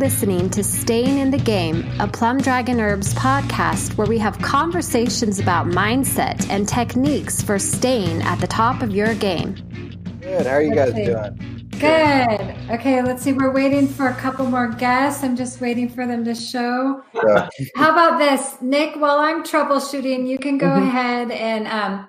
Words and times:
listening 0.00 0.48
to 0.48 0.64
Staying 0.64 1.18
in 1.18 1.30
the 1.30 1.36
Game, 1.36 1.84
a 2.00 2.08
Plum 2.08 2.38
Dragon 2.38 2.80
Herbs 2.80 3.12
podcast 3.12 3.98
where 3.98 4.06
we 4.06 4.16
have 4.16 4.38
conversations 4.38 5.38
about 5.38 5.66
mindset 5.66 6.48
and 6.48 6.66
techniques 6.66 7.42
for 7.42 7.58
staying 7.58 8.22
at 8.22 8.40
the 8.40 8.46
top 8.46 8.80
of 8.80 8.92
your 8.92 9.14
game. 9.14 9.56
Good. 10.22 10.46
How 10.46 10.54
are 10.54 10.62
you 10.62 10.74
guys 10.74 10.94
doing? 10.94 11.68
Good. 11.72 12.70
Okay, 12.70 13.02
let's 13.02 13.22
see. 13.22 13.34
We're 13.34 13.52
waiting 13.52 13.86
for 13.86 14.08
a 14.08 14.14
couple 14.14 14.46
more 14.46 14.68
guests. 14.68 15.22
I'm 15.22 15.36
just 15.36 15.60
waiting 15.60 15.90
for 15.90 16.06
them 16.06 16.24
to 16.24 16.34
show. 16.34 17.02
Yeah. 17.12 17.50
How 17.76 17.92
about 17.92 18.18
this, 18.18 18.56
Nick? 18.62 18.96
While 18.96 19.18
I'm 19.18 19.42
troubleshooting, 19.42 20.26
you 20.26 20.38
can 20.38 20.56
go 20.56 20.66
mm-hmm. 20.66 20.88
ahead 20.88 21.30
and 21.30 21.66
um, 21.68 22.08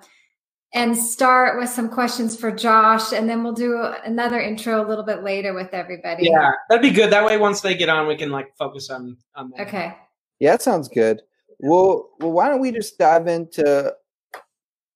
and 0.73 0.95
start 0.95 1.59
with 1.59 1.69
some 1.69 1.89
questions 1.89 2.39
for 2.39 2.51
Josh, 2.51 3.11
and 3.11 3.29
then 3.29 3.43
we'll 3.43 3.53
do 3.53 3.77
another 4.05 4.39
intro 4.39 4.85
a 4.85 4.87
little 4.87 5.03
bit 5.03 5.23
later 5.23 5.53
with 5.53 5.73
everybody. 5.73 6.27
Yeah, 6.27 6.51
that'd 6.69 6.81
be 6.81 6.91
good. 6.91 7.11
That 7.11 7.25
way, 7.25 7.37
once 7.37 7.61
they 7.61 7.75
get 7.75 7.89
on, 7.89 8.07
we 8.07 8.15
can 8.15 8.31
like 8.31 8.55
focus 8.57 8.89
on 8.89 9.17
on 9.35 9.51
that. 9.51 9.67
Okay. 9.67 9.97
Yeah, 10.39 10.51
that 10.51 10.61
sounds 10.61 10.87
good. 10.87 11.21
Well, 11.59 12.09
well, 12.19 12.31
why 12.31 12.49
don't 12.49 12.61
we 12.61 12.71
just 12.71 12.97
dive 12.97 13.27
into 13.27 13.93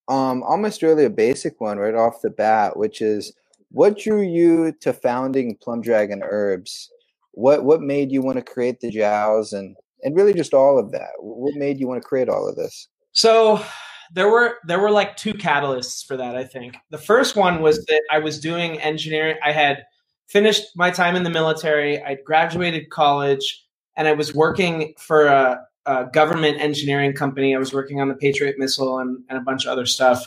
um 0.08 0.44
almost 0.44 0.82
really 0.82 1.06
a 1.06 1.10
basic 1.10 1.60
one 1.60 1.78
right 1.78 1.96
off 1.96 2.22
the 2.22 2.30
bat, 2.30 2.78
which 2.78 3.02
is 3.02 3.34
what 3.70 4.00
drew 4.00 4.22
you 4.22 4.72
to 4.82 4.94
founding 4.94 5.58
Plum 5.62 5.82
Dragon 5.82 6.22
Herbs? 6.24 6.90
What 7.34 7.66
what 7.66 7.82
made 7.82 8.12
you 8.12 8.22
want 8.22 8.38
to 8.38 8.54
create 8.54 8.80
the 8.80 8.90
jows 8.90 9.52
and 9.52 9.76
and 10.04 10.16
really 10.16 10.34
just 10.34 10.54
all 10.54 10.80
of 10.80 10.92
that? 10.94 11.12
What 11.20 11.56
made 11.56 11.80
you 11.82 11.88
want 11.88 12.02
to 12.02 12.08
create 12.08 12.30
all 12.30 12.48
of 12.48 12.56
this? 12.56 12.88
So 13.12 13.64
there 14.16 14.30
were 14.30 14.58
there 14.66 14.80
were 14.80 14.92
like 14.92 15.18
two 15.18 15.34
catalysts 15.34 16.04
for 16.04 16.16
that. 16.18 16.36
I 16.38 16.46
think 16.46 16.78
the 16.90 16.98
first 16.98 17.36
one 17.36 17.62
was 17.62 17.86
that 17.86 18.02
I 18.10 18.20
was 18.20 18.40
doing 18.40 18.80
engineering. 18.80 19.36
I 19.44 19.52
had 19.52 19.84
finished 20.30 20.64
my 20.76 20.90
time 20.90 21.18
in 21.18 21.24
the 21.24 21.30
military. 21.30 22.02
I 22.02 22.18
graduated 22.26 22.90
college, 22.90 23.66
and 23.98 24.08
I 24.08 24.14
was 24.14 24.34
working 24.34 24.94
for 24.98 25.26
a, 25.26 25.60
a 25.86 26.06
government 26.06 26.62
engineering 26.62 27.12
company. 27.12 27.54
I 27.54 27.60
was 27.60 27.74
working 27.74 28.00
on 28.00 28.08
the 28.08 28.16
Patriot 28.16 28.56
missile 28.58 29.00
and, 29.00 29.22
and 29.28 29.38
a 29.38 29.42
bunch 29.42 29.66
of 29.66 29.72
other 29.72 29.86
stuff, 29.86 30.26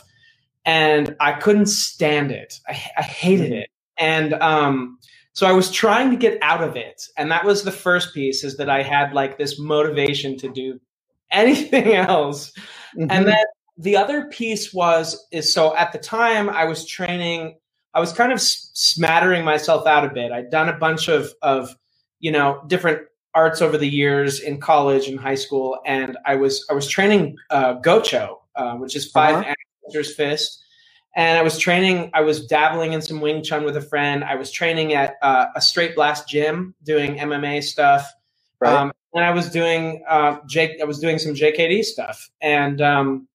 and 0.65 1.15
I 1.19 1.33
couldn't 1.33 1.65
stand 1.65 2.31
it. 2.31 2.59
I, 2.67 2.79
I 2.95 3.01
hated 3.01 3.51
it, 3.51 3.71
and 3.97 4.35
um, 4.35 4.99
so 5.33 5.47
I 5.47 5.51
was 5.51 5.71
trying 5.71 6.11
to 6.11 6.15
get 6.15 6.37
out 6.43 6.63
of 6.63 6.75
it. 6.75 7.01
And 7.17 7.31
that 7.31 7.43
was 7.43 7.63
the 7.63 7.71
first 7.71 8.13
piece: 8.13 8.43
is 8.43 8.55
that 8.57 8.69
I 8.69 8.83
had 8.83 9.13
like 9.13 9.39
this 9.39 9.59
motivation 9.59 10.37
to 10.37 10.47
do 10.47 10.79
anything 11.31 11.93
else. 11.95 12.51
Mm-hmm. 12.95 13.07
And 13.09 13.27
then 13.27 13.43
the 13.79 13.95
other 13.95 14.25
piece 14.25 14.73
was 14.73 15.25
is 15.31 15.51
so 15.51 15.75
at 15.75 15.93
the 15.93 15.97
time 15.97 16.49
I 16.49 16.65
was 16.65 16.85
training, 16.85 17.57
I 17.93 18.01
was 18.01 18.11
kind 18.11 18.33
of 18.33 18.41
smattering 18.41 19.45
myself 19.45 19.87
out 19.87 20.03
a 20.05 20.09
bit. 20.09 20.31
I'd 20.31 20.51
done 20.51 20.69
a 20.69 20.77
bunch 20.77 21.07
of 21.07 21.33
of 21.41 21.75
you 22.19 22.31
know 22.31 22.61
different 22.67 23.07
arts 23.33 23.61
over 23.61 23.77
the 23.77 23.87
years 23.87 24.41
in 24.41 24.59
college 24.59 25.07
and 25.07 25.17
high 25.17 25.35
school, 25.35 25.79
and 25.85 26.17
I 26.25 26.35
was 26.35 26.65
I 26.69 26.73
was 26.73 26.87
training 26.87 27.37
uh, 27.49 27.75
Gocho, 27.75 28.39
uh, 28.55 28.75
which 28.75 28.97
is 28.97 29.09
5 29.09 29.35
uh-huh. 29.35 29.55
ancestors 29.85 30.13
fist. 30.13 30.63
And 31.15 31.39
I 31.39 31.41
was 31.41 31.57
training. 31.57 32.11
I 32.13 32.21
was 32.21 32.45
dabbling 32.45 32.93
in 32.93 33.01
some 33.01 33.19
Wing 33.19 33.41
Chun 33.43 33.65
with 33.65 33.75
a 33.75 33.81
friend. 33.81 34.23
I 34.23 34.35
was 34.35 34.51
training 34.51 34.93
at 34.93 35.15
uh, 35.23 35.47
a 35.55 35.59
straight 35.59 35.95
blast 35.95 36.27
gym, 36.27 36.75
doing 36.83 37.15
MMA 37.15 37.63
stuff. 37.63 38.07
Right. 38.61 38.73
Um, 38.73 38.91
and 39.13 39.25
I 39.25 39.31
was 39.31 39.49
doing 39.49 40.03
uh, 40.07 40.37
Jake. 40.47 40.79
I 40.79 40.85
was 40.85 40.99
doing 40.99 41.17
some 41.17 41.33
JKD 41.33 41.83
stuff, 41.83 42.29
and 42.41 42.79
um, 42.79 43.27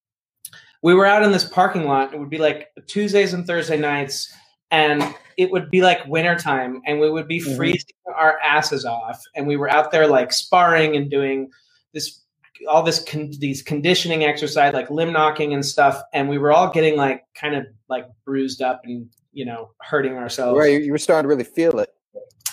we 0.84 0.92
were 0.92 1.06
out 1.06 1.22
in 1.22 1.32
this 1.32 1.44
parking 1.44 1.86
lot. 1.86 2.12
It 2.12 2.20
would 2.20 2.28
be 2.28 2.36
like 2.36 2.68
Tuesdays 2.86 3.32
and 3.32 3.46
Thursday 3.46 3.78
nights, 3.78 4.30
and 4.70 5.02
it 5.38 5.50
would 5.50 5.70
be 5.70 5.80
like 5.80 6.06
wintertime, 6.06 6.82
and 6.84 7.00
we 7.00 7.10
would 7.10 7.26
be 7.26 7.40
mm-hmm. 7.40 7.56
freezing 7.56 7.96
our 8.14 8.38
asses 8.40 8.84
off. 8.84 9.18
And 9.34 9.46
we 9.46 9.56
were 9.56 9.70
out 9.70 9.92
there 9.92 10.06
like 10.06 10.30
sparring 10.30 10.94
and 10.94 11.10
doing 11.10 11.50
this 11.94 12.20
all 12.68 12.82
this 12.82 13.02
con- 13.02 13.32
these 13.38 13.62
conditioning 13.62 14.24
exercise 14.24 14.72
like 14.72 14.90
limb 14.90 15.12
knocking 15.12 15.52
and 15.52 15.66
stuff 15.66 16.00
and 16.14 16.28
we 16.28 16.38
were 16.38 16.52
all 16.52 16.70
getting 16.70 16.96
like 16.96 17.24
kind 17.34 17.54
of 17.54 17.66
like 17.90 18.06
bruised 18.24 18.62
up 18.62 18.80
and 18.84 19.08
you 19.32 19.44
know 19.44 19.72
hurting 19.82 20.14
ourselves 20.14 20.56
right 20.56 20.82
you 20.82 20.92
were 20.92 20.96
starting 20.96 21.24
to 21.24 21.28
really 21.28 21.44
feel 21.44 21.78
it 21.80 21.90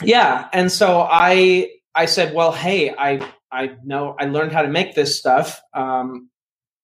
yeah 0.02 0.50
and 0.52 0.70
so 0.70 1.08
i 1.10 1.70
i 1.94 2.06
said 2.06 2.34
well 2.34 2.52
hey 2.52 2.94
i 2.98 3.26
i 3.52 3.70
know 3.86 4.16
i 4.20 4.26
learned 4.26 4.52
how 4.52 4.64
to 4.64 4.68
make 4.68 4.96
this 4.96 5.18
stuff 5.18 5.62
um, 5.76 6.31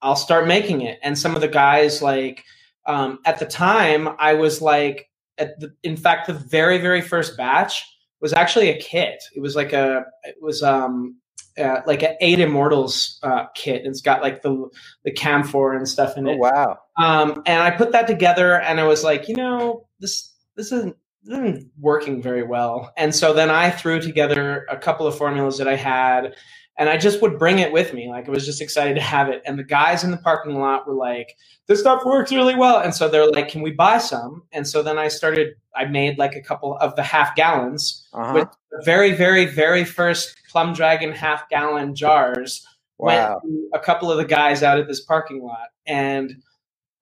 I'll 0.07 0.15
start 0.15 0.47
making 0.47 0.81
it. 0.81 0.99
And 1.03 1.17
some 1.17 1.35
of 1.35 1.41
the 1.41 1.47
guys, 1.49 2.01
like 2.01 2.43
um, 2.85 3.19
at 3.25 3.39
the 3.39 3.45
time, 3.45 4.07
I 4.17 4.33
was 4.35 4.61
like, 4.61 5.09
at 5.37 5.59
the, 5.59 5.73
in 5.83 5.97
fact, 5.97 6.27
the 6.27 6.33
very 6.33 6.77
very 6.77 7.01
first 7.01 7.35
batch 7.37 7.83
was 8.21 8.33
actually 8.33 8.69
a 8.69 8.79
kit. 8.79 9.21
It 9.35 9.41
was 9.41 9.55
like 9.55 9.73
a 9.73 10.05
it 10.23 10.37
was 10.41 10.63
um 10.63 11.17
uh, 11.57 11.81
like 11.85 12.03
an 12.03 12.15
eight 12.21 12.39
immortals 12.39 13.19
uh, 13.23 13.45
kit. 13.55 13.81
It's 13.85 14.01
got 14.01 14.21
like 14.21 14.41
the 14.41 14.69
the 15.03 15.11
camphor 15.11 15.75
and 15.75 15.87
stuff 15.87 16.17
in 16.17 16.27
oh, 16.27 16.31
it. 16.31 16.35
Oh, 16.35 16.37
wow! 16.37 16.79
Um, 16.97 17.43
and 17.45 17.61
I 17.61 17.71
put 17.71 17.91
that 17.91 18.07
together, 18.07 18.59
and 18.61 18.79
I 18.79 18.85
was 18.85 19.03
like, 19.03 19.27
you 19.27 19.35
know, 19.35 19.87
this 19.99 20.33
this 20.55 20.71
isn't, 20.71 20.95
this 21.23 21.37
isn't 21.37 21.71
working 21.79 22.21
very 22.21 22.43
well. 22.43 22.91
And 22.97 23.13
so 23.13 23.33
then 23.33 23.49
I 23.49 23.69
threw 23.69 23.99
together 23.99 24.65
a 24.69 24.77
couple 24.77 25.07
of 25.07 25.17
formulas 25.17 25.57
that 25.57 25.67
I 25.67 25.75
had, 25.75 26.35
and 26.77 26.89
I 26.89 26.97
just 26.97 27.21
would 27.21 27.39
bring 27.39 27.59
it 27.59 27.71
with 27.71 27.93
me. 27.93 28.09
Like 28.09 28.27
I 28.27 28.31
was 28.31 28.45
just 28.45 28.61
excited 28.61 28.95
to 28.95 29.01
have 29.01 29.29
it. 29.29 29.41
And 29.45 29.57
the 29.57 29.63
guys 29.63 30.03
in 30.03 30.11
the 30.11 30.17
parking 30.17 30.59
lot 30.59 30.87
were 30.87 30.93
like, 30.93 31.35
"This 31.65 31.79
stuff 31.79 32.05
works 32.05 32.31
really 32.31 32.55
well." 32.55 32.79
And 32.79 32.93
so 32.93 33.09
they're 33.09 33.29
like, 33.29 33.49
"Can 33.49 33.61
we 33.61 33.71
buy 33.71 33.97
some?" 33.97 34.43
And 34.51 34.67
so 34.67 34.83
then 34.83 34.97
I 34.97 35.07
started. 35.07 35.55
I 35.75 35.85
made 35.85 36.17
like 36.17 36.35
a 36.35 36.41
couple 36.41 36.77
of 36.77 36.95
the 36.95 37.03
half 37.03 37.35
gallons 37.35 38.07
uh-huh. 38.13 38.33
with 38.33 38.47
the 38.71 38.81
very, 38.83 39.13
very, 39.13 39.45
very 39.45 39.83
first 39.83 40.35
Plum 40.49 40.73
Dragon 40.73 41.11
half 41.11 41.49
gallon 41.49 41.95
jars. 41.95 42.65
Wow. 42.99 43.41
Went 43.43 43.55
a 43.73 43.79
couple 43.79 44.11
of 44.11 44.17
the 44.17 44.25
guys 44.25 44.63
out 44.63 44.79
at 44.79 44.87
this 44.87 45.01
parking 45.01 45.43
lot, 45.43 45.69
and 45.85 46.41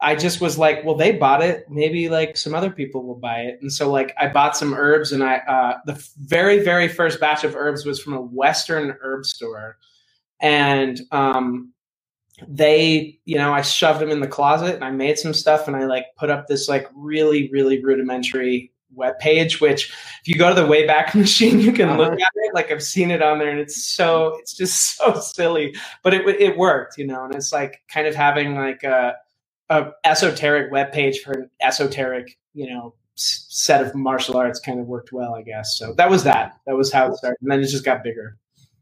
I 0.05 0.13
just 0.15 0.39
was 0.39 0.59
like, 0.59 0.85
well, 0.85 0.93
they 0.93 1.13
bought 1.13 1.41
it. 1.41 1.65
Maybe 1.67 2.09
like 2.09 2.37
some 2.37 2.53
other 2.53 2.69
people 2.69 3.03
will 3.03 3.15
buy 3.15 3.39
it. 3.39 3.57
And 3.59 3.73
so 3.73 3.89
like 3.89 4.13
I 4.19 4.27
bought 4.27 4.55
some 4.55 4.75
herbs 4.75 5.11
and 5.11 5.23
I, 5.23 5.37
uh, 5.37 5.79
the 5.87 6.07
very, 6.19 6.63
very 6.63 6.87
first 6.87 7.19
batch 7.19 7.43
of 7.43 7.55
herbs 7.55 7.87
was 7.87 7.99
from 7.99 8.13
a 8.13 8.21
Western 8.21 8.95
herb 9.01 9.25
store. 9.25 9.79
And, 10.39 11.01
um, 11.11 11.73
they, 12.47 13.19
you 13.25 13.37
know, 13.37 13.51
I 13.51 13.63
shoved 13.63 13.99
them 13.99 14.11
in 14.11 14.19
the 14.19 14.27
closet 14.27 14.75
and 14.75 14.83
I 14.83 14.91
made 14.91 15.17
some 15.17 15.33
stuff 15.33 15.67
and 15.67 15.75
I 15.75 15.85
like 15.85 16.05
put 16.17 16.29
up 16.29 16.45
this 16.45 16.69
like 16.69 16.87
really, 16.93 17.49
really 17.51 17.83
rudimentary 17.83 18.71
web 18.93 19.17
page, 19.17 19.59
which 19.59 19.91
if 20.21 20.27
you 20.27 20.35
go 20.35 20.53
to 20.53 20.61
the 20.61 20.67
Wayback 20.67 21.15
Machine, 21.19 21.59
you 21.59 21.71
can 21.71 21.89
uh-huh. 21.89 21.97
look 21.97 22.13
at 22.13 22.31
it. 22.35 22.53
Like 22.53 22.71
I've 22.71 22.83
seen 22.83 23.09
it 23.09 23.23
on 23.23 23.39
there 23.39 23.49
and 23.49 23.59
it's 23.59 23.83
so, 23.83 24.37
it's 24.37 24.55
just 24.55 24.97
so 24.97 25.19
silly, 25.19 25.75
but 26.03 26.13
it, 26.13 26.27
it 26.27 26.57
worked, 26.57 26.99
you 26.99 27.07
know, 27.07 27.25
and 27.25 27.33
it's 27.33 27.51
like 27.51 27.81
kind 27.91 28.05
of 28.05 28.13
having 28.13 28.53
like 28.53 28.83
a, 28.83 29.15
a 29.69 29.91
esoteric 30.03 30.71
web 30.71 30.91
page 30.91 31.19
for 31.19 31.31
an 31.31 31.49
esoteric, 31.61 32.37
you 32.53 32.67
know, 32.67 32.93
set 33.15 33.85
of 33.85 33.95
martial 33.95 34.37
arts 34.37 34.59
kind 34.59 34.79
of 34.79 34.87
worked 34.87 35.11
well, 35.11 35.35
I 35.35 35.41
guess. 35.41 35.77
So 35.77 35.93
that 35.93 36.09
was 36.09 36.23
that. 36.23 36.59
That 36.67 36.75
was 36.75 36.91
how 36.91 37.07
it 37.07 37.15
started, 37.15 37.37
and 37.41 37.51
then 37.51 37.59
it 37.61 37.67
just 37.67 37.85
got 37.85 38.03
bigger. 38.03 38.37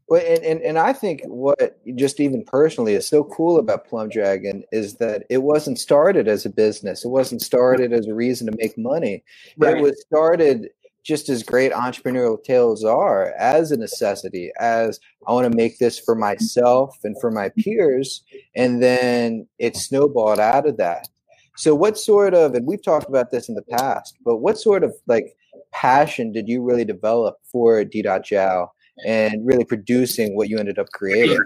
Well, 0.08 0.22
and, 0.26 0.44
and, 0.44 0.60
and 0.60 0.78
I 0.78 0.92
think 0.92 1.22
what 1.24 1.78
just 1.96 2.20
even 2.20 2.44
personally 2.44 2.94
is 2.94 3.06
so 3.06 3.24
cool 3.24 3.58
about 3.58 3.86
Plum 3.86 4.10
Dragon 4.10 4.62
is 4.70 4.96
that 4.96 5.24
it 5.30 5.42
wasn't 5.42 5.78
started 5.78 6.28
as 6.28 6.44
a 6.44 6.50
business. 6.50 7.04
It 7.04 7.08
wasn't 7.08 7.40
started 7.40 7.92
as 7.92 8.06
a 8.06 8.14
reason 8.14 8.46
to 8.50 8.56
make 8.58 8.76
money. 8.76 9.24
Right. 9.56 9.78
It 9.78 9.82
was 9.82 9.98
started 10.02 10.68
just 11.04 11.28
as 11.28 11.42
great 11.42 11.70
entrepreneurial 11.72 12.42
tales 12.42 12.82
are 12.82 13.32
as 13.38 13.70
a 13.70 13.76
necessity 13.76 14.50
as 14.58 14.98
i 15.26 15.32
want 15.32 15.50
to 15.50 15.56
make 15.56 15.78
this 15.78 15.98
for 15.98 16.14
myself 16.14 16.96
and 17.04 17.16
for 17.20 17.30
my 17.30 17.48
peers 17.50 18.24
and 18.56 18.82
then 18.82 19.46
it 19.58 19.76
snowballed 19.76 20.40
out 20.40 20.66
of 20.66 20.76
that 20.76 21.08
so 21.56 21.74
what 21.74 21.96
sort 21.98 22.34
of 22.34 22.54
and 22.54 22.66
we've 22.66 22.82
talked 22.82 23.08
about 23.08 23.30
this 23.30 23.48
in 23.48 23.54
the 23.54 23.62
past 23.62 24.16
but 24.24 24.38
what 24.38 24.58
sort 24.58 24.82
of 24.82 24.94
like 25.06 25.36
passion 25.72 26.32
did 26.32 26.48
you 26.48 26.62
really 26.62 26.84
develop 26.84 27.36
for 27.44 27.84
d 27.84 28.04
jow 28.24 28.70
and 29.06 29.46
really 29.46 29.64
producing 29.64 30.36
what 30.36 30.48
you 30.48 30.58
ended 30.58 30.78
up 30.78 30.88
creating 30.92 31.38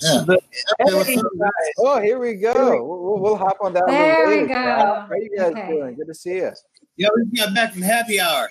yeah. 0.00 0.24
oh, 1.78 2.00
here 2.00 2.18
we 2.18 2.34
go. 2.34 2.84
We'll, 2.84 3.18
we'll 3.18 3.36
hop 3.36 3.56
on 3.62 3.72
that. 3.74 3.86
There 3.86 4.28
we 4.28 4.46
go. 4.46 4.54
How 4.54 5.06
are 5.08 5.16
you 5.16 5.30
guys 5.36 5.52
okay. 5.52 5.68
doing? 5.68 5.94
Good 5.94 6.06
to 6.08 6.14
see 6.14 6.36
you. 6.36 6.52
Yeah, 6.96 7.08
we 7.14 7.24
just 7.24 7.36
got 7.36 7.54
back 7.54 7.72
from 7.72 7.82
happy 7.82 8.20
hour. 8.20 8.48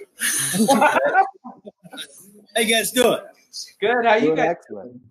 How 2.55 2.61
you 2.61 2.65
guys 2.75 2.91
doing? 2.91 3.19
Good. 3.81 4.05
How 4.05 4.15
you 4.15 4.21
doing 4.21 4.35
guys? 4.35 4.49
Excellent. 4.51 5.01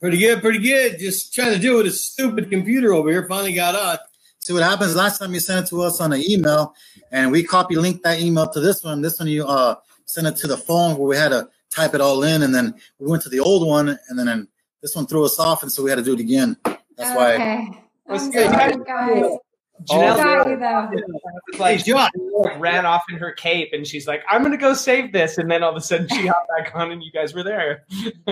Pretty 0.00 0.18
good. 0.18 0.40
Pretty 0.40 0.60
good. 0.60 0.98
Just 0.98 1.34
trying 1.34 1.52
to 1.52 1.58
deal 1.58 1.76
with 1.78 1.86
a 1.86 1.90
stupid 1.90 2.50
computer 2.50 2.92
over 2.94 3.10
here. 3.10 3.26
Finally 3.28 3.54
got 3.54 3.74
on. 3.74 3.98
See 4.40 4.52
what 4.52 4.62
happens. 4.62 4.94
Last 4.94 5.18
time 5.18 5.34
you 5.34 5.40
sent 5.40 5.66
it 5.66 5.70
to 5.70 5.82
us 5.82 6.00
on 6.00 6.12
an 6.12 6.22
email, 6.28 6.74
and 7.10 7.32
we 7.32 7.42
copy 7.42 7.74
linked 7.76 8.04
that 8.04 8.20
email 8.20 8.48
to 8.50 8.60
this 8.60 8.84
one. 8.84 9.02
This 9.02 9.18
one 9.18 9.28
you 9.28 9.44
uh 9.46 9.76
sent 10.04 10.28
it 10.28 10.36
to 10.36 10.46
the 10.46 10.56
phone 10.56 10.96
where 10.96 11.08
we 11.08 11.16
had 11.16 11.30
to 11.30 11.48
type 11.70 11.94
it 11.94 12.00
all 12.00 12.22
in, 12.22 12.42
and 12.42 12.54
then 12.54 12.74
we 13.00 13.08
went 13.08 13.22
to 13.24 13.28
the 13.28 13.40
old 13.40 13.66
one, 13.66 13.98
and 14.08 14.18
then 14.18 14.46
this 14.82 14.94
one 14.94 15.06
threw 15.06 15.24
us 15.24 15.40
off, 15.40 15.62
and 15.64 15.72
so 15.72 15.82
we 15.82 15.90
had 15.90 15.96
to 15.96 16.04
do 16.04 16.14
it 16.14 16.20
again. 16.20 16.56
That's 16.96 17.10
okay. 17.10 17.14
why. 17.16 17.82
What's 18.04 18.28
good, 18.28 18.52
guys? 18.86 19.38
Janelle 19.84 20.16
Got 20.16 20.90
though. 20.90 21.58
like, 21.58 21.84
Hey, 21.84 21.92
like, 21.94 22.58
ran 22.58 22.86
off 22.86 23.02
in 23.10 23.16
her 23.18 23.32
cape, 23.32 23.70
and 23.72 23.86
she's 23.86 24.06
like, 24.06 24.22
"I'm 24.28 24.42
gonna 24.42 24.56
go 24.56 24.74
save 24.74 25.12
this," 25.12 25.38
and 25.38 25.50
then 25.50 25.62
all 25.62 25.70
of 25.70 25.76
a 25.76 25.80
sudden 25.80 26.08
she 26.08 26.26
hopped 26.26 26.48
back 26.56 26.72
on, 26.74 26.90
and 26.92 27.02
you 27.02 27.12
guys 27.12 27.34
were 27.34 27.42
there. 27.42 27.84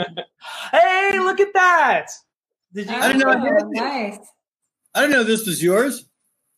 hey, 0.73 1.19
look 1.20 1.41
at 1.41 1.52
that! 1.55 2.08
Did 2.73 2.88
you? 2.88 2.94
I 2.96 3.12
didn't 3.12 3.19
know 3.20 3.31
I 3.31 3.37
Oh, 3.37 3.55
this. 3.70 3.81
nice. 3.82 4.19
I 4.94 5.00
didn't 5.02 5.12
know 5.12 5.25
this 5.25 5.46
was 5.46 5.62
yours. 5.62 6.06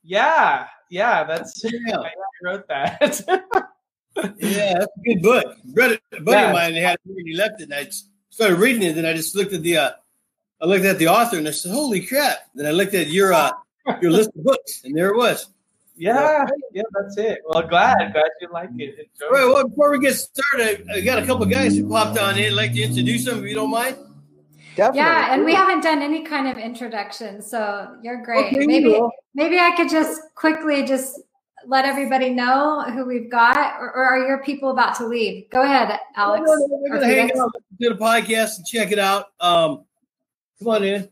Yeah, 0.03 0.67
yeah, 0.91 1.25
that's 1.25 1.63
Yeah, 1.65 1.99
I 1.99 2.11
wrote 2.43 2.69
that. 2.69 3.23
yeah 4.39 4.79
that's 4.79 4.87
a 4.99 5.01
good 5.05 5.23
book. 5.23 5.57
Read 5.75 5.93
it. 5.93 6.03
A 6.13 6.21
buddy 6.21 6.37
Yeah. 6.39 6.47
of 6.49 6.53
mine 6.55 6.75
had 6.75 6.95
it 6.95 7.01
when 7.05 7.27
he 7.27 7.35
left 7.35 7.61
it, 7.61 7.65
and 7.65 7.75
I 7.75 7.89
started 8.31 8.57
reading 8.59 8.83
it. 8.83 8.97
And 8.97 9.07
I 9.07 9.13
just 9.15 9.35
looked 9.35 9.53
at 9.53 9.63
the, 9.63 9.77
uh, 9.79 9.91
I 10.61 10.67
looked 10.67 10.85
at 10.85 10.99
the 10.99 11.09
author, 11.09 11.37
and 11.39 11.47
I 11.49 11.51
said, 11.51 11.73
"Holy 11.73 12.07
crap!" 12.07 12.39
Then 12.55 12.67
I 12.67 12.71
looked 12.71 12.95
at 12.95 13.09
your, 13.09 13.33
uh, 13.33 13.51
your 14.03 14.11
list 14.13 14.31
of 14.37 14.45
books, 14.45 14.83
and 14.85 14.97
there 14.97 15.11
it 15.11 15.17
was. 15.17 15.49
yeah, 15.97 16.47
yeah, 16.73 16.83
that's 16.93 17.17
it. 17.19 17.41
Well, 17.47 17.63
glad, 17.67 18.13
glad 18.13 18.31
you 18.41 18.49
like 18.53 18.71
it. 18.79 19.09
All 19.23 19.31
right. 19.31 19.45
Well, 19.47 19.69
before 19.69 19.91
we 19.93 19.99
get 20.01 20.15
started, 20.15 20.87
I, 20.91 20.99
I 20.99 21.01
got 21.01 21.19
a 21.23 21.27
couple 21.27 21.45
of 21.45 21.51
guys 21.51 21.77
who 21.77 21.89
popped 21.89 22.19
on 22.19 22.37
in. 22.39 22.47
I'd 22.47 22.53
like 22.53 22.73
to 22.75 22.83
introduce 22.83 23.25
them, 23.25 23.41
if 23.41 23.49
you 23.49 23.55
don't 23.55 23.71
mind. 23.71 23.97
Definitely. 24.77 24.99
Yeah, 25.01 25.35
and 25.35 25.45
we 25.45 25.55
haven't 25.55 25.83
done 25.83 26.03
any 26.03 26.23
kind 26.23 26.49
of 26.49 26.59
introduction, 26.59 27.41
so 27.43 27.97
you're 28.03 28.23
great. 28.23 28.47
Okay, 28.55 28.67
maybe 28.67 28.91
well. 28.91 29.11
maybe 29.35 29.59
I 29.59 29.75
could 29.77 29.89
just 29.89 30.21
quickly 30.35 30.85
just 30.85 31.19
let 31.67 31.87
everybody 31.87 32.31
know 32.31 32.83
who 32.91 33.07
we've 33.07 33.31
got, 33.31 33.57
or, 33.81 33.91
or 33.97 34.05
are 34.05 34.19
your 34.27 34.43
people 34.45 34.71
about 34.71 34.95
to 34.97 35.07
leave? 35.07 35.49
Go 35.51 35.63
ahead, 35.63 35.99
Alex. 36.17 36.43
No, 36.47 36.55
no, 36.55 36.67
no, 36.67 36.79
we're 36.83 37.01
gonna 37.01 37.07
hang 37.07 37.31
out, 37.41 37.53
listen 37.55 37.79
to 37.81 37.89
the 37.89 37.95
podcast, 37.97 38.59
and 38.59 38.67
check 38.67 38.93
it 38.93 38.99
out. 38.99 39.29
Um, 39.41 39.85
come 40.59 40.69
on 40.69 40.85
in. 40.85 41.09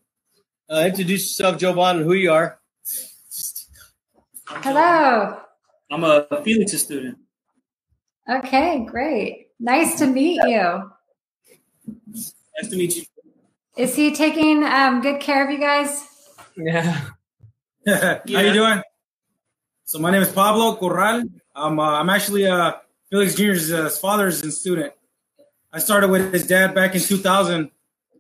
Uh, 0.70 0.84
introduce 0.86 1.22
yourself, 1.38 1.58
Jovan, 1.58 1.96
and 1.96 2.04
who 2.04 2.12
you 2.14 2.32
are. 2.32 2.58
Hello. 4.46 5.38
I'm 5.90 6.04
a 6.04 6.26
Felix 6.42 6.72
student. 6.72 7.18
Okay, 8.28 8.84
great. 8.84 9.48
Nice 9.58 9.98
to 9.98 10.06
meet 10.06 10.40
you. 10.44 10.90
Nice 12.06 12.68
to 12.70 12.76
meet 12.76 12.96
you. 12.96 13.02
Is 13.76 13.96
he 13.96 14.14
taking 14.14 14.64
um, 14.64 15.00
good 15.00 15.20
care 15.20 15.44
of 15.44 15.50
you 15.50 15.58
guys? 15.58 16.06
Yeah. 16.56 17.08
How 17.86 18.20
you 18.24 18.52
doing? 18.52 18.82
So 19.84 19.98
my 19.98 20.10
name 20.10 20.22
is 20.22 20.32
Pablo 20.32 20.76
Corral. 20.76 21.24
I'm 21.54 21.78
uh, 21.78 22.00
I'm 22.00 22.10
actually 22.10 22.46
uh, 22.46 22.74
Felix 23.10 23.34
Jr.'s 23.34 23.72
uh, 23.72 23.88
father's 23.90 24.58
student. 24.58 24.92
I 25.72 25.78
started 25.78 26.10
with 26.10 26.32
his 26.32 26.46
dad 26.46 26.74
back 26.74 26.94
in 26.94 27.00
2000, 27.00 27.70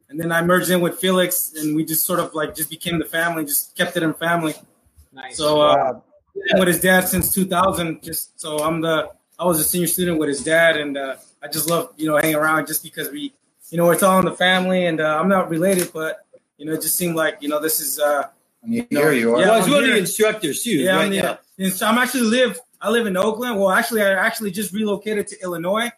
and 0.08 0.20
then 0.20 0.32
I 0.32 0.42
merged 0.42 0.70
in 0.70 0.80
with 0.80 0.98
Felix, 0.98 1.52
and 1.56 1.76
we 1.76 1.84
just 1.84 2.04
sort 2.04 2.18
of 2.18 2.34
like 2.34 2.54
just 2.54 2.70
became 2.70 2.98
the 2.98 3.04
family, 3.04 3.44
just 3.44 3.76
kept 3.76 3.96
it 3.96 4.02
in 4.02 4.12
family. 4.14 4.54
Nice. 5.12 5.36
So 5.36 5.60
uh, 5.60 5.74
Wow. 5.74 6.04
Been 6.34 6.58
with 6.58 6.68
his 6.68 6.80
dad 6.80 7.08
since 7.08 7.32
2000. 7.32 8.02
Just 8.02 8.38
so 8.40 8.58
I'm 8.58 8.80
the 8.80 9.10
I 9.38 9.44
was 9.44 9.58
a 9.60 9.64
senior 9.64 9.86
student 9.86 10.18
with 10.18 10.28
his 10.28 10.42
dad, 10.44 10.76
and 10.76 10.96
uh, 10.96 11.16
I 11.42 11.48
just 11.48 11.68
love 11.68 11.92
you 11.96 12.06
know 12.06 12.16
hanging 12.16 12.36
around 12.36 12.66
just 12.66 12.82
because 12.82 13.10
we 13.10 13.32
you 13.70 13.78
know 13.78 13.90
it's 13.90 14.02
all 14.02 14.18
in 14.18 14.24
the 14.24 14.32
family, 14.34 14.86
and 14.86 15.00
uh, 15.00 15.18
I'm 15.18 15.28
not 15.28 15.48
related, 15.50 15.92
but 15.92 16.26
you 16.58 16.66
know 16.66 16.72
it 16.72 16.82
just 16.82 16.96
seemed 16.96 17.16
like 17.16 17.38
you 17.40 17.48
know 17.48 17.60
this 17.60 17.80
is 17.80 17.98
uh, 17.98 18.28
Here 18.68 18.86
you 19.12 19.34
are. 19.34 19.40
Yeah, 19.40 19.46
well, 19.46 19.56
he's 19.56 19.66
I'm 19.66 19.72
one 19.72 19.84
of 19.84 19.90
the 19.90 19.96
instructors 19.98 20.62
too, 20.62 20.70
Yeah, 20.76 20.96
right 20.96 21.06
I'm, 21.06 21.16
now. 21.16 21.38
and 21.58 21.72
so 21.72 21.86
I'm 21.86 21.98
actually 21.98 22.22
live. 22.28 22.60
I 22.80 22.90
live 22.90 23.06
in 23.06 23.16
Oakland. 23.16 23.58
Well, 23.58 23.70
actually, 23.70 24.02
I 24.02 24.12
actually 24.12 24.50
just 24.50 24.72
relocated 24.72 25.26
to 25.28 25.40
Illinois, 25.42 25.90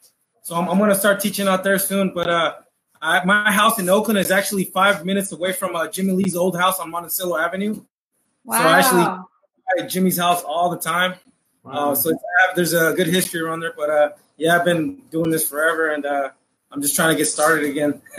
so 0.42 0.54
I'm, 0.54 0.68
I'm 0.68 0.78
going 0.78 0.90
to 0.90 0.96
start 0.96 1.20
teaching 1.20 1.48
out 1.48 1.64
there 1.64 1.78
soon. 1.78 2.12
But 2.14 2.28
uh, 2.30 2.54
I, 3.02 3.24
my 3.24 3.50
house 3.50 3.78
in 3.78 3.88
Oakland 3.88 4.18
is 4.18 4.30
actually 4.30 4.64
five 4.66 5.04
minutes 5.04 5.32
away 5.32 5.52
from 5.52 5.74
uh, 5.74 5.88
Jimmy 5.88 6.12
Lee's 6.12 6.36
old 6.36 6.56
house 6.56 6.78
on 6.78 6.90
Monticello 6.90 7.38
Avenue. 7.38 7.82
Wow. 8.44 8.58
So 8.58 8.68
actually- 8.68 9.00
I 9.02 9.22
at 9.78 9.88
Jimmy's 9.88 10.18
house 10.18 10.42
all 10.42 10.70
the 10.70 10.78
time. 10.78 11.14
Wow. 11.62 11.92
Uh, 11.92 11.94
so 11.94 12.10
it's, 12.10 12.22
have- 12.46 12.56
there's 12.56 12.72
a 12.72 12.92
good 12.94 13.06
history 13.06 13.40
around 13.40 13.60
there. 13.60 13.74
But 13.76 13.90
uh, 13.90 14.10
yeah, 14.36 14.56
I've 14.56 14.64
been 14.64 15.02
doing 15.10 15.30
this 15.30 15.48
forever, 15.48 15.90
and 15.92 16.06
uh, 16.06 16.30
I'm 16.70 16.80
just 16.82 16.94
trying 16.94 17.10
to 17.10 17.16
get 17.16 17.26
started 17.26 17.68
again. 17.68 18.00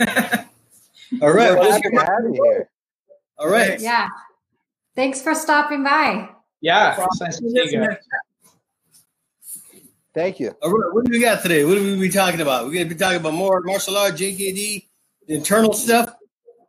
all 1.22 1.32
right, 1.32 1.58
well, 1.58 1.70
happy 1.70 1.90
to 1.90 1.96
have 1.96 2.24
you 2.24 2.42
here. 2.44 2.70
All 3.38 3.48
right. 3.48 3.80
yeah. 3.80 4.08
Thanks 4.94 5.22
for 5.22 5.34
stopping 5.34 5.84
by. 5.84 6.28
yeah, 6.60 6.96
it's 6.98 7.20
nice 7.20 7.40
you. 7.40 7.86
Thank 10.12 10.40
you. 10.40 10.52
All 10.60 10.70
right. 10.72 10.92
What 10.92 11.04
do 11.04 11.12
we 11.12 11.20
got 11.20 11.42
today? 11.42 11.64
What 11.64 11.78
are 11.78 11.82
we 11.82 11.98
be 12.00 12.08
talking 12.08 12.40
about? 12.40 12.64
We're 12.64 12.72
going 12.72 12.88
to 12.88 12.94
be 12.94 12.98
talking 12.98 13.20
about 13.20 13.34
more 13.34 13.60
martial 13.60 13.96
art, 13.96 14.14
JKD, 14.14 14.88
internal 15.28 15.72
stuff. 15.72 16.12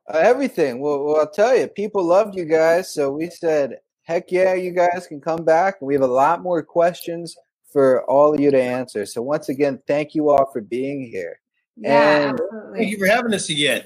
Uh, 0.07 0.17
everything. 0.19 0.79
Well, 0.79 1.03
well, 1.03 1.15
I'll 1.21 1.29
tell 1.31 1.57
you, 1.57 1.67
people 1.67 2.03
loved 2.03 2.35
you 2.35 2.45
guys, 2.45 2.93
so 2.93 3.11
we 3.11 3.31
said, 3.31 3.79
"Heck 4.09 4.31
yeah, 4.31 4.56
you 4.56 4.71
guys 4.71 5.06
can 5.07 5.21
come 5.21 5.45
back." 5.45 5.77
And 5.79 5.88
we 5.88 5.94
have 5.94 6.01
a 6.03 6.07
lot 6.07 6.41
more 6.41 6.61
questions 6.63 7.38
for 7.71 8.03
all 8.09 8.33
of 8.33 8.39
you 8.39 8.50
to 8.51 8.61
answer. 8.61 9.06
So 9.06 9.21
once 9.21 9.50
again, 9.50 9.79
thank 9.88 10.15
you 10.15 10.29
all 10.31 10.50
for 10.51 10.61
being 10.61 11.07
here. 11.09 11.39
Yeah, 11.77 12.29
And- 12.29 12.39
Thank 12.75 12.89
you 12.91 12.97
for 12.97 13.06
having 13.06 13.33
us 13.33 13.50
again. 13.50 13.83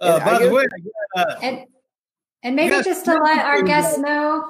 Uh, 0.00 0.20
And 0.20 0.22
I 0.22 0.38
by 0.38 0.44
the 0.44 0.50
way, 0.54 0.64
uh, 1.16 1.34
And 1.42 1.64
and 2.44 2.56
maybe 2.56 2.74
Yes, 2.74 2.84
just 2.84 3.04
to 3.04 3.14
let 3.14 3.44
our 3.44 3.62
guests 3.62 3.98
know, 3.98 4.44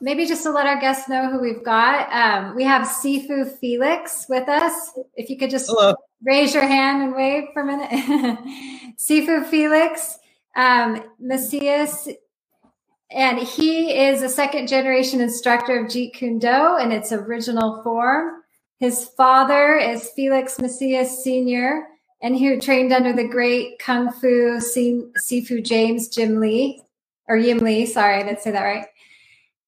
maybe 0.00 0.26
just 0.26 0.42
to 0.44 0.50
let 0.50 0.66
our 0.66 0.80
guests 0.80 1.08
know 1.08 1.30
who 1.30 1.38
we've 1.40 1.64
got. 1.64 2.08
Um, 2.12 2.54
we 2.56 2.64
have 2.64 2.86
Sifu 2.86 3.58
Felix 3.58 4.26
with 4.28 4.48
us. 4.48 4.74
If 5.16 5.30
you 5.30 5.38
could 5.38 5.50
just 5.50 5.68
hello. 5.68 5.94
raise 6.22 6.52
your 6.54 6.66
hand 6.66 7.02
and 7.02 7.14
wave 7.14 7.44
for 7.52 7.62
a 7.62 7.66
minute. 7.66 7.90
Sifu 8.98 9.46
Felix, 9.46 10.18
um, 10.56 11.02
Macias, 11.20 12.08
and 13.14 13.38
he 13.38 13.98
is 13.98 14.22
a 14.22 14.28
second 14.28 14.68
generation 14.68 15.20
instructor 15.20 15.80
of 15.80 15.90
Jeet 15.90 16.14
Kune 16.14 16.38
Do 16.38 16.78
in 16.78 16.92
its 16.92 17.12
original 17.12 17.82
form. 17.82 18.42
His 18.78 19.08
father 19.16 19.76
is 19.76 20.10
Felix 20.16 20.58
Macias 20.58 21.22
Sr., 21.22 21.86
and 22.22 22.36
he 22.36 22.58
trained 22.58 22.92
under 22.92 23.12
the 23.12 23.28
great 23.28 23.78
Kung 23.78 24.12
Fu 24.12 24.60
Si- 24.60 25.10
Sifu 25.24 25.64
James 25.64 26.08
Jim 26.08 26.40
Lee, 26.40 26.82
or 27.28 27.36
Yim 27.36 27.58
Lee, 27.58 27.86
sorry, 27.86 28.16
I 28.16 28.22
didn't 28.22 28.40
say 28.40 28.52
that 28.52 28.62
right. 28.62 28.86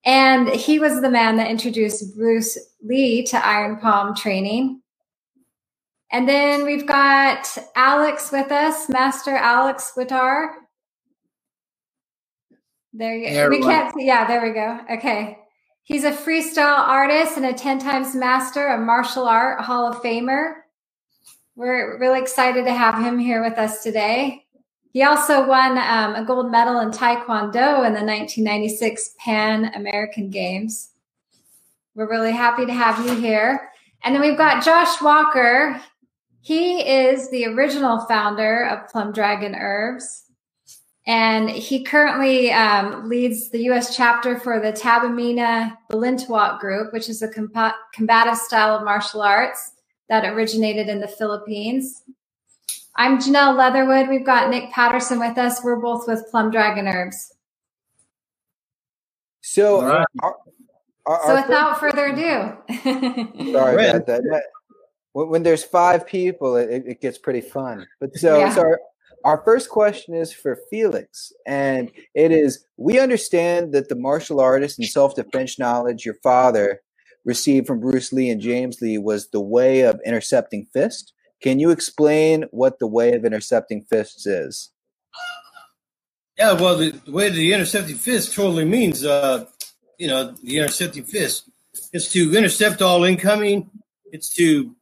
And 0.05 0.49
he 0.49 0.79
was 0.79 1.01
the 1.01 1.11
man 1.11 1.37
that 1.37 1.51
introduced 1.51 2.17
Bruce 2.17 2.59
Lee 2.83 3.25
to 3.27 3.45
Iron 3.45 3.79
Palm 3.79 4.15
training. 4.15 4.83
And 6.13 6.29
then 6.29 6.65
we've 6.65 6.87
got 6.87 7.47
Alex 7.75 8.31
with 8.31 8.53
us, 8.53 8.89
Master 8.89 9.35
Alex 9.35 9.93
Witar. 9.97 10.51
There 12.97 13.17
you 13.17 13.27
Hey, 13.27 13.49
We 13.49 13.61
can't 13.61 13.93
see. 13.93 14.07
Yeah, 14.07 14.25
there 14.25 14.41
we 14.41 14.53
go. 14.53 14.79
Okay. 14.89 15.39
He's 15.83 16.05
a 16.05 16.13
freestyle 16.13 16.79
artist 16.79 17.37
and 17.37 17.45
a 17.45 17.53
10 17.53 17.81
times 17.81 18.15
master 18.15 18.69
of 18.69 18.81
martial 18.81 19.27
art 19.27 19.61
Hall 19.61 19.87
of 19.87 20.01
Famer. 20.01 20.55
We're 21.57 21.99
really 21.99 22.21
excited 22.21 22.65
to 22.65 22.73
have 22.73 23.05
him 23.05 23.19
here 23.19 23.43
with 23.43 23.59
us 23.59 23.83
today. 23.83 24.45
He 24.93 25.03
also 25.03 25.47
won 25.47 25.77
um, 25.77 26.15
a 26.15 26.25
gold 26.25 26.53
medal 26.53 26.79
in 26.79 26.91
Taekwondo 26.91 27.85
in 27.85 27.95
the 27.95 28.05
1996 28.05 29.15
Pan 29.19 29.73
American 29.75 30.31
Games. 30.31 30.91
We're 31.97 32.09
really 32.09 32.33
happy 32.33 32.65
to 32.65 32.73
have 32.73 33.05
you 33.05 33.15
here. 33.17 33.71
And 34.05 34.15
then 34.15 34.23
we've 34.23 34.39
got 34.39 34.65
Josh 34.65 35.03
Walker. 35.03 35.81
He 36.43 36.81
is 36.81 37.29
the 37.31 37.47
original 37.47 38.07
founder 38.07 38.67
of 38.69 38.89
Plum 38.89 39.13
Dragon 39.13 39.57
Herbs. 39.57 40.24
And 41.07 41.51
he 41.51 41.85
currently 41.85 42.51
um, 42.53 43.09
leads 43.11 43.51
the 43.51 43.65
U.S. 43.65 43.95
chapter 43.95 44.39
for 44.39 44.59
the 44.59 44.73
Tabimina 44.73 45.77
Balintawak 45.93 46.61
group, 46.61 46.93
which 46.95 47.11
is 47.11 47.21
a 47.21 47.29
compa- 47.29 47.75
combative 47.93 48.39
style 48.39 48.75
of 48.77 48.85
martial 48.85 49.21
arts 49.21 49.73
that 50.09 50.25
originated 50.25 50.89
in 50.89 51.01
the 51.01 51.09
Philippines. 51.09 52.03
I'm 52.97 53.19
Janelle 53.19 53.57
Leatherwood. 53.57 54.09
We've 54.09 54.25
got 54.25 54.49
Nick 54.49 54.71
Patterson 54.71 55.19
with 55.19 55.37
us. 55.37 55.63
We're 55.63 55.77
both 55.81 56.07
with 56.09 56.25
Plum 56.31 56.51
Dragon 56.51 56.89
Herbs. 56.89 57.35
So, 59.43 59.77
All 59.83 59.87
right. 59.87 60.07
our, 60.23 60.37
our, 61.05 61.21
So 61.27 61.37
our 61.37 61.43
without 61.43 61.81
further 61.81 62.07
ado, 62.07 62.57
Sorry 63.53 63.77
Right. 63.77 63.91
about 63.91 64.07
that. 64.07 64.23
That- 64.23 64.45
When, 65.13 65.29
when 65.29 65.43
there's 65.43 65.63
five 65.65 66.07
people, 66.07 66.57
it, 66.57 66.85
it 66.87 67.01
gets 67.03 67.19
pretty 67.19 67.43
fun. 67.43 67.87
But 68.01 68.17
so, 68.17 68.39
Yeah. 68.39 68.55
so 68.55 68.75
our, 69.25 69.43
first 69.45 69.71
question 69.71 70.15
is 70.15 70.33
for 70.33 70.59
Felix, 70.71 71.33
and 71.47 71.91
it 72.15 72.31
is: 72.31 72.65
We 72.77 72.99
understand 72.99 73.73
that 73.73 73.89
the 73.89 73.97
martial 73.97 74.41
artist 74.41 74.79
and 74.79 74.87
self-defense 74.87 75.59
knowledge 75.59 76.05
your 76.05 76.17
father 76.23 76.81
received 77.25 77.67
from 77.67 77.81
Bruce 77.81 78.13
Lee 78.13 78.31
and 78.31 78.41
James 78.41 78.81
Lee 78.81 78.99
was 78.99 79.29
the 79.29 79.41
way 79.41 79.81
of 79.81 80.01
intercepting 80.05 80.67
fist. 80.73 81.13
Can 81.43 81.59
you 81.59 81.71
explain 81.71 82.45
what 82.51 82.79
the 82.79 82.87
way 82.87 83.15
of 83.15 83.25
intercepting 83.25 83.85
fists 83.91 84.27
is? 84.27 84.71
Yeah, 86.39 86.55
well, 86.55 86.77
the, 86.77 86.91
the 86.91 87.13
way 87.13 87.29
the 87.29 87.53
intercepting 87.53 87.97
fist 87.97 88.35
totally 88.35 88.65
means, 88.65 89.05
uh, 89.05 89.47
you 89.99 90.09
know, 90.09 90.35
the 90.43 90.59
intercepting 90.59 91.05
fist. 91.05 91.49
It's 91.93 92.11
to 92.13 92.37
intercept 92.37 92.83
all 92.83 93.05
incoming. 93.05 93.71
It's 94.07 94.35
to 94.35 94.75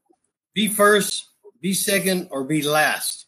be 0.54 0.68
first, 0.68 1.28
be 1.60 1.74
second, 1.74 2.28
or 2.30 2.44
be 2.44 2.62
last. 2.62 3.21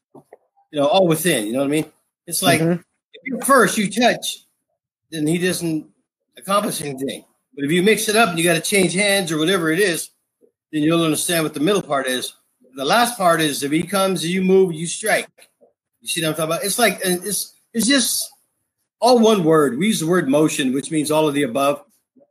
You 0.75 0.81
know, 0.81 0.89
all 0.89 1.07
within. 1.07 1.47
You 1.47 1.53
know 1.53 1.61
what 1.61 1.67
I 1.67 1.71
mean? 1.71 1.87
It's 2.27 2.43
like 2.43 2.61
Mhm. 2.61 2.81
if 3.13 3.23
you're 3.25 3.41
first, 3.43 3.79
you 3.79 3.89
touch, 3.89 4.45
then 5.13 5.25
he 5.25 5.39
doesn't 5.39 5.87
accomplish 6.37 6.81
anything. 6.83 7.25
But 7.55 7.65
if 7.65 7.71
you 7.71 7.81
mix 7.81 8.09
it 8.09 8.17
up 8.17 8.31
and 8.31 8.39
you 8.39 8.45
got 8.45 8.55
to 8.55 8.61
change 8.61 8.93
hands 8.93 9.31
or 9.31 9.39
whatever 9.39 9.71
it 9.71 9.79
is, 9.79 10.11
then 10.73 10.83
you'll 10.83 11.05
understand 11.05 11.45
what 11.45 11.55
the 11.55 11.61
middle 11.61 11.81
part 11.81 12.09
is. 12.09 12.33
The 12.75 12.85
last 12.85 13.17
part 13.17 13.41
is 13.41 13.63
if 13.63 13.71
he 13.71 13.85
comes, 13.85 14.27
you 14.27 14.43
move, 14.43 14.73
you 14.73 14.89
strike. 14.89 15.29
You 16.01 16.09
see 16.09 16.23
what 16.23 16.31
I'm 16.31 16.35
talking 16.35 16.53
about? 16.53 16.65
It's 16.65 16.81
like 16.81 16.99
it's 17.05 17.55
it's 17.73 17.87
just 17.87 18.33
all 18.99 19.21
one 19.21 19.45
word. 19.45 19.79
We 19.79 19.87
use 19.87 20.01
the 20.01 20.09
word 20.09 20.29
motion, 20.29 20.75
which 20.75 20.91
means 20.91 21.13
all 21.13 21.29
of 21.29 21.35
the 21.35 21.45
above. 21.45 21.85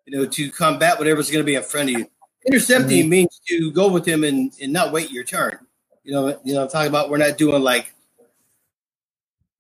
You 0.06 0.18
know, 0.18 0.26
to 0.26 0.52
combat 0.52 1.00
whatever's 1.00 1.32
going 1.32 1.46
to 1.46 1.50
be 1.50 1.56
in 1.56 1.64
front 1.64 1.92
of 1.92 1.98
you. 1.98 2.08
Intercepting 2.46 3.04
mm-hmm. 3.04 3.10
means 3.10 3.40
to 3.48 3.72
go 3.72 3.90
with 3.90 4.06
him 4.06 4.26
and, 4.26 4.52
and 4.62 4.74
not 4.74 4.92
wait 4.92 5.12
your 5.12 5.24
turn. 5.24 5.58
You 6.04 6.12
know, 6.12 6.38
you 6.44 6.54
know, 6.54 6.64
I'm 6.64 6.68
talking 6.68 6.90
about 6.90 7.10
we're 7.10 7.18
not 7.18 7.38
doing 7.38 7.64
like 7.64 7.94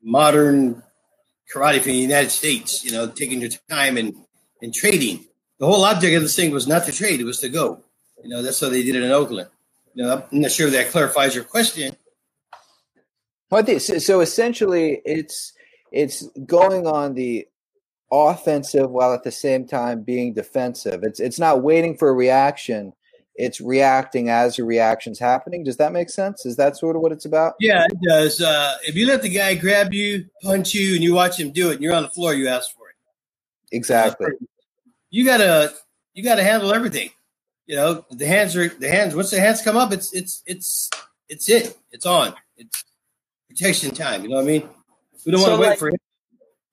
modern 0.03 0.83
karate 1.53 1.81
from 1.81 1.91
the 1.93 1.97
United 1.97 2.31
States. 2.31 2.83
You 2.83 2.91
know, 2.91 3.07
taking 3.07 3.41
your 3.41 3.49
time 3.69 3.97
and 3.97 4.15
and 4.61 4.73
trading. 4.73 5.25
The 5.59 5.65
whole 5.65 5.85
object 5.85 6.15
of 6.15 6.21
this 6.21 6.35
thing 6.35 6.51
was 6.51 6.67
not 6.67 6.85
to 6.85 6.91
trade; 6.91 7.19
it 7.19 7.25
was 7.25 7.39
to 7.39 7.49
go. 7.49 7.83
You 8.23 8.29
know, 8.29 8.41
that's 8.41 8.59
how 8.59 8.69
they 8.69 8.83
did 8.83 8.95
it 8.95 9.03
in 9.03 9.11
Oakland. 9.11 9.49
You 9.93 10.03
know, 10.03 10.25
I'm 10.31 10.41
not 10.41 10.51
sure 10.51 10.69
that 10.69 10.89
clarifies 10.89 11.35
your 11.35 11.43
question. 11.43 11.95
But 13.49 13.67
this, 13.67 13.91
so 14.05 14.21
essentially, 14.21 15.01
it's 15.05 15.53
it's 15.91 16.27
going 16.45 16.87
on 16.87 17.13
the 17.13 17.47
offensive 18.11 18.89
while 18.89 19.13
at 19.13 19.23
the 19.23 19.31
same 19.31 19.67
time 19.67 20.01
being 20.01 20.33
defensive. 20.33 21.03
It's 21.03 21.19
it's 21.19 21.39
not 21.39 21.61
waiting 21.61 21.95
for 21.95 22.09
a 22.09 22.13
reaction. 22.13 22.93
It's 23.35 23.59
reacting 23.59 24.29
as 24.29 24.57
your 24.57 24.67
reaction's 24.67 25.17
happening. 25.19 25.63
Does 25.63 25.77
that 25.77 25.91
make 25.91 26.09
sense? 26.09 26.45
Is 26.45 26.55
that 26.57 26.77
sort 26.77 26.95
of 26.95 27.01
what 27.01 27.11
it's 27.11 27.25
about? 27.25 27.55
Yeah, 27.59 27.85
it 27.85 27.99
does. 28.07 28.41
Uh, 28.41 28.75
if 28.83 28.95
you 28.95 29.07
let 29.07 29.23
the 29.23 29.29
guy 29.29 29.55
grab 29.55 29.93
you, 29.93 30.25
punch 30.43 30.73
you, 30.73 30.93
and 30.93 31.03
you 31.03 31.15
watch 31.15 31.39
him 31.39 31.51
do 31.51 31.71
it, 31.71 31.75
and 31.75 31.83
you're 31.83 31.95
on 31.95 32.03
the 32.03 32.09
floor, 32.09 32.33
you 32.33 32.47
ask 32.47 32.75
for 32.75 32.89
it. 32.89 32.95
Exactly. 33.75 34.27
You 35.09 35.25
gotta 35.25 35.73
you 36.13 36.23
gotta 36.23 36.43
handle 36.43 36.73
everything. 36.73 37.09
You 37.65 37.77
know, 37.77 38.05
the 38.11 38.27
hands 38.27 38.55
are 38.55 38.67
the 38.67 38.89
hands. 38.89 39.15
Once 39.15 39.31
the 39.31 39.39
hands 39.39 39.61
come 39.61 39.77
up, 39.77 39.91
it's 39.91 40.13
it's 40.13 40.43
it's 40.45 40.89
it's 41.27 41.49
it. 41.49 41.77
It's 41.91 42.05
on. 42.05 42.35
It's 42.57 42.83
protection 43.49 43.91
time. 43.91 44.23
You 44.23 44.29
know 44.29 44.35
what 44.35 44.43
I 44.43 44.47
mean? 44.47 44.69
We 45.25 45.31
don't 45.31 45.41
so 45.41 45.49
want 45.49 45.61
to 45.61 45.67
like, 45.67 45.69
wait 45.71 45.79
for 45.79 45.87
him 45.89 45.95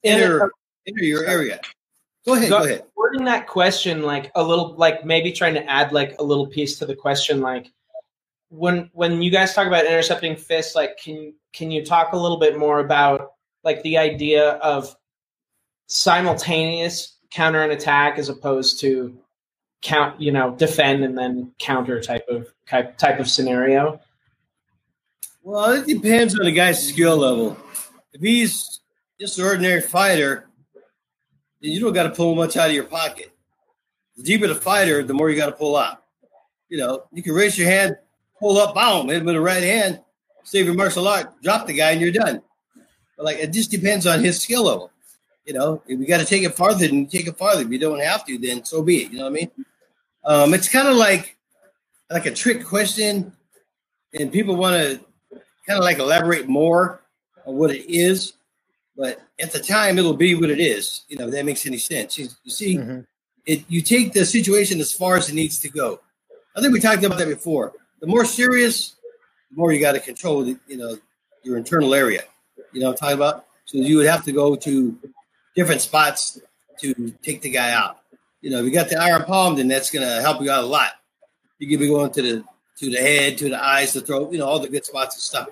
enter 0.04 0.50
enter 0.86 1.04
your 1.04 1.24
area. 1.26 1.60
Go 2.26 2.34
ahead. 2.34 2.50
Go, 2.50 2.58
go 2.58 2.64
ahead. 2.64 2.84
Wording 2.96 3.24
that 3.24 3.46
question 3.46 4.02
like 4.02 4.30
a 4.34 4.42
little, 4.42 4.74
like 4.76 5.04
maybe 5.04 5.32
trying 5.32 5.54
to 5.54 5.64
add 5.70 5.92
like 5.92 6.16
a 6.18 6.22
little 6.22 6.46
piece 6.46 6.78
to 6.78 6.86
the 6.86 6.94
question, 6.94 7.40
like 7.40 7.72
when 8.50 8.90
when 8.92 9.22
you 9.22 9.30
guys 9.30 9.54
talk 9.54 9.66
about 9.66 9.86
intercepting 9.86 10.36
fists, 10.36 10.74
like 10.74 10.98
can 10.98 11.32
can 11.52 11.70
you 11.70 11.84
talk 11.84 12.12
a 12.12 12.16
little 12.16 12.38
bit 12.38 12.58
more 12.58 12.80
about 12.80 13.32
like 13.64 13.82
the 13.82 13.96
idea 13.96 14.50
of 14.54 14.94
simultaneous 15.86 17.16
counter 17.30 17.62
and 17.62 17.72
attack 17.72 18.18
as 18.18 18.28
opposed 18.28 18.80
to 18.80 19.16
count, 19.82 20.20
you 20.20 20.32
know, 20.32 20.54
defend 20.56 21.04
and 21.04 21.16
then 21.16 21.52
counter 21.58 22.00
type 22.00 22.26
of 22.28 22.52
type 22.68 22.98
type 22.98 23.18
of 23.18 23.28
scenario? 23.28 24.00
Well, 25.42 25.72
it 25.72 25.86
depends 25.86 26.38
on 26.38 26.44
the 26.44 26.52
guy's 26.52 26.86
skill 26.86 27.16
level. 27.16 27.56
If 28.12 28.20
he's 28.20 28.80
just 29.18 29.38
an 29.38 29.46
ordinary 29.46 29.80
fighter, 29.80 30.49
you 31.60 31.80
don't 31.80 31.92
got 31.92 32.04
to 32.04 32.10
pull 32.10 32.34
much 32.34 32.56
out 32.56 32.68
of 32.68 32.74
your 32.74 32.84
pocket. 32.84 33.32
The 34.16 34.22
deeper 34.22 34.46
the 34.46 34.54
fighter, 34.54 35.02
the 35.02 35.14
more 35.14 35.30
you 35.30 35.36
got 35.36 35.46
to 35.46 35.52
pull 35.52 35.76
out. 35.76 36.04
You 36.68 36.78
know, 36.78 37.04
you 37.12 37.22
can 37.22 37.34
raise 37.34 37.58
your 37.58 37.68
hand, 37.68 37.96
pull 38.38 38.58
up, 38.58 38.74
boom, 38.74 39.08
hit 39.08 39.18
him 39.18 39.26
with 39.26 39.36
a 39.36 39.40
right 39.40 39.62
hand, 39.62 40.00
save 40.44 40.66
your 40.66 40.74
martial 40.74 41.06
art, 41.06 41.42
drop 41.42 41.66
the 41.66 41.72
guy, 41.72 41.90
and 41.90 42.00
you're 42.00 42.12
done. 42.12 42.42
But 43.16 43.24
like, 43.24 43.38
it 43.38 43.52
just 43.52 43.70
depends 43.70 44.06
on 44.06 44.22
his 44.22 44.40
skill 44.40 44.64
level. 44.64 44.90
You 45.44 45.54
know, 45.54 45.82
if 45.86 45.98
you 45.98 46.06
got 46.06 46.20
to 46.20 46.26
take 46.26 46.42
it 46.44 46.54
farther, 46.54 46.86
then 46.86 47.06
take 47.06 47.26
it 47.26 47.36
farther. 47.36 47.62
If 47.62 47.70
you 47.70 47.78
don't 47.78 48.00
have 48.00 48.24
to, 48.26 48.38
then 48.38 48.64
so 48.64 48.82
be 48.82 49.02
it. 49.02 49.10
You 49.10 49.18
know 49.18 49.24
what 49.24 49.30
I 49.30 49.34
mean? 49.34 49.50
Um, 50.24 50.54
it's 50.54 50.68
kind 50.68 50.86
of 50.86 50.96
like 50.96 51.36
like 52.10 52.26
a 52.26 52.30
trick 52.30 52.64
question, 52.64 53.32
and 54.12 54.32
people 54.32 54.56
want 54.56 54.76
to 54.76 55.00
kind 55.66 55.78
of 55.78 55.84
like 55.84 55.98
elaborate 55.98 56.48
more 56.48 57.02
on 57.46 57.56
what 57.56 57.70
it 57.70 57.90
is. 57.90 58.34
But 59.00 59.20
at 59.40 59.52
the 59.52 59.60
time, 59.60 59.98
it'll 59.98 60.12
be 60.12 60.34
what 60.34 60.50
it 60.50 60.60
is. 60.60 61.06
You 61.08 61.16
know, 61.16 61.26
if 61.26 61.32
that 61.32 61.46
makes 61.46 61.64
any 61.66 61.78
sense. 61.78 62.18
You, 62.18 62.28
you 62.44 62.50
see, 62.50 62.76
mm-hmm. 62.76 63.00
it 63.46 63.64
you 63.68 63.80
take 63.80 64.12
the 64.12 64.26
situation 64.26 64.78
as 64.80 64.92
far 64.92 65.16
as 65.16 65.30
it 65.30 65.34
needs 65.34 65.58
to 65.60 65.70
go. 65.70 66.00
I 66.54 66.60
think 66.60 66.74
we 66.74 66.80
talked 66.80 67.02
about 67.02 67.18
that 67.18 67.28
before. 67.28 67.72
The 68.00 68.06
more 68.06 68.24
serious, 68.24 68.96
the 69.50 69.56
more 69.56 69.72
you 69.72 69.80
got 69.80 69.92
to 69.92 70.00
control. 70.00 70.44
The, 70.44 70.58
you 70.68 70.76
know, 70.76 70.98
your 71.42 71.56
internal 71.56 71.94
area. 71.94 72.24
You 72.72 72.80
know, 72.80 72.88
what 72.88 72.92
I'm 72.92 72.98
talking 72.98 73.16
about. 73.16 73.46
So 73.64 73.78
you 73.78 73.96
would 73.96 74.06
have 74.06 74.24
to 74.26 74.32
go 74.32 74.56
to 74.56 74.98
different 75.56 75.80
spots 75.80 76.38
to 76.80 77.14
take 77.22 77.40
the 77.40 77.50
guy 77.50 77.72
out 77.72 78.00
you 78.40 78.50
know, 78.50 78.58
if 78.58 78.64
you 78.64 78.70
got 78.70 78.88
the 78.88 79.00
iron 79.00 79.24
palm, 79.24 79.56
then 79.56 79.68
that's 79.68 79.90
going 79.90 80.06
to 80.06 80.22
help 80.22 80.40
you 80.42 80.50
out 80.50 80.64
a 80.64 80.66
lot. 80.66 80.92
You 81.58 81.68
could 81.68 81.80
be 81.80 81.88
going 81.88 82.10
to 82.12 82.22
the 82.22 82.44
to 82.78 82.90
the 82.90 82.96
head, 82.96 83.36
to 83.38 83.50
the 83.50 83.62
eyes, 83.62 83.92
the 83.92 84.00
throat, 84.00 84.32
you 84.32 84.38
know, 84.38 84.46
all 84.46 84.58
the 84.58 84.68
good 84.68 84.86
spots 84.86 85.14
and 85.14 85.22
stuff. 85.22 85.48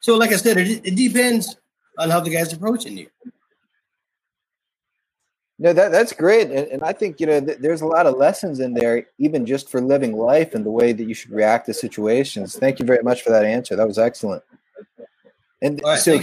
So, 0.00 0.16
like 0.16 0.32
I 0.32 0.36
said, 0.36 0.58
it, 0.58 0.84
it 0.84 0.96
depends 0.96 1.54
on 1.98 2.10
how 2.10 2.20
the 2.20 2.30
guy's 2.30 2.52
approaching 2.52 2.96
you. 2.96 3.08
No, 5.58 5.72
that 5.72 5.92
that's 5.92 6.12
great, 6.12 6.50
and, 6.50 6.66
and 6.68 6.82
I 6.82 6.92
think 6.92 7.20
you 7.20 7.26
know 7.26 7.40
th- 7.40 7.58
there's 7.58 7.82
a 7.82 7.86
lot 7.86 8.06
of 8.06 8.16
lessons 8.16 8.58
in 8.58 8.74
there, 8.74 9.06
even 9.18 9.46
just 9.46 9.70
for 9.70 9.80
living 9.80 10.16
life 10.16 10.54
and 10.54 10.66
the 10.66 10.70
way 10.70 10.92
that 10.92 11.04
you 11.04 11.14
should 11.14 11.30
react 11.30 11.66
to 11.66 11.74
situations. 11.74 12.56
Thank 12.56 12.80
you 12.80 12.84
very 12.84 13.02
much 13.02 13.22
for 13.22 13.30
that 13.30 13.44
answer. 13.44 13.76
That 13.76 13.86
was 13.86 13.98
excellent. 13.98 14.42
And 15.60 15.80
right, 15.84 16.00
so, 16.00 16.20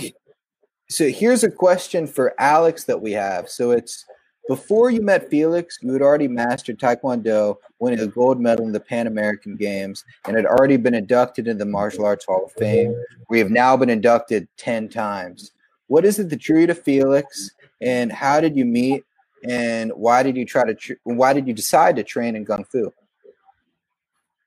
so 0.89 1.07
here's 1.07 1.45
a 1.45 1.51
question 1.51 2.05
for 2.05 2.33
Alex 2.37 2.83
that 2.85 3.01
we 3.01 3.13
have. 3.13 3.47
So 3.47 3.71
it's 3.71 4.03
before 4.49 4.89
you 4.89 5.01
met 5.01 5.29
Felix, 5.29 5.77
you 5.81 5.93
had 5.93 6.01
already 6.01 6.27
mastered 6.27 6.79
Taekwondo, 6.79 7.57
winning 7.77 7.99
a 7.99 8.07
gold 8.07 8.41
medal 8.41 8.65
in 8.65 8.71
the 8.71 8.79
Pan 8.79 9.05
American 9.05 9.55
Games, 9.55 10.03
and 10.25 10.35
had 10.35 10.47
already 10.47 10.75
been 10.75 10.95
inducted 10.95 11.47
into 11.47 11.63
the 11.63 11.69
Martial 11.69 12.03
Arts 12.03 12.25
Hall 12.25 12.45
of 12.45 12.51
Fame, 12.53 12.95
We 13.29 13.37
have 13.37 13.51
now 13.51 13.77
been 13.77 13.91
inducted 13.91 14.47
10 14.57 14.89
times. 14.89 15.51
What 15.89 16.05
is 16.05 16.19
it 16.19 16.29
that 16.29 16.39
drew 16.39 16.61
you 16.61 16.67
to 16.67 16.75
Felix, 16.75 17.49
and 17.81 18.11
how 18.11 18.39
did 18.39 18.55
you 18.55 18.63
meet, 18.63 19.03
and 19.43 19.91
why 19.91 20.21
did 20.21 20.37
you 20.37 20.45
try 20.45 20.63
to, 20.63 20.75
tr- 20.75 21.01
why 21.03 21.33
did 21.33 21.47
you 21.47 21.53
decide 21.53 21.95
to 21.95 22.03
train 22.03 22.35
in 22.35 22.45
Kung 22.45 22.63
Fu? 22.63 22.93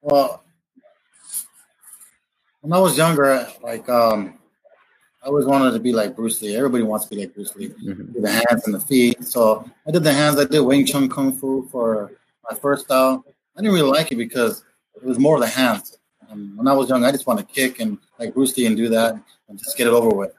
Well, 0.00 0.44
when 2.60 2.72
I 2.72 2.78
was 2.78 2.96
younger, 2.96 3.48
like 3.60 3.88
um, 3.88 4.38
I 5.22 5.26
always 5.26 5.46
wanted 5.46 5.72
to 5.72 5.80
be 5.80 5.92
like 5.92 6.14
Bruce 6.14 6.40
Lee. 6.42 6.54
Everybody 6.54 6.84
wants 6.84 7.06
to 7.06 7.14
be 7.14 7.22
like 7.22 7.34
Bruce 7.34 7.54
Lee. 7.56 7.70
Mm-hmm. 7.70 8.22
The 8.22 8.30
hands 8.30 8.66
and 8.66 8.74
the 8.74 8.80
feet. 8.80 9.24
So 9.24 9.68
I 9.86 9.90
did 9.90 10.04
the 10.04 10.12
hands. 10.12 10.38
I 10.38 10.44
did 10.44 10.60
Wing 10.60 10.86
Chun 10.86 11.08
Kung 11.08 11.32
Fu 11.36 11.68
for 11.70 12.12
my 12.48 12.56
first 12.56 12.84
style. 12.84 13.24
I 13.56 13.62
didn't 13.62 13.74
really 13.74 13.90
like 13.90 14.12
it 14.12 14.16
because 14.16 14.64
it 14.94 15.04
was 15.04 15.18
more 15.18 15.36
of 15.36 15.40
the 15.40 15.48
hands. 15.48 15.98
Um, 16.30 16.56
when 16.56 16.68
I 16.68 16.72
was 16.72 16.88
young, 16.88 17.04
I 17.04 17.10
just 17.10 17.26
wanted 17.26 17.48
to 17.48 17.54
kick 17.54 17.80
and 17.80 17.98
like 18.18 18.32
Bruce 18.32 18.56
Lee 18.56 18.66
and 18.66 18.76
do 18.76 18.88
that 18.90 19.14
and 19.48 19.58
just 19.58 19.76
get 19.76 19.88
it 19.88 19.92
over 19.92 20.08
with. 20.08 20.32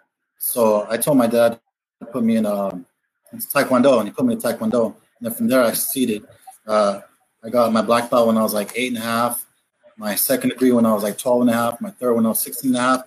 So 0.45 0.85
I 0.89 0.97
told 0.97 1.17
my 1.17 1.25
dad 1.25 1.57
to 2.01 2.05
put 2.05 2.21
me 2.21 2.35
in 2.35 2.45
um, 2.45 2.85
Taekwondo, 3.33 3.99
and 3.99 4.09
he 4.09 4.13
put 4.13 4.25
me 4.25 4.33
in 4.33 4.41
Taekwondo. 4.41 4.87
And 4.87 4.95
then 5.21 5.33
from 5.33 5.47
there, 5.47 5.63
I 5.63 5.71
succeeded. 5.71 6.27
Uh, 6.67 6.99
I 7.45 7.49
got 7.49 7.71
my 7.71 7.81
black 7.81 8.11
belt 8.11 8.27
when 8.27 8.37
I 8.37 8.41
was 8.41 8.53
like 8.53 8.73
eight 8.75 8.89
and 8.89 8.97
a 8.97 9.05
half, 9.05 9.45
my 9.95 10.15
second 10.15 10.49
degree 10.49 10.73
when 10.73 10.85
I 10.85 10.93
was 10.93 11.01
like 11.01 11.17
12 11.17 11.41
and 11.41 11.49
a 11.49 11.53
half, 11.53 11.79
my 11.79 11.91
third 11.91 12.15
when 12.15 12.25
I 12.25 12.29
was 12.29 12.41
16 12.41 12.71
and 12.71 12.77
a 12.77 12.81
half, 12.81 13.01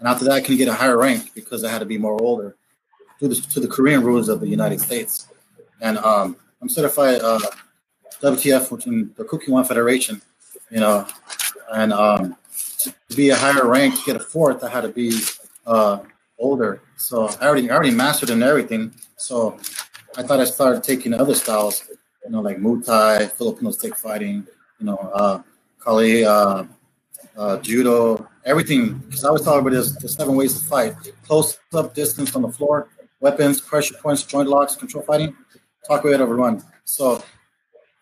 and 0.00 0.08
after 0.08 0.24
that, 0.24 0.32
I 0.32 0.40
couldn't 0.40 0.56
get 0.56 0.66
a 0.66 0.74
higher 0.74 0.98
rank 0.98 1.32
because 1.32 1.62
I 1.62 1.70
had 1.70 1.78
to 1.78 1.86
be 1.86 1.96
more 1.96 2.20
older 2.20 2.56
to 3.20 3.28
the, 3.28 3.36
to 3.36 3.60
the 3.60 3.68
Korean 3.68 4.02
rules 4.02 4.28
of 4.28 4.40
the 4.40 4.48
United 4.48 4.80
States. 4.80 5.28
And 5.80 5.96
um, 5.98 6.36
I'm 6.60 6.68
certified 6.68 7.20
uh, 7.22 7.38
WTF, 8.20 8.72
which 8.72 8.88
is 8.88 9.08
the 9.14 9.24
Kukkiwon 9.24 9.66
Federation, 9.66 10.20
you 10.70 10.80
know, 10.80 11.06
and 11.72 11.92
um, 11.92 12.36
to 12.82 13.16
be 13.16 13.30
a 13.30 13.36
higher 13.36 13.66
rank, 13.66 13.94
to 13.94 14.04
get 14.04 14.16
a 14.16 14.20
fourth, 14.20 14.64
I 14.64 14.70
had 14.70 14.80
to 14.80 14.88
be 14.88 15.20
uh, 15.66 16.00
older. 16.40 16.82
So 16.96 17.28
I 17.40 17.46
already, 17.46 17.70
I 17.70 17.74
already 17.74 17.92
mastered 17.92 18.30
in 18.30 18.42
everything. 18.42 18.94
So 19.16 19.58
I 20.16 20.22
thought 20.24 20.40
I 20.40 20.44
started 20.44 20.82
taking 20.82 21.14
other 21.14 21.34
styles, 21.36 21.84
you 22.24 22.30
know, 22.32 22.40
like 22.40 22.58
Muay 22.58 22.84
Thai, 22.84 23.26
Filipino 23.28 23.70
stick 23.70 23.96
fighting, 23.96 24.46
you 24.80 24.86
know, 24.86 24.96
uh, 25.14 25.42
Kali, 25.78 26.24
uh, 26.24 26.64
uh, 27.36 27.58
judo, 27.58 28.28
everything. 28.44 28.94
Because 28.98 29.24
I 29.24 29.28
always 29.28 29.42
talk 29.44 29.60
about 29.60 29.72
this: 29.72 29.92
the 29.96 30.08
seven 30.08 30.36
ways 30.36 30.58
to 30.60 30.64
fight: 30.66 30.94
close 31.24 31.58
up, 31.74 31.94
distance 31.94 32.34
on 32.36 32.42
the 32.42 32.50
floor, 32.50 32.88
weapons, 33.20 33.60
pressure 33.60 33.94
points, 34.02 34.22
joint 34.24 34.48
locks, 34.48 34.76
control 34.76 35.04
fighting. 35.04 35.36
Talk 35.86 36.04
about 36.04 36.20
everyone. 36.20 36.62
So, 36.84 37.22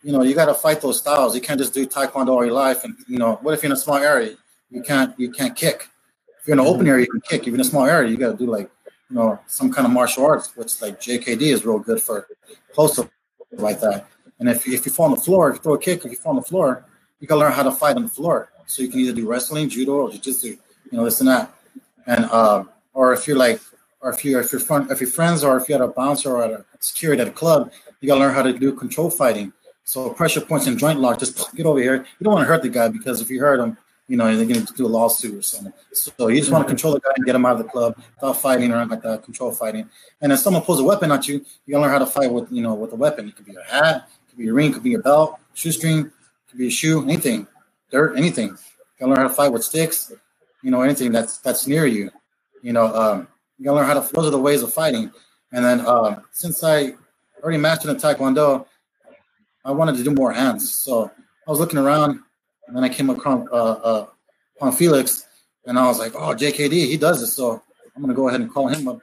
you 0.03 0.13
know, 0.13 0.23
you 0.23 0.35
got 0.35 0.47
to 0.47 0.55
fight 0.55 0.81
those 0.81 0.99
styles. 0.99 1.35
You 1.35 1.41
can't 1.41 1.61
just 1.61 1.75
do 1.75 1.87
taekwondo 1.87 2.29
all 2.31 2.45
your 2.45 2.55
life. 2.55 2.85
And 2.85 2.97
you 3.09 3.19
know, 3.19 3.39
what 3.43 3.55
if 3.55 3.63
you're 3.63 3.69
in 3.69 3.73
a 3.73 3.77
small 3.81 3.99
area? 3.99 4.37
You 4.71 4.83
can't. 4.83 5.19
You 5.19 5.31
can't 5.31 5.57
kick. 5.57 5.89
You're 6.49 6.55
in 6.55 6.61
an 6.61 6.67
open 6.67 6.89
area, 6.89 7.05
you 7.05 7.11
can 7.11 7.21
kick. 7.21 7.47
In 7.47 7.61
a 7.61 7.65
small 7.65 7.85
area, 7.85 8.11
you 8.11 8.17
got 8.17 8.31
to 8.31 8.37
do 8.39 8.51
like 8.51 8.71
you 9.11 9.17
know 9.17 9.39
some 9.47 9.71
kind 9.71 9.87
of 9.87 9.93
martial 9.93 10.25
arts, 10.25 10.57
which 10.57 10.81
like 10.81 10.99
JKD 10.99 11.43
is 11.43 11.67
real 11.67 11.79
good 11.79 12.01
for 12.01 12.27
close 12.73 12.99
like 13.53 13.81
that. 13.81 14.07
And 14.39 14.49
if, 14.49 14.67
if 14.67 14.87
you 14.87 14.91
fall 14.91 15.05
on 15.05 15.11
the 15.11 15.21
floor, 15.21 15.51
if 15.51 15.57
you 15.57 15.63
throw 15.63 15.75
a 15.75 15.79
kick, 15.79 16.07
if 16.07 16.11
you 16.11 16.17
fall 16.17 16.31
on 16.31 16.37
the 16.37 16.43
floor, 16.43 16.87
you 17.21 17.29
got 17.29 17.35
to 17.35 17.41
learn 17.41 17.53
how 17.53 17.65
to 17.65 17.71
fight 17.71 17.97
on 17.97 18.05
the 18.05 18.09
floor. 18.09 18.51
So 18.67 18.81
you 18.81 18.89
can 18.89 19.01
either 19.01 19.13
do 19.13 19.27
wrestling, 19.29 19.69
judo, 19.69 19.93
or 19.93 20.11
jiu-jitsu, 20.11 20.49
you 20.49 20.59
know, 20.93 21.05
this 21.05 21.21
and 21.21 21.29
that. 21.29 21.55
And 22.07 22.25
uh, 22.25 22.65
or 22.95 23.13
if 23.13 23.29
you're 23.29 23.37
like, 23.37 23.61
or 24.01 24.11
if 24.15 24.25
you're 24.25 24.41
if 24.41 24.51
you're 24.51 24.63
friend, 24.63 24.91
if 24.91 25.03
you're 25.03 25.11
friends, 25.11 25.45
or 25.45 25.59
if 25.59 25.69
you're 25.69 25.83
a 25.83 25.89
bouncer 25.89 26.35
or 26.35 26.45
a 26.45 26.65
security 26.81 27.21
at 27.21 27.29
a 27.29 27.33
club, 27.33 27.71
you 28.01 28.09
got 28.09 28.15
to 28.15 28.21
learn 28.21 28.35
how 28.35 28.43
to 28.43 28.55
do 28.59 28.73
control 28.73 29.11
fighting. 29.11 29.53
So 29.85 30.09
pressure 30.09 30.41
points 30.41 30.67
and 30.67 30.79
joint 30.79 30.99
lock, 30.99 31.19
just 31.19 31.55
get 31.55 31.67
over 31.67 31.79
here. 31.79 31.97
You 31.97 32.25
don't 32.25 32.33
want 32.33 32.47
to 32.47 32.49
hurt 32.49 32.63
the 32.63 32.71
guy 32.71 32.89
because 32.89 33.21
if 33.21 33.29
you 33.29 33.39
hurt 33.41 33.61
him, 33.61 33.77
you 34.09 34.17
know, 34.17 34.25
they're 34.35 34.47
going 34.47 34.65
to 34.65 34.73
do 34.73 34.87
a 34.87 34.89
lawsuit 34.89 35.35
or 35.35 35.43
something. 35.43 35.73
So 35.93 36.29
you 36.29 36.39
just 36.39 36.51
want 36.51 36.67
to 36.67 36.69
control 36.69 36.95
the 36.95 37.01
guy 37.01 37.11
and 37.15 37.27
get 37.27 37.35
him 37.35 37.45
out 37.45 37.53
of 37.53 37.59
the 37.59 37.65
club 37.65 37.95
without 38.15 38.39
fighting 38.39 38.73
or 38.73 38.85
like 38.87 39.03
that, 39.03 39.23
control 39.23 39.53
fighting. 39.53 39.89
And 40.23 40.33
if 40.33 40.41
someone 40.41 40.63
pulls 40.63 40.81
a 40.81 40.85
weapon 40.85 41.13
at 41.13 41.29
you, 41.29 41.45
you 41.67 41.73
got 41.73 41.79
to 41.79 41.83
learn 41.83 41.91
how 41.91 41.99
to 41.99 42.07
fight 42.07 42.33
with, 42.33 42.51
you 42.51 42.63
know, 42.63 42.75
with 42.75 42.93
a 42.93 42.97
weapon. 42.97 43.29
It 43.29 43.37
could 43.37 43.45
be 43.45 43.55
a 43.55 43.71
hat, 43.71 44.09
it 44.09 44.31
could 44.31 44.39
be 44.39 44.49
a 44.49 44.53
ring, 44.53 44.71
it 44.71 44.75
could 44.75 44.83
be 44.83 44.95
a 44.95 44.99
belt, 44.99 45.39
shoestring, 45.53 46.07
it 46.07 46.13
could 46.49 46.59
be 46.59 46.69
a 46.69 46.71
shoe, 46.71 47.03
anything, 47.03 47.47
dirt, 47.91 48.17
anything. 48.17 48.49
You 48.49 48.57
got 48.99 49.07
to 49.07 49.09
learn 49.09 49.17
how 49.19 49.29
to 49.29 49.35
fight 49.35 49.53
with 49.53 49.63
sticks, 49.63 50.11
you 50.63 50.71
know, 50.71 50.81
anything 50.81 51.13
that's 51.13 51.39
that's 51.39 51.67
near 51.67 51.87
you. 51.87 52.11
You 52.63 52.73
know, 52.73 52.87
um, 52.87 53.29
you 53.59 53.67
got 53.67 53.73
to 53.73 53.77
learn 53.77 53.87
how 53.87 54.01
to. 54.01 54.13
Those 54.15 54.27
are 54.27 54.31
the 54.31 54.39
ways 54.41 54.63
of 54.63 54.73
fighting. 54.73 55.13
And 55.53 55.65
then 55.65 55.81
uh, 55.81 56.21
since 56.33 56.65
I 56.65 56.95
already 57.43 57.59
mastered 57.59 57.91
in 57.91 57.97
Taekwondo, 57.97 58.67
I 59.65 59.71
wanted 59.71 59.97
to 59.97 60.03
do 60.03 60.13
more 60.13 60.33
hands. 60.33 60.75
So 60.75 61.11
I 61.47 61.51
was 61.51 61.61
looking 61.61 61.79
around 61.79 62.21
and 62.69 62.77
then 62.77 62.85
I 62.85 62.89
came 62.91 63.11
across 63.11 63.49
uh, 63.51 64.07
uh, 64.61 64.71
Felix, 64.73 65.27
and 65.67 65.79
I 65.79 65.87
was 65.87 65.99
like, 65.99 66.15
"Oh, 66.15 66.35
JKD, 66.35 66.73
he 66.87 66.97
does 66.97 67.21
this." 67.21 67.35
So 67.35 67.63
I'm 67.97 68.03
gonna 68.03 68.15
go 68.15 68.29
ahead 68.29 68.41
and 68.41 68.53
call 68.53 68.69
him 68.69 68.87
up. 68.89 69.01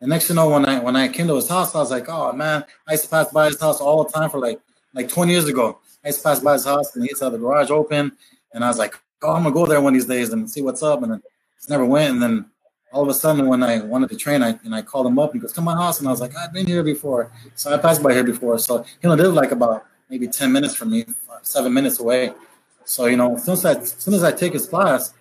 And 0.00 0.08
next 0.10 0.28
to 0.28 0.34
know, 0.34 0.48
when 0.50 0.64
I 0.66 0.78
when 0.78 0.96
I 0.96 1.08
came 1.08 1.26
to 1.26 1.34
his 1.36 1.48
house, 1.48 1.74
I 1.74 1.78
was 1.78 1.90
like, 1.90 2.08
"Oh 2.08 2.32
man, 2.32 2.64
I 2.88 2.92
used 2.92 3.04
to 3.04 3.10
pass 3.10 3.30
by 3.32 3.46
his 3.46 3.60
house 3.60 3.80
all 3.80 4.04
the 4.04 4.10
time 4.10 4.30
for 4.30 4.38
like 4.38 4.60
like 4.94 5.08
20 5.08 5.32
years 5.32 5.46
ago. 5.48 5.78
I 6.04 6.08
used 6.08 6.20
to 6.20 6.24
pass 6.24 6.40
by 6.40 6.54
his 6.54 6.64
house, 6.64 6.94
and 6.94 7.04
he 7.04 7.10
used 7.10 7.18
to 7.20 7.26
have 7.26 7.32
the 7.32 7.38
garage 7.38 7.70
open, 7.70 8.12
and 8.54 8.64
I 8.64 8.68
was 8.68 8.78
like, 8.78 8.94
"Oh, 9.22 9.32
I'm 9.32 9.42
gonna 9.42 9.54
go 9.54 9.66
there 9.66 9.80
one 9.80 9.94
of 9.94 10.00
these 10.00 10.08
days 10.08 10.32
and 10.32 10.48
see 10.48 10.62
what's 10.62 10.82
up." 10.82 11.02
And 11.02 11.12
then 11.12 11.22
just 11.56 11.70
never 11.70 11.84
went. 11.84 12.12
And 12.12 12.22
then 12.22 12.46
all 12.92 13.02
of 13.02 13.08
a 13.08 13.14
sudden, 13.14 13.48
when 13.48 13.62
I 13.64 13.80
wanted 13.80 14.10
to 14.10 14.16
train, 14.16 14.42
I 14.44 14.58
and 14.64 14.74
I 14.74 14.82
called 14.82 15.06
him 15.08 15.18
up, 15.18 15.32
and 15.32 15.40
he 15.40 15.42
goes, 15.42 15.52
"Come 15.52 15.64
to 15.64 15.74
my 15.74 15.76
house," 15.82 15.98
and 15.98 16.06
I 16.08 16.12
was 16.12 16.20
like, 16.20 16.36
"I've 16.36 16.52
been 16.52 16.66
here 16.66 16.84
before." 16.84 17.32
So 17.56 17.74
I 17.74 17.78
passed 17.78 18.02
by 18.02 18.12
here 18.14 18.24
before. 18.24 18.58
So 18.58 18.84
he 19.00 19.08
only 19.08 19.22
lived 19.24 19.34
like 19.34 19.50
about 19.50 19.84
maybe 20.08 20.28
10 20.28 20.52
minutes 20.52 20.74
from 20.74 20.90
me, 20.90 21.04
seven 21.42 21.72
minutes 21.74 22.00
away. 22.00 22.32
So 22.88 23.04
you 23.04 23.18
know, 23.18 23.36
as 23.36 23.44
soon 23.44 23.52
as 23.52 23.64
I, 23.66 23.82
soon 23.82 24.14
as 24.14 24.24
I 24.24 24.32
take 24.32 24.54
his 24.54 24.66
class, 24.66 25.12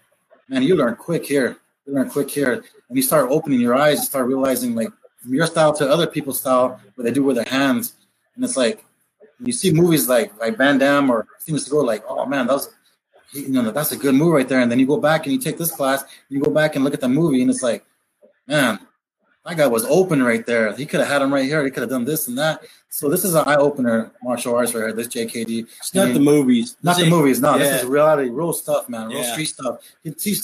man, 0.48 0.64
you 0.64 0.76
learn 0.76 0.96
quick 0.96 1.26
here. 1.26 1.58
You 1.86 1.94
learn 1.96 2.10
quick 2.10 2.30
here, 2.30 2.54
and 2.54 2.98
you 2.98 3.02
start 3.04 3.30
opening 3.30 3.60
your 3.60 3.76
eyes. 3.76 4.00
You 4.00 4.06
start 4.06 4.28
realizing 4.28 4.74
like 4.74 4.88
from 5.22 5.34
your 5.34 5.48
style 5.48 5.74
to 5.74 5.90
other 5.90 6.08
people's 6.08 6.40
style, 6.40 6.80
what 6.96 7.04
they 7.04 7.12
do 7.12 7.24
with 7.24 7.36
their 7.36 7.46
hands, 7.46 7.94
and 8.36 8.46
it's 8.46 8.56
like 8.56 8.86
you 9.44 9.52
see 9.52 9.74
movies 9.74 10.08
like 10.08 10.32
like 10.40 10.58
Van 10.58 10.78
Damme 10.78 11.10
or 11.10 11.28
to 11.46 11.70
go 11.70 11.80
like, 11.82 12.06
oh 12.08 12.26
man, 12.26 12.48
that 12.48 12.54
was 12.54 12.74
you 13.34 13.50
know 13.50 13.72
that's 13.72 13.92
a 13.92 13.98
good 13.98 14.16
move 14.16 14.32
right 14.32 14.48
there. 14.48 14.62
And 14.62 14.72
then 14.72 14.80
you 14.80 14.88
go 14.88 14.98
back 14.98 15.26
and 15.26 15.34
you 15.34 15.40
take 15.40 15.58
this 15.58 15.72
class, 15.72 16.06
you 16.30 16.40
go 16.40 16.50
back 16.50 16.76
and 16.76 16.86
look 16.86 16.94
at 16.94 17.02
the 17.02 17.10
movie, 17.10 17.42
and 17.42 17.52
it's 17.52 17.64
like, 17.64 17.86
man, 18.48 18.80
that 19.48 19.56
guy 19.56 19.68
was 19.68 19.86
open 19.86 20.22
right 20.22 20.46
there. 20.46 20.76
He 20.76 20.86
could 20.86 21.00
have 21.00 21.08
had 21.08 21.22
him 21.22 21.34
right 21.34 21.46
here. 21.46 21.64
He 21.64 21.72
could 21.72 21.82
have 21.82 21.90
done 21.90 22.04
this 22.04 22.28
and 22.28 22.38
that. 22.38 22.64
So 22.90 23.10
this 23.10 23.24
is 23.24 23.34
an 23.34 23.48
eye 23.48 23.56
opener 23.56 24.12
martial 24.22 24.54
arts 24.54 24.74
right 24.74 24.82
here. 24.82 24.94
This 24.94 25.08
JKD. 25.08 25.68
It's 25.80 25.96
not 25.96 26.02
I 26.02 26.06
mean, 26.06 26.14
the 26.16 26.20
movies. 26.20 26.76
Not 26.84 26.98
the 26.98 27.10
movies. 27.10 27.40
No, 27.40 27.54
yeah. 27.54 27.60
this 27.60 27.84
is 27.84 27.88
reality, 27.88 28.30
real 28.30 28.52
stuff, 28.52 28.90
man. 28.90 29.08
Real 29.08 29.20
yeah. 29.20 29.32
street 29.32 29.46
stuff. 29.46 29.80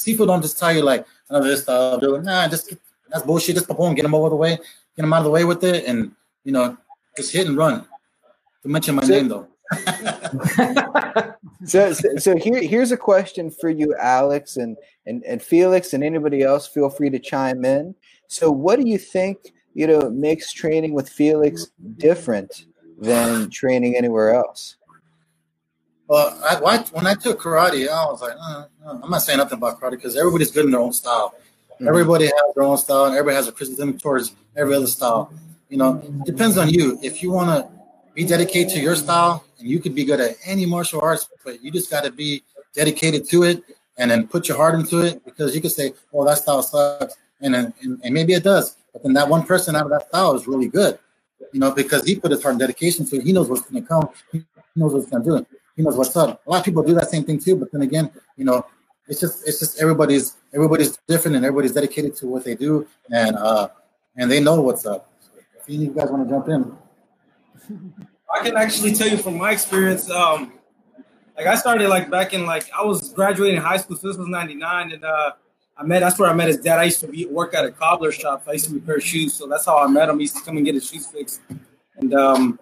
People 0.05 0.25
don't 0.25 0.41
just 0.41 0.57
tell 0.57 0.71
you 0.71 0.83
like, 0.83 1.05
know 1.29 1.43
this 1.43 1.63
stuff. 1.63 1.99
They're 1.99 2.11
like, 2.11 2.23
nah, 2.23 2.47
just 2.47 2.69
get, 2.69 2.79
that's 3.09 3.25
bullshit. 3.25 3.55
Just 3.55 3.67
boom, 3.67 3.93
get 3.93 4.05
him 4.05 4.15
over 4.15 4.29
the 4.29 4.35
way, 4.35 4.57
get 4.95 5.03
him 5.03 5.11
out 5.11 5.17
of 5.17 5.25
the 5.25 5.31
way 5.31 5.43
with 5.43 5.63
it, 5.63 5.85
and 5.85 6.11
you 6.45 6.53
know, 6.53 6.77
just 7.17 7.33
hit 7.33 7.47
and 7.47 7.57
run. 7.57 7.85
To 8.61 8.69
mention 8.69 8.95
my 8.95 9.03
so, 9.03 9.09
name 9.09 9.27
though. 9.27 9.47
so, 11.65 11.91
so, 11.91 12.15
so 12.17 12.37
here, 12.37 12.61
here's 12.61 12.91
a 12.91 12.97
question 12.97 13.51
for 13.51 13.69
you, 13.69 13.95
Alex, 13.95 14.55
and, 14.55 14.77
and 15.05 15.23
and 15.23 15.41
Felix, 15.41 15.93
and 15.93 16.03
anybody 16.03 16.41
else. 16.41 16.67
Feel 16.67 16.89
free 16.89 17.09
to 17.09 17.19
chime 17.19 17.65
in. 17.65 17.95
So, 18.27 18.51
what 18.51 18.79
do 18.79 18.87
you 18.87 18.97
think 18.97 19.53
you 19.73 19.87
know 19.87 20.09
makes 20.09 20.51
training 20.51 20.93
with 20.93 21.09
Felix 21.09 21.67
different 21.97 22.65
than 22.97 23.49
training 23.49 23.95
anywhere 23.95 24.33
else? 24.33 24.77
Well, 26.07 26.37
I, 26.43 26.77
when 26.91 27.07
I 27.07 27.15
took 27.15 27.41
karate, 27.41 27.87
I 27.87 28.05
was 28.05 28.21
like, 28.21 28.33
uh, 28.39 28.65
uh, 28.85 28.99
I'm 29.01 29.09
not 29.09 29.19
saying 29.19 29.37
nothing 29.37 29.57
about 29.57 29.79
karate 29.79 29.91
because 29.91 30.17
everybody's 30.17 30.51
good 30.51 30.65
in 30.65 30.71
their 30.71 30.81
own 30.81 30.93
style. 30.93 31.33
Mm-hmm. 31.73 31.87
Everybody 31.87 32.25
has 32.25 32.53
their 32.55 32.63
own 32.63 32.77
style, 32.77 33.05
and 33.05 33.15
everybody 33.15 33.35
has 33.35 33.47
a 33.47 33.51
criticism 33.51 33.97
towards 33.97 34.35
every 34.55 34.75
other 34.75 34.87
style. 34.87 35.33
You 35.69 35.77
know, 35.77 36.01
it 36.03 36.25
depends 36.25 36.57
on 36.57 36.69
you. 36.69 36.99
If 37.01 37.23
you 37.23 37.31
want 37.31 37.49
to 37.49 37.71
be 38.13 38.25
dedicated 38.25 38.73
to 38.73 38.79
your 38.79 38.95
style, 38.95 39.43
and 39.57 39.67
you 39.67 39.79
could 39.79 39.95
be 39.95 40.03
good 40.05 40.19
at 40.19 40.35
any 40.45 40.65
martial 40.65 41.01
arts, 41.01 41.27
but 41.43 41.63
you 41.63 41.71
just 41.71 41.89
got 41.89 42.03
to 42.03 42.11
be 42.11 42.43
dedicated 42.73 43.27
to 43.29 43.43
it 43.43 43.63
and 43.97 44.11
then 44.11 44.27
put 44.27 44.47
your 44.47 44.57
heart 44.57 44.75
into 44.75 45.01
it 45.01 45.23
because 45.25 45.55
you 45.55 45.61
could 45.61 45.71
say, 45.71 45.93
"Oh, 46.13 46.25
that 46.25 46.37
style 46.39 46.61
sucks," 46.61 47.15
and, 47.43 47.55
and, 47.55 47.73
and 48.03 48.13
maybe 48.13 48.33
it 48.33 48.43
does. 48.43 48.77
But 48.91 49.03
then 49.03 49.13
that 49.13 49.27
one 49.27 49.43
person 49.43 49.75
out 49.75 49.83
of 49.83 49.89
that 49.89 50.07
style 50.07 50.35
is 50.35 50.47
really 50.47 50.67
good, 50.67 50.99
you 51.51 51.59
know, 51.59 51.71
because 51.71 52.05
he 52.05 52.15
put 52.15 52.31
his 52.31 52.41
heart 52.41 52.53
and 52.53 52.59
dedication 52.59 53.05
to 53.07 53.17
it. 53.17 53.23
He 53.23 53.33
knows 53.33 53.49
what's 53.49 53.63
going 53.63 53.83
to 53.83 53.87
come. 53.87 54.09
He 54.31 54.43
knows 54.75 54.93
what's 54.93 55.09
going 55.09 55.23
to 55.23 55.29
do. 55.29 55.57
He 55.75 55.81
knows 55.81 55.97
what's 55.97 56.15
up. 56.15 56.41
A 56.45 56.49
lot 56.49 56.59
of 56.59 56.65
people 56.65 56.83
do 56.83 56.93
that 56.95 57.09
same 57.09 57.23
thing 57.23 57.39
too. 57.39 57.55
But 57.55 57.71
then 57.71 57.81
again, 57.81 58.11
you 58.37 58.45
know, 58.45 58.65
it's 59.07 59.19
just 59.19 59.47
it's 59.47 59.59
just 59.59 59.81
everybody's 59.81 60.35
everybody's 60.53 60.97
different 61.07 61.35
and 61.35 61.45
everybody's 61.45 61.73
dedicated 61.73 62.15
to 62.17 62.27
what 62.27 62.45
they 62.45 62.55
do 62.55 62.87
and 63.11 63.35
uh 63.35 63.67
and 64.15 64.31
they 64.31 64.39
know 64.39 64.61
what's 64.61 64.85
up. 64.85 65.11
If 65.59 65.67
you 65.67 65.87
guys 65.89 66.09
want 66.09 66.27
to 66.27 66.33
jump 66.33 66.47
in, 66.49 66.77
I 68.33 68.43
can 68.43 68.57
actually 68.57 68.93
tell 68.93 69.07
you 69.07 69.17
from 69.17 69.37
my 69.37 69.51
experience. 69.51 70.09
Um, 70.09 70.53
like 71.37 71.47
I 71.47 71.55
started 71.55 71.89
like 71.89 72.09
back 72.09 72.33
in 72.33 72.45
like 72.45 72.69
I 72.77 72.83
was 72.83 73.13
graduating 73.13 73.59
high 73.59 73.77
school, 73.77 73.97
so 73.97 74.07
this 74.07 74.17
was 74.17 74.27
'99, 74.27 74.91
and 74.91 75.03
uh, 75.03 75.33
I 75.75 75.83
met. 75.83 75.99
That's 75.99 76.19
where 76.19 76.29
I 76.29 76.33
met 76.33 76.47
his 76.47 76.57
dad. 76.57 76.79
I 76.79 76.83
used 76.83 76.99
to 77.01 77.07
be, 77.07 77.25
work 77.25 77.53
at 77.53 77.65
a 77.65 77.71
cobbler 77.71 78.11
shop. 78.11 78.43
I 78.47 78.53
used 78.53 78.67
to 78.67 78.73
repair 78.73 78.99
shoes, 78.99 79.33
so 79.33 79.47
that's 79.47 79.65
how 79.65 79.77
I 79.77 79.87
met 79.87 80.09
him. 80.09 80.19
He 80.19 80.23
used 80.23 80.37
to 80.37 80.43
come 80.43 80.57
and 80.57 80.65
get 80.65 80.75
his 80.75 80.87
shoes 80.87 81.07
fixed. 81.07 81.41
And 81.97 82.13
um, 82.13 82.59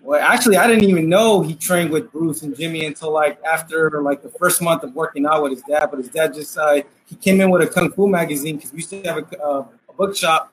well, 0.00 0.20
actually, 0.20 0.56
I 0.56 0.66
didn't 0.66 0.84
even 0.84 1.08
know 1.08 1.42
he 1.42 1.54
trained 1.54 1.90
with 1.90 2.12
Bruce 2.12 2.42
and 2.42 2.56
Jimmy 2.56 2.84
until 2.84 3.12
like 3.12 3.42
after 3.44 4.02
like 4.02 4.22
the 4.22 4.30
first 4.30 4.60
month 4.60 4.82
of 4.82 4.94
working 4.94 5.26
out 5.26 5.42
with 5.42 5.52
his 5.52 5.62
dad. 5.62 5.86
But 5.86 5.98
his 6.00 6.08
dad 6.08 6.34
just 6.34 6.58
uh, 6.58 6.82
he 7.06 7.16
came 7.16 7.40
in 7.40 7.50
with 7.50 7.62
a 7.62 7.66
kung 7.66 7.90
fu 7.92 8.06
magazine 8.06 8.56
because 8.56 8.72
we 8.72 8.78
used 8.78 8.90
to 8.90 9.02
have 9.02 9.18
a, 9.18 9.42
uh, 9.42 9.66
a 9.88 9.92
bookshop. 9.94 10.52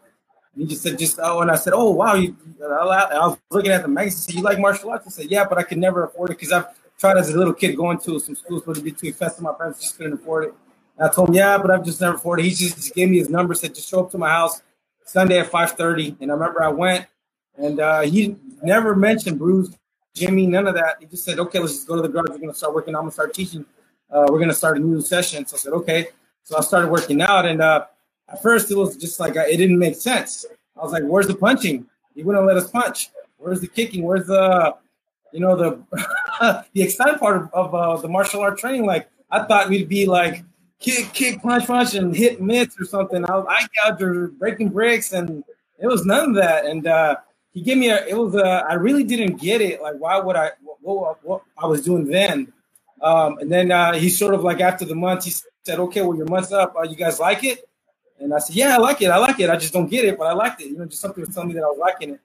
And 0.54 0.64
he 0.64 0.70
just 0.70 0.84
said, 0.84 0.98
just 0.98 1.20
oh, 1.22 1.42
and 1.42 1.52
I 1.52 1.56
said, 1.56 1.74
oh 1.76 1.92
wow, 1.92 2.16
you. 2.16 2.36
I 2.62 3.28
was 3.28 3.38
looking 3.52 3.72
at 3.72 3.82
the 3.82 3.88
magazine. 3.88 4.20
Said, 4.20 4.36
you 4.36 4.42
like 4.42 4.60
martial 4.60 4.90
arts? 4.90 5.08
I 5.08 5.10
said, 5.10 5.32
yeah, 5.32 5.46
but 5.46 5.58
I 5.58 5.64
could 5.64 5.78
never 5.78 6.06
afford 6.06 6.30
it 6.30 6.38
because 6.38 6.52
I've 6.52 6.68
tried 6.98 7.18
as 7.18 7.30
a 7.30 7.38
little 7.38 7.54
kid 7.54 7.76
going 7.76 7.98
to 8.00 8.20
some 8.20 8.36
schools, 8.36 8.64
but 8.66 8.74
it'd 8.74 8.84
be 8.84 8.92
too 8.92 9.08
expensive. 9.08 9.42
My 9.42 9.54
parents 9.54 9.82
just 9.82 9.98
couldn't 9.98 10.14
afford 10.14 10.46
it. 10.46 10.54
I 11.02 11.10
told 11.10 11.30
him, 11.30 11.36
yeah, 11.36 11.58
but 11.58 11.72
I've 11.72 11.86
just 11.86 12.02
never 12.02 12.16
afforded. 12.16 12.46
He 12.46 12.52
just, 12.52 12.94
gave 12.94 13.10
me 13.10 13.18
his 13.18 13.30
number, 13.30 13.54
said 13.54 13.74
just 13.74 13.90
show 13.90 14.02
up 14.02 14.12
to 14.12 14.18
my 14.18 14.30
house 14.30 14.62
Sunday 15.06 15.40
at 15.40 15.52
5:30. 15.52 16.18
And 16.20 16.32
I 16.32 16.34
remember 16.34 16.62
I 16.62 16.70
went, 16.70 17.06
and 17.58 17.80
uh, 17.80 18.02
he 18.02 18.36
never 18.62 18.96
mentioned 18.96 19.40
Bruce, 19.40 19.76
Jimmy, 20.14 20.46
none 20.48 20.68
of 20.68 20.76
that. 20.76 20.98
He 21.00 21.06
just 21.06 21.24
said, 21.24 21.40
okay, 21.40 21.60
let's 21.60 21.74
just 21.74 21.88
go 21.88 21.96
to 21.96 22.02
the 22.02 22.10
garage. 22.10 22.30
We're 22.30 22.40
gonna 22.40 22.54
start 22.54 22.74
working. 22.74 22.96
I'm 22.96 23.04
gonna 23.04 23.12
start 23.12 23.34
teaching. 23.34 23.66
Uh, 24.12 24.28
we're 24.30 24.40
gonna 24.40 24.54
start 24.54 24.78
a 24.78 24.80
new 24.80 25.02
session. 25.02 25.46
So 25.46 25.56
I 25.56 25.60
said, 25.60 25.74
okay. 25.74 26.08
So 26.44 26.58
I 26.58 26.62
started 26.62 26.90
working 26.90 27.22
out, 27.22 27.46
and 27.46 27.62
uh, 27.62 27.86
at 28.28 28.42
first 28.42 28.72
it 28.72 28.76
was 28.76 28.98
just 28.98 29.20
like 29.20 29.38
uh, 29.38 29.44
it 29.48 29.58
didn't 29.58 29.80
make 29.80 29.96
sense. 29.96 30.46
I 30.76 30.84
was 30.84 30.92
like, 30.92 31.04
where's 31.04 31.28
the 31.28 31.36
punching? 31.36 31.86
He 32.16 32.24
wouldn't 32.24 32.46
let 32.46 32.58
us 32.58 32.70
punch. 32.70 33.10
Where's 33.38 33.62
the 33.62 33.68
kicking? 33.68 34.04
Where's 34.04 34.28
the, 34.28 34.76
you 35.32 35.40
know, 35.40 35.56
the 35.56 36.66
the 36.74 36.82
exciting 36.82 37.20
part 37.20 37.38
of, 37.38 37.54
of 37.54 37.76
uh, 37.76 38.02
the 38.02 38.10
martial 38.10 38.42
art 38.42 38.58
training? 38.58 38.86
Like 38.86 39.10
I 39.32 39.44
thought 39.44 39.70
we'd 39.70 39.88
be 39.88 40.06
like 40.06 40.44
kick, 40.80 41.14
kick, 41.14 41.42
punch, 41.42 41.68
punch, 41.68 41.94
and 41.94 42.16
hit 42.16 42.42
mitts 42.42 42.80
or 42.80 42.86
something. 42.86 43.24
I 43.26 43.36
was 43.36 43.46
eye 43.50 43.68
gouger, 43.76 44.28
breaking 44.28 44.70
bricks, 44.70 45.14
and 45.14 45.44
it 45.78 45.88
was 45.88 46.06
none 46.06 46.30
of 46.30 46.36
that. 46.36 46.66
And 46.66 46.88
uh, 46.88 47.18
he 47.52 47.62
gave 47.62 47.78
me 47.78 47.90
a. 47.90 48.06
It 48.06 48.18
was 48.18 48.36
a. 48.36 48.66
I 48.70 48.74
really 48.74 49.04
didn't 49.04 49.38
get 49.38 49.62
it. 49.62 49.82
Like, 49.82 49.96
why 49.96 50.20
would 50.20 50.36
I? 50.36 50.52
What, 50.62 50.82
what, 50.82 51.24
what 51.24 51.42
I 51.58 51.68
was 51.68 51.84
doing 51.84 52.06
then? 52.06 52.52
Um, 53.02 53.38
and 53.40 53.52
then 53.52 53.72
uh, 53.72 53.94
he 53.94 54.10
sort 54.10 54.34
of 54.34 54.44
like 54.44 54.60
after 54.60 54.86
the 54.86 54.96
month, 54.96 55.26
he 55.26 55.34
said, 55.64 55.80
"Okay, 55.80 56.02
well, 56.02 56.16
your 56.16 56.28
month's 56.28 56.52
up. 56.52 56.76
Uh, 56.76 56.84
you 56.84 56.96
guys 56.96 57.20
like 57.20 57.44
it?" 57.44 57.68
And 58.20 58.34
I 58.34 58.40
said, 58.40 58.56
"Yeah, 58.56 58.76
I 58.76 58.78
like 58.78 59.02
it. 59.02 59.10
I 59.10 59.18
like 59.18 59.40
it. 59.40 59.50
I 59.50 59.56
just 59.56 59.74
don't 59.74 59.90
get 59.90 60.06
it, 60.06 60.18
but 60.18 60.28
I 60.28 60.34
liked 60.34 60.62
it. 60.62 60.68
You 60.68 60.78
know, 60.78 60.86
just 60.86 61.02
something 61.02 61.24
was 61.24 61.34
telling 61.34 61.50
me 61.50 61.56
that 61.56 61.64
I 61.64 61.68
was 61.68 61.80
liking 61.80 62.12
it." 62.12 62.20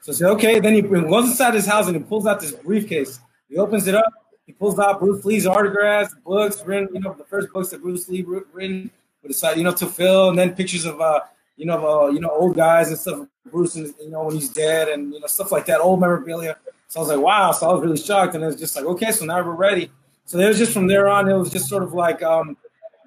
So 0.00 0.12
I 0.12 0.14
said, 0.14 0.30
"Okay." 0.30 0.60
Then 0.60 0.74
he 0.74 0.82
goes 0.82 1.30
inside 1.30 1.54
his 1.54 1.66
house 1.66 1.86
and 1.86 1.96
he 1.96 2.02
pulls 2.02 2.26
out 2.26 2.40
this 2.40 2.52
briefcase. 2.52 3.20
He 3.48 3.56
opens 3.56 3.86
it 3.86 3.94
up 3.94 4.12
he 4.46 4.52
pulls 4.52 4.78
out 4.78 5.00
Bruce 5.00 5.24
Lee's 5.24 5.46
autographs, 5.46 6.14
books 6.24 6.64
written, 6.64 6.88
you 6.94 7.00
know, 7.00 7.12
the 7.14 7.24
first 7.24 7.52
books 7.52 7.70
that 7.70 7.82
Bruce 7.82 8.08
Lee 8.08 8.22
written 8.22 8.90
with 9.22 9.32
his, 9.32 9.56
you 9.56 9.64
know, 9.64 9.72
to 9.72 9.86
fill, 9.86 10.28
and 10.28 10.38
then 10.38 10.54
pictures 10.54 10.84
of, 10.84 11.00
uh, 11.00 11.20
you 11.56 11.66
know, 11.66 12.04
uh, 12.04 12.08
you 12.10 12.20
know, 12.20 12.30
old 12.30 12.54
guys 12.54 12.88
and 12.88 12.98
stuff. 12.98 13.26
Bruce, 13.50 13.74
and, 13.76 13.92
you 14.00 14.10
know, 14.10 14.24
when 14.24 14.34
he's 14.34 14.48
dead, 14.48 14.88
and 14.88 15.12
you 15.12 15.20
know, 15.20 15.26
stuff 15.26 15.52
like 15.52 15.66
that, 15.66 15.80
old 15.80 16.00
memorabilia. 16.00 16.56
So 16.88 17.00
I 17.00 17.02
was 17.02 17.08
like, 17.08 17.20
wow. 17.20 17.52
So 17.52 17.68
I 17.68 17.72
was 17.72 17.82
really 17.82 17.96
shocked, 17.96 18.34
and 18.34 18.44
it 18.44 18.46
was 18.46 18.56
just 18.56 18.76
like, 18.76 18.84
okay, 18.84 19.10
so 19.12 19.24
now 19.24 19.44
we're 19.44 19.54
ready. 19.54 19.90
So 20.24 20.38
it 20.38 20.46
was 20.48 20.58
just 20.58 20.72
from 20.72 20.86
there 20.86 21.08
on, 21.08 21.28
it 21.28 21.34
was 21.34 21.50
just 21.50 21.68
sort 21.68 21.82
of 21.82 21.92
like, 21.92 22.22
um, 22.22 22.56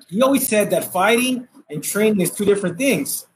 he 0.09 0.21
always 0.21 0.47
said 0.47 0.69
that 0.71 0.85
fighting 0.85 1.47
and 1.69 1.83
training 1.83 2.21
is 2.21 2.31
two 2.31 2.45
different 2.45 2.77
things. 2.77 3.27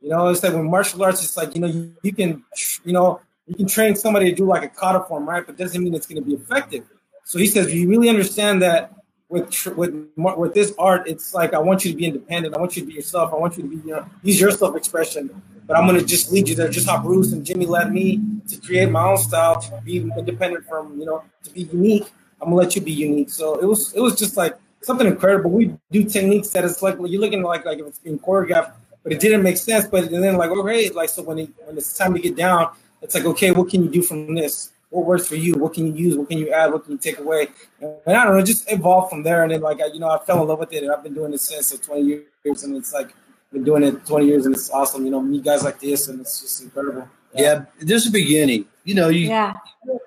You 0.00 0.10
know, 0.10 0.28
it's 0.28 0.42
like 0.42 0.52
when 0.52 0.70
martial 0.70 1.02
arts, 1.02 1.22
it's 1.22 1.36
like 1.36 1.54
you 1.54 1.60
know, 1.60 1.66
you, 1.66 1.94
you 2.02 2.12
can, 2.12 2.44
you 2.84 2.92
know, 2.92 3.20
you 3.46 3.54
can 3.54 3.66
train 3.66 3.94
somebody 3.96 4.30
to 4.30 4.36
do 4.36 4.44
like 4.44 4.64
a 4.64 4.68
kata 4.68 5.04
form, 5.04 5.28
right? 5.28 5.44
But 5.44 5.56
doesn't 5.56 5.82
mean 5.82 5.94
it's 5.94 6.06
going 6.06 6.22
to 6.22 6.28
be 6.28 6.34
effective. 6.34 6.84
So 7.26 7.40
he 7.40 7.48
says, 7.48 7.74
you 7.74 7.88
really 7.88 8.08
understand 8.08 8.62
that 8.62 8.92
with 9.28 9.66
with 9.76 9.92
with 10.16 10.54
this 10.54 10.72
art, 10.78 11.08
it's 11.08 11.34
like 11.34 11.54
I 11.54 11.58
want 11.58 11.84
you 11.84 11.90
to 11.90 11.96
be 11.96 12.06
independent. 12.06 12.54
I 12.54 12.60
want 12.60 12.76
you 12.76 12.82
to 12.82 12.86
be 12.86 12.94
yourself. 12.94 13.32
I 13.32 13.36
want 13.36 13.56
you 13.56 13.64
to 13.64 13.68
be 13.68 13.76
you 13.76 13.96
know, 13.96 14.06
use 14.22 14.40
your 14.40 14.52
self 14.52 14.76
expression. 14.76 15.42
But 15.66 15.76
I'm 15.76 15.86
gonna 15.86 16.04
just 16.04 16.30
lead 16.30 16.48
you 16.48 16.54
there, 16.54 16.68
just 16.68 16.88
how 16.88 17.02
Bruce 17.02 17.32
and 17.32 17.44
Jimmy 17.44 17.66
led 17.66 17.92
me 17.92 18.22
to 18.46 18.56
create 18.58 18.88
my 18.92 19.02
own 19.02 19.18
style, 19.18 19.60
to 19.60 19.80
be 19.84 19.96
independent 19.96 20.66
from 20.66 21.00
you 21.00 21.04
know, 21.04 21.24
to 21.42 21.50
be 21.50 21.62
unique. 21.62 22.08
I'm 22.40 22.50
gonna 22.50 22.62
let 22.62 22.76
you 22.76 22.80
be 22.80 22.92
unique. 22.92 23.30
So 23.30 23.56
it 23.56 23.66
was 23.66 23.92
it 23.92 24.00
was 24.00 24.16
just 24.16 24.36
like 24.36 24.56
something 24.82 25.08
incredible. 25.08 25.50
We 25.50 25.74
do 25.90 26.04
techniques 26.04 26.50
that 26.50 26.64
it's 26.64 26.80
like 26.80 26.94
you're 26.94 27.20
looking 27.20 27.42
like 27.42 27.64
like 27.64 27.80
if 27.80 27.86
it's 27.88 27.98
being 27.98 28.20
choreographed, 28.20 28.70
but 29.02 29.12
it 29.12 29.18
didn't 29.18 29.42
make 29.42 29.56
sense. 29.56 29.88
But 29.88 30.12
then 30.12 30.36
like 30.36 30.50
okay, 30.50 30.90
like 30.90 31.08
so 31.08 31.24
when 31.24 31.40
it, 31.40 31.50
when 31.64 31.76
it's 31.76 31.98
time 31.98 32.14
to 32.14 32.20
get 32.20 32.36
down, 32.36 32.70
it's 33.02 33.16
like 33.16 33.24
okay, 33.24 33.50
what 33.50 33.68
can 33.68 33.82
you 33.82 33.90
do 33.90 34.00
from 34.00 34.36
this? 34.36 34.70
What 34.90 35.04
works 35.04 35.26
for 35.26 35.36
you? 35.36 35.54
What 35.54 35.74
can 35.74 35.86
you 35.86 35.92
use? 35.92 36.16
What 36.16 36.28
can 36.28 36.38
you 36.38 36.50
add? 36.50 36.72
What 36.72 36.84
can 36.84 36.92
you 36.92 36.98
take 36.98 37.18
away? 37.18 37.48
And 37.80 37.96
I 38.06 38.24
don't 38.24 38.36
know, 38.36 38.44
just 38.44 38.70
evolved 38.70 39.10
from 39.10 39.22
there. 39.22 39.42
And 39.42 39.52
then 39.52 39.60
like 39.60 39.80
I, 39.80 39.86
you 39.86 39.98
know, 39.98 40.08
I 40.08 40.18
fell 40.24 40.42
in 40.42 40.48
love 40.48 40.58
with 40.58 40.72
it, 40.72 40.82
and 40.82 40.92
I've 40.92 41.02
been 41.02 41.14
doing 41.14 41.32
this 41.32 41.42
since 41.42 41.68
so 41.68 41.76
20 41.76 42.02
years, 42.02 42.62
and 42.62 42.76
it's 42.76 42.92
like 42.92 43.14
been 43.52 43.64
doing 43.64 43.82
it 43.82 44.06
20 44.06 44.26
years, 44.26 44.46
and 44.46 44.54
it's 44.54 44.70
awesome. 44.70 45.04
You 45.04 45.10
know, 45.10 45.20
meet 45.20 45.44
guys 45.44 45.64
like 45.64 45.80
this, 45.80 46.08
and 46.08 46.20
it's 46.20 46.40
just 46.40 46.62
incredible. 46.62 47.08
Yeah, 47.34 47.42
yeah 47.42 47.64
this 47.80 48.04
is 48.04 48.12
the 48.12 48.22
beginning. 48.22 48.66
You 48.84 48.94
know, 48.94 49.08
you, 49.08 49.28
yeah. 49.28 49.54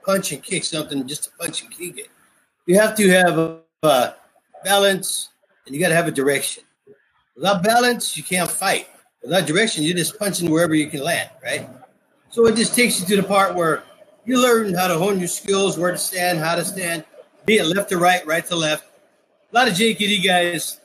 punch 0.06 0.32
and 0.32 0.42
kick 0.42 0.64
something 0.64 1.06
just 1.08 1.26
to 1.26 1.32
punch 1.38 1.62
and 1.62 1.72
kick 1.72 1.98
it. 1.98 2.08
You 2.66 2.80
have 2.80 2.96
to 2.96 3.10
have 3.10 3.38
a, 3.38 3.60
a 3.84 4.14
balance, 4.64 5.30
and 5.66 5.76
you 5.76 5.82
got 5.82 5.90
to 5.90 5.96
have 5.96 6.08
a 6.08 6.12
direction. 6.12 6.64
Without 7.36 7.64
balance, 7.64 8.16
you 8.16 8.24
can't 8.24 8.50
fight. 8.50 8.88
Without 9.24 9.46
direction, 9.46 9.84
you're 9.84 9.98
just 9.98 10.18
punching 10.18 10.50
wherever 10.50 10.76
you 10.76 10.88
can 10.88 11.02
land, 11.02 11.30
right? 11.44 11.68
So 12.30 12.46
it 12.46 12.56
just 12.56 12.76
takes 12.76 13.00
you 13.00 13.08
to 13.08 13.22
the 13.22 13.28
part 13.28 13.56
where 13.56 13.84
you 14.30 14.40
learn 14.40 14.76
how 14.76 14.88
to 14.88 14.98
hone 14.98 15.18
your 15.18 15.28
skills, 15.28 15.76
where 15.76 15.92
to 15.92 15.98
stand, 15.98 16.38
how 16.38 16.54
to 16.54 16.64
stand, 16.64 17.04
be 17.48 17.56
it 17.56 17.66
left 17.66 17.90
to 17.90 17.98
right, 17.98 18.24
right 18.28 18.46
to 18.46 18.56
left. 18.56 18.86
A 19.52 19.56
lot 19.56 19.68
of 19.68 19.74
JKD 19.74 20.24
guys 20.24 20.80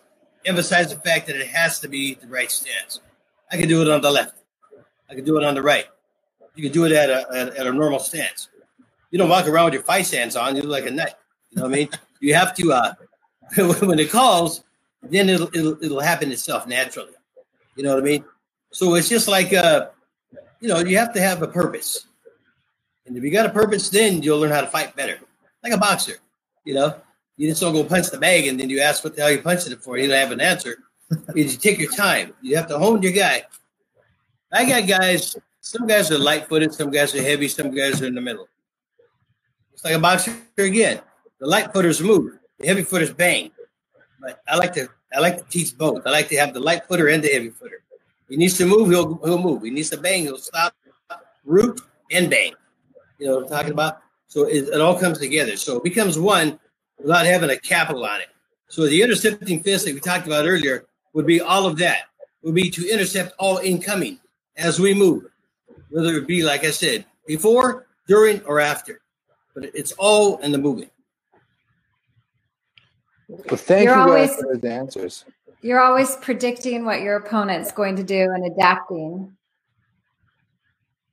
emphasize 0.47 0.89
the 0.89 0.97
fact 0.99 1.27
that 1.27 1.37
it 1.37 1.49
has 1.49 1.79
to 1.81 1.89
be 1.89 2.15
the 2.15 2.27
right 2.27 2.51
stance. 2.51 3.01
I 3.53 3.59
can 3.59 3.69
do 3.69 3.83
it 3.83 3.89
on 3.91 4.01
the 4.01 4.11
left. 4.11 4.35
I 5.11 5.15
can 5.15 5.27
do 5.27 5.37
it 5.37 5.45
on 5.45 5.55
the 5.55 5.61
right. 5.63 5.85
You 6.55 6.63
can 6.63 6.73
do 6.73 6.87
it 6.87 6.93
at 6.93 7.11
a, 7.11 7.27
at, 7.35 7.57
at 7.57 7.67
a 7.67 7.73
normal 7.73 7.99
stance. 7.99 8.49
You 9.11 9.19
don't 9.19 9.29
walk 9.29 9.47
around 9.47 9.67
with 9.67 9.75
your 9.75 9.83
fight 9.83 10.07
stance 10.07 10.37
on. 10.37 10.57
You 10.57 10.63
look 10.63 10.71
like 10.83 10.91
a 10.91 10.95
nut. 10.95 11.19
You 11.51 11.59
know 11.59 11.69
what 11.69 11.73
I 11.73 11.77
mean? 11.77 11.89
You 12.21 12.35
have 12.35 12.55
to, 12.55 12.73
uh, 12.73 12.95
when 13.83 13.99
it 13.99 14.11
calls, 14.11 14.65
then 15.03 15.29
it'll, 15.29 15.55
it'll, 15.55 15.85
it'll 15.85 16.01
happen 16.01 16.33
itself 16.33 16.67
naturally. 16.67 17.13
You 17.77 17.83
know 17.83 17.95
what 17.95 18.03
I 18.03 18.07
mean? 18.07 18.25
So 18.73 18.95
it's 18.95 19.11
just 19.11 19.29
like, 19.29 19.53
uh, 19.53 19.89
you 20.61 20.69
know, 20.69 20.79
you 20.79 20.97
have 20.97 21.13
to 21.13 21.21
have 21.21 21.43
a 21.43 21.47
purpose. 21.49 22.07
And 23.07 23.17
if 23.17 23.23
you 23.23 23.31
got 23.31 23.47
a 23.47 23.51
purpose, 23.51 23.89
then 23.91 24.23
you'll 24.23 24.39
learn 24.39 24.51
how 24.51 24.61
to 24.61 24.67
fight 24.67 24.97
better. 24.97 25.19
Like 25.63 25.73
a 25.73 25.79
boxer, 25.79 26.15
you 26.65 26.75
know, 26.75 26.95
you 27.37 27.49
just 27.49 27.61
don't 27.61 27.73
go 27.73 27.85
punch 27.85 28.11
the 28.11 28.19
bag 28.19 28.47
and 28.47 28.59
then 28.59 28.71
you 28.71 28.81
ask 28.81 29.03
what 29.03 29.17
the 29.17 29.23
hell 29.23 29.31
you 29.31 29.43
punching 29.43 29.73
it 29.73 29.83
for. 29.83 29.99
You 29.99 30.09
don't 30.09 30.17
have 30.17 30.33
an 30.33 30.41
answer. 30.41 30.77
you 31.35 31.49
take 31.49 31.79
your 31.79 31.93
time. 31.93 32.33
You 32.43 32.57
have 32.57 32.69
to 32.69 32.79
hone 32.79 33.03
your 33.03 33.13
guy. 33.13 33.45
I 34.53 34.69
got 34.69 34.87
guys. 34.87 35.37
Some 35.61 35.87
guys 35.87 36.11
are 36.11 36.19
light 36.19 36.49
footed. 36.49 36.73
Some 36.75 36.91
guys 36.91 37.15
are 37.15 37.23
heavy. 37.23 37.49
Some 37.49 37.71
guys 37.71 38.01
are 38.03 38.07
in 38.07 38.15
the 38.15 38.21
middle. 38.21 38.49
It's 39.73 39.85
like 39.85 39.95
a 39.95 39.99
boxer 39.99 40.37
again. 40.59 41.01
The 41.41 41.47
light 41.47 41.73
footers 41.73 42.01
move. 42.01 42.39
The 42.59 42.67
heavy 42.67 42.83
footers 42.85 43.13
bang. 43.13 43.51
But 44.21 44.41
I 44.49 44.57
like 44.57 44.73
to 44.75 44.89
I 45.15 45.21
like 45.21 45.39
to 45.39 45.45
teach 45.45 45.77
both. 45.77 46.07
I 46.07 46.11
like 46.11 46.29
to 46.29 46.37
have 46.37 46.55
the 46.55 46.61
light 46.61 46.87
footer 46.87 47.09
and 47.09 47.23
the 47.23 47.29
heavy 47.29 47.51
footer. 47.51 47.83
He 48.29 48.37
needs 48.37 48.57
to 48.59 48.67
move, 48.67 48.89
he'll 48.91 49.17
he'll 49.25 49.39
move. 49.39 49.63
He 49.63 49.71
needs 49.71 49.91
to 49.91 49.99
bang, 49.99 50.23
he'll 50.23 50.39
stop, 50.39 50.75
root, 51.45 51.81
and 52.11 52.31
bang. 52.31 52.55
You 53.25 53.31
know 53.31 53.37
what 53.37 53.45
I'm 53.45 53.49
talking 53.49 53.73
about? 53.73 54.03
So 54.27 54.45
it, 54.45 54.69
it 54.69 54.83
all 54.83 54.99
comes 54.99 55.19
together. 55.19 55.57
So 55.57 55.79
it 55.79 55.83
becomes 55.83 56.19
one 56.19 56.61
without 56.99 57.25
having 57.25 57.49
a 57.49 57.57
capital 57.57 58.05
on 58.05 58.21
it. 58.21 58.27
So 58.69 58.87
the 58.87 59.01
intercepting 59.01 59.63
fist 59.63 59.87
that 59.87 59.95
we 59.95 60.01
talked 60.01 60.27
about 60.27 60.45
earlier 60.45 60.85
would 61.15 61.25
be 61.25 61.41
all 61.41 61.65
of 61.65 61.79
that. 61.79 62.03
Would 62.43 62.55
be 62.55 62.69
to 62.69 62.87
intercept 62.87 63.35
all 63.39 63.57
incoming 63.57 64.21
as 64.59 64.79
we 64.79 64.93
move, 64.93 65.25
whether 65.89 66.19
it 66.19 66.27
be 66.27 66.43
like 66.43 66.65
I 66.65 66.71
said 66.71 67.07
before, 67.27 67.87
during, 68.07 68.43
or 68.43 68.61
after. 68.61 69.01
But 69.55 69.75
it's 69.75 69.93
all 69.93 70.37
in 70.41 70.53
the 70.53 70.59
movement. 70.59 70.93
Well, 73.29 73.57
thank 73.57 73.87
you're 73.87 73.95
you 73.95 74.03
always, 74.03 74.37
for 74.37 74.55
those 74.55 74.71
answers. 74.71 75.25
You're 75.63 75.81
always 75.81 76.15
predicting 76.17 76.85
what 76.85 77.01
your 77.01 77.17
opponent's 77.17 77.73
going 77.73 77.97
to 77.97 78.05
do 78.05 78.21
and 78.21 78.45
adapting. 78.53 79.35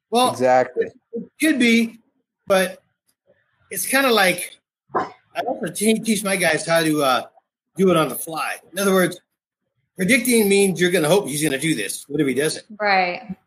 Well, 0.10 0.32
exactly. 0.32 0.88
It 1.13 1.32
could 1.39 1.58
be, 1.58 2.01
but 2.52 2.84
it's 3.70 3.90
kind 3.90 4.06
of 4.06 4.12
like 4.12 4.58
I 4.94 5.40
also 5.48 5.68
teach 5.68 6.22
my 6.22 6.36
guys 6.36 6.68
how 6.68 6.84
to 6.84 7.02
uh, 7.02 7.24
do 7.78 7.90
it 7.92 7.96
on 7.96 8.10
the 8.10 8.16
fly. 8.16 8.58
In 8.74 8.80
other 8.80 8.92
words, 8.92 9.22
predicting 9.96 10.50
means 10.50 10.82
you're 10.82 10.92
going 10.92 11.06
to 11.06 11.10
hope 11.10 11.30
he's 11.30 11.42
going 11.42 11.54
to 11.54 11.58
do 11.58 11.74
this. 11.74 12.04
What 12.10 12.20
if 12.20 12.28
he 12.28 12.34
doesn't? 12.34 12.66
Right. 12.78 13.38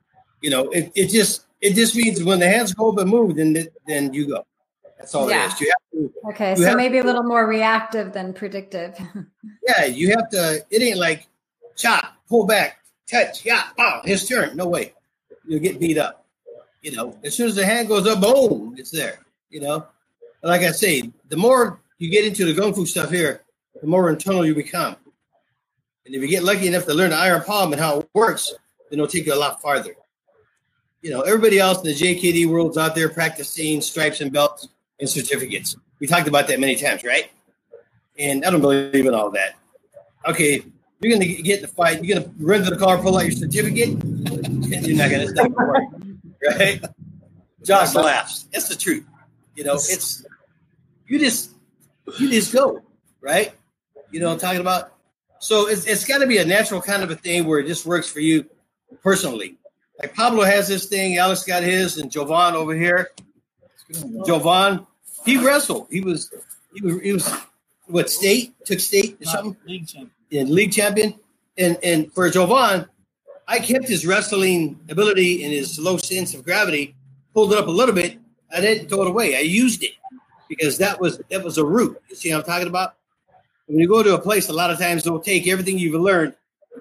You 0.40 0.48
know, 0.48 0.70
it, 0.70 0.90
it 0.94 1.10
just 1.10 1.44
it 1.60 1.74
just 1.74 1.94
means 1.94 2.24
when 2.24 2.38
the 2.38 2.48
hands 2.48 2.72
go 2.72 2.92
up 2.92 2.96
and 2.96 3.10
move, 3.10 3.36
then 3.36 3.68
then 3.86 4.14
you 4.14 4.26
go. 4.26 4.46
That's 4.96 5.14
all 5.14 5.28
yeah. 5.28 5.44
it 5.44 5.52
is. 5.52 5.60
You 5.60 5.72
have 5.74 5.90
to. 5.92 6.28
Okay, 6.30 6.54
so 6.54 6.74
maybe 6.74 6.96
to, 6.96 7.04
a 7.04 7.06
little 7.06 7.24
more 7.24 7.46
reactive 7.46 8.14
than 8.14 8.32
predictive. 8.32 8.98
yeah, 9.68 9.84
you 9.84 10.12
have 10.12 10.30
to. 10.30 10.64
It 10.70 10.80
ain't 10.80 10.96
like 10.96 11.28
chop, 11.76 12.14
pull 12.26 12.46
back, 12.46 12.78
touch, 13.06 13.44
yeah, 13.44 13.64
oh, 13.78 14.00
his 14.04 14.26
turn. 14.26 14.56
No 14.56 14.66
way, 14.66 14.94
you'll 15.46 15.60
get 15.60 15.78
beat 15.78 15.98
up. 15.98 16.23
You 16.84 16.92
know, 16.92 17.18
as 17.24 17.34
soon 17.34 17.48
as 17.48 17.54
the 17.54 17.64
hand 17.64 17.88
goes 17.88 18.06
up, 18.06 18.20
boom, 18.20 18.74
it's 18.76 18.90
there. 18.90 19.20
You 19.48 19.60
know, 19.60 19.86
like 20.42 20.60
I 20.60 20.70
say, 20.70 21.10
the 21.30 21.36
more 21.36 21.80
you 21.96 22.10
get 22.10 22.26
into 22.26 22.44
the 22.44 22.52
gung 22.52 22.74
fu 22.74 22.84
stuff 22.84 23.10
here, 23.10 23.42
the 23.80 23.86
more 23.86 24.10
internal 24.10 24.44
you 24.44 24.54
become. 24.54 24.94
And 26.04 26.14
if 26.14 26.20
you 26.20 26.28
get 26.28 26.44
lucky 26.44 26.66
enough 26.66 26.84
to 26.84 26.92
learn 26.92 27.10
the 27.10 27.16
iron 27.16 27.42
palm 27.42 27.72
and 27.72 27.80
how 27.80 28.00
it 28.00 28.10
works, 28.12 28.52
then 28.90 28.98
it'll 28.98 29.06
take 29.06 29.24
you 29.24 29.32
a 29.32 29.34
lot 29.34 29.62
farther. 29.62 29.96
You 31.00 31.10
know, 31.10 31.22
everybody 31.22 31.58
else 31.58 31.78
in 31.78 31.84
the 31.84 31.94
JKD 31.94 32.50
world's 32.50 32.76
out 32.76 32.94
there 32.94 33.08
practicing 33.08 33.80
stripes 33.80 34.20
and 34.20 34.30
belts 34.30 34.68
and 35.00 35.08
certificates. 35.08 35.76
We 36.00 36.06
talked 36.06 36.28
about 36.28 36.48
that 36.48 36.60
many 36.60 36.76
times, 36.76 37.02
right? 37.02 37.30
And 38.18 38.44
I 38.44 38.50
don't 38.50 38.60
believe 38.60 39.06
in 39.06 39.14
all 39.14 39.30
that. 39.30 39.54
Okay, 40.26 40.62
you're 41.00 41.18
to 41.18 41.42
get 41.42 41.60
in 41.60 41.62
the 41.62 41.68
fight. 41.68 42.04
You're 42.04 42.20
to 42.20 42.30
run 42.38 42.62
to 42.62 42.68
the 42.68 42.76
car, 42.76 42.98
pull 42.98 43.16
out 43.16 43.22
your 43.22 43.32
certificate. 43.32 43.88
you're 44.84 44.96
not 44.98 45.08
to 45.08 45.48
work 45.48 46.03
right? 46.46 46.84
Josh 47.64 47.94
laughs. 47.94 48.46
It's 48.52 48.68
the 48.68 48.76
truth. 48.76 49.06
You 49.54 49.64
know, 49.64 49.74
it's 49.74 50.24
you 51.06 51.18
just 51.18 51.52
you 52.18 52.28
just 52.28 52.52
go, 52.52 52.82
right? 53.20 53.52
You 54.10 54.20
know 54.20 54.30
I'm 54.30 54.38
talking 54.38 54.60
about? 54.60 54.92
So 55.38 55.68
it's 55.68 55.86
it's 55.86 56.04
gotta 56.04 56.26
be 56.26 56.38
a 56.38 56.44
natural 56.44 56.82
kind 56.82 57.02
of 57.02 57.10
a 57.10 57.16
thing 57.16 57.46
where 57.46 57.58
it 57.58 57.66
just 57.66 57.86
works 57.86 58.08
for 58.08 58.20
you 58.20 58.44
personally. 59.02 59.56
Like 60.00 60.14
Pablo 60.14 60.44
has 60.44 60.68
this 60.68 60.86
thing, 60.86 61.18
Alex 61.18 61.44
got 61.44 61.62
his, 61.62 61.98
and 61.98 62.10
Jovan 62.10 62.54
over 62.54 62.74
here. 62.74 63.10
Jovan, 64.26 64.86
he 65.24 65.38
wrestled. 65.38 65.86
He 65.90 66.00
was 66.00 66.32
he 66.74 66.82
was 66.82 67.00
he 67.00 67.12
was 67.12 67.32
what 67.86 68.10
state? 68.10 68.54
Took 68.64 68.80
state 68.80 69.18
or 69.20 69.24
something? 69.24 69.56
League 69.66 69.86
champion. 69.86 70.10
Yeah, 70.30 70.42
league 70.42 70.72
champion. 70.72 71.14
And 71.56 71.78
and 71.82 72.12
for 72.12 72.28
Jovan, 72.30 72.86
I 73.46 73.58
kept 73.58 73.88
his 73.88 74.06
wrestling 74.06 74.80
ability 74.88 75.44
and 75.44 75.52
his 75.52 75.78
low 75.78 75.96
sense 75.96 76.34
of 76.34 76.44
gravity, 76.44 76.94
pulled 77.32 77.52
it 77.52 77.58
up 77.58 77.66
a 77.66 77.70
little 77.70 77.94
bit. 77.94 78.18
I 78.52 78.60
didn't 78.60 78.88
throw 78.88 79.02
it 79.02 79.08
away. 79.08 79.36
I 79.36 79.40
used 79.40 79.82
it 79.82 79.92
because 80.48 80.78
that 80.78 81.00
was 81.00 81.20
that 81.30 81.42
was 81.42 81.58
a 81.58 81.64
root. 81.64 82.00
You 82.08 82.16
see 82.16 82.30
what 82.32 82.38
I'm 82.38 82.44
talking 82.44 82.68
about? 82.68 82.94
When 83.66 83.78
you 83.78 83.88
go 83.88 84.02
to 84.02 84.14
a 84.14 84.18
place, 84.18 84.48
a 84.48 84.52
lot 84.52 84.70
of 84.70 84.78
times 84.78 85.04
they'll 85.04 85.20
take 85.20 85.46
everything 85.48 85.78
you've 85.78 86.00
learned, 86.00 86.34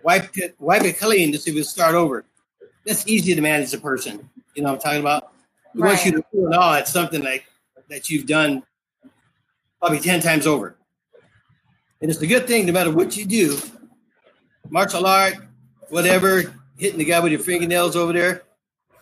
wipe 0.03 0.37
it, 0.37 0.55
wipe 0.59 0.83
it 0.83 0.99
clean 0.99 1.31
to 1.31 1.37
see 1.37 1.51
if 1.51 1.57
it 1.57 1.65
start 1.65 1.95
over. 1.95 2.25
That's 2.85 3.07
easy 3.07 3.33
to 3.33 3.41
manage 3.41 3.73
a 3.73 3.77
person. 3.77 4.29
You 4.53 4.63
know 4.63 4.69
what 4.69 4.75
I'm 4.75 4.81
talking 4.81 4.99
about? 4.99 5.31
We 5.73 5.81
right. 5.81 5.89
want 5.89 6.05
you 6.05 6.11
to 6.11 6.51
it 6.51 6.55
all 6.55 6.73
at 6.73 6.87
something 6.87 7.23
like 7.23 7.45
that 7.89 8.09
you've 8.09 8.27
done 8.27 8.63
probably 9.79 9.99
10 9.99 10.21
times 10.21 10.45
over. 10.45 10.75
And 12.01 12.11
it's 12.11 12.21
a 12.21 12.27
good 12.27 12.47
thing 12.47 12.65
no 12.65 12.73
matter 12.73 12.91
what 12.91 13.15
you 13.15 13.25
do, 13.25 13.57
martial 14.69 15.05
art, 15.05 15.35
whatever, 15.93 16.55
hitting 16.75 16.97
the 16.97 17.05
guy 17.05 17.19
with 17.19 17.31
your 17.31 17.39
fingernails 17.39 17.95
over 17.95 18.11
there, 18.11 18.41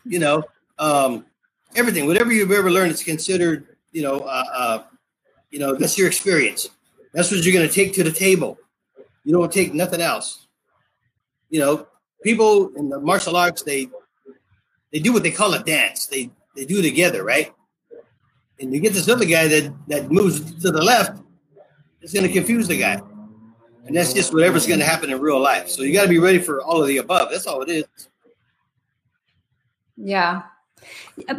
you 0.03 0.19
know, 0.19 0.43
um, 0.77 1.25
everything, 1.73 2.05
whatever 2.05 2.33
you've 2.33 2.51
ever 2.51 2.69
learned 2.69 2.91
is 2.91 3.01
considered, 3.01 3.65
you 3.93 4.01
know, 4.01 4.19
uh, 4.19 4.43
uh, 4.53 4.83
you 5.51 5.59
know, 5.59 5.73
that's 5.73 5.97
your 5.97 6.07
experience. 6.07 6.69
That's 7.13 7.31
what 7.31 7.43
you're 7.45 7.53
going 7.53 7.67
to 7.67 7.73
take 7.73 7.93
to 7.93 8.03
the 8.03 8.11
table. 8.11 8.57
You 9.23 9.31
don't 9.31 9.51
take 9.51 9.73
nothing 9.73 10.01
else. 10.01 10.47
You 11.49 11.61
know, 11.61 11.87
people 12.23 12.73
in 12.75 12.89
the 12.89 12.99
martial 12.99 13.37
arts, 13.37 13.63
they 13.63 13.87
they 14.91 14.99
do 14.99 15.13
what 15.13 15.23
they 15.23 15.31
call 15.31 15.53
a 15.53 15.63
dance. 15.63 16.07
They 16.07 16.29
they 16.57 16.65
do 16.65 16.81
together, 16.81 17.23
right? 17.23 17.53
And 18.59 18.73
you 18.73 18.81
get 18.81 18.93
this 18.93 19.07
other 19.07 19.25
guy 19.25 19.47
that 19.47 19.73
that 19.87 20.11
moves 20.11 20.39
to 20.61 20.71
the 20.71 20.81
left, 20.81 21.21
it's 22.01 22.13
going 22.13 22.27
to 22.27 22.33
confuse 22.33 22.67
the 22.67 22.77
guy. 22.77 23.01
And 23.91 23.97
that's 23.97 24.13
just 24.13 24.33
whatever's 24.33 24.65
going 24.65 24.79
to 24.79 24.85
happen 24.85 25.09
in 25.09 25.19
real 25.19 25.37
life. 25.37 25.67
So 25.67 25.83
you 25.83 25.91
got 25.91 26.03
to 26.03 26.07
be 26.07 26.17
ready 26.17 26.39
for 26.39 26.61
all 26.61 26.81
of 26.81 26.87
the 26.87 26.99
above. 26.99 27.29
That's 27.29 27.45
all 27.45 27.61
it 27.61 27.67
is. 27.67 28.07
Yeah. 29.97 30.43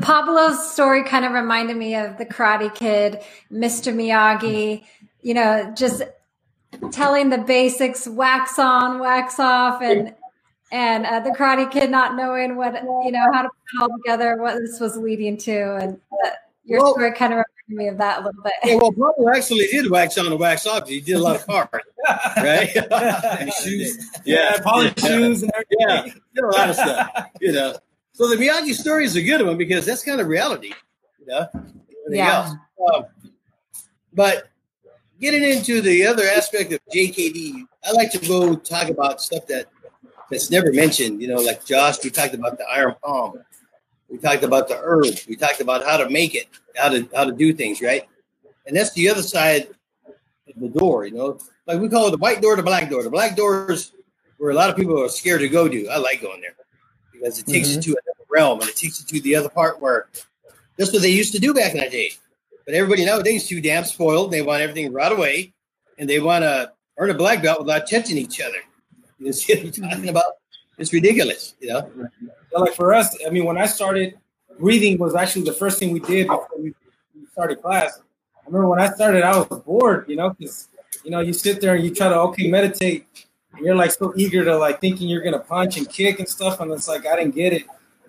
Pablo's 0.03 0.71
story 0.71 1.03
kind 1.03 1.25
of 1.25 1.33
reminded 1.33 1.79
me 1.79 1.95
of 1.95 2.19
the 2.19 2.27
Karate 2.27 2.75
Kid, 2.75 3.21
Mr. 3.51 3.91
Miyagi. 3.95 4.85
You 5.23 5.33
know, 5.33 5.73
just 5.75 6.03
telling 6.91 7.31
the 7.31 7.39
basics, 7.39 8.07
wax 8.07 8.59
on, 8.59 8.99
wax 8.99 9.41
off, 9.41 9.81
and 9.81 10.13
and 10.71 11.07
uh, 11.07 11.21
the 11.21 11.31
Karate 11.31 11.71
Kid 11.71 11.91
not 11.91 12.17
knowing 12.17 12.57
what 12.57 12.75
you 12.75 13.13
know 13.13 13.33
how 13.33 13.41
to 13.41 13.49
put 13.49 13.81
it 13.81 13.83
all 13.83 13.97
together, 13.97 14.37
what 14.37 14.59
this 14.59 14.79
was 14.79 14.99
leading 14.99 15.39
to, 15.39 15.77
and 15.77 15.99
uh, 16.27 16.31
your 16.67 16.83
well, 16.83 16.93
story 16.93 17.15
kind 17.15 17.33
of 17.33 17.45
me 17.69 17.89
of 17.89 17.99
that 17.99 18.21
a 18.21 18.25
little 18.25 18.43
bit. 18.43 18.53
Yeah, 18.65 18.77
well, 18.77 18.93
Pablo 18.93 19.31
actually 19.35 19.67
did 19.69 19.91
wax 19.91 20.19
on 20.19 20.27
and 20.27 20.39
wax 20.39 20.67
off. 20.67 20.89
He 20.89 21.01
did 21.01 21.15
a 21.15 21.21
lot 21.21 21.37
of 21.37 21.47
cars, 21.47 21.69
right? 22.37 22.71
shoes, 23.63 24.11
yeah, 24.25 24.59
polished 24.63 25.01
yeah. 25.03 25.09
shoes, 25.09 25.43
and 25.43 25.53
everything. 25.55 25.79
Yeah, 25.81 26.03
did 26.35 26.45
a 26.45 26.47
lot 26.47 26.71
of 26.71 26.75
stuff. 26.77 27.11
You 27.41 27.53
know, 27.53 27.77
so 28.13 28.29
the 28.29 28.37
Miyagi 28.37 28.75
story 28.75 29.05
is 29.05 29.17
a 29.17 29.23
good 29.23 29.45
one 29.45 29.57
because 29.57 29.87
that's 29.87 30.03
kind 30.03 30.21
of 30.21 30.27
reality. 30.27 30.73
You 31.21 31.27
know, 31.27 31.49
yeah. 32.09 32.53
Um, 32.95 33.05
but 34.13 34.49
getting 35.21 35.43
into 35.43 35.81
the 35.81 36.07
other 36.07 36.25
aspect 36.25 36.73
of 36.73 36.81
JKD, 36.95 37.65
I 37.85 37.93
like 37.93 38.11
to 38.13 38.19
go 38.19 38.57
talk 38.57 38.89
about 38.89 39.23
stuff 39.23 39.47
that 39.47 39.67
that's 40.31 40.51
never 40.51 40.73
mentioned. 40.73 41.23
You 41.23 41.29
know, 41.29 41.37
like 41.37 41.65
Josh, 41.65 42.03
we 42.03 42.11
talked 42.11 42.35
about 42.35 42.59
the 42.59 42.65
iron 42.65 42.95
palm. 43.03 43.35
We 44.13 44.19
talked 44.19 44.45
about 44.45 44.69
the 44.69 44.79
herbs. 44.83 45.27
We 45.27 45.37
talked 45.37 45.63
about 45.63 45.83
how 45.85 45.97
to 45.97 46.11
make 46.11 46.35
it, 46.35 46.47
how 46.77 46.91
to 46.91 47.09
how 47.15 47.25
to 47.25 47.33
do 47.33 47.55
things, 47.55 47.81
right? 47.81 48.07
And 48.67 48.77
that's 48.77 48.93
the 48.93 49.09
other 49.09 49.23
side 49.23 49.69
of 50.07 50.61
the 50.61 50.69
door, 50.69 51.07
you 51.07 51.15
know. 51.15 51.39
Like 51.67 51.81
we 51.81 51.89
call 51.89 52.09
it 52.09 52.11
the 52.11 52.19
white 52.19 52.43
door, 52.43 52.55
the 52.55 52.63
black 52.63 52.91
door. 52.91 53.03
The 53.03 53.11
black 53.11 53.35
door 53.37 53.73
is 53.73 53.93
where 54.37 54.51
a 54.51 54.55
lot 54.55 54.69
of 54.69 54.77
people 54.77 55.03
are 55.03 55.09
scared 55.09 55.41
to 55.41 55.49
go 55.49 55.67
to. 55.67 55.89
I 55.89 55.97
like 55.97 56.21
going 56.21 56.43
there 56.43 56.55
because 57.11 57.39
it 57.39 57.47
takes 57.47 57.71
mm-hmm. 57.71 57.77
you 57.77 57.83
to 57.83 58.01
another 58.05 58.27
realm 58.31 58.61
and 58.61 58.69
it 58.69 58.77
takes 58.77 59.01
you 59.01 59.07
to 59.07 59.23
the 59.23 59.35
other 59.35 59.49
part 59.49 59.81
where 59.81 60.09
that's 60.77 60.93
what 60.93 61.01
they 61.01 61.09
used 61.09 61.33
to 61.33 61.41
do 61.41 61.55
back 61.55 61.73
in 61.73 61.81
the 61.81 61.89
day. 61.89 62.11
But 62.67 62.75
everybody 62.75 63.07
nowadays 63.07 63.45
is 63.45 63.49
too 63.49 63.63
damn 63.63 63.85
spoiled. 63.85 64.31
They 64.31 64.43
want 64.43 64.61
everything 64.61 64.93
right 64.93 65.11
away, 65.11 65.55
and 65.99 66.09
they 66.09 66.21
want 66.21 66.43
to 66.43 66.71
earn 66.99 67.09
a 67.09 67.15
black 67.15 67.43
belt 67.43 67.61
without 67.61 67.89
touching 67.89 68.19
each 68.19 68.41
other. 68.41 68.59
You 69.19 69.33
see 69.33 69.55
what 69.55 69.79
I'm 69.79 69.91
talking 69.91 70.09
about? 70.09 70.25
It's 70.79 70.93
ridiculous, 70.93 71.55
you 71.61 71.69
know. 71.69 71.91
like 72.53 72.75
for 72.75 72.93
us, 72.95 73.17
I 73.27 73.31
mean, 73.31 73.45
when 73.45 73.59
I 73.59 73.67
started, 73.67 74.19
breathing 74.59 74.99
was 74.99 75.15
actually 75.15 75.45
the 75.45 75.53
first 75.53 75.79
thing 75.79 75.93
we 75.93 76.01
did 76.01 76.27
before 76.27 76.49
we 76.59 76.75
started 77.33 77.63
class. 77.63 78.01
I 78.37 78.47
remember 78.47 78.69
when 78.69 78.81
I 78.81 78.89
started, 78.89 79.23
I 79.23 79.37
was 79.39 79.47
bored, 79.61 80.07
you 80.09 80.17
know, 80.17 80.31
because 80.31 80.69
you 81.05 81.11
know 81.11 81.21
you 81.21 81.33
sit 81.33 81.61
there 81.61 81.75
and 81.75 81.85
you 81.85 81.95
try 81.95 82.09
to 82.09 82.19
okay 82.21 82.49
meditate, 82.49 83.07
and 83.55 83.65
you're 83.65 83.75
like 83.75 83.93
so 83.93 84.13
eager 84.17 84.45
to 84.45 84.57
like 84.57 84.81
thinking 84.81 85.09
you're 85.09 85.23
gonna 85.23 85.39
punch 85.39 85.77
and 85.77 85.89
kick 85.89 86.19
and 86.19 86.29
stuff, 86.29 86.61
and 86.61 86.71
it's 86.73 86.89
like 86.89 87.07
I 87.07 87.17
didn't 87.17 87.35
get 87.35 87.53
it. 87.53 87.65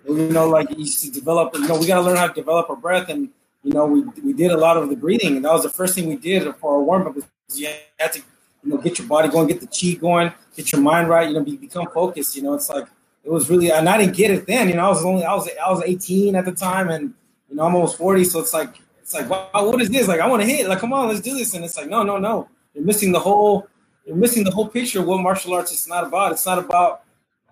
You 0.06 0.28
know, 0.30 0.48
like 0.48 0.68
you 0.70 0.84
to 0.84 1.10
develop. 1.10 1.54
You 1.54 1.66
know, 1.68 1.78
we 1.78 1.86
got 1.86 1.96
to 1.96 2.02
learn 2.02 2.16
how 2.16 2.26
to 2.26 2.34
develop 2.34 2.68
our 2.68 2.76
breath 2.76 3.08
and 3.08 3.30
you 3.64 3.72
know, 3.72 3.86
we, 3.86 4.02
we 4.22 4.34
did 4.34 4.50
a 4.50 4.56
lot 4.56 4.76
of 4.76 4.90
the 4.90 4.96
breathing, 4.96 5.36
and 5.36 5.44
that 5.44 5.52
was 5.52 5.62
the 5.62 5.70
first 5.70 5.94
thing 5.94 6.06
we 6.06 6.16
did 6.16 6.54
for 6.56 6.74
our 6.74 6.82
warm 6.82 7.06
up. 7.06 7.16
You 7.54 7.68
had 7.98 8.12
to, 8.12 8.18
you 8.62 8.70
know, 8.70 8.76
get 8.76 8.98
your 8.98 9.08
body 9.08 9.28
going, 9.28 9.48
get 9.48 9.60
the 9.60 9.66
chi 9.66 9.98
going, 9.98 10.32
get 10.56 10.72
your 10.72 10.80
mind 10.80 11.08
right. 11.08 11.28
You 11.28 11.34
know, 11.34 11.42
be, 11.42 11.56
become 11.56 11.86
focused. 11.92 12.36
You 12.36 12.42
know, 12.42 12.54
it's 12.54 12.68
like 12.68 12.86
it 13.24 13.30
was 13.30 13.50
really, 13.50 13.70
and 13.70 13.88
I 13.88 13.98
didn't 13.98 14.16
get 14.16 14.30
it 14.30 14.46
then. 14.46 14.68
You 14.68 14.74
know, 14.74 14.86
I 14.86 14.88
was 14.88 15.04
only, 15.04 15.24
I 15.24 15.34
was, 15.34 15.48
I 15.64 15.70
was 15.70 15.82
18 15.84 16.36
at 16.36 16.44
the 16.44 16.52
time, 16.52 16.88
and 16.90 17.14
you 17.48 17.56
know, 17.56 17.64
I'm 17.64 17.74
almost 17.74 17.96
40, 17.98 18.24
so 18.24 18.40
it's 18.40 18.52
like, 18.52 18.80
it's 19.00 19.14
like, 19.14 19.28
wow, 19.28 19.48
what 19.52 19.80
is 19.80 19.90
this? 19.90 20.08
Like, 20.08 20.20
I 20.20 20.26
want 20.26 20.42
to 20.42 20.48
hit. 20.48 20.66
Like, 20.66 20.78
come 20.78 20.92
on, 20.92 21.08
let's 21.08 21.20
do 21.20 21.34
this. 21.34 21.54
And 21.54 21.64
it's 21.64 21.76
like, 21.76 21.88
no, 21.88 22.02
no, 22.02 22.18
no. 22.18 22.48
You're 22.74 22.84
missing 22.84 23.12
the 23.12 23.20
whole, 23.20 23.68
you're 24.06 24.16
missing 24.16 24.44
the 24.44 24.50
whole 24.50 24.68
picture 24.68 25.00
of 25.00 25.06
what 25.06 25.20
martial 25.20 25.52
arts 25.54 25.72
is 25.72 25.86
not 25.86 26.04
about. 26.04 26.32
It's 26.32 26.46
not 26.46 26.58
about 26.58 27.02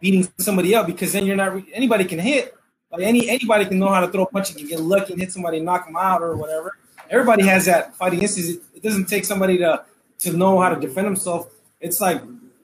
beating 0.00 0.26
somebody 0.38 0.74
up 0.74 0.86
because 0.86 1.12
then 1.12 1.24
you're 1.24 1.36
not 1.36 1.62
anybody 1.72 2.04
can 2.04 2.18
hit 2.18 2.52
like 2.90 3.02
any 3.02 3.30
anybody 3.30 3.64
can 3.64 3.78
know 3.78 3.88
how 3.88 4.00
to 4.00 4.08
throw 4.08 4.24
a 4.24 4.26
punch 4.26 4.50
and 4.50 4.68
get 4.68 4.80
lucky 4.80 5.12
and 5.12 5.22
hit 5.22 5.32
somebody 5.32 5.60
knock 5.60 5.86
them 5.86 5.96
out 5.96 6.22
or 6.22 6.36
whatever. 6.36 6.76
Everybody 7.08 7.44
has 7.44 7.66
that 7.66 7.94
fighting 7.96 8.20
instinct. 8.20 8.64
It 8.74 8.82
doesn't 8.82 9.06
take 9.06 9.24
somebody 9.24 9.56
to 9.58 9.84
to 10.18 10.32
know 10.36 10.60
how 10.60 10.68
to 10.68 10.80
defend 10.80 11.06
himself. 11.06 11.50
It's 11.80 12.00
like, 12.00 12.22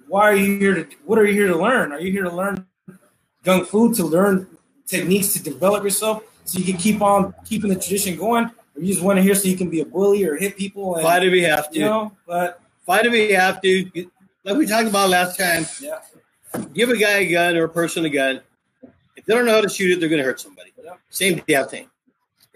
why 0.08 0.22
are 0.30 0.34
you 0.34 0.58
here 0.58 0.74
to? 0.74 0.96
What 1.04 1.18
are 1.18 1.26
you 1.26 1.34
here 1.34 1.48
to 1.48 1.56
learn? 1.56 1.92
Are 1.92 2.00
you 2.00 2.10
here 2.10 2.24
to 2.24 2.34
learn 2.34 2.66
gung 3.44 3.66
fu 3.66 3.94
to 3.94 4.04
learn 4.04 4.46
techniques 4.86 5.32
to 5.34 5.42
develop 5.42 5.84
yourself 5.84 6.24
so 6.44 6.58
you 6.58 6.64
can 6.64 6.76
keep 6.76 7.00
on 7.02 7.34
keeping 7.44 7.70
the 7.70 7.76
tradition 7.76 8.16
going? 8.16 8.46
Or 8.46 8.82
you 8.82 8.92
just 8.92 9.02
want 9.02 9.16
to 9.18 9.22
hear 9.22 9.34
so 9.34 9.48
you 9.48 9.56
can 9.56 9.70
be 9.70 9.80
a 9.80 9.84
bully 9.84 10.24
or 10.24 10.36
hit 10.36 10.56
people? 10.56 10.96
And, 10.96 11.04
fight 11.04 11.24
if 11.24 11.32
we 11.32 11.42
have 11.42 11.70
to. 11.70 11.78
You 11.78 11.84
know, 11.84 12.12
but 12.26 12.60
fight 12.86 13.06
if 13.06 13.12
we 13.12 13.32
have 13.32 13.60
to. 13.62 14.10
Like 14.44 14.56
we 14.56 14.66
talked 14.66 14.88
about 14.88 15.10
last 15.10 15.38
time. 15.38 15.66
Yeah. 15.80 16.00
Give 16.72 16.88
a 16.88 16.96
guy 16.96 17.18
a 17.18 17.30
gun 17.30 17.56
or 17.56 17.64
a 17.64 17.68
person 17.68 18.04
a 18.04 18.08
gun 18.08 18.40
If 19.18 19.24
they 19.26 19.34
don't 19.34 19.46
know 19.46 19.54
how 19.54 19.60
to 19.60 19.68
shoot 19.68 19.92
it, 19.92 20.00
they're 20.00 20.08
going 20.08 20.20
to 20.20 20.24
hurt 20.24 20.40
somebody. 20.40 20.72
Same 21.10 21.42
damn 21.46 21.66
thing, 21.66 21.90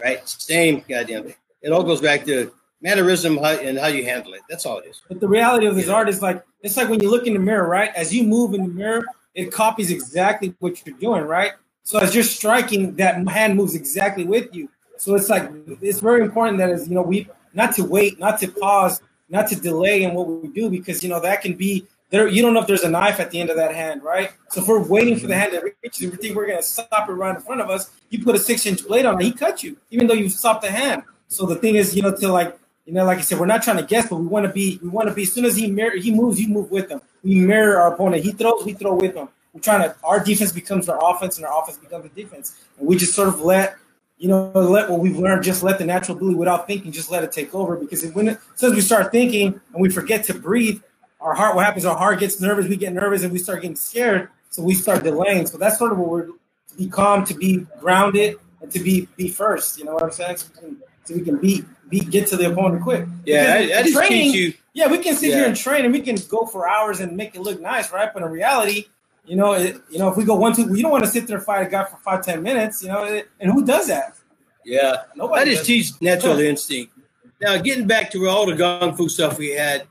right? 0.03 0.27
Same 0.29 0.85
goddamn 0.89 1.25
thing. 1.25 1.35
It 1.61 1.73
all 1.73 1.83
goes 1.83 2.01
back 2.01 2.25
to 2.27 2.53
mannerism 2.81 3.39
and 3.39 3.79
how 3.79 3.89
you 3.89 4.05
handle 4.05 4.33
it. 4.35 4.43
That's 4.49 4.65
all 4.65 4.79
it 4.79 4.87
is. 4.87 5.03
But 5.09 5.21
the 5.21 5.29
reality 5.29 5.67
of 5.67 5.75
this 5.75 5.89
art 5.89 6.09
is 6.09 6.23
like 6.23 6.45
it's 6.63 6.77
like 6.77 6.89
when 6.89 7.01
you 7.01 7.11
look 7.11 7.27
in 7.27 7.35
the 7.35 7.41
mirror, 7.41 7.69
right? 7.69 7.91
As 7.95 8.15
you 8.15 8.25
move 8.25 8.55
in 8.55 8.63
the 8.63 8.69
mirror, 8.69 9.05
it 9.35 9.51
copies 9.53 9.91
exactly 9.91 10.55
what 10.61 10.85
you're 10.85 10.97
doing, 10.99 11.23
right? 11.23 11.53
So 11.83 11.99
as 11.99 12.15
you're 12.15 12.25
striking, 12.25 12.95
that 12.97 13.27
hand 13.29 13.57
moves 13.57 13.75
exactly 13.75 14.25
with 14.25 14.55
you. 14.55 14.69
So 14.97 15.15
it's 15.17 15.29
like 15.29 15.51
it's 15.81 16.01
very 16.01 16.23
important 16.23 16.59
that 16.59 16.71
as 16.71 16.89
you 16.89 16.95
know, 16.95 17.03
we 17.03 17.29
not 17.55 17.75
to 17.75 17.85
wait, 17.85 18.21
not 18.21 18.39
to 18.41 18.49
pause, 18.49 19.03
not 19.29 19.49
to 19.49 19.57
delay 19.57 20.05
in 20.05 20.15
what 20.15 20.29
we 20.29 20.49
do 20.49 20.71
because 20.71 21.03
you 21.03 21.09
know 21.09 21.21
that 21.21 21.43
can 21.43 21.55
be 21.55 21.87
there 22.11 22.29
you 22.29 22.43
don't 22.43 22.53
know 22.53 22.61
if 22.61 22.67
there's 22.67 22.85
a 22.85 22.91
knife 22.91 23.19
at 23.19 23.31
the 23.31 23.41
end 23.41 23.51
of 23.51 23.57
that 23.57 23.75
hand, 23.75 24.03
right? 24.05 24.31
So 24.51 24.61
if 24.61 24.69
we're 24.69 24.87
waiting 24.87 25.19
for 25.19 25.27
the 25.27 25.35
hand 25.35 25.53
to 25.53 25.61
reach, 25.61 25.99
we 26.01 26.09
think 26.11 26.37
we're 26.37 26.47
gonna 26.47 26.63
stop 26.63 27.09
it 27.09 27.13
right 27.13 27.35
in 27.35 27.41
front 27.41 27.63
of 27.63 27.71
us. 27.71 27.91
You 28.11 28.23
put 28.23 28.37
a 28.37 28.39
six 28.39 28.67
inch 28.67 28.87
blade 28.87 29.07
on 29.07 29.21
it, 29.21 29.25
he 29.25 29.33
cut 29.33 29.63
you, 29.63 29.79
even 29.91 30.07
though 30.07 30.15
you 30.15 30.29
stopped 30.29 30.63
the 30.63 30.71
hand. 30.71 31.03
So 31.29 31.47
the 31.47 31.57
thing 31.57 31.77
is, 31.77 31.97
you 31.97 32.03
know, 32.03 32.15
to 32.15 32.29
like, 32.31 32.59
you 32.85 32.93
know, 32.93 33.05
like 33.05 33.19
I 33.19 33.21
said, 33.21 33.39
we're 33.39 33.47
not 33.47 33.63
trying 33.63 33.77
to 33.77 33.85
guess, 33.85 34.09
but 34.09 34.17
we 34.17 34.27
want 34.27 34.47
to 34.47 34.53
be, 34.53 34.79
we 34.83 34.89
want 34.89 35.09
to 35.09 35.15
be. 35.15 35.23
As 35.23 35.33
soon 35.33 35.45
as 35.45 35.57
he 35.57 35.71
mirror, 35.71 35.97
he 35.97 36.13
moves, 36.13 36.41
you 36.41 36.49
move 36.49 36.71
with 36.71 36.91
him. 36.91 37.01
We 37.23 37.37
mirror 37.37 37.81
our 37.81 37.95
opponent. 37.95 38.25
He 38.25 38.33
throws, 38.33 38.65
we 38.65 38.73
throw 38.73 38.95
with 38.95 39.15
him. 39.15 39.29
We're 39.53 39.61
trying 39.61 39.83
to. 39.83 39.95
Our 40.03 40.23
defense 40.23 40.51
becomes 40.51 40.89
our 40.89 40.99
offense, 41.03 41.37
and 41.37 41.47
our 41.47 41.63
offense 41.63 41.79
becomes 41.79 42.11
the 42.11 42.23
defense. 42.23 42.61
And 42.79 42.89
we 42.89 42.97
just 42.97 43.15
sort 43.15 43.29
of 43.29 43.41
let, 43.41 43.77
you 44.19 44.29
know, 44.29 44.51
let 44.51 44.91
what 44.91 45.01
we've 45.01 45.19
learned, 45.19 45.45
just 45.45 45.63
let 45.63 45.79
the 45.79 45.85
natural 45.85 46.17
ability 46.17 46.37
without 46.37 46.67
thinking, 46.67 46.91
just 46.91 47.11
let 47.11 47.23
it 47.23 47.33
take 47.33 47.55
over. 47.55 47.77
Because 47.77 48.05
when 48.13 48.29
it, 48.29 48.39
as 48.55 48.61
soon 48.61 48.71
as 48.71 48.77
we 48.77 48.81
start 48.81 49.13
thinking 49.13 49.61
and 49.73 49.83
we 49.83 49.91
forget 49.91 50.25
to 50.25 50.35
breathe, 50.35 50.81
our 51.21 51.35
heart, 51.35 51.55
what 51.55 51.65
happens, 51.65 51.85
our 51.85 51.97
heart 51.97 52.19
gets 52.19 52.41
nervous, 52.41 52.67
we 52.67 52.77
get 52.77 52.93
nervous, 52.93 53.23
and 53.23 53.33
we 53.33 53.39
start 53.39 53.63
getting 53.63 53.77
scared. 53.77 54.29
So 54.51 54.63
we 54.63 54.75
start 54.75 55.05
delaying. 55.05 55.47
So 55.47 55.57
that's 55.57 55.79
sort 55.79 55.93
of 55.93 55.99
what 55.99 56.09
we're 56.09 56.27
to 56.27 56.39
be 56.77 56.89
calm, 56.89 57.25
to 57.27 57.35
be 57.35 57.67
grounded, 57.79 58.37
and 58.61 58.71
to 58.73 58.81
be 58.81 59.07
be 59.17 59.29
first. 59.29 59.79
You 59.79 59.85
know 59.85 59.95
what 59.95 60.03
I'm 60.03 60.11
saying? 60.11 60.39
So 60.39 60.49
we 60.55 60.61
can, 60.61 60.83
so 61.05 61.15
we 61.15 61.21
can 61.21 61.37
be, 61.39 61.65
be 61.93 62.01
get 62.01 62.27
to 62.29 62.37
the 62.37 62.51
opponent 62.51 62.83
quick. 62.83 63.07
Yeah, 63.25 63.55
I, 63.55 63.81
I 63.81 63.91
training, 63.93 64.33
you. 64.33 64.55
Yeah, 64.73 64.89
we 64.89 64.99
can 64.99 65.15
sit 65.15 65.29
yeah. 65.29 65.37
here 65.37 65.47
and 65.47 65.55
train, 65.55 65.85
and 65.85 65.93
we 65.93 66.01
can 66.01 66.17
go 66.29 66.47
for 66.47 66.67
hours 66.67 67.01
and 67.01 67.17
make 67.17 67.35
it 67.37 67.43
look 67.43 67.61
nice, 67.61 67.93
right? 67.93 68.11
But 68.13 68.23
in 68.23 68.31
reality, 68.31 68.87
you 69.27 69.37
know, 69.37 69.53
it, 69.53 69.77
you 69.91 69.99
know, 69.99 70.09
if 70.09 70.17
we 70.17 70.25
go 70.25 70.35
one 70.35 70.57
two, 70.57 70.75
you 70.75 70.83
don't 70.83 70.91
want 70.91 71.05
to 71.05 71.11
sit 71.11 71.27
there 71.27 71.37
and 71.37 71.45
fight 71.45 71.67
a 71.67 71.71
guy 71.71 71.85
for 71.85 71.99
five 71.99 72.25
ten 72.25 72.43
minutes, 72.43 72.83
you 72.83 72.89
know. 72.89 73.05
It, 73.05 73.31
and 73.39 73.53
who 73.53 73.65
does 73.65 73.87
that? 73.89 74.17
Yeah, 74.65 75.03
nobody. 75.15 75.51
I 75.51 75.55
just 75.55 75.67
teach 75.67 75.91
natural 76.01 76.41
instinct. 76.41 76.93
Now, 77.41 77.59
getting 77.59 77.87
back 77.87 78.11
to 78.13 78.27
all 78.27 78.47
the 78.47 78.55
gung 78.55 78.97
fu 78.97 79.09
stuff 79.09 79.37
we 79.37 79.51
had, 79.51 79.87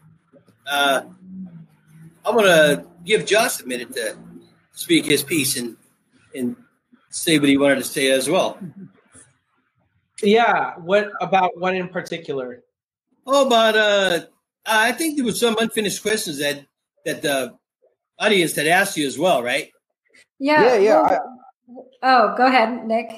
uh, 0.66 1.02
I'm 2.26 2.38
to 2.38 2.86
give 3.06 3.26
Josh 3.26 3.62
a 3.62 3.68
minute 3.68 3.94
to 3.94 4.18
speak 4.74 5.06
his 5.06 5.22
piece 5.22 5.56
and 5.58 5.78
and 6.34 6.56
say 7.10 7.38
what 7.38 7.50
he 7.50 7.58
wanted 7.58 7.76
to 7.76 7.84
say 7.84 8.10
as 8.10 8.28
well. 8.28 8.58
Yeah, 10.23 10.75
what 10.75 11.12
about 11.21 11.57
what 11.60 11.75
in 11.75 11.89
particular? 11.89 12.63
Oh, 13.25 13.47
about 13.47 13.75
uh, 13.75 14.25
I 14.65 14.91
think 14.91 15.17
there 15.17 15.25
was 15.25 15.39
some 15.39 15.57
unfinished 15.60 16.01
questions 16.01 16.39
that 16.39 16.65
that 17.05 17.21
the 17.21 17.57
audience 18.19 18.55
had 18.55 18.67
asked 18.67 18.97
you 18.97 19.07
as 19.07 19.17
well, 19.17 19.43
right? 19.43 19.69
Yeah, 20.39 20.75
yeah, 20.75 20.77
yeah. 20.77 21.01
I, 21.01 21.17
oh, 22.03 22.36
go 22.38 22.47
ahead, 22.47 22.86
Nick. 22.86 23.12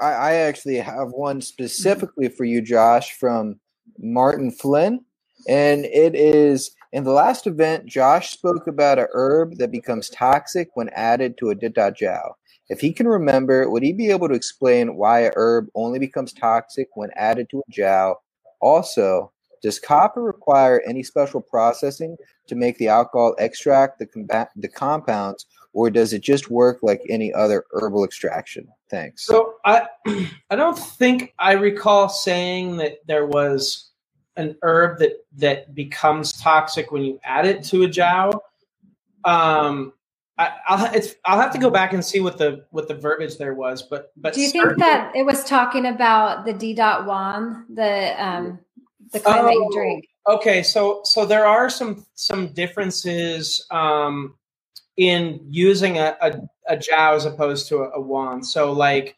I, 0.00 0.10
I 0.10 0.32
actually 0.34 0.76
have 0.76 1.10
one 1.10 1.40
specifically 1.40 2.28
for 2.28 2.44
you, 2.44 2.60
Josh, 2.60 3.12
from 3.12 3.60
Martin 3.98 4.50
Flynn, 4.50 5.04
and 5.48 5.84
it 5.84 6.14
is 6.14 6.74
in 6.94 7.02
the 7.02 7.10
last 7.10 7.48
event, 7.48 7.86
Josh 7.86 8.30
spoke 8.30 8.68
about 8.68 9.00
a 9.00 9.08
herb 9.12 9.56
that 9.56 9.72
becomes 9.72 10.08
toxic 10.10 10.70
when 10.74 10.88
added 10.90 11.36
to 11.38 11.50
a 11.50 11.54
dita 11.56 11.92
jiao. 12.00 12.34
If 12.68 12.80
he 12.80 12.92
can 12.92 13.06
remember, 13.06 13.68
would 13.68 13.82
he 13.82 13.92
be 13.92 14.10
able 14.10 14.28
to 14.28 14.34
explain 14.34 14.96
why 14.96 15.20
a 15.20 15.32
herb 15.36 15.68
only 15.74 15.98
becomes 15.98 16.32
toxic 16.32 16.88
when 16.94 17.10
added 17.14 17.48
to 17.50 17.60
a 17.60 17.72
jiao? 17.72 18.16
Also, 18.60 19.32
does 19.62 19.78
copper 19.78 20.22
require 20.22 20.82
any 20.86 21.02
special 21.02 21.40
processing 21.40 22.16
to 22.46 22.54
make 22.54 22.78
the 22.78 22.88
alcohol 22.88 23.34
extract 23.38 23.98
the, 23.98 24.06
comba- 24.06 24.48
the 24.56 24.68
compounds, 24.68 25.46
or 25.72 25.90
does 25.90 26.12
it 26.12 26.22
just 26.22 26.50
work 26.50 26.78
like 26.82 27.02
any 27.08 27.32
other 27.32 27.64
herbal 27.72 28.04
extraction? 28.04 28.68
Thanks. 28.90 29.24
So 29.24 29.54
I, 29.64 29.86
I 30.50 30.56
don't 30.56 30.78
think 30.78 31.34
I 31.38 31.52
recall 31.52 32.08
saying 32.08 32.76
that 32.76 32.98
there 33.06 33.26
was 33.26 33.90
an 34.36 34.56
herb 34.62 34.98
that 34.98 35.24
that 35.36 35.74
becomes 35.74 36.32
toxic 36.32 36.92
when 36.92 37.02
you 37.02 37.18
add 37.24 37.46
it 37.46 37.62
to 37.64 37.84
a 37.84 37.88
jiao. 37.88 38.38
Um, 39.24 39.94
I, 40.36 40.50
will 40.70 40.86
it's 40.94 41.14
I'll 41.24 41.40
have 41.40 41.52
to 41.52 41.58
go 41.58 41.70
back 41.70 41.92
and 41.92 42.04
see 42.04 42.20
what 42.20 42.38
the 42.38 42.64
what 42.70 42.88
the 42.88 42.94
verbiage 42.94 43.38
there 43.38 43.54
was, 43.54 43.82
but 43.82 44.12
but 44.16 44.34
do 44.34 44.40
you 44.40 44.50
think 44.50 44.78
that 44.78 45.14
it 45.14 45.24
was 45.24 45.44
talking 45.44 45.86
about 45.86 46.44
the 46.44 46.52
D 46.52 46.74
dot 46.74 47.06
one 47.06 47.66
the 47.72 48.14
um 48.24 48.58
the 49.14 49.20
kind 49.20 49.40
oh, 49.40 49.44
that 49.44 49.52
you 49.52 49.70
drink. 49.72 50.08
Okay, 50.28 50.62
so 50.62 51.00
so 51.04 51.24
there 51.24 51.46
are 51.46 51.70
some 51.70 52.04
some 52.14 52.48
differences 52.48 53.64
um, 53.70 54.34
in 54.96 55.40
using 55.48 55.98
a, 55.98 56.16
a, 56.20 56.32
a 56.68 56.76
jiao 56.76 57.14
as 57.14 57.24
opposed 57.24 57.68
to 57.68 57.78
a, 57.78 57.90
a 57.92 58.00
wand. 58.00 58.46
So 58.46 58.72
like 58.72 59.16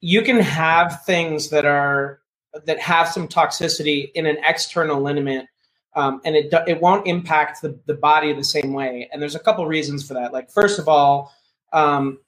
you 0.00 0.22
can 0.22 0.40
have 0.40 1.04
things 1.04 1.50
that 1.50 1.64
are 1.64 2.20
that 2.66 2.80
have 2.80 3.08
some 3.08 3.28
toxicity 3.28 4.10
in 4.14 4.26
an 4.26 4.38
external 4.44 5.00
liniment 5.00 5.46
um, 5.94 6.20
and 6.24 6.36
it 6.36 6.52
it 6.66 6.80
won't 6.80 7.06
impact 7.06 7.62
the, 7.62 7.78
the 7.86 7.94
body 7.94 8.32
the 8.32 8.44
same 8.44 8.72
way. 8.72 9.08
And 9.12 9.20
there's 9.22 9.34
a 9.34 9.40
couple 9.40 9.66
reasons 9.66 10.06
for 10.06 10.14
that. 10.14 10.32
Like 10.32 10.50
first 10.50 10.78
of 10.78 10.88
all, 10.88 11.32
um, 11.72 12.18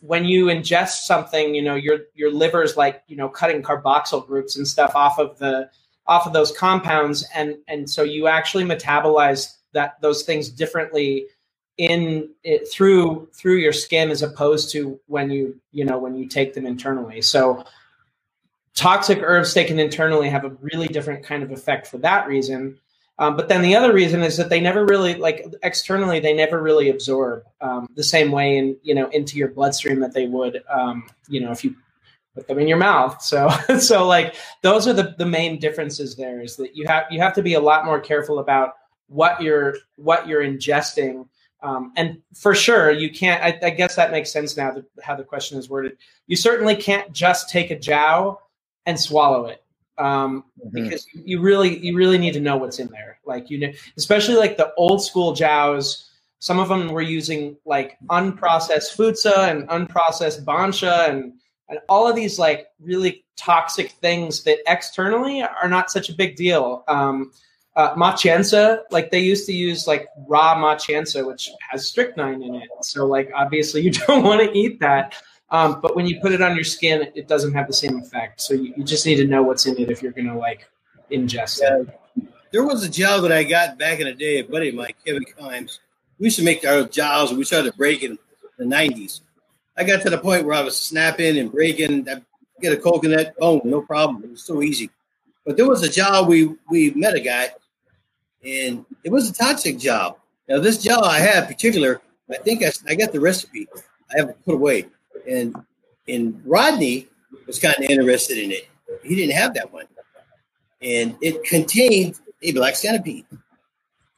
when 0.00 0.24
you 0.24 0.46
ingest 0.46 1.04
something, 1.04 1.54
you 1.54 1.62
know 1.62 1.74
your 1.74 2.00
your 2.14 2.32
liver's 2.32 2.76
like 2.76 3.02
you 3.08 3.16
know 3.16 3.28
cutting 3.28 3.62
carboxyl 3.62 4.26
groups 4.26 4.56
and 4.56 4.66
stuff 4.66 4.92
off 4.94 5.18
of 5.18 5.38
the 5.38 5.70
off 6.06 6.26
of 6.26 6.32
those 6.32 6.52
compounds, 6.52 7.26
and 7.34 7.56
and 7.68 7.88
so 7.88 8.02
you 8.02 8.26
actually 8.26 8.64
metabolize 8.64 9.56
that 9.72 10.00
those 10.00 10.22
things 10.24 10.48
differently 10.48 11.26
in 11.78 12.28
it 12.44 12.70
through 12.70 13.28
through 13.34 13.56
your 13.56 13.72
skin 13.72 14.10
as 14.10 14.22
opposed 14.22 14.70
to 14.72 15.00
when 15.06 15.30
you 15.30 15.58
you 15.72 15.84
know 15.84 15.98
when 15.98 16.14
you 16.14 16.26
take 16.26 16.54
them 16.54 16.66
internally. 16.66 17.22
So 17.22 17.64
toxic 18.74 19.18
herbs 19.22 19.54
taken 19.54 19.78
internally 19.78 20.30
have 20.30 20.44
a 20.44 20.50
really 20.60 20.88
different 20.88 21.24
kind 21.24 21.42
of 21.42 21.52
effect 21.52 21.86
for 21.86 21.98
that 21.98 22.26
reason. 22.28 22.78
Um, 23.20 23.36
but 23.36 23.50
then 23.50 23.60
the 23.60 23.76
other 23.76 23.92
reason 23.92 24.22
is 24.22 24.38
that 24.38 24.48
they 24.48 24.60
never 24.60 24.86
really 24.86 25.14
like 25.14 25.44
externally 25.62 26.20
they 26.20 26.32
never 26.32 26.60
really 26.60 26.88
absorb 26.88 27.44
um, 27.60 27.86
the 27.94 28.02
same 28.02 28.32
way 28.32 28.56
in 28.56 28.78
you 28.82 28.94
know 28.94 29.08
into 29.10 29.36
your 29.36 29.48
bloodstream 29.48 30.00
that 30.00 30.14
they 30.14 30.26
would 30.26 30.62
um, 30.70 31.06
you 31.28 31.40
know 31.40 31.52
if 31.52 31.62
you 31.62 31.76
put 32.34 32.48
them 32.48 32.58
in 32.58 32.66
your 32.66 32.78
mouth. 32.78 33.20
So 33.22 33.48
so 33.78 34.06
like 34.06 34.36
those 34.62 34.88
are 34.88 34.94
the 34.94 35.14
the 35.18 35.26
main 35.26 35.58
differences 35.58 36.16
there 36.16 36.40
is 36.40 36.56
that 36.56 36.74
you 36.74 36.86
have 36.86 37.04
you 37.10 37.20
have 37.20 37.34
to 37.34 37.42
be 37.42 37.54
a 37.54 37.60
lot 37.60 37.84
more 37.84 38.00
careful 38.00 38.38
about 38.38 38.72
what 39.08 39.40
you're 39.42 39.76
what 39.96 40.26
you're 40.26 40.42
ingesting. 40.42 41.28
Um, 41.62 41.92
and 41.96 42.22
for 42.34 42.54
sure, 42.54 42.90
you 42.90 43.10
can't. 43.10 43.44
I, 43.44 43.66
I 43.66 43.70
guess 43.70 43.96
that 43.96 44.12
makes 44.12 44.32
sense 44.32 44.56
now. 44.56 44.70
The, 44.70 44.86
how 45.02 45.14
the 45.14 45.24
question 45.24 45.58
is 45.58 45.68
worded. 45.68 45.98
You 46.26 46.36
certainly 46.36 46.74
can't 46.74 47.12
just 47.12 47.50
take 47.50 47.70
a 47.70 47.76
jiao 47.76 48.38
and 48.86 48.98
swallow 48.98 49.44
it 49.44 49.62
um, 49.98 50.44
mm-hmm. 50.58 50.70
because 50.70 51.06
you 51.12 51.40
really 51.40 51.78
you 51.78 51.96
really 51.96 52.18
need 52.18 52.32
to 52.34 52.40
know 52.40 52.56
what's 52.56 52.78
in 52.78 52.88
there. 52.88 53.18
Like 53.24 53.50
you 53.50 53.58
know, 53.58 53.72
especially 53.96 54.36
like 54.36 54.56
the 54.56 54.72
old 54.76 55.02
school 55.02 55.34
jiaos. 55.34 56.06
Some 56.42 56.58
of 56.58 56.70
them 56.70 56.88
were 56.88 57.02
using 57.02 57.58
like 57.66 57.98
unprocessed 58.08 58.96
fu 58.96 59.14
zi 59.14 59.30
and 59.34 59.68
unprocessed 59.68 60.44
ban 60.44 60.70
xia 60.70 61.10
and 61.10 61.34
and 61.68 61.78
all 61.88 62.08
of 62.08 62.16
these 62.16 62.38
like 62.38 62.68
really 62.80 63.24
toxic 63.36 63.92
things 63.92 64.42
that 64.44 64.58
externally 64.66 65.42
are 65.42 65.68
not 65.68 65.90
such 65.90 66.08
a 66.08 66.14
big 66.14 66.36
deal. 66.36 66.84
Um, 66.88 67.32
uh, 67.76 67.94
like 68.90 69.10
they 69.10 69.20
used 69.20 69.46
to 69.46 69.52
use 69.52 69.86
like 69.86 70.08
raw 70.28 70.58
ma 70.58 70.74
qian 70.74 71.06
zi, 71.06 71.22
which 71.22 71.50
has 71.70 71.86
strychnine 71.86 72.42
in 72.42 72.56
it. 72.56 72.68
So 72.82 73.06
like 73.06 73.30
obviously 73.34 73.82
you 73.86 73.92
don't 73.92 74.24
want 74.24 74.42
to 74.42 74.58
eat 74.58 74.80
that. 74.80 75.14
Um, 75.50 75.80
but 75.80 75.96
when 75.96 76.06
you 76.06 76.20
put 76.20 76.32
it 76.32 76.42
on 76.42 76.54
your 76.54 76.64
skin, 76.64 77.10
it 77.14 77.26
doesn't 77.26 77.52
have 77.54 77.66
the 77.66 77.72
same 77.72 77.98
effect. 77.98 78.40
So 78.40 78.54
you, 78.54 78.72
you 78.76 78.84
just 78.84 79.04
need 79.04 79.16
to 79.16 79.26
know 79.26 79.42
what's 79.42 79.66
in 79.66 79.76
it 79.78 79.90
if 79.90 80.02
you're 80.02 80.12
going 80.12 80.28
to 80.28 80.36
like 80.36 80.68
ingest 81.10 81.60
yeah. 81.60 81.82
it. 81.82 82.28
There 82.52 82.64
was 82.64 82.84
a 82.84 82.88
gel 82.88 83.22
that 83.22 83.32
I 83.32 83.44
got 83.44 83.78
back 83.78 84.00
in 84.00 84.06
the 84.06 84.14
day, 84.14 84.38
a 84.38 84.44
buddy 84.44 84.68
of 84.68 84.74
mine, 84.74 84.94
Kevin 85.04 85.24
Kimes. 85.24 85.78
We 86.18 86.26
used 86.26 86.38
to 86.38 86.44
make 86.44 86.64
our 86.66 86.84
gels 86.84 87.32
we 87.32 87.44
started 87.44 87.76
breaking 87.76 88.18
in 88.58 88.68
the 88.68 88.76
90s. 88.76 89.20
I 89.76 89.84
got 89.84 90.02
to 90.02 90.10
the 90.10 90.18
point 90.18 90.44
where 90.44 90.54
I 90.54 90.62
was 90.62 90.76
snapping 90.76 91.38
and 91.38 91.50
breaking. 91.50 92.08
I 92.08 92.20
get 92.60 92.72
a 92.72 92.76
coconut, 92.76 93.34
boom, 93.38 93.62
no 93.64 93.80
problem. 93.82 94.22
It 94.24 94.30
was 94.30 94.42
so 94.42 94.62
easy. 94.62 94.90
But 95.46 95.56
there 95.56 95.66
was 95.66 95.82
a 95.82 95.88
job 95.88 96.28
we 96.28 96.54
we 96.68 96.90
met 96.90 97.14
a 97.14 97.20
guy, 97.20 97.48
and 98.44 98.84
it 99.02 99.10
was 99.10 99.30
a 99.30 99.32
toxic 99.32 99.78
job. 99.78 100.18
Now 100.48 100.60
this 100.60 100.82
job 100.82 101.04
I 101.04 101.18
had 101.18 101.48
particular, 101.48 102.02
I 102.30 102.36
think 102.36 102.62
I, 102.62 102.70
I 102.86 102.94
got 102.94 103.12
the 103.12 103.20
recipe. 103.20 103.66
I 104.12 104.18
haven't 104.18 104.44
put 104.44 104.54
away 104.54 104.86
and 105.28 105.54
and 106.08 106.40
Rodney 106.44 107.08
was 107.46 107.58
kind 107.58 107.76
of 107.78 107.84
interested 107.84 108.38
in 108.38 108.50
it. 108.50 108.68
He 109.02 109.14
didn't 109.14 109.36
have 109.36 109.54
that 109.54 109.72
one, 109.72 109.86
and 110.82 111.16
it 111.20 111.44
contained 111.44 112.20
a 112.42 112.52
black 112.52 112.76
centipede, 112.76 113.26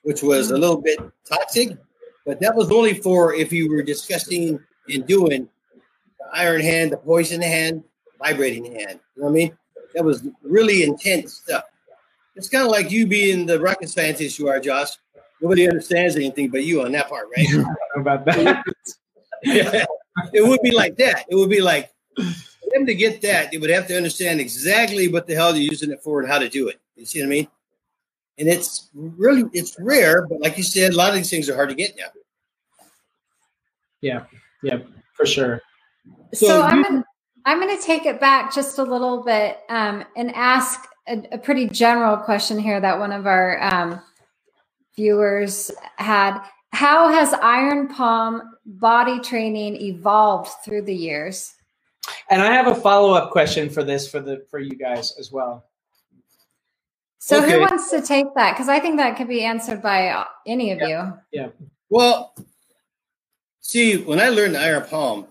which 0.03 0.23
was 0.23 0.51
a 0.51 0.57
little 0.57 0.81
bit 0.81 0.99
toxic, 1.29 1.77
but 2.25 2.41
that 2.41 2.55
was 2.55 2.71
only 2.71 2.95
for 2.95 3.35
if 3.35 3.53
you 3.53 3.71
were 3.71 3.83
discussing 3.83 4.61
and 4.89 5.07
doing 5.07 5.49
the 6.19 6.25
iron 6.33 6.61
hand, 6.61 6.93
the 6.93 6.97
poison 6.97 7.43
hand, 7.43 7.83
vibrating 8.19 8.65
hand. 8.65 9.01
You 9.17 9.23
know 9.23 9.27
what 9.27 9.31
I 9.31 9.33
mean? 9.33 9.59
That 9.95 10.05
was 10.05 10.27
really 10.43 10.85
intense 10.85 11.35
stuff. 11.35 11.65
It's 12.35 12.49
kind 12.49 12.65
of 12.65 12.71
like 12.71 12.91
you 12.91 13.07
being 13.07 13.45
the 13.45 13.61
rocket 13.61 13.91
scientist 13.91 14.39
you 14.39 14.49
are, 14.49 14.59
Josh. 14.59 14.91
Nobody 15.41 15.69
understands 15.69 16.17
anything 16.17 16.49
but 16.51 16.65
you 16.65 16.83
on 16.83 16.93
that 16.93 17.09
part, 17.09 17.27
right? 17.37 17.47
about 17.97 18.25
that. 18.25 18.65
yeah 19.43 19.85
it 20.33 20.47
would 20.47 20.61
be 20.63 20.73
like 20.73 20.97
that. 20.97 21.25
It 21.29 21.35
would 21.35 21.51
be 21.51 21.61
like 21.61 21.91
for 22.17 22.25
them 22.73 22.87
to 22.87 22.95
get 22.95 23.23
that, 23.23 23.51
they 23.51 23.59
would 23.59 23.71
have 23.71 23.87
to 23.89 23.97
understand 23.97 24.41
exactly 24.41 25.09
what 25.09 25.27
the 25.27 25.35
hell 25.35 25.53
they're 25.53 25.63
using 25.63 25.91
it 25.91 26.03
for 26.03 26.21
and 26.21 26.31
how 26.31 26.39
to 26.39 26.49
do 26.49 26.69
it. 26.69 26.81
You 26.97 27.07
see 27.07 27.21
what 27.21 27.27
I 27.27 27.31
mean? 27.31 27.49
And 28.39 28.49
it's 28.49 28.91
really 28.95 29.45
it's 29.53 29.77
rare, 29.79 30.27
but 30.27 30.41
like 30.41 30.57
you 30.57 30.65
said, 30.65 30.93
a 30.93 30.97
lot 30.97 31.11
of 31.11 31.17
these 31.17 31.31
things 31.31 31.49
are 31.49 31.55
hard 31.55 31.69
to 31.69 31.75
get 31.75 31.97
now. 31.97 32.07
Yeah, 34.01 34.25
yeah, 34.63 34.79
for 35.15 35.27
sure. 35.27 35.61
So, 36.35 36.47
so 36.47 36.63
I'm 36.63 36.83
gonna 36.83 37.05
I'm 37.45 37.61
gonna 37.61 37.81
take 37.81 38.07
it 38.07 38.21
back 38.21 38.53
just 38.53 38.79
a 38.79 38.83
little 38.83 39.23
bit 39.23 39.61
um, 39.69 40.05
and 40.17 40.35
ask 40.35 40.89
a, 41.09 41.23
a, 41.33 41.39
pretty 41.39 41.69
general 41.69 42.17
question 42.17 42.59
here 42.59 42.81
that 42.81 42.99
one 42.99 43.13
of 43.13 43.27
our 43.27 43.63
um, 43.63 44.01
viewers 44.97 45.71
had 45.97 46.41
how 46.73 47.13
has 47.13 47.33
iron 47.35 47.89
palm 47.89 48.43
body 48.65 49.21
training 49.21 49.77
evolved 49.81 50.51
through 50.65 50.83
the 50.83 50.95
years? 50.95 51.55
And 52.31 52.43
i 52.43 52.53
have 52.53 52.67
a 52.67 52.75
follow-up 52.75 53.31
question 53.31 53.71
for 53.71 53.85
this 53.85 54.11
for 54.11 54.21
the 54.21 54.45
for 54.51 54.59
you 54.59 54.77
guys 54.77 55.15
as 55.19 55.31
well. 55.31 55.65
So 57.19 57.41
okay. 57.41 57.53
who 57.53 57.61
wants 57.61 57.91
to 57.91 58.03
take 58.03 58.27
that? 58.35 58.53
Because 58.53 58.69
i 58.69 58.81
think 58.81 58.97
that 58.97 59.17
could 59.17 59.29
be 59.29 59.45
answered 59.45 59.83
by 59.83 60.25
any 60.47 60.73
of 60.73 60.81
yeah. 60.81 60.89
you. 60.89 61.41
Yeah. 61.41 61.49
Well 61.89 62.35
see 63.61 63.99
when 63.99 64.19
i 64.19 64.29
learned 64.29 64.57
iron 64.57 64.85
palm 64.85 65.27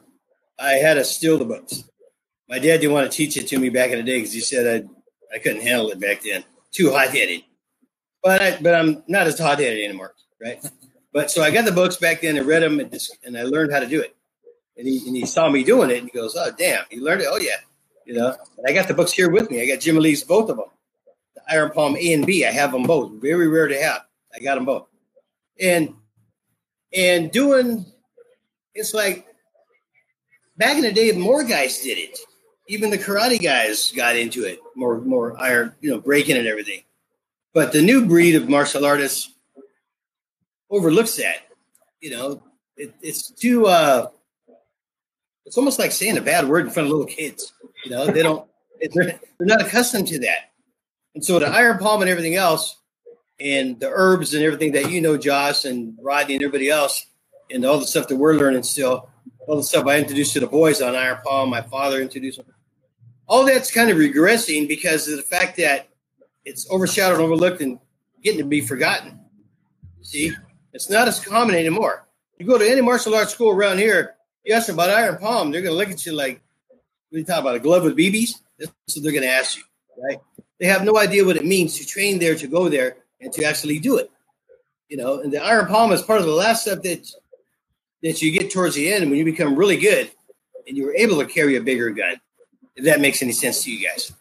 i 0.57 0.73
had 0.73 0.93
to 0.93 1.03
steal 1.03 1.37
the 1.37 1.43
books 1.43 1.83
my 2.47 2.59
dad 2.59 2.77
didn't 2.77 2.93
want 2.93 3.11
to 3.11 3.15
teach 3.15 3.35
it 3.35 3.47
to 3.47 3.59
me 3.59 3.69
back 3.69 3.91
in 3.91 3.97
the 3.97 4.03
day 4.03 4.19
because 4.19 4.33
he 4.33 4.39
said 4.39 4.83
I, 4.83 5.35
I 5.35 5.39
couldn't 5.39 5.61
handle 5.61 5.89
it 5.89 5.99
back 5.99 6.21
then. 6.21 6.43
Too 6.71 6.91
hot-headed. 6.91 7.43
But 8.23 8.41
I, 8.41 8.57
but 8.61 8.73
i'm 8.73 9.03
not 9.07 9.27
as 9.27 9.37
hot-headed 9.37 9.83
anymore 9.83 10.13
right 10.41 10.63
but 11.13 11.29
so 11.29 11.43
I 11.43 11.51
got 11.51 11.65
the 11.65 11.71
books 11.71 11.97
back 11.97 12.21
then 12.21 12.37
and 12.37 12.47
read 12.47 12.63
them 12.63 12.79
and, 12.79 12.91
just, 12.91 13.17
and 13.23 13.37
I 13.37 13.43
learned 13.43 13.71
how 13.71 13.79
to 13.79 13.87
do 13.87 14.01
it. 14.01 14.15
And 14.77 14.87
he, 14.87 15.05
and 15.05 15.15
he 15.15 15.25
saw 15.25 15.49
me 15.49 15.63
doing 15.63 15.89
it 15.91 15.97
and 15.97 16.09
he 16.11 16.17
goes, 16.17 16.35
Oh, 16.37 16.51
damn, 16.57 16.83
you 16.89 17.03
learned 17.03 17.21
it? 17.21 17.27
Oh, 17.29 17.37
yeah. 17.37 17.57
You 18.05 18.15
know, 18.15 18.35
and 18.57 18.67
I 18.67 18.73
got 18.73 18.87
the 18.87 18.93
books 18.93 19.11
here 19.11 19.29
with 19.29 19.51
me. 19.51 19.61
I 19.61 19.67
got 19.67 19.81
Jim 19.81 19.97
Lee's 19.97 20.23
both 20.23 20.49
of 20.49 20.57
them, 20.57 20.65
the 21.35 21.41
Iron 21.49 21.71
Palm 21.71 21.95
A 21.95 22.13
and 22.13 22.25
B. 22.25 22.45
I 22.45 22.51
have 22.51 22.71
them 22.71 22.83
both. 22.83 23.11
Very 23.21 23.47
rare 23.47 23.67
to 23.67 23.79
have. 23.81 24.01
I 24.33 24.39
got 24.39 24.55
them 24.55 24.65
both. 24.65 24.87
And, 25.59 25.93
and 26.93 27.31
doing, 27.31 27.85
it's 28.73 28.93
like 28.93 29.27
back 30.57 30.77
in 30.77 30.83
the 30.83 30.91
day, 30.91 31.11
more 31.11 31.43
guys 31.43 31.81
did 31.81 31.97
it. 31.97 32.17
Even 32.67 32.89
the 32.89 32.97
karate 32.97 33.41
guys 33.41 33.91
got 33.91 34.15
into 34.15 34.45
it 34.45 34.59
more, 34.75 35.01
more 35.01 35.39
iron, 35.39 35.75
you 35.81 35.91
know, 35.91 35.99
breaking 35.99 36.37
and 36.37 36.47
everything. 36.47 36.81
But 37.53 37.73
the 37.73 37.81
new 37.81 38.05
breed 38.05 38.35
of 38.35 38.47
martial 38.47 38.85
artists, 38.85 39.33
overlooks 40.71 41.15
that. 41.17 41.47
You 41.99 42.11
know, 42.11 42.43
it, 42.77 42.93
it's 43.01 43.29
too. 43.29 43.67
Uh, 43.67 44.07
it's 45.45 45.57
almost 45.57 45.79
like 45.79 45.91
saying 45.91 46.17
a 46.17 46.21
bad 46.21 46.47
word 46.47 46.65
in 46.65 46.71
front 46.71 46.87
of 46.87 46.91
little 46.91 47.05
kids. 47.05 47.53
You 47.85 47.91
know, 47.91 48.07
they 48.07 48.23
don't. 48.23 48.47
they're, 48.93 49.19
not 49.39 49.61
accustomed 49.61 50.07
to 50.07 50.19
that, 50.19 50.51
and 51.13 51.23
so 51.23 51.37
the 51.37 51.47
iron 51.47 51.77
palm 51.77 52.01
and 52.01 52.09
everything 52.09 52.35
else, 52.35 52.77
and 53.39 53.79
the 53.79 53.89
herbs 53.91 54.33
and 54.33 54.43
everything 54.43 54.71
that 54.71 54.89
you 54.89 55.01
know, 55.01 55.17
Josh 55.17 55.65
and 55.65 55.95
Rodney 56.01 56.35
and 56.35 56.43
everybody 56.43 56.69
else, 56.69 57.05
and 57.51 57.63
all 57.63 57.79
the 57.79 57.85
stuff 57.85 58.07
that 58.07 58.15
we're 58.15 58.35
learning 58.35 58.63
still, 58.63 59.09
all 59.47 59.57
the 59.57 59.63
stuff 59.63 59.85
I 59.85 59.99
introduced 59.99 60.33
to 60.33 60.39
the 60.39 60.47
boys 60.47 60.81
on 60.81 60.95
iron 60.95 61.19
palm, 61.23 61.49
my 61.49 61.61
father 61.61 62.01
introduced 62.01 62.37
them. 62.37 62.47
All 63.27 63.45
that's 63.45 63.71
kind 63.71 63.89
of 63.89 63.97
regressing 63.97 64.67
because 64.67 65.07
of 65.07 65.17
the 65.17 65.23
fact 65.23 65.57
that 65.57 65.89
it's 66.43 66.69
overshadowed, 66.71 67.19
overlooked, 67.19 67.61
and 67.61 67.79
getting 68.23 68.39
to 68.39 68.45
be 68.45 68.61
forgotten. 68.61 69.19
See, 70.01 70.33
it's 70.73 70.89
not 70.89 71.07
as 71.07 71.19
common 71.19 71.55
anymore. 71.55 72.07
You 72.37 72.45
go 72.45 72.57
to 72.57 72.69
any 72.69 72.81
martial 72.81 73.15
arts 73.15 73.33
school 73.33 73.51
around 73.51 73.77
here, 73.77 74.15
you 74.43 74.53
ask 74.53 74.67
them 74.67 74.75
about 74.75 74.89
iron 74.89 75.17
palm, 75.17 75.51
they're 75.51 75.61
going 75.61 75.73
to 75.73 75.77
look 75.77 75.89
at 75.89 76.05
you 76.05 76.13
like, 76.13 76.41
what 77.09 77.17
are 77.17 77.19
you 77.19 77.25
talking 77.25 77.41
about, 77.41 77.55
a 77.55 77.59
glove 77.59 77.83
with 77.83 77.97
BBs? 77.97 78.31
That's 78.57 78.71
what 78.95 79.03
they're 79.03 79.11
going 79.11 79.23
to 79.23 79.29
ask 79.29 79.57
you, 79.57 79.63
right? 79.97 80.19
They 80.59 80.67
have 80.67 80.83
no 80.83 80.97
idea 80.97 81.25
what 81.25 81.35
it 81.35 81.45
means 81.45 81.77
to 81.77 81.85
train 81.85 82.19
there, 82.19 82.35
to 82.35 82.47
go 82.47 82.69
there, 82.69 82.97
and 83.19 83.31
to 83.33 83.43
actually 83.43 83.79
do 83.79 83.97
it. 83.97 84.11
You 84.89 84.97
know, 84.97 85.21
and 85.21 85.31
the 85.31 85.43
iron 85.43 85.67
palm 85.67 85.91
is 85.91 86.01
part 86.01 86.19
of 86.19 86.25
the 86.25 86.33
last 86.33 86.63
step 86.63 86.83
that 86.83 87.09
that 88.03 88.21
you 88.21 88.31
get 88.31 88.51
towards 88.51 88.75
the 88.75 88.91
end 88.91 89.09
when 89.09 89.17
you 89.17 89.25
become 89.25 89.55
really 89.55 89.77
good 89.77 90.11
and 90.67 90.75
you're 90.75 90.95
able 90.95 91.19
to 91.19 91.25
carry 91.25 91.55
a 91.55 91.61
bigger 91.61 91.89
gun. 91.91 92.19
If 92.75 92.85
that 92.85 93.01
makes 93.01 93.21
any 93.21 93.31
sense 93.31 93.63
to 93.63 93.71
you 93.71 93.87
guys. 93.87 94.11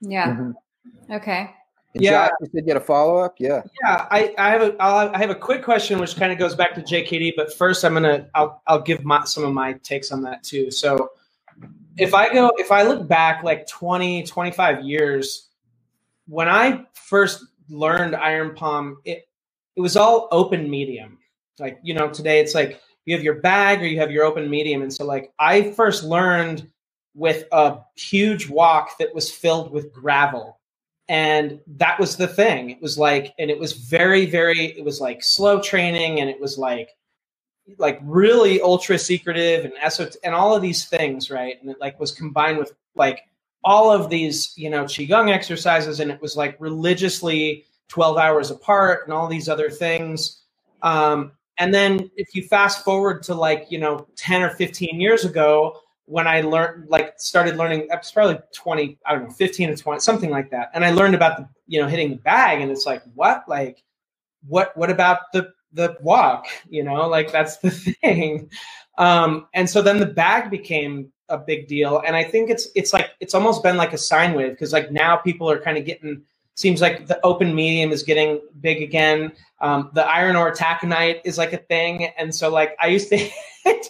Yeah. 0.00 0.28
Mm-hmm. 0.28 1.12
Okay. 1.12 1.54
And 1.94 2.04
yeah, 2.04 2.28
Josh, 2.28 2.30
you 2.40 2.46
said 2.52 2.66
you 2.66 2.72
had 2.72 2.76
a 2.76 2.84
follow 2.84 3.18
up. 3.18 3.34
Yeah, 3.38 3.62
yeah. 3.82 4.06
I, 4.10 4.32
I 4.38 4.50
have 4.50 4.62
a 4.62 4.76
I'll, 4.80 5.08
I 5.14 5.18
have 5.18 5.30
a 5.30 5.34
quick 5.34 5.64
question, 5.64 5.98
which 5.98 6.14
kind 6.14 6.30
of 6.30 6.38
goes 6.38 6.54
back 6.54 6.74
to 6.74 6.82
JKD. 6.82 7.32
But 7.36 7.52
first, 7.52 7.84
I'm 7.84 7.94
gonna 7.94 8.28
I'll 8.34 8.62
I'll 8.68 8.80
give 8.80 9.04
my, 9.04 9.24
some 9.24 9.44
of 9.44 9.52
my 9.52 9.72
takes 9.74 10.12
on 10.12 10.22
that 10.22 10.44
too. 10.44 10.70
So, 10.70 11.10
if 11.98 12.14
I 12.14 12.32
go 12.32 12.52
if 12.58 12.70
I 12.70 12.84
look 12.84 13.08
back 13.08 13.42
like 13.42 13.66
20 13.66 14.22
25 14.22 14.84
years, 14.84 15.48
when 16.28 16.48
I 16.48 16.86
first 16.94 17.44
learned 17.68 18.14
iron 18.14 18.54
palm, 18.54 18.98
it 19.04 19.28
it 19.74 19.80
was 19.80 19.96
all 19.96 20.28
open 20.30 20.70
medium. 20.70 21.18
Like 21.58 21.80
you 21.82 21.94
know, 21.94 22.08
today 22.08 22.38
it's 22.38 22.54
like 22.54 22.80
you 23.04 23.16
have 23.16 23.24
your 23.24 23.40
bag 23.40 23.82
or 23.82 23.86
you 23.86 23.98
have 23.98 24.12
your 24.12 24.24
open 24.24 24.48
medium, 24.48 24.82
and 24.82 24.92
so 24.92 25.04
like 25.04 25.32
I 25.40 25.72
first 25.72 26.04
learned 26.04 26.70
with 27.16 27.46
a 27.50 27.78
huge 27.96 28.48
wok 28.48 28.96
that 29.00 29.12
was 29.12 29.28
filled 29.28 29.72
with 29.72 29.92
gravel 29.92 30.59
and 31.10 31.60
that 31.68 32.00
was 32.00 32.16
the 32.16 32.28
thing. 32.28 32.70
It 32.70 32.82
was 32.82 32.98
like 32.98 33.34
and 33.38 33.50
it 33.52 33.60
was 33.60 33.74
very 33.74 34.26
very 34.26 34.66
it 34.78 34.84
was 34.86 35.02
like 35.02 35.24
slow 35.24 35.60
training 35.62 36.20
and 36.20 36.30
it 36.30 36.40
was 36.40 36.58
like 36.58 36.90
like 37.78 38.00
really 38.02 38.60
ultra 38.62 38.98
secretive 38.98 39.64
and 39.64 39.74
esot- 39.82 40.16
and 40.24 40.34
all 40.34 40.56
of 40.56 40.62
these 40.62 40.86
things 40.88 41.30
right? 41.30 41.56
And 41.62 41.70
it 41.70 41.78
like 41.80 42.00
was 42.00 42.12
combined 42.12 42.58
with 42.58 42.72
like 42.96 43.22
all 43.64 43.92
of 43.92 44.10
these 44.10 44.54
you 44.56 44.70
know 44.70 44.84
qigong 44.84 45.30
exercises 45.32 46.00
and 46.00 46.10
it 46.12 46.22
was 46.22 46.36
like 46.36 46.56
religiously 46.60 47.66
12 47.88 48.18
hours 48.18 48.50
apart 48.50 49.02
and 49.04 49.12
all 49.14 49.28
these 49.28 49.48
other 49.48 49.70
things. 49.70 50.42
Um, 50.82 51.32
and 51.58 51.74
then 51.74 52.10
if 52.16 52.34
you 52.34 52.44
fast 52.44 52.84
forward 52.84 53.24
to 53.24 53.34
like 53.36 53.66
you 53.70 53.78
know 53.80 54.08
10 54.16 54.42
or 54.42 54.50
15 54.50 55.00
years 55.00 55.26
ago 55.26 55.76
when 56.10 56.26
I 56.26 56.40
learned, 56.40 56.88
like, 56.88 57.14
started 57.18 57.56
learning, 57.56 57.86
I 57.92 57.96
was 57.96 58.10
probably 58.10 58.40
20, 58.52 58.98
I 59.06 59.14
don't 59.14 59.24
know, 59.28 59.30
15 59.30 59.70
or 59.70 59.76
20, 59.76 60.00
something 60.00 60.30
like 60.30 60.50
that. 60.50 60.70
And 60.74 60.84
I 60.84 60.90
learned 60.90 61.14
about 61.14 61.36
the, 61.36 61.48
you 61.68 61.80
know, 61.80 61.86
hitting 61.86 62.10
the 62.10 62.16
bag. 62.16 62.60
And 62.60 62.72
it's 62.72 62.84
like, 62.84 63.02
what? 63.14 63.44
Like, 63.46 63.84
what, 64.48 64.76
what 64.76 64.90
about 64.90 65.20
the, 65.32 65.52
the 65.72 65.96
walk? 66.00 66.46
You 66.68 66.82
know, 66.82 67.08
like, 67.08 67.30
that's 67.30 67.58
the 67.58 67.70
thing. 68.02 68.50
Um, 68.98 69.46
and 69.54 69.70
so 69.70 69.82
then 69.82 70.00
the 70.00 70.06
bag 70.06 70.50
became 70.50 71.12
a 71.28 71.38
big 71.38 71.68
deal. 71.68 72.02
And 72.04 72.16
I 72.16 72.24
think 72.24 72.50
it's, 72.50 72.66
it's 72.74 72.92
like, 72.92 73.10
it's 73.20 73.34
almost 73.34 73.62
been 73.62 73.76
like 73.76 73.92
a 73.92 73.98
sine 73.98 74.34
wave 74.34 74.50
because, 74.50 74.72
like, 74.72 74.90
now 74.90 75.16
people 75.16 75.48
are 75.48 75.60
kind 75.60 75.78
of 75.78 75.84
getting, 75.84 76.24
seems 76.60 76.80
like 76.80 77.06
the 77.06 77.18
open 77.24 77.54
medium 77.54 77.90
is 77.90 78.02
getting 78.02 78.40
big 78.60 78.82
again. 78.82 79.32
Um, 79.60 79.90
the 79.94 80.06
iron 80.06 80.36
ore 80.36 80.52
taconite 80.52 81.20
is 81.24 81.38
like 81.38 81.52
a 81.52 81.58
thing, 81.58 82.04
and 82.18 82.34
so 82.34 82.50
like 82.50 82.76
I 82.80 82.88
used 82.88 83.08
to 83.08 83.16
hit, 83.64 83.86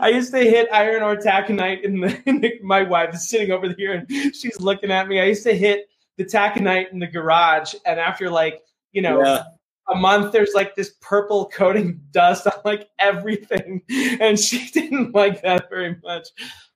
I 0.00 0.10
used 0.12 0.32
to 0.32 0.38
hit 0.38 0.68
iron 0.72 1.02
ore 1.02 1.16
taconite 1.16 1.82
in 1.82 2.00
the, 2.00 2.22
in 2.26 2.40
the, 2.40 2.60
My 2.62 2.82
wife 2.82 3.14
is 3.14 3.28
sitting 3.28 3.50
over 3.50 3.72
here 3.76 3.92
and 3.94 4.34
she's 4.36 4.60
looking 4.60 4.90
at 4.90 5.08
me. 5.08 5.20
I 5.20 5.24
used 5.24 5.44
to 5.44 5.54
hit 5.56 5.88
the 6.18 6.24
taconite 6.24 6.92
in 6.92 6.98
the 6.98 7.06
garage, 7.06 7.74
and 7.86 7.98
after 7.98 8.30
like 8.30 8.60
you 8.92 9.02
know. 9.02 9.22
Yeah. 9.24 9.42
A 9.88 9.96
month, 9.96 10.30
there's 10.30 10.52
like 10.54 10.76
this 10.76 10.94
purple 11.00 11.50
coating 11.52 12.00
dust 12.12 12.46
on 12.46 12.52
like 12.64 12.88
everything, 13.00 13.82
and 14.20 14.38
she 14.38 14.68
didn't 14.70 15.16
like 15.16 15.42
that 15.42 15.68
very 15.68 15.96
much. 16.04 16.28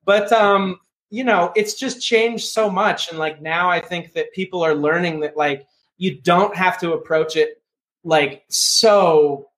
But 0.05 0.32
um, 0.32 0.80
you 1.11 1.24
know, 1.24 1.52
it's 1.55 1.74
just 1.74 2.02
changed 2.02 2.46
so 2.46 2.70
much. 2.70 3.09
And 3.09 3.18
like 3.18 3.40
now 3.40 3.70
I 3.70 3.80
think 3.80 4.12
that 4.14 4.32
people 4.32 4.62
are 4.62 4.74
learning 4.74 5.20
that 5.20 5.36
like 5.36 5.66
you 5.96 6.20
don't 6.20 6.55
have 6.57 6.78
to 6.80 6.92
approach 6.92 7.36
it 7.36 7.62
like 8.02 8.44
so 8.48 9.48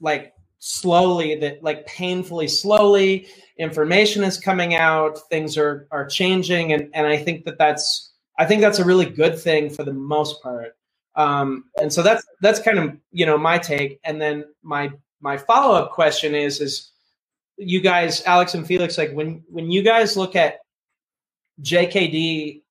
like 0.00 0.32
slowly 0.58 1.34
that 1.36 1.62
like 1.62 1.86
painfully 1.86 2.48
slowly. 2.48 3.26
Information 3.58 4.24
is 4.24 4.38
coming 4.38 4.74
out 4.74 5.18
things 5.28 5.56
are 5.58 5.86
are 5.90 6.06
changing 6.06 6.72
and 6.72 6.88
and 6.94 7.06
i 7.06 7.16
think 7.16 7.44
that 7.44 7.58
that's 7.58 8.12
i 8.38 8.46
think 8.46 8.62
that's 8.62 8.78
a 8.78 8.84
really 8.84 9.04
good 9.04 9.38
thing 9.38 9.68
for 9.68 9.84
the 9.84 9.92
most 9.92 10.42
part. 10.42 10.76
Um 11.16 11.64
and 11.80 11.92
so 11.92 12.02
that's 12.02 12.24
that's 12.40 12.60
kind 12.60 12.78
of 12.78 12.96
you 13.10 13.26
know 13.26 13.36
my 13.36 13.58
take. 13.58 14.00
And 14.04 14.20
then 14.20 14.44
my 14.62 14.92
my 15.20 15.36
follow-up 15.36 15.92
question 15.92 16.34
is 16.34 16.60
is 16.60 16.92
you 17.56 17.80
guys 17.80 18.22
alex 18.24 18.54
and 18.54 18.66
felix 18.66 18.96
like 18.96 19.12
when 19.12 19.42
when 19.50 19.70
you 19.70 19.82
guys 19.82 20.16
look 20.16 20.34
at 20.34 20.60
JKD 21.62 22.62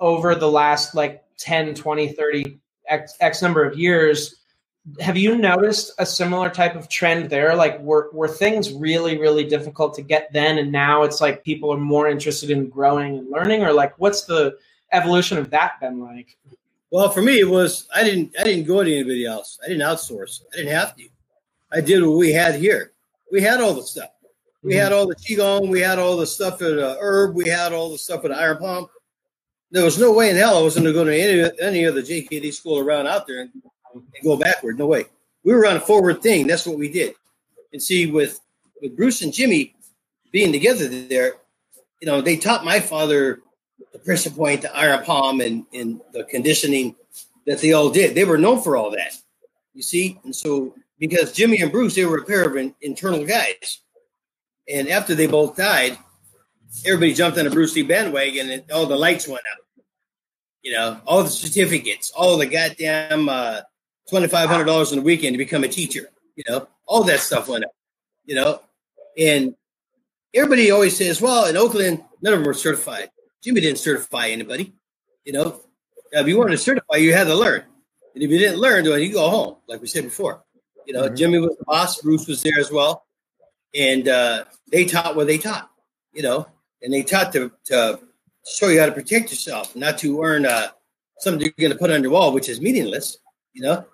over 0.00 0.34
the 0.34 0.50
last 0.50 0.94
like 0.94 1.24
10, 1.38 1.74
20, 1.74 2.12
30, 2.12 2.58
X, 2.88 3.14
X 3.20 3.42
number 3.42 3.64
of 3.64 3.78
years, 3.78 4.36
have 5.00 5.16
you 5.16 5.36
noticed 5.36 5.92
a 5.98 6.06
similar 6.06 6.48
type 6.48 6.76
of 6.76 6.88
trend 6.88 7.28
there? 7.28 7.56
Like, 7.56 7.80
were, 7.80 8.08
were 8.12 8.28
things 8.28 8.72
really, 8.72 9.18
really 9.18 9.44
difficult 9.44 9.94
to 9.94 10.02
get 10.02 10.32
then, 10.32 10.58
and 10.58 10.70
now 10.70 11.02
it's 11.02 11.20
like 11.20 11.42
people 11.42 11.72
are 11.72 11.78
more 11.78 12.08
interested 12.08 12.50
in 12.50 12.68
growing 12.68 13.18
and 13.18 13.30
learning, 13.30 13.62
or 13.62 13.72
like, 13.72 13.98
what's 13.98 14.24
the 14.24 14.56
evolution 14.92 15.38
of 15.38 15.50
that 15.50 15.80
been 15.80 16.00
like? 16.00 16.36
Well, 16.90 17.10
for 17.10 17.20
me, 17.20 17.40
it 17.40 17.48
was 17.48 17.88
I 17.94 18.04
didn't 18.04 18.34
I 18.38 18.44
didn't 18.44 18.66
go 18.66 18.82
to 18.82 18.92
anybody 18.92 19.26
else. 19.26 19.58
I 19.64 19.68
didn't 19.68 19.82
outsource. 19.82 20.42
I 20.52 20.56
didn't 20.56 20.72
have 20.72 20.94
to. 20.96 21.08
I 21.72 21.80
did 21.80 22.04
what 22.04 22.16
we 22.16 22.32
had 22.32 22.54
here. 22.54 22.92
We 23.32 23.42
had 23.42 23.60
all 23.60 23.74
the 23.74 23.82
stuff. 23.82 24.10
We 24.62 24.74
had 24.74 24.92
all 24.92 25.06
the 25.06 25.16
qigong, 25.16 25.68
we 25.68 25.80
had 25.80 25.98
all 25.98 26.16
the 26.16 26.26
stuff 26.26 26.60
at 26.62 26.78
uh, 26.78 26.96
herb, 27.00 27.34
we 27.34 27.48
had 27.48 27.72
all 27.72 27.90
the 27.90 27.98
stuff 27.98 28.24
at 28.24 28.32
iron 28.32 28.58
palm. 28.58 28.86
There 29.70 29.84
was 29.84 29.98
no 29.98 30.12
way 30.12 30.30
in 30.30 30.36
hell 30.36 30.58
I 30.58 30.62
was 30.62 30.74
going 30.74 30.86
to 30.86 30.92
go 30.92 31.04
to 31.04 31.16
any 31.16 31.50
any 31.60 31.86
other 31.86 32.02
JKD 32.02 32.52
school 32.52 32.78
around 32.78 33.06
out 33.06 33.26
there 33.26 33.42
and, 33.42 33.50
and 33.94 34.04
go 34.24 34.36
backward. 34.36 34.78
No 34.78 34.86
way. 34.86 35.06
We 35.44 35.54
were 35.54 35.66
on 35.66 35.76
a 35.76 35.80
forward 35.80 36.22
thing. 36.22 36.46
That's 36.46 36.66
what 36.66 36.78
we 36.78 36.90
did. 36.90 37.14
And 37.72 37.82
see, 37.82 38.10
with 38.10 38.40
with 38.80 38.96
Bruce 38.96 39.22
and 39.22 39.32
Jimmy 39.32 39.74
being 40.32 40.52
together 40.52 40.88
there, 40.88 41.34
you 42.00 42.06
know, 42.06 42.20
they 42.20 42.36
taught 42.36 42.64
my 42.64 42.80
father 42.80 43.40
the 43.92 43.98
pressure 43.98 44.30
point, 44.30 44.62
the 44.62 44.76
iron 44.76 45.04
palm, 45.04 45.40
and 45.40 45.66
and 45.72 46.00
the 46.12 46.24
conditioning 46.24 46.94
that 47.46 47.60
they 47.60 47.72
all 47.72 47.90
did. 47.90 48.14
They 48.14 48.24
were 48.24 48.38
known 48.38 48.62
for 48.62 48.76
all 48.76 48.90
that. 48.92 49.16
You 49.74 49.82
see, 49.82 50.18
and 50.24 50.34
so 50.34 50.74
because 50.98 51.32
Jimmy 51.32 51.60
and 51.60 51.70
Bruce, 51.70 51.94
they 51.94 52.06
were 52.06 52.18
a 52.18 52.24
pair 52.24 52.44
of 52.48 52.56
in, 52.56 52.74
internal 52.80 53.24
guys 53.24 53.80
and 54.68 54.88
after 54.88 55.14
they 55.14 55.26
both 55.26 55.56
died, 55.56 55.98
everybody 56.84 57.14
jumped 57.14 57.38
on 57.38 57.46
a 57.46 57.50
Bruce 57.50 57.74
Lee 57.76 57.82
bandwagon 57.82 58.50
and 58.50 58.70
all 58.70 58.86
the 58.86 58.96
lights 58.96 59.28
went 59.28 59.44
up. 59.52 59.84
You 60.62 60.72
know, 60.72 61.00
all 61.06 61.22
the 61.22 61.30
certificates, 61.30 62.10
all 62.10 62.36
the 62.36 62.46
goddamn 62.46 63.28
uh, 63.28 63.60
$2,500 64.10 64.92
in 64.92 64.98
the 64.98 65.04
weekend 65.04 65.34
to 65.34 65.38
become 65.38 65.62
a 65.62 65.68
teacher. 65.68 66.10
You 66.34 66.44
know, 66.48 66.68
all 66.86 67.04
that 67.04 67.20
stuff 67.20 67.48
went 67.48 67.64
up. 67.64 67.70
You 68.24 68.34
know, 68.34 68.60
and 69.16 69.54
everybody 70.34 70.72
always 70.72 70.96
says, 70.96 71.20
well, 71.20 71.46
in 71.46 71.56
Oakland, 71.56 72.02
none 72.20 72.32
of 72.32 72.40
them 72.40 72.46
were 72.46 72.54
certified. 72.54 73.10
Jimmy 73.42 73.60
didn't 73.60 73.78
certify 73.78 74.28
anybody. 74.28 74.74
You 75.24 75.34
know, 75.34 75.60
if 76.10 76.26
you 76.26 76.36
wanted 76.36 76.52
to 76.52 76.58
certify, 76.58 76.96
you 76.96 77.14
had 77.14 77.28
to 77.28 77.34
learn. 77.36 77.62
And 78.14 78.24
if 78.24 78.30
you 78.30 78.38
didn't 78.38 78.58
learn, 78.58 78.84
well, 78.84 78.98
you 78.98 79.12
go 79.12 79.30
home, 79.30 79.56
like 79.68 79.80
we 79.80 79.86
said 79.86 80.04
before. 80.04 80.42
You 80.84 80.94
know, 80.94 81.04
mm-hmm. 81.04 81.14
Jimmy 81.14 81.38
was 81.38 81.56
the 81.56 81.64
boss. 81.64 82.00
Bruce 82.00 82.26
was 82.26 82.42
there 82.42 82.58
as 82.58 82.72
well 82.72 83.06
and 83.76 84.08
uh, 84.08 84.44
they 84.70 84.84
taught 84.84 85.16
what 85.16 85.26
they 85.26 85.38
taught, 85.38 85.70
you 86.12 86.22
know, 86.22 86.46
and 86.82 86.92
they 86.92 87.02
taught 87.02 87.32
to, 87.32 87.52
to 87.64 88.00
show 88.46 88.68
you 88.68 88.80
how 88.80 88.86
to 88.86 88.92
protect 88.92 89.30
yourself, 89.30 89.74
not 89.76 89.98
to 89.98 90.22
earn 90.22 90.46
uh, 90.46 90.68
something 91.18 91.40
you're 91.40 91.52
going 91.58 91.72
to 91.72 91.78
put 91.78 91.90
on 91.90 92.02
your 92.02 92.12
wall, 92.12 92.32
which 92.32 92.48
is 92.48 92.60
meaningless, 92.60 93.18
you 93.52 93.62
know. 93.62 93.84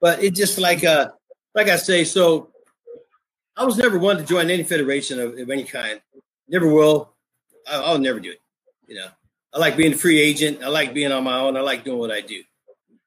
But 0.00 0.22
it's 0.22 0.38
just 0.38 0.58
like, 0.58 0.84
uh, 0.84 1.10
like 1.54 1.68
I 1.68 1.76
say, 1.76 2.04
so 2.04 2.50
I 3.56 3.64
was 3.64 3.78
never 3.78 3.98
one 3.98 4.16
to 4.16 4.24
join 4.24 4.50
any 4.50 4.62
federation 4.64 5.20
of, 5.20 5.38
of 5.38 5.50
any 5.50 5.64
kind. 5.64 6.00
Never 6.48 6.68
will. 6.68 7.12
I, 7.66 7.80
I'll 7.80 7.98
never 7.98 8.20
do 8.20 8.30
it. 8.30 8.40
You 8.86 8.96
know, 8.96 9.06
I 9.52 9.58
like 9.58 9.76
being 9.76 9.94
a 9.94 9.96
free 9.96 10.20
agent. 10.20 10.62
I 10.62 10.68
like 10.68 10.92
being 10.92 11.12
on 11.12 11.24
my 11.24 11.38
own. 11.38 11.56
I 11.56 11.60
like 11.60 11.84
doing 11.84 11.98
what 11.98 12.10
I 12.10 12.20
do. 12.20 12.42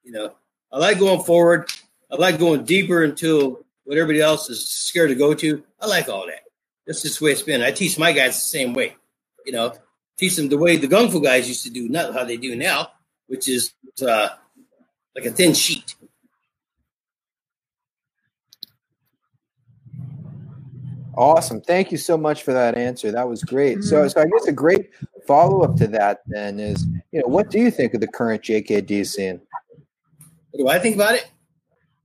You 0.03 0.11
know, 0.11 0.33
I 0.71 0.79
like 0.79 0.99
going 0.99 1.23
forward. 1.23 1.69
I 2.11 2.15
like 2.15 2.39
going 2.39 2.63
deeper 2.63 3.03
into 3.03 3.63
what 3.83 3.97
everybody 3.97 4.21
else 4.21 4.49
is 4.49 4.67
scared 4.67 5.09
to 5.09 5.15
go 5.15 5.33
to. 5.33 5.63
I 5.81 5.87
like 5.87 6.09
all 6.09 6.25
that. 6.25 6.46
That's 6.88 7.01
just 7.01 7.19
the 7.19 7.25
way 7.25 7.31
it's 7.31 7.41
been. 7.41 7.61
I 7.61 7.71
teach 7.71 7.99
my 7.99 8.13
guys 8.13 8.35
the 8.35 8.41
same 8.41 8.73
way. 8.73 8.95
You 9.45 9.51
know, 9.51 9.73
teach 10.17 10.38
them 10.38 10.47
the 10.47 10.57
way 10.57 10.77
the 10.77 10.88
Gung 10.88 11.11
Fu 11.11 11.21
guys 11.21 11.47
used 11.47 11.63
to 11.63 11.69
do, 11.69 11.89
not 11.89 12.13
how 12.13 12.23
they 12.23 12.38
do 12.38 12.55
now, 12.55 12.91
which 13.27 13.49
is 13.49 13.73
uh, 14.01 14.29
like 15.15 15.25
a 15.25 15.31
thin 15.31 15.53
sheet. 15.53 15.95
Awesome. 21.17 21.61
Thank 21.61 21.91
you 21.91 21.97
so 21.97 22.15
much 22.15 22.43
for 22.43 22.53
that 22.53 22.77
answer. 22.77 23.11
That 23.11 23.27
was 23.27 23.43
great. 23.43 23.83
So, 23.83 24.07
so 24.07 24.21
I 24.21 24.25
guess 24.25 24.47
a 24.47 24.51
great 24.51 24.91
follow 25.25 25.63
up 25.63 25.75
to 25.77 25.88
that 25.88 26.21
then 26.27 26.59
is, 26.59 26.85
you 27.11 27.19
know, 27.19 27.27
what 27.27 27.49
do 27.49 27.59
you 27.59 27.71
think 27.71 27.95
of 27.95 28.01
the 28.01 28.07
current 28.07 28.43
JKD 28.43 29.05
scene? 29.07 29.41
What 30.51 30.59
do 30.59 30.67
I 30.69 30.79
think 30.79 30.95
about 30.95 31.15
it? 31.15 31.29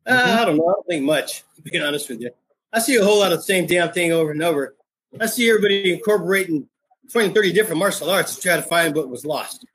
Uh, 0.07 0.17
mm-hmm. 0.17 0.39
I 0.39 0.45
don't 0.47 0.57
know. 0.57 0.67
I 0.67 0.73
don't 0.73 0.87
think 0.87 1.05
much, 1.05 1.45
to 1.57 1.63
be 1.63 1.79
honest 1.79 2.09
with 2.09 2.23
you. 2.23 2.31
I 2.73 2.81
see 2.81 2.97
a 2.97 3.05
whole 3.05 3.21
lot 3.21 3.33
of 3.33 3.39
the 3.39 3.45
same 3.45 3.67
damn 3.67 3.93
thing 3.93 4.13
over 4.13 4.31
and 4.31 4.43
over. 4.43 4.75
I 5.21 5.27
see 5.27 5.49
everybody 5.49 5.93
incorporating 5.93 6.69
20, 7.13 7.35
30 7.35 7.53
different 7.53 7.79
martial 7.79 8.11
arts 8.11 8.35
to 8.37 8.41
try 8.41 8.57
to 8.57 8.63
find 8.63 8.95
what 8.95 9.11
was 9.11 9.27
lost. 9.27 9.67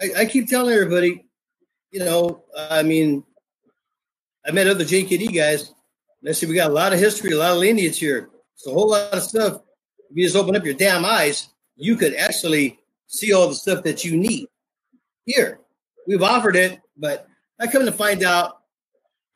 I, 0.00 0.10
I 0.18 0.24
keep 0.26 0.48
telling 0.48 0.72
everybody, 0.72 1.26
you 1.90 2.00
know, 2.00 2.44
I 2.56 2.82
mean, 2.82 3.24
I 4.46 4.52
met 4.52 4.68
other 4.68 4.84
JKD 4.84 5.34
guys. 5.34 5.74
I 6.26 6.32
see 6.32 6.46
we 6.46 6.54
got 6.54 6.70
a 6.70 6.74
lot 6.74 6.92
of 6.92 6.98
history, 6.98 7.32
a 7.32 7.38
lot 7.38 7.52
of 7.52 7.58
lineage 7.58 7.98
here. 7.98 8.30
It's 8.54 8.66
a 8.66 8.70
whole 8.70 8.90
lot 8.90 9.12
of 9.12 9.22
stuff. 9.22 9.62
If 10.10 10.16
you 10.16 10.24
just 10.24 10.36
open 10.36 10.54
up 10.54 10.64
your 10.64 10.74
damn 10.74 11.04
eyes, 11.04 11.48
you 11.76 11.96
could 11.96 12.14
actually 12.14 12.78
see 13.06 13.32
all 13.32 13.48
the 13.48 13.54
stuff 13.54 13.82
that 13.84 14.04
you 14.04 14.16
need. 14.16 14.46
Here, 15.24 15.60
we've 16.06 16.22
offered 16.22 16.56
it 16.56 16.80
But 16.96 17.26
I 17.58 17.66
come 17.66 17.84
to 17.86 17.92
find 17.92 18.22
out, 18.22 18.59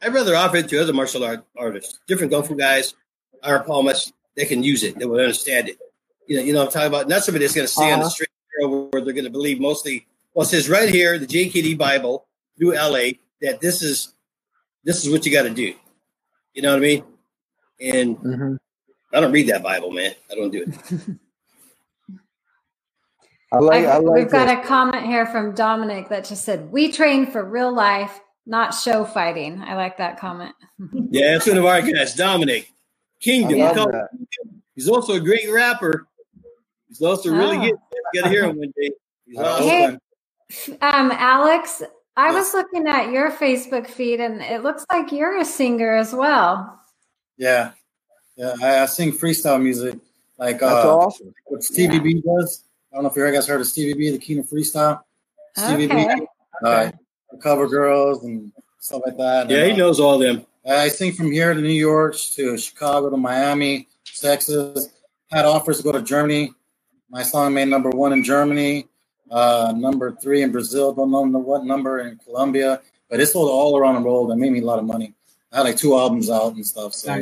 I'd 0.04 0.12
rather 0.12 0.36
offer 0.36 0.58
it 0.58 0.68
to 0.68 0.80
other 0.80 0.92
martial 0.92 1.24
art 1.24 1.44
artists, 1.56 1.98
different 2.06 2.32
kung 2.32 2.42
fu 2.42 2.54
guys, 2.54 2.94
our 3.42 3.64
Palmas, 3.64 4.12
they 4.36 4.44
can 4.44 4.62
use 4.62 4.82
it, 4.82 4.98
they 4.98 5.06
will 5.06 5.20
understand 5.20 5.68
it. 5.68 5.78
You 6.26 6.36
know, 6.36 6.42
you 6.42 6.52
know 6.52 6.60
what 6.60 6.66
I'm 6.66 6.72
talking 6.72 6.88
about? 6.88 7.08
Not 7.08 7.24
somebody 7.24 7.44
that's 7.44 7.54
going 7.54 7.66
to 7.66 7.72
stay 7.72 7.84
uh-huh. 7.84 7.92
on 7.92 7.98
the 8.00 8.06
uh-huh. 8.06 8.10
street 8.10 8.28
where 8.58 9.02
they're 9.02 9.12
going 9.14 9.24
to 9.24 9.30
believe 9.30 9.60
mostly. 9.60 10.06
Well, 10.34 10.44
it 10.44 10.48
says 10.50 10.68
right 10.68 10.88
here, 10.88 11.18
the 11.18 11.26
JKD 11.26 11.78
Bible 11.78 12.26
through 12.58 12.74
LA, 12.74 13.12
that 13.40 13.60
this 13.60 13.82
is 13.82 14.14
this 14.84 15.04
is 15.04 15.10
what 15.10 15.24
you 15.24 15.32
got 15.32 15.42
to 15.42 15.50
do. 15.50 15.74
You 16.54 16.62
know 16.62 16.70
what 16.70 16.78
I 16.78 16.80
mean? 16.80 17.04
And 17.80 18.18
mm-hmm. 18.18 18.54
I 19.12 19.20
don't 19.20 19.32
read 19.32 19.48
that 19.48 19.62
Bible, 19.62 19.90
man. 19.90 20.14
I 20.30 20.34
don't 20.34 20.50
do 20.50 20.62
it. 20.66 21.18
I 23.52 23.58
like, 23.58 23.84
I, 23.84 23.90
I 23.90 23.98
like 23.98 24.16
we've 24.16 24.30
got 24.30 24.48
a 24.48 24.66
comment 24.66 25.06
here 25.06 25.26
from 25.26 25.54
Dominic 25.54 26.08
that 26.08 26.24
just 26.24 26.44
said, 26.44 26.72
"We 26.72 26.90
train 26.90 27.30
for 27.30 27.44
real 27.44 27.72
life, 27.72 28.20
not 28.46 28.74
show 28.74 29.04
fighting." 29.04 29.62
I 29.62 29.74
like 29.74 29.98
that 29.98 30.18
comment. 30.18 30.54
yeah, 31.10 31.32
that's 31.32 31.46
one 31.46 31.58
of 31.58 31.64
our 31.64 31.82
guys, 31.82 32.14
Dominic 32.14 32.70
Kingdom. 33.20 33.88
He's 34.74 34.88
also 34.88 35.14
a 35.14 35.20
great 35.20 35.50
rapper. 35.50 36.06
He's 36.88 37.02
also 37.02 37.30
really 37.30 37.56
oh. 37.56 37.60
good. 37.60 37.74
You 38.12 38.22
got 38.22 38.28
to 38.28 38.30
hear 38.30 38.44
him 38.44 38.58
one 38.58 38.72
day. 38.76 38.90
He's 39.26 39.38
awesome. 39.38 39.98
Hey, 40.48 40.78
um, 40.80 41.10
Alex, 41.12 41.82
I 42.16 42.32
was 42.32 42.52
looking 42.54 42.86
at 42.86 43.10
your 43.10 43.30
Facebook 43.30 43.88
feed, 43.88 44.20
and 44.20 44.40
it 44.40 44.62
looks 44.62 44.84
like 44.90 45.10
you're 45.10 45.38
a 45.38 45.44
singer 45.44 45.96
as 45.96 46.12
well. 46.12 46.80
Yeah, 47.36 47.72
yeah, 48.36 48.54
I, 48.62 48.80
I 48.80 48.86
sing 48.86 49.12
freestyle 49.12 49.60
music. 49.60 49.98
Like 50.38 50.60
that's 50.60 50.84
uh, 50.84 50.96
awesome. 50.96 51.34
What 51.46 51.62
Stevie 51.62 51.96
yeah. 51.96 52.00
B 52.00 52.22
does. 52.22 52.64
I 52.92 52.96
don't 52.96 53.04
know 53.04 53.10
if 53.10 53.16
you 53.16 53.32
guys 53.32 53.46
heard 53.46 53.60
of 53.60 53.66
Stevie 53.66 53.94
B, 53.94 54.10
the 54.10 54.18
King 54.18 54.38
of 54.40 54.46
Freestyle. 54.46 55.00
Stevie 55.56 55.86
okay. 55.86 56.20
B, 56.20 56.26
uh, 56.64 56.92
cover 57.42 57.68
girls 57.68 58.24
and 58.24 58.52
stuff 58.80 59.02
like 59.04 59.16
that. 59.16 59.50
Yeah, 59.50 59.58
and, 59.58 59.72
he 59.72 59.76
knows 59.76 60.00
all 60.00 60.18
them. 60.18 60.46
I 60.68 60.88
sing 60.88 61.12
from 61.12 61.30
here 61.30 61.52
to 61.52 61.60
New 61.60 61.68
York 61.68 62.16
to 62.34 62.56
Chicago 62.56 63.10
to 63.10 63.16
Miami, 63.16 63.88
Texas. 64.20 64.88
Had 65.30 65.44
offers 65.44 65.78
to 65.78 65.82
go 65.82 65.92
to 65.92 66.02
Germany. 66.02 66.52
My 67.10 67.22
song 67.22 67.54
made 67.54 67.68
number 67.68 67.90
one 67.90 68.12
in 68.12 68.24
Germany, 68.24 68.88
uh, 69.30 69.72
number 69.76 70.16
three 70.22 70.42
in 70.42 70.52
Brazil. 70.52 70.92
Don't 70.92 71.10
know 71.10 71.22
what 71.22 71.64
number 71.64 72.00
in 72.00 72.18
Colombia, 72.18 72.80
but 73.10 73.20
it 73.20 73.26
sold 73.26 73.50
all 73.50 73.76
around 73.76 73.94
the 73.96 74.00
world. 74.00 74.30
That 74.30 74.36
made 74.36 74.52
me 74.52 74.60
a 74.60 74.64
lot 74.64 74.78
of 74.78 74.84
money. 74.84 75.14
I 75.52 75.58
had 75.58 75.62
like 75.66 75.76
two 75.76 75.94
albums 75.94 76.30
out 76.30 76.54
and 76.54 76.66
stuff. 76.66 76.94
So, 76.94 77.12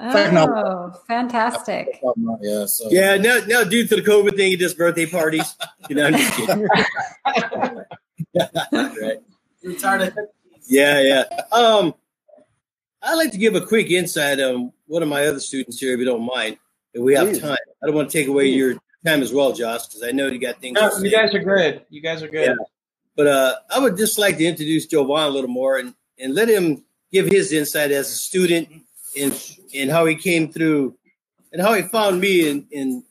oh, 0.00 1.02
fantastic! 1.06 2.00
Yeah, 2.40 2.64
so 2.64 2.88
yeah. 2.90 3.16
Now, 3.18 3.40
now, 3.46 3.64
due 3.64 3.86
to 3.86 3.96
the 3.96 4.02
COVID 4.02 4.36
thing, 4.36 4.52
he 4.52 4.56
does 4.56 4.72
birthday 4.72 5.04
parties. 5.04 5.54
you 5.90 5.96
know, 5.96 6.06
I'm 6.06 6.14
just 6.14 6.34
kidding. 6.34 6.66
right. 8.72 9.18
Retarded. 9.64 10.14
Yeah, 10.66 11.00
yeah. 11.00 11.24
Um, 11.52 11.94
I'd 13.02 13.14
like 13.14 13.32
to 13.32 13.38
give 13.38 13.54
a 13.54 13.64
quick 13.64 13.90
insight 13.90 14.40
on 14.40 14.72
one 14.86 15.02
of 15.02 15.08
my 15.08 15.26
other 15.26 15.40
students 15.40 15.78
here, 15.78 15.92
if 15.94 15.98
you 15.98 16.04
don't 16.04 16.24
mind, 16.24 16.56
if 16.94 17.02
we 17.02 17.14
have 17.14 17.28
Please. 17.28 17.40
time. 17.40 17.56
I 17.82 17.86
don't 17.86 17.94
want 17.94 18.10
to 18.10 18.18
take 18.18 18.28
away 18.28 18.44
Please. 18.44 18.56
your 18.56 18.74
time 19.04 19.22
as 19.22 19.32
well, 19.32 19.52
Josh, 19.52 19.86
because 19.86 20.02
I 20.02 20.12
know 20.12 20.28
you 20.28 20.38
got 20.38 20.60
things. 20.60 20.74
No, 20.74 20.90
you 20.98 21.10
guys 21.10 21.34
are 21.34 21.42
good. 21.42 21.84
You 21.90 22.00
guys 22.00 22.22
are 22.22 22.28
good. 22.28 22.46
Yeah. 22.48 22.54
But 23.16 23.26
uh, 23.26 23.54
I 23.70 23.78
would 23.78 23.96
just 23.96 24.18
like 24.18 24.38
to 24.38 24.44
introduce 24.44 24.86
Jovan 24.86 25.24
a 25.24 25.28
little 25.28 25.50
more 25.50 25.78
and, 25.78 25.94
and 26.18 26.34
let 26.34 26.48
him 26.48 26.84
give 27.12 27.26
his 27.26 27.52
insight 27.52 27.90
as 27.90 28.08
a 28.08 28.14
student 28.14 28.68
in 29.14 29.32
in 29.72 29.88
how 29.88 30.06
he 30.06 30.14
came 30.16 30.50
through 30.50 30.96
and 31.52 31.60
how 31.60 31.74
he 31.74 31.82
found 31.82 32.20
me 32.20 32.48
in 32.48 32.66
in, 32.70 33.04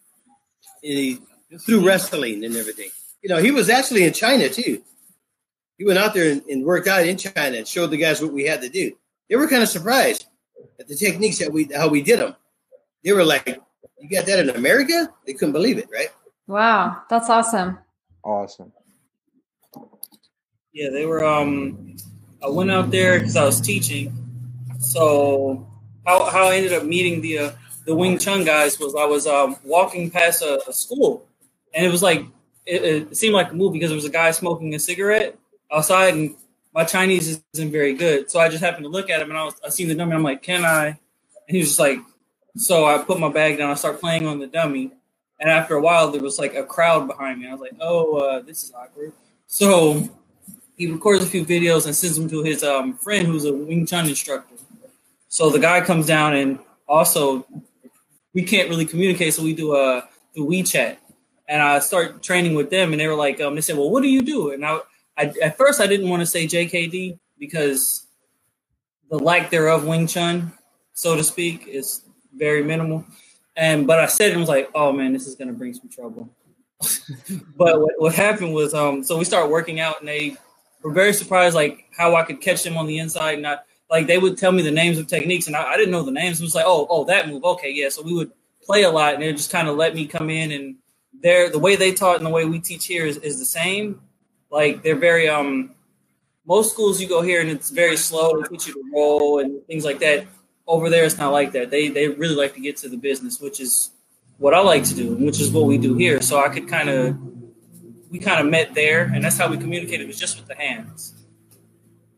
in 0.82 1.20
through 1.60 1.86
wrestling 1.86 2.44
and 2.44 2.56
everything. 2.56 2.90
You 3.22 3.30
know, 3.30 3.38
he 3.38 3.52
was 3.52 3.70
actually 3.70 4.04
in 4.04 4.14
China 4.14 4.50
too. 4.50 4.82
He 5.82 5.86
went 5.86 5.98
out 5.98 6.14
there 6.14 6.32
and, 6.32 6.44
and 6.48 6.64
worked 6.64 6.88
out 6.88 7.08
in 7.08 7.18
China 7.18 7.58
and 7.58 7.68
showed 7.68 7.90
the 7.90 7.98
guys 7.98 8.22
what 8.22 8.32
we 8.32 8.46
had 8.46 8.62
to 8.62 8.70
do. 8.70 8.96
They 9.28 9.36
were 9.36 9.48
kind 9.48 9.64
of 9.64 9.68
surprised 9.68 10.28
at 10.80 10.88
the 10.88 10.94
techniques 10.94 11.40
that 11.40 11.52
we 11.52 11.68
how 11.76 11.88
we 11.88 12.04
did 12.04 12.20
them. 12.20 12.36
They 13.04 13.14
were 13.14 13.26
like, 13.26 13.60
"You 14.00 14.08
got 14.08 14.28
that 14.28 14.38
in 14.38 14.52
America?" 14.52 15.12
They 15.26 15.34
couldn't 15.34 15.54
believe 15.54 15.80
it, 15.80 15.90
right? 15.92 16.10
Wow, 16.46 17.02
that's 17.10 17.32
awesome. 17.32 17.80
Awesome. 18.24 18.72
Yeah, 20.72 20.92
they 20.92 21.08
were. 21.08 21.26
Um, 21.26 21.98
I 22.44 22.50
went 22.50 22.70
out 22.70 22.92
there 22.92 23.18
because 23.18 23.36
I 23.36 23.44
was 23.44 23.60
teaching. 23.60 24.14
So 24.78 25.68
how, 26.06 26.26
how 26.26 26.50
I 26.50 26.58
ended 26.58 26.74
up 26.74 26.84
meeting 26.84 27.22
the 27.22 27.40
uh, 27.40 27.52
the 27.88 27.96
Wing 27.96 28.20
Chun 28.20 28.44
guys 28.44 28.80
was 28.80 28.94
I 28.94 29.06
was 29.06 29.26
um, 29.26 29.56
walking 29.64 30.12
past 30.12 30.44
a, 30.44 30.62
a, 30.70 30.74
school, 30.74 31.26
and 31.74 31.84
it 31.84 31.90
was 31.90 32.04
like 32.04 32.24
it, 32.68 32.84
it, 32.84 33.18
seemed 33.18 33.34
like 33.34 33.52
a 33.52 33.56
movie 33.56 33.80
because 33.80 33.90
there 33.90 33.96
was 33.96 34.06
a 34.06 34.12
guy 34.12 34.30
smoking 34.30 34.76
a 34.76 34.80
cigarette 34.80 35.40
outside, 35.72 36.14
and 36.14 36.36
my 36.74 36.84
Chinese 36.84 37.42
isn't 37.54 37.72
very 37.72 37.94
good, 37.94 38.30
so 38.32 38.40
I 38.40 38.50
just 38.50 38.64
happened 38.64 38.86
to 38.86 38.90
look 38.90 39.10
at 39.10 39.22
him, 39.22 39.30
and 39.30 39.38
I 39.38 39.44
was 39.44 39.56
I 39.66 39.70
seen 39.70 39.88
the 39.88 39.96
dummy. 39.96 40.14
I'm 40.14 40.24
like, 40.24 40.44
can 40.44 40.66
I? 40.66 40.88
And 40.88 40.98
he 41.48 41.60
was 41.60 41.70
just 41.70 41.80
like, 41.80 42.00
so 42.56 42.86
I 42.86 42.98
put 43.00 43.20
my 43.20 43.30
bag 43.30 43.58
down. 43.58 43.72
I 43.72 43.76
start 43.76 44.00
playing 44.00 44.28
on 44.28 44.40
the 44.40 44.48
dummy, 44.48 44.92
and 45.40 45.50
after 45.50 45.76
a 45.76 45.82
while, 45.82 46.12
there 46.12 46.22
was 46.22 46.40
like 46.40 46.56
a 46.56 46.64
crowd 46.64 47.08
behind 47.08 47.40
me. 47.40 47.48
I 47.48 47.52
was 47.52 47.62
like, 47.62 47.76
oh, 47.80 48.18
uh, 48.18 48.42
this 48.42 48.64
is 48.64 48.74
awkward. 48.74 49.14
So 49.48 50.10
he 50.78 50.88
records 50.88 51.24
a 51.24 51.28
few 51.28 51.46
videos 51.46 51.86
and 51.86 51.96
sends 51.96 52.18
them 52.18 52.30
to 52.30 52.44
his 52.44 52.64
um, 52.64 52.98
friend 52.98 53.28
who's 53.28 53.46
a 53.46 53.54
Wing 53.54 53.86
Chun 53.86 54.08
instructor. 54.08 54.56
So 55.28 55.50
the 55.50 55.60
guy 55.60 55.82
comes 55.82 56.06
down 56.08 56.36
and 56.36 56.60
also 56.88 57.46
we 58.34 58.44
can't 58.44 58.70
really 58.70 58.86
communicate, 58.86 59.34
so 59.34 59.44
we 59.44 59.54
do 59.54 59.76
a 59.76 59.98
uh, 59.98 60.02
WeChat. 60.38 60.98
And 61.48 61.62
I 61.62 61.80
start 61.80 62.24
training 62.24 62.56
with 62.56 62.70
them, 62.70 62.94
and 62.94 63.00
they 63.00 63.08
were 63.08 63.16
like, 63.16 63.42
um, 63.42 63.56
they 63.56 63.62
said, 63.62 63.78
"Well, 63.78 63.90
what 63.90 64.04
do 64.04 64.10
you 64.10 64.22
do?" 64.22 64.52
And 64.52 64.66
I, 64.66 64.80
I 65.18 65.34
at 65.42 65.58
first 65.58 65.82
I 65.82 65.88
didn't 65.88 66.10
want 66.10 66.22
to 66.22 66.26
say 66.26 66.46
JKD 66.46 67.20
because 67.40 68.08
the 69.10 69.18
lack 69.18 69.50
thereof 69.50 69.86
Wing 69.86 70.08
Chun, 70.08 70.52
so 70.94 71.16
to 71.16 71.24
speak, 71.24 71.68
is 71.68 72.04
very 72.36 72.64
minimal. 72.64 73.06
And 73.56 73.86
but 73.86 74.00
I 74.00 74.06
said 74.06 74.32
it 74.32 74.38
was 74.38 74.50
like, 74.50 74.70
"Oh 74.74 74.92
man, 74.92 75.14
this 75.14 75.28
is 75.28 75.36
gonna 75.36 75.54
bring 75.54 75.74
some 75.74 75.90
trouble." 75.90 76.30
but 77.58 77.80
what, 77.80 77.94
what 77.98 78.16
happened 78.16 78.54
was, 78.54 78.74
um, 78.74 79.04
so 79.04 79.18
we 79.18 79.26
started 79.26 79.52
working 79.52 79.80
out, 79.80 80.00
and 80.00 80.08
they 80.08 80.38
were 80.82 80.94
very 80.94 81.14
surprised 81.14 81.56
like 81.56 81.86
how 81.96 82.16
I 82.16 82.24
could 82.24 82.42
catch 82.42 82.64
them 82.64 82.78
on 82.78 82.88
the 82.88 83.00
inside. 83.00 83.34
and 83.34 83.44
Not 83.44 83.66
like 83.90 84.08
they 84.08 84.18
would 84.18 84.38
tell 84.38 84.52
me 84.52 84.64
the 84.64 84.72
names 84.72 84.98
of 84.98 85.08
techniques, 85.08 85.48
and 85.48 85.56
I, 85.56 85.74
I 85.74 85.78
didn't 85.78 85.92
know 85.92 86.04
the 86.04 86.12
names. 86.12 86.40
It 86.40 86.44
was 86.44 86.56
like, 86.56 86.66
oh, 86.66 86.88
oh, 86.90 87.04
that 87.06 87.28
move, 87.28 87.44
okay, 87.44 87.72
yeah. 87.72 87.90
So 87.90 88.02
we 88.02 88.14
would 88.14 88.32
play 88.64 88.84
a 88.84 88.90
lot, 88.90 89.14
and 89.14 89.22
they 89.22 89.32
just 89.34 89.52
kind 89.52 89.68
of 89.68 89.76
let 89.76 89.94
me 89.94 90.08
come 90.08 90.30
in, 90.30 90.52
and 90.52 90.76
they're 91.22 91.50
the 91.50 91.60
way 91.60 91.76
they 91.76 91.94
taught 91.94 92.18
and 92.18 92.26
the 92.26 92.30
way 92.30 92.46
we 92.46 92.60
teach 92.60 92.86
here 92.86 93.06
is, 93.06 93.18
is 93.18 93.38
the 93.40 93.46
same. 93.46 94.02
Like 94.52 94.84
they're 94.84 94.96
very 94.96 95.28
um. 95.30 95.76
Most 96.46 96.72
schools 96.74 97.00
you 97.00 97.08
go 97.08 97.22
here 97.22 97.40
and 97.40 97.50
it's 97.50 97.70
very 97.70 97.96
slow 97.96 98.42
to 98.42 98.50
teach 98.50 98.68
you 98.68 98.74
to 98.74 98.84
roll 98.94 99.40
and 99.40 99.66
things 99.68 99.86
like 99.86 100.00
that. 100.00 100.26
Over 100.68 100.90
there, 100.90 101.06
it's 101.06 101.18
not 101.18 101.32
like 101.32 101.52
that. 101.54 101.70
They 101.70 101.88
they 101.90 102.08
really 102.10 102.36
like 102.36 102.54
to 102.56 102.60
get 102.60 102.78
to 102.78 102.90
the 102.90 102.98
business, 102.98 103.40
which 103.40 103.60
is 103.60 103.92
what 104.38 104.54
I 104.54 104.60
like 104.60 104.84
to 104.86 104.96
do, 104.96 105.16
which 105.16 105.40
is 105.40 105.52
what 105.52 105.66
we 105.66 105.78
do 105.78 105.96
here. 105.96 106.22
So 106.22 106.44
I 106.44 106.50
could 106.50 106.68
kind 106.68 106.90
of 106.90 107.16
we 108.12 108.20
kind 108.20 108.42
of 108.42 108.52
met 108.52 108.74
there, 108.76 109.04
and 109.04 109.24
that's 109.24 109.38
how 109.38 109.50
we 109.50 109.58
communicated. 109.58 110.06
was 110.06 110.20
just 110.20 110.38
with 110.38 110.48
the 110.48 110.56
hands. 110.56 111.14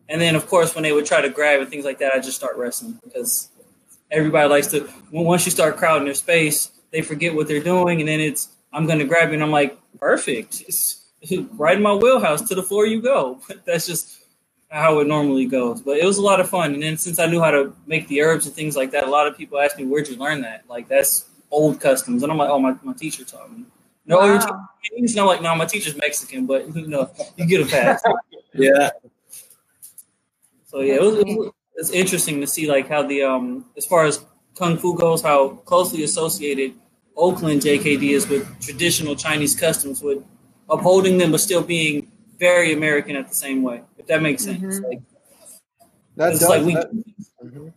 And 0.09 0.19
then, 0.19 0.35
of 0.35 0.47
course, 0.47 0.73
when 0.75 0.83
they 0.83 0.91
would 0.91 1.05
try 1.05 1.21
to 1.21 1.29
grab 1.29 1.61
and 1.61 1.69
things 1.69 1.85
like 1.85 1.99
that, 1.99 2.13
I 2.13 2.19
just 2.19 2.35
start 2.35 2.57
wrestling 2.57 2.99
because 3.03 3.49
everybody 4.09 4.49
likes 4.49 4.67
to. 4.67 4.89
Once 5.11 5.45
you 5.45 5.51
start 5.51 5.77
crowding 5.77 6.05
their 6.05 6.13
space, 6.13 6.71
they 6.91 7.01
forget 7.01 7.35
what 7.35 7.47
they're 7.47 7.63
doing, 7.63 7.99
and 7.99 8.09
then 8.09 8.19
it's 8.19 8.49
I'm 8.71 8.87
going 8.87 8.99
to 8.99 9.05
grab 9.05 9.29
you, 9.29 9.35
and 9.35 9.43
I'm 9.43 9.51
like, 9.51 9.77
perfect, 9.99 10.63
it's 10.67 11.02
right 11.51 11.77
in 11.77 11.83
my 11.83 11.93
wheelhouse. 11.93 12.41
To 12.49 12.55
the 12.55 12.63
floor 12.63 12.85
you 12.85 13.01
go. 13.01 13.39
that's 13.65 13.87
just 13.87 14.19
how 14.69 14.99
it 14.99 15.07
normally 15.07 15.45
goes. 15.45 15.81
But 15.81 15.97
it 15.97 16.05
was 16.05 16.17
a 16.17 16.21
lot 16.21 16.39
of 16.39 16.49
fun. 16.49 16.73
And 16.73 16.83
then 16.83 16.97
since 16.97 17.19
I 17.19 17.27
knew 17.27 17.41
how 17.41 17.51
to 17.51 17.75
make 17.85 18.07
the 18.07 18.21
herbs 18.21 18.45
and 18.45 18.55
things 18.55 18.75
like 18.75 18.91
that, 18.91 19.03
a 19.03 19.09
lot 19.09 19.27
of 19.27 19.37
people 19.37 19.59
ask 19.59 19.77
me, 19.77 19.85
"Where'd 19.85 20.07
you 20.07 20.17
learn 20.17 20.41
that?" 20.41 20.63
Like 20.67 20.87
that's 20.87 21.25
old 21.51 21.79
customs, 21.79 22.23
and 22.23 22.31
I'm 22.31 22.37
like, 22.37 22.49
"Oh, 22.49 22.59
my, 22.59 22.75
my 22.83 22.93
teacher 22.93 23.23
taught 23.23 23.55
me." 23.55 23.65
No, 24.05 24.17
wow. 24.17 24.67
Chinese. 24.83 25.15
No, 25.15 25.25
like 25.25 25.41
no, 25.41 25.55
my 25.55 25.65
teacher's 25.65 25.95
Mexican, 25.95 26.45
but 26.45 26.75
you 26.75 26.87
know, 26.87 27.09
you 27.37 27.45
get 27.45 27.61
a 27.61 27.69
pass. 27.69 28.03
yeah. 28.53 28.89
So 30.65 30.81
yeah, 30.81 30.95
it 30.95 31.01
was, 31.01 31.17
it 31.19 31.25
was, 31.25 31.51
it's 31.75 31.89
interesting 31.91 32.41
to 32.41 32.47
see 32.47 32.67
like 32.69 32.89
how 32.89 33.03
the 33.03 33.23
um 33.23 33.65
as 33.77 33.85
far 33.85 34.05
as 34.05 34.25
kung 34.55 34.77
fu 34.77 34.97
goes, 34.97 35.21
how 35.21 35.49
closely 35.49 36.03
associated 36.03 36.73
Oakland 37.15 37.61
JKD 37.61 38.09
is 38.09 38.27
with 38.27 38.47
traditional 38.59 39.15
Chinese 39.15 39.55
customs, 39.55 40.01
with 40.01 40.23
upholding 40.73 41.17
them 41.17 41.31
but 41.31 41.39
still 41.39 41.63
being 41.63 42.11
very 42.39 42.73
American 42.73 43.15
at 43.15 43.29
the 43.29 43.35
same 43.35 43.61
way. 43.63 43.81
If 43.97 44.07
that 44.07 44.21
makes 44.21 44.43
sense. 44.43 44.61
Mm-hmm. 44.61 44.85
Like 44.85 45.01
that's 46.15 46.41
like 46.41 46.63
we. 46.63 46.73
That, 46.73 46.91
mm-hmm. 46.91 47.67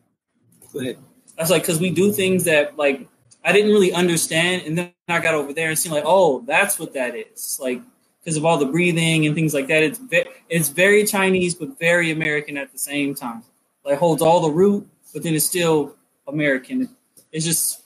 Go 0.72 0.80
ahead. 0.80 0.99
That's 1.36 1.51
like 1.51 1.62
because 1.62 1.80
we 1.80 1.90
do 1.90 2.12
things 2.12 2.44
that 2.44 2.76
like 2.76 3.07
I 3.44 3.53
didn't 3.53 3.70
really 3.70 3.92
understand, 3.92 4.62
and 4.66 4.76
then 4.76 4.92
I 5.09 5.20
got 5.20 5.34
over 5.34 5.53
there 5.53 5.68
and 5.68 5.78
seen 5.78 5.92
like, 5.92 6.05
oh, 6.07 6.42
that's 6.47 6.78
what 6.78 6.94
that 6.94 7.14
is. 7.14 7.59
Like 7.62 7.80
because 8.20 8.36
of 8.36 8.44
all 8.44 8.59
the 8.59 8.66
breathing 8.66 9.26
and 9.26 9.34
things 9.34 9.55
like 9.55 9.68
that, 9.68 9.82
it's 9.82 9.99
ve- 9.99 10.26
it's 10.49 10.68
very 10.68 11.05
Chinese 11.05 11.55
but 11.55 11.78
very 11.78 12.11
American 12.11 12.57
at 12.57 12.72
the 12.72 12.78
same 12.78 13.14
time. 13.14 13.42
Like 13.84 13.99
holds 13.99 14.20
all 14.20 14.40
the 14.40 14.51
root, 14.51 14.88
but 15.12 15.22
then 15.22 15.34
it's 15.34 15.44
still 15.44 15.94
American. 16.26 16.88
It's 17.30 17.44
just 17.44 17.82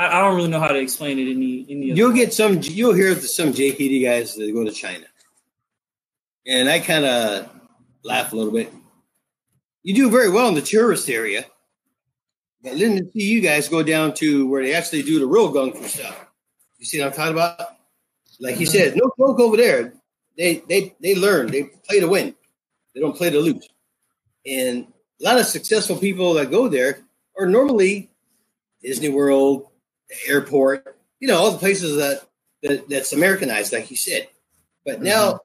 I, 0.00 0.18
I 0.18 0.20
don't 0.22 0.36
really 0.36 0.48
know 0.48 0.60
how 0.60 0.68
to 0.68 0.78
explain 0.78 1.18
it 1.18 1.30
any 1.30 1.66
any. 1.68 1.86
You'll 1.92 2.14
get 2.14 2.32
some. 2.32 2.60
You'll 2.62 2.94
hear 2.94 3.14
some 3.16 3.52
JKD 3.52 4.02
guys 4.02 4.34
that 4.34 4.50
go 4.50 4.64
to 4.64 4.72
China, 4.72 5.04
and 6.46 6.70
I 6.70 6.80
kind 6.80 7.04
of 7.04 7.50
laugh 8.02 8.32
a 8.32 8.36
little 8.36 8.52
bit. 8.52 8.72
You 9.82 9.94
do 9.94 10.10
very 10.10 10.30
well 10.30 10.48
in 10.48 10.54
the 10.54 10.62
tourist 10.62 11.10
area. 11.10 11.44
But 12.62 12.78
then 12.78 12.96
to 12.96 13.10
see 13.12 13.24
you 13.24 13.40
guys 13.42 13.68
go 13.68 13.82
down 13.82 14.14
to 14.14 14.46
where 14.46 14.62
they 14.62 14.74
actually 14.74 15.02
do 15.02 15.18
the 15.18 15.26
real 15.26 15.52
gung 15.52 15.76
fu 15.76 15.86
stuff. 15.86 16.26
You 16.78 16.86
see 16.86 16.98
what 17.00 17.08
I'm 17.08 17.12
talking 17.12 17.32
about? 17.32 17.60
Like 18.38 18.56
he 18.56 18.64
uh-huh. 18.64 18.72
said, 18.72 18.96
no 18.96 19.10
joke 19.18 19.38
over 19.38 19.56
there. 19.56 19.94
They 20.36 20.62
they 20.66 20.94
they 21.00 21.14
learn. 21.14 21.50
They 21.50 21.64
play 21.64 22.00
to 22.00 22.08
win. 22.08 22.34
They 22.94 23.00
don't 23.00 23.16
play 23.16 23.30
to 23.30 23.38
lose. 23.38 23.68
And 24.46 24.86
a 25.20 25.24
lot 25.24 25.38
of 25.38 25.44
successful 25.44 25.96
people 25.96 26.34
that 26.34 26.50
go 26.50 26.68
there 26.68 27.00
are 27.38 27.46
normally 27.46 28.10
Disney 28.82 29.10
World, 29.10 29.69
the 30.10 30.32
airport, 30.32 30.96
you 31.20 31.28
know, 31.28 31.36
all 31.36 31.50
the 31.50 31.58
places 31.58 31.96
that, 31.96 32.26
that 32.62 32.88
that's 32.88 33.12
Americanized, 33.12 33.72
like 33.72 33.90
you 33.90 33.96
said. 33.96 34.28
But 34.84 34.96
mm-hmm. 34.96 35.04
now, 35.04 35.40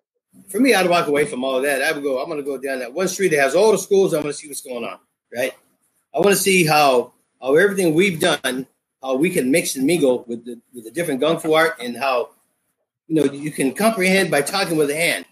for 0.50 0.60
me, 0.60 0.74
I'd 0.74 0.90
walk 0.90 1.08
away 1.08 1.26
from 1.26 1.44
all 1.44 1.58
of 1.58 1.64
that. 1.64 1.82
I 1.82 1.92
would 1.92 2.04
go. 2.04 2.22
I'm 2.22 2.28
going 2.28 2.40
to 2.40 2.46
go 2.46 2.58
down 2.58 2.80
that 2.80 2.94
one 2.94 3.08
street 3.08 3.30
that 3.30 3.40
has 3.40 3.56
all 3.56 3.72
the 3.72 3.78
schools. 3.78 4.14
I'm 4.14 4.22
going 4.22 4.34
to 4.34 4.38
see 4.38 4.48
what's 4.48 4.62
going 4.62 4.84
on. 4.84 5.00
Right. 5.34 5.54
I 6.14 6.20
want 6.20 6.32
to 6.32 6.42
see 6.42 6.66
how 6.66 7.14
how 7.42 7.56
everything 7.56 7.94
we've 7.94 8.20
done, 8.20 8.68
how 9.02 9.16
we 9.16 9.30
can 9.30 9.52
mix 9.52 9.76
and 9.76 9.86
mingle 9.86 10.24
with 10.28 10.46
the 10.46 10.60
with 10.74 10.86
the 10.86 10.92
different 10.92 11.22
gung 11.22 11.42
fu 11.42 11.54
art, 11.54 11.76
and 11.80 11.98
how 11.98 12.30
you 13.08 13.16
know 13.16 13.24
you 13.26 13.52
can 13.52 13.74
comprehend 13.74 14.32
by 14.32 14.42
talking 14.42 14.78
with 14.78 14.88
the 14.88 14.96
hand. 14.96 15.26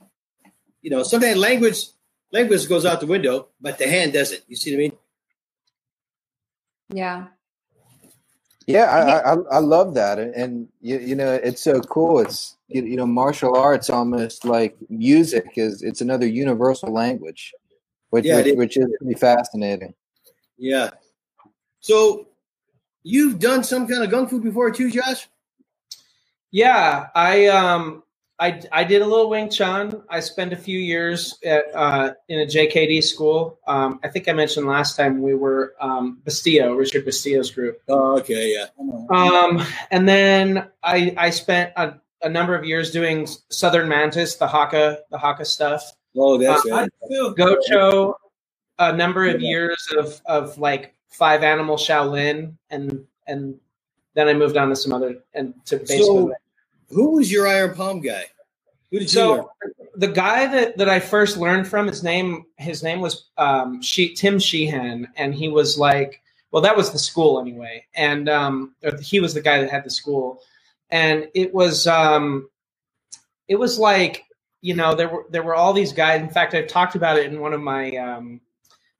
You 0.81 0.89
know, 0.89 1.03
sometimes 1.03 1.37
language 1.37 1.87
language 2.31 2.67
goes 2.67 2.85
out 2.85 2.99
the 2.99 3.07
window, 3.07 3.47
but 3.61 3.77
the 3.77 3.87
hand 3.87 4.13
doesn't. 4.13 4.41
You 4.47 4.55
see 4.55 4.71
what 4.71 4.77
I 4.77 4.79
mean? 4.79 4.91
Yeah. 6.93 7.27
Yeah, 8.65 8.85
I, 8.85 9.33
I, 9.33 9.35
I 9.57 9.59
love 9.59 9.93
that, 9.95 10.19
and, 10.19 10.33
and 10.35 10.67
you, 10.81 10.97
you 10.99 11.15
know 11.15 11.33
it's 11.33 11.61
so 11.61 11.81
cool. 11.81 12.19
It's 12.19 12.55
you, 12.69 12.83
you 12.83 12.95
know 12.95 13.05
martial 13.05 13.55
arts 13.57 13.89
almost 13.89 14.45
like 14.45 14.77
music 14.89 15.53
is 15.57 15.81
it's 15.81 16.01
another 16.01 16.27
universal 16.27 16.93
language, 16.93 17.53
which 18.11 18.25
yeah, 18.25 18.37
which, 18.37 18.55
which 18.55 18.77
is 18.77 18.87
pretty 18.99 19.19
fascinating. 19.19 19.93
Yeah. 20.57 20.91
So 21.81 22.27
you've 23.03 23.39
done 23.39 23.63
some 23.63 23.87
kind 23.87 24.03
of 24.03 24.09
gung 24.09 24.29
fu 24.29 24.39
before 24.39 24.71
too, 24.71 24.89
Josh? 24.89 25.27
Yeah, 26.51 27.07
I 27.15 27.47
um 27.47 28.03
I, 28.43 28.61
I 28.73 28.83
did 28.83 29.01
a 29.01 29.05
little 29.05 29.29
Wing 29.29 29.49
Chun. 29.49 30.03
I 30.09 30.19
spent 30.19 30.51
a 30.51 30.57
few 30.57 30.77
years 30.77 31.39
at, 31.45 31.73
uh, 31.73 32.13
in 32.27 32.41
a 32.41 32.45
JKD 32.45 33.01
school. 33.01 33.57
Um, 33.67 34.01
I 34.03 34.09
think 34.09 34.27
I 34.27 34.33
mentioned 34.33 34.67
last 34.67 34.97
time 34.97 35.21
we 35.21 35.33
were 35.33 35.75
um, 35.79 36.19
Bustillo, 36.25 36.77
Richard 36.77 37.05
Bustillo's 37.05 37.51
group. 37.51 37.81
Oh, 37.87 38.19
okay, 38.19 38.53
yeah. 38.53 38.65
Um, 39.09 39.65
and 39.91 40.09
then 40.09 40.67
I, 40.83 41.15
I 41.15 41.29
spent 41.29 41.71
a, 41.77 41.93
a, 42.21 42.27
number 42.27 42.53
of 42.53 42.65
years 42.65 42.91
doing 42.91 43.29
Southern 43.47 43.87
Mantis, 43.87 44.35
the 44.35 44.47
Hakka, 44.47 44.97
the 45.09 45.17
Hakka 45.17 45.47
stuff. 45.47 45.93
Oh, 46.17 46.37
that's 46.37 46.65
uh, 46.65 46.69
right. 46.69 46.89
Gocho, 47.37 48.15
a 48.77 48.91
number 48.91 49.25
of 49.25 49.39
years 49.39 49.87
of, 49.97 50.21
of 50.25 50.57
like 50.57 50.93
five 51.07 51.43
animal 51.43 51.77
Shaolin, 51.77 52.57
and 52.69 53.05
and 53.25 53.57
then 54.15 54.27
I 54.27 54.33
moved 54.33 54.57
on 54.57 54.67
to 54.67 54.75
some 54.75 54.91
other 54.91 55.23
and 55.33 55.53
to 55.67 55.77
basically. 55.77 56.03
So, 56.03 56.33
who 56.89 57.11
was 57.15 57.31
your 57.31 57.47
iron 57.47 57.73
palm 57.73 58.01
guy? 58.01 58.25
Who 58.93 58.99
did 58.99 59.09
so, 59.09 59.27
you 59.27 59.37
learn? 59.37 59.45
The 59.95 60.07
guy 60.07 60.45
that, 60.47 60.77
that 60.77 60.87
I 60.87 60.99
first 60.99 61.37
learned 61.37 61.67
from, 61.67 61.87
his 61.87 62.03
name 62.03 62.45
his 62.57 62.83
name 62.83 63.01
was 63.01 63.25
um, 63.39 63.81
she, 63.81 64.13
Tim 64.13 64.37
Sheehan, 64.37 65.07
and 65.15 65.33
he 65.33 65.49
was 65.49 65.79
like, 65.79 66.21
well, 66.51 66.61
that 66.61 66.77
was 66.77 66.91
the 66.91 66.99
school 66.99 67.39
anyway, 67.41 67.85
and 67.95 68.29
um, 68.29 68.75
he 69.01 69.19
was 69.19 69.33
the 69.33 69.41
guy 69.41 69.59
that 69.59 69.71
had 69.71 69.83
the 69.83 69.89
school, 69.89 70.41
and 70.91 71.27
it 71.33 71.51
was 71.55 71.87
um, 71.87 72.47
it 73.47 73.55
was 73.55 73.79
like 73.79 74.25
you 74.61 74.75
know 74.75 74.93
there 74.93 75.09
were 75.09 75.25
there 75.31 75.43
were 75.43 75.55
all 75.55 75.73
these 75.73 75.91
guys. 75.91 76.21
In 76.21 76.29
fact, 76.29 76.53
I've 76.53 76.67
talked 76.67 76.93
about 76.93 77.17
it 77.17 77.25
in 77.25 77.41
one 77.41 77.53
of 77.53 77.61
my 77.61 77.95
um, 77.97 78.41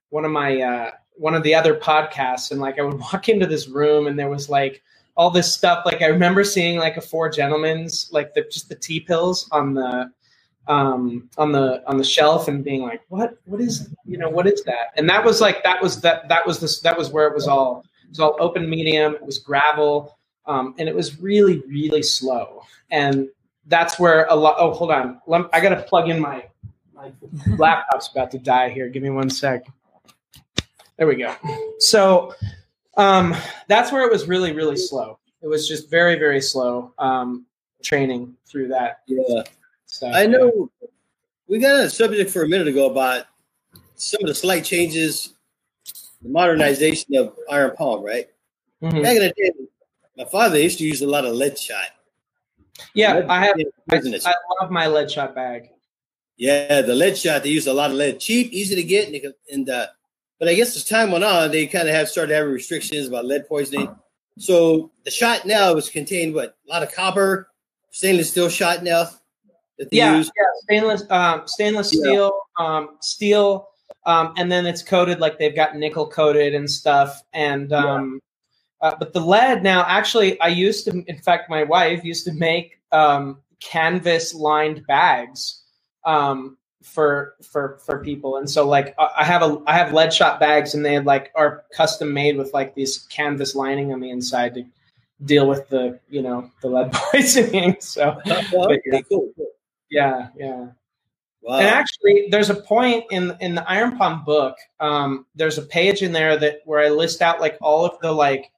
one 0.09 0.25
of 0.25 0.31
my 0.31 0.59
uh, 0.59 0.91
one 1.13 1.35
of 1.35 1.43
the 1.43 1.53
other 1.53 1.75
podcasts, 1.75 2.49
and 2.49 2.59
like 2.59 2.79
I 2.79 2.81
would 2.81 2.99
walk 2.99 3.29
into 3.29 3.45
this 3.45 3.67
room, 3.67 4.07
and 4.07 4.17
there 4.17 4.29
was 4.29 4.49
like 4.49 4.81
all 5.15 5.29
this 5.29 5.53
stuff. 5.53 5.85
Like 5.85 6.01
I 6.01 6.07
remember 6.07 6.43
seeing 6.43 6.77
like 6.77 6.97
a 6.97 7.01
four 7.01 7.29
gentlemen's 7.29 8.09
like 8.11 8.33
the 8.33 8.43
just 8.51 8.69
the 8.69 8.75
tea 8.75 8.99
pills 8.99 9.47
on 9.51 9.73
the 9.73 10.11
um 10.67 11.29
on 11.37 11.51
the 11.51 11.83
on 11.87 11.97
the 11.97 12.03
shelf 12.03 12.47
and 12.47 12.63
being 12.63 12.81
like 12.81 13.01
what 13.09 13.37
what 13.45 13.59
is 13.59 13.89
you 14.05 14.17
know 14.17 14.29
what 14.29 14.47
is 14.47 14.63
that? 14.63 14.91
And 14.95 15.09
that 15.09 15.23
was 15.23 15.41
like 15.41 15.63
that 15.63 15.81
was 15.81 16.01
that 16.01 16.29
that 16.29 16.45
was 16.47 16.59
this 16.59 16.79
that 16.81 16.97
was 16.97 17.09
where 17.11 17.27
it 17.27 17.35
was 17.35 17.47
all 17.47 17.83
it 18.03 18.09
was 18.09 18.19
all 18.19 18.35
open 18.39 18.69
medium 18.69 19.15
it 19.15 19.25
was 19.25 19.39
gravel 19.39 20.17
um 20.45 20.73
and 20.77 20.87
it 20.89 20.95
was 20.95 21.19
really 21.19 21.59
really 21.67 22.03
slow. 22.03 22.61
And 22.91 23.27
that's 23.67 23.99
where 23.99 24.25
a 24.29 24.35
lot 24.35 24.55
oh 24.57 24.73
hold 24.73 24.91
on. 24.91 25.19
I 25.51 25.59
gotta 25.61 25.83
plug 25.83 26.09
in 26.09 26.19
my 26.19 26.45
my 26.93 27.11
laptop's 27.57 28.07
about 28.07 28.31
to 28.31 28.39
die 28.39 28.69
here. 28.69 28.87
Give 28.87 29.03
me 29.03 29.09
one 29.09 29.29
sec. 29.29 29.65
There 30.97 31.07
we 31.07 31.15
go. 31.15 31.35
So 31.79 32.33
um, 32.95 33.35
that's 33.67 33.91
where 33.91 34.05
it 34.05 34.11
was 34.11 34.27
really, 34.27 34.53
really 34.53 34.77
slow. 34.77 35.19
It 35.41 35.47
was 35.47 35.67
just 35.67 35.89
very, 35.89 36.15
very 36.15 36.41
slow 36.41 36.93
um, 36.97 37.45
training 37.83 38.35
through 38.47 38.69
that. 38.69 39.01
Yeah. 39.07 39.43
So, 39.85 40.09
I 40.09 40.25
know 40.25 40.69
we 41.47 41.59
got 41.59 41.79
a 41.79 41.89
subject 41.89 42.31
for 42.31 42.43
a 42.43 42.47
minute 42.47 42.67
ago 42.67 42.89
about 42.89 43.25
some 43.95 44.21
of 44.21 44.27
the 44.27 44.35
slight 44.35 44.63
changes, 44.63 45.33
the 46.21 46.29
modernization 46.29 47.15
of 47.15 47.35
iron 47.49 47.75
palm, 47.75 48.03
right? 48.03 48.29
Mm-hmm. 48.81 49.01
Back 49.01 49.15
in 49.15 49.21
the 49.21 49.33
day, 49.35 49.51
my 50.17 50.25
father 50.25 50.59
used 50.59 50.77
to 50.79 50.85
use 50.85 51.01
a 51.01 51.07
lot 51.07 51.25
of 51.25 51.33
lead 51.35 51.57
shot. 51.57 51.85
Yeah, 52.93 53.15
lead 53.15 53.25
I 53.25 53.45
have. 53.45 53.55
I, 53.91 53.97
I, 53.97 54.33
love 54.61 54.71
my 54.71 54.87
lead 54.87 55.11
shot 55.11 55.35
bag. 55.35 55.69
Yeah, 56.37 56.81
the 56.81 56.95
lead 56.95 57.17
shot. 57.17 57.43
They 57.43 57.49
use 57.49 57.67
a 57.67 57.73
lot 57.73 57.91
of 57.91 57.97
lead, 57.97 58.19
cheap, 58.19 58.51
easy 58.51 58.75
to 58.75 58.83
get, 58.83 59.07
and, 59.07 59.33
and 59.51 59.69
uh, 59.69 59.87
but 60.43 60.49
I 60.49 60.55
guess 60.55 60.75
as 60.75 60.83
time 60.83 61.09
went 61.09 61.23
on, 61.23 61.51
they 61.51 61.67
kind 61.67 61.87
of 61.87 61.95
have 61.95 62.09
started 62.09 62.33
having 62.33 62.51
restrictions 62.51 63.07
about 63.07 63.23
lead 63.23 63.47
poisoning. 63.47 63.95
So 64.37 64.91
the 65.05 65.09
shot 65.09 65.45
now 65.45 65.73
was 65.73 65.89
contained 65.89 66.33
what 66.33 66.57
a 66.67 66.69
lot 66.69 66.83
of 66.83 66.91
copper, 66.91 67.47
stainless 67.91 68.31
steel 68.31 68.49
shot 68.49 68.83
now. 68.83 69.07
yeah, 69.89 70.17
use. 70.17 70.29
yeah, 70.37 70.43
stainless 70.63 71.09
um, 71.09 71.43
stainless 71.45 71.93
yeah. 71.95 72.01
steel, 72.01 72.39
um, 72.59 72.97
steel, 72.99 73.69
um, 74.05 74.33
and 74.35 74.51
then 74.51 74.65
it's 74.65 74.83
coated 74.83 75.21
like 75.21 75.39
they've 75.39 75.55
got 75.55 75.77
nickel 75.77 76.09
coated 76.09 76.53
and 76.53 76.69
stuff. 76.69 77.21
And 77.31 77.71
um, 77.71 78.19
yeah. 78.81 78.89
uh, 78.89 78.95
but 78.99 79.13
the 79.13 79.21
lead 79.21 79.63
now, 79.63 79.85
actually, 79.87 80.37
I 80.41 80.49
used 80.49 80.83
to. 80.89 81.05
In 81.07 81.19
fact, 81.19 81.49
my 81.49 81.63
wife 81.63 82.03
used 82.03 82.25
to 82.25 82.33
make 82.33 82.81
um, 82.91 83.37
canvas 83.61 84.33
lined 84.33 84.85
bags 84.87 85.63
um, 86.03 86.57
for 86.83 87.35
for 87.41 87.79
for 87.85 88.03
people. 88.03 88.37
And 88.37 88.49
so 88.49 88.67
like 88.67 88.95
i 88.99 89.23
have 89.23 89.41
a 89.41 89.61
i 89.67 89.73
have 89.73 89.93
lead 89.93 90.13
shot 90.13 90.39
bags 90.39 90.73
and 90.73 90.85
they 90.85 90.99
like 90.99 91.31
are 91.35 91.63
custom 91.75 92.13
made 92.13 92.37
with 92.37 92.53
like 92.53 92.75
these 92.75 92.99
canvas 93.09 93.55
lining 93.55 93.91
on 93.93 93.99
the 93.99 94.09
inside 94.09 94.53
to 94.55 94.65
deal 95.25 95.47
with 95.47 95.69
the 95.69 95.99
you 96.09 96.21
know 96.21 96.49
the 96.61 96.67
lead 96.67 96.91
poisoning 96.93 97.77
so. 97.79 98.17
But, 98.25 98.81
yeah. 98.89 99.19
Yeah 99.89 100.29
yeah. 100.35 100.67
Wow. 101.41 101.57
and 101.57 101.67
actually 101.67 102.27
there's 102.31 102.49
a 102.49 102.55
point 102.55 103.03
in 103.11 103.35
in 103.41 103.55
the 103.55 103.69
iron 103.69 103.97
palm 103.97 104.23
book 104.23 104.55
um 104.79 105.25
there's 105.35 105.57
a 105.57 105.61
page 105.61 106.01
in 106.01 106.13
there 106.13 106.37
that 106.37 106.61
where 106.65 106.79
i 106.79 106.89
list 106.89 107.21
out 107.21 107.41
like 107.41 107.57
all 107.61 107.85
of 107.85 107.99
the 107.99 108.11
like 108.11 108.49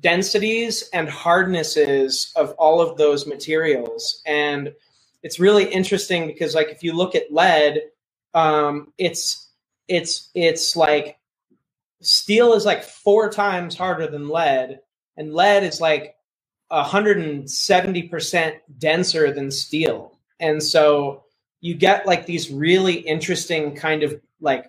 densities 0.00 0.88
and 0.92 1.08
hardnesses 1.08 2.32
of 2.36 2.52
all 2.52 2.80
of 2.80 2.96
those 2.96 3.26
materials. 3.26 4.22
And 4.26 4.72
it's 5.22 5.40
really 5.40 5.64
interesting 5.64 6.26
because 6.26 6.54
like 6.54 6.68
if 6.68 6.82
you 6.82 6.92
look 6.92 7.14
at 7.14 7.32
lead, 7.32 7.80
um, 8.34 8.92
it's 8.98 9.50
it's 9.88 10.30
it's 10.34 10.76
like 10.76 11.18
steel 12.00 12.54
is 12.54 12.64
like 12.64 12.82
four 12.84 13.30
times 13.30 13.76
harder 13.76 14.06
than 14.06 14.28
lead, 14.28 14.80
and 15.16 15.34
lead 15.34 15.64
is 15.64 15.80
like 15.80 16.14
170% 16.70 18.52
denser 18.78 19.32
than 19.32 19.50
steel. 19.50 20.18
And 20.38 20.62
so 20.62 21.24
you 21.60 21.74
get 21.74 22.06
like 22.06 22.26
these 22.26 22.50
really 22.50 22.94
interesting 22.94 23.74
kind 23.74 24.02
of 24.02 24.20
like 24.40 24.66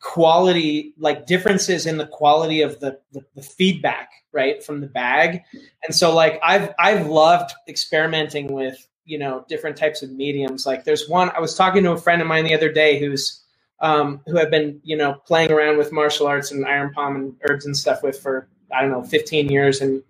quality 0.00 0.94
like 0.98 1.26
differences 1.26 1.86
in 1.86 1.98
the 1.98 2.06
quality 2.06 2.62
of 2.62 2.80
the, 2.80 2.98
the, 3.12 3.24
the 3.34 3.42
feedback 3.42 4.10
right 4.32 4.62
from 4.64 4.80
the 4.80 4.86
bag 4.86 5.42
and 5.84 5.94
so 5.94 6.14
like 6.14 6.40
i've 6.42 6.70
i've 6.78 7.06
loved 7.06 7.52
experimenting 7.68 8.46
with 8.46 8.86
you 9.04 9.18
know 9.18 9.44
different 9.48 9.76
types 9.76 10.02
of 10.02 10.10
mediums. 10.12 10.66
Like 10.66 10.84
there's 10.84 11.08
one 11.08 11.30
i 11.30 11.40
was 11.40 11.54
talking 11.54 11.82
to 11.84 11.92
a 11.92 11.98
friend 11.98 12.22
of 12.22 12.28
mine 12.28 12.44
the 12.44 12.54
other 12.54 12.72
day 12.72 12.98
who's 12.98 13.40
um, 13.80 14.20
who 14.26 14.36
have 14.36 14.50
been 14.50 14.80
you 14.84 14.96
know 14.96 15.14
playing 15.26 15.50
around 15.52 15.78
with 15.78 15.92
martial 15.92 16.26
arts 16.26 16.50
and 16.50 16.66
iron 16.66 16.92
palm 16.92 17.16
and 17.16 17.36
herbs 17.48 17.66
and 17.66 17.76
stuff 17.76 18.02
with 18.02 18.18
for 18.20 18.48
i 18.72 18.82
don't 18.82 18.90
know 18.90 19.02
15 19.02 19.48
years. 19.50 19.80
And 19.80 20.02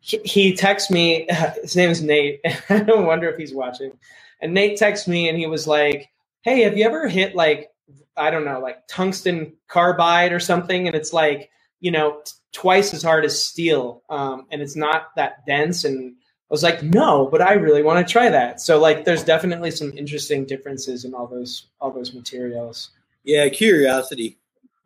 he, 0.00 0.54
texts 0.54 0.90
me 0.90 1.26
his 1.62 1.76
name 1.76 1.90
is 1.90 2.02
nate. 2.02 2.40
I 2.68 2.80
don't 2.80 3.06
wonder 3.06 3.28
if 3.28 3.38
he's 3.38 3.54
watching. 3.54 3.92
And 4.40 4.52
nate 4.54 4.78
texts 4.78 5.08
me 5.08 5.28
and 5.28 5.38
he 5.38 5.46
was 5.46 5.66
like 5.66 6.10
hey 6.42 6.62
have 6.62 6.76
you 6.76 6.84
ever 6.84 7.08
hit 7.08 7.34
like 7.34 7.70
i 8.16 8.30
don't 8.30 8.44
know 8.44 8.60
like 8.60 8.86
tungsten 8.88 9.54
carbide 9.68 10.32
or 10.32 10.40
something? 10.40 10.86
And 10.86 10.96
it's 10.96 11.12
like 11.12 11.50
you 11.80 11.90
know 11.90 12.20
t- 12.24 12.32
twice 12.52 12.94
as 12.94 13.02
hard 13.02 13.24
as 13.24 13.42
steel 13.42 14.02
um, 14.10 14.46
and 14.50 14.62
it's 14.62 14.76
not 14.76 15.08
that 15.16 15.44
dense. 15.46 15.84
And 15.84 16.16
was 16.50 16.62
like, 16.62 16.82
no, 16.82 17.26
but 17.26 17.40
I 17.40 17.54
really 17.54 17.82
want 17.82 18.06
to 18.06 18.12
try 18.12 18.28
that. 18.30 18.60
So 18.60 18.78
like, 18.78 19.04
there's 19.04 19.24
definitely 19.24 19.70
some 19.70 19.92
interesting 19.96 20.44
differences 20.44 21.04
in 21.04 21.14
all 21.14 21.26
those 21.26 21.66
all 21.80 21.90
those 21.90 22.14
materials. 22.14 22.90
Yeah, 23.24 23.48
curiosity. 23.48 24.38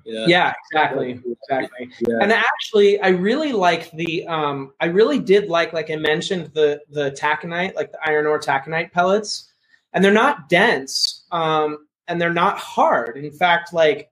Yeah, 0.05 0.25
yeah 0.27 0.53
exactly, 0.71 1.21
exactly. 1.27 1.91
Yeah. 2.07 2.19
And 2.23 2.33
actually, 2.33 3.01
I 3.01 3.09
really 3.09 3.53
like 3.53 3.91
the. 3.91 4.27
Um, 4.27 4.73
I 4.81 4.87
really 4.87 5.19
did 5.19 5.49
like, 5.49 5.73
like 5.73 5.91
I 5.91 5.97
mentioned, 5.97 6.53
the 6.55 6.81
the 6.91 7.11
taconite, 7.11 7.75
like 7.75 7.93
the 7.93 7.99
iron 8.03 8.27
ore 8.27 8.41
taconite 8.41 8.93
pellets, 8.93 9.53
and 9.93 10.03
they're 10.03 10.13
not 10.13 10.49
dense, 10.49 11.25
um, 11.31 11.87
and 12.07 12.21
they're 12.21 12.33
not 12.33 12.59
hard. 12.59 13.19
In 13.19 13.31
fact, 13.31 13.75
like 13.75 14.11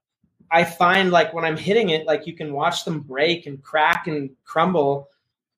I 0.51 0.65
find, 0.65 1.11
like 1.11 1.33
when 1.33 1.45
I'm 1.47 1.57
hitting 1.57 1.91
it, 1.91 2.07
like 2.07 2.27
you 2.27 2.35
can 2.35 2.53
watch 2.53 2.85
them 2.85 3.01
break 3.01 3.47
and 3.47 3.63
crack 3.63 4.07
and 4.07 4.31
crumble. 4.45 5.09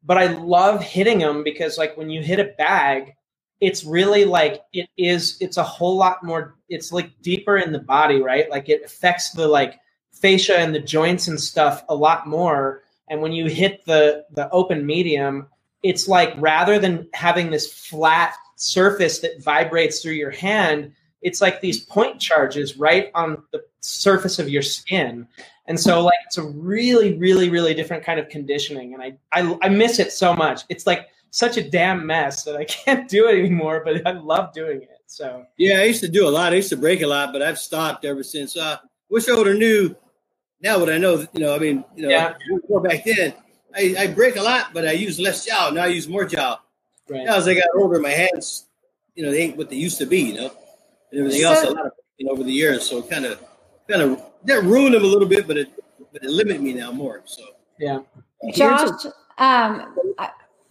But 0.04 0.18
I 0.18 0.26
love 0.26 0.82
hitting 0.82 1.18
them 1.18 1.44
because, 1.44 1.76
like, 1.76 1.96
when 1.96 2.08
you 2.08 2.22
hit 2.22 2.38
a 2.38 2.52
bag, 2.56 3.14
it's 3.60 3.84
really 3.84 4.24
like 4.24 4.62
it 4.72 4.88
is. 4.96 5.36
It's 5.40 5.56
a 5.56 5.62
whole 5.62 5.96
lot 5.96 6.22
more. 6.22 6.56
It's 6.68 6.92
like 6.92 7.10
deeper 7.22 7.56
in 7.56 7.72
the 7.72 7.78
body, 7.78 8.20
right? 8.20 8.48
Like 8.50 8.68
it 8.68 8.82
affects 8.84 9.30
the 9.32 9.48
like 9.48 9.78
fascia 10.12 10.58
and 10.58 10.74
the 10.74 10.80
joints 10.80 11.28
and 11.28 11.40
stuff 11.40 11.84
a 11.88 11.94
lot 11.94 12.26
more. 12.26 12.82
And 13.08 13.20
when 13.20 13.32
you 13.32 13.46
hit 13.46 13.84
the 13.84 14.24
the 14.32 14.48
open 14.50 14.86
medium, 14.86 15.48
it's 15.82 16.08
like 16.08 16.34
rather 16.38 16.78
than 16.78 17.08
having 17.14 17.50
this 17.50 17.72
flat 17.72 18.34
surface 18.56 19.20
that 19.20 19.42
vibrates 19.42 20.00
through 20.00 20.12
your 20.12 20.30
hand, 20.30 20.92
it's 21.22 21.40
like 21.40 21.60
these 21.60 21.80
point 21.80 22.20
charges 22.20 22.76
right 22.76 23.10
on 23.14 23.42
the 23.52 23.64
surface 23.80 24.38
of 24.38 24.48
your 24.48 24.62
skin. 24.62 25.26
And 25.66 25.78
so 25.78 26.02
like 26.02 26.18
it's 26.26 26.38
a 26.38 26.42
really, 26.42 27.16
really, 27.18 27.50
really 27.50 27.74
different 27.74 28.04
kind 28.04 28.18
of 28.18 28.28
conditioning. 28.28 28.94
And 28.94 29.02
I, 29.02 29.16
I, 29.32 29.58
I 29.62 29.68
miss 29.68 29.98
it 29.98 30.12
so 30.12 30.34
much. 30.34 30.62
It's 30.68 30.86
like 30.86 31.08
such 31.30 31.56
a 31.56 31.68
damn 31.68 32.06
mess 32.06 32.44
that 32.44 32.56
I 32.56 32.64
can't 32.84 33.08
do 33.08 33.28
it 33.28 33.38
anymore, 33.38 33.82
but 33.84 34.06
I 34.06 34.12
love 34.12 34.52
doing 34.52 34.82
it. 34.82 34.98
So 35.06 35.44
yeah, 35.56 35.80
I 35.80 35.84
used 35.84 36.00
to 36.00 36.08
do 36.08 36.28
a 36.28 36.30
lot. 36.30 36.52
I 36.52 36.56
used 36.56 36.68
to 36.70 36.76
break 36.76 37.02
a 37.02 37.06
lot, 37.06 37.32
but 37.32 37.42
I've 37.42 37.58
stopped 37.58 38.04
ever 38.04 38.22
since. 38.22 38.56
Uh, 38.56 38.76
wish 39.08 39.28
I 39.28 39.34
would 39.34 39.46
have 39.46 39.56
knew 39.56 39.96
now 40.60 40.78
what 40.78 40.90
I 40.90 40.98
know, 40.98 41.26
you 41.32 41.40
know, 41.40 41.54
I 41.54 41.58
mean, 41.58 41.84
you 41.96 42.02
know, 42.02 42.08
yeah. 42.08 42.34
back 42.82 43.04
then, 43.04 43.32
I, 43.74 43.94
I 43.98 44.06
break 44.08 44.36
a 44.36 44.42
lot, 44.42 44.72
but 44.74 44.86
I 44.86 44.92
use 44.92 45.20
less 45.20 45.46
jow. 45.46 45.70
Now 45.72 45.84
I 45.84 45.88
use 45.88 46.08
more 46.08 46.24
jow. 46.24 46.56
Right. 47.08 47.24
Now 47.24 47.36
as 47.36 47.46
I 47.46 47.54
got 47.54 47.64
older, 47.76 48.00
my 48.00 48.10
hands, 48.10 48.66
you 49.14 49.24
know, 49.24 49.30
they 49.30 49.42
ain't 49.42 49.56
what 49.56 49.70
they 49.70 49.76
used 49.76 49.98
to 49.98 50.06
be, 50.06 50.20
you 50.20 50.34
know, 50.34 50.50
and 51.10 51.20
everything 51.20 51.42
so, 51.42 51.50
else. 51.50 51.64
A 51.64 51.70
lot 51.70 51.86
of 51.86 51.92
you 52.16 52.26
know, 52.26 52.32
over 52.32 52.42
the 52.42 52.52
years, 52.52 52.88
so 52.88 53.02
kind 53.02 53.24
of, 53.24 53.42
kind 53.88 54.02
of 54.02 54.22
that 54.44 54.62
ruined 54.64 54.94
them 54.94 55.04
a 55.04 55.06
little 55.06 55.28
bit, 55.28 55.46
but 55.46 55.56
it, 55.56 55.68
but 56.12 56.22
it 56.22 56.30
limit 56.30 56.60
me 56.60 56.74
now 56.74 56.90
more. 56.90 57.22
So 57.24 57.42
yeah, 57.78 58.00
Josh. 58.52 59.06
Um, 59.38 59.94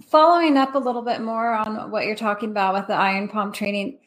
following 0.08 0.58
up 0.58 0.76
a 0.76 0.80
little 0.80 1.02
bit 1.02 1.22
more 1.22 1.54
on 1.54 1.92
what 1.92 2.06
you're 2.06 2.16
talking 2.16 2.52
about 2.52 2.74
with 2.74 2.88
the 2.88 2.94
iron 2.94 3.28
palm 3.28 3.52
training. 3.52 4.00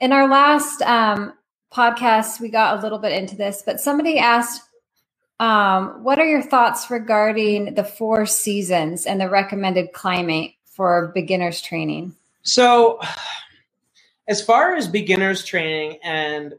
In 0.00 0.12
our 0.12 0.28
last 0.28 0.82
um, 0.82 1.32
podcast, 1.72 2.40
we 2.40 2.48
got 2.48 2.78
a 2.78 2.82
little 2.82 2.98
bit 2.98 3.12
into 3.12 3.36
this, 3.36 3.62
but 3.64 3.80
somebody 3.80 4.18
asked 4.18 4.62
um, 5.40 6.02
what 6.02 6.18
are 6.18 6.26
your 6.26 6.42
thoughts 6.42 6.90
regarding 6.90 7.74
the 7.74 7.84
four 7.84 8.26
seasons 8.26 9.06
and 9.06 9.20
the 9.20 9.28
recommended 9.28 9.92
climate 9.92 10.52
for 10.66 11.12
beginners 11.14 11.60
training? 11.60 12.14
So, 12.42 13.00
as 14.28 14.42
far 14.42 14.76
as 14.76 14.86
beginners 14.86 15.44
training 15.44 15.98
and 16.04 16.54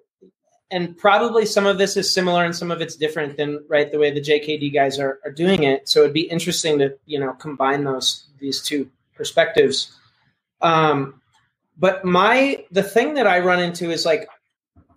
and 0.72 0.96
probably 0.98 1.46
some 1.46 1.66
of 1.66 1.78
this 1.80 1.98
is 1.98 2.14
similar 2.14 2.46
and 2.46 2.56
some 2.56 2.70
of 2.70 2.82
it's 2.82 2.96
different 2.96 3.38
than 3.38 3.64
right 3.68 3.92
the 3.92 3.98
way 3.98 4.12
the 4.12 4.22
JKD 4.22 4.72
guys 4.72 5.00
are, 5.00 5.20
are 5.26 5.32
doing 5.32 5.64
it. 5.64 5.90
So 5.90 6.02
it'd 6.02 6.14
be 6.14 6.30
interesting 6.30 6.78
to 6.80 6.96
you 7.06 7.20
know 7.20 7.34
combine 7.34 7.84
those 7.84 8.28
these 8.40 8.62
two 8.62 8.90
perspectives. 9.16 9.96
Um, 10.62 11.22
but 11.78 12.04
my 12.04 12.66
the 12.72 12.84
thing 12.84 13.14
that 13.16 13.28
I 13.28 13.40
run 13.40 13.62
into 13.62 13.90
is 13.92 14.06
like 14.06 14.28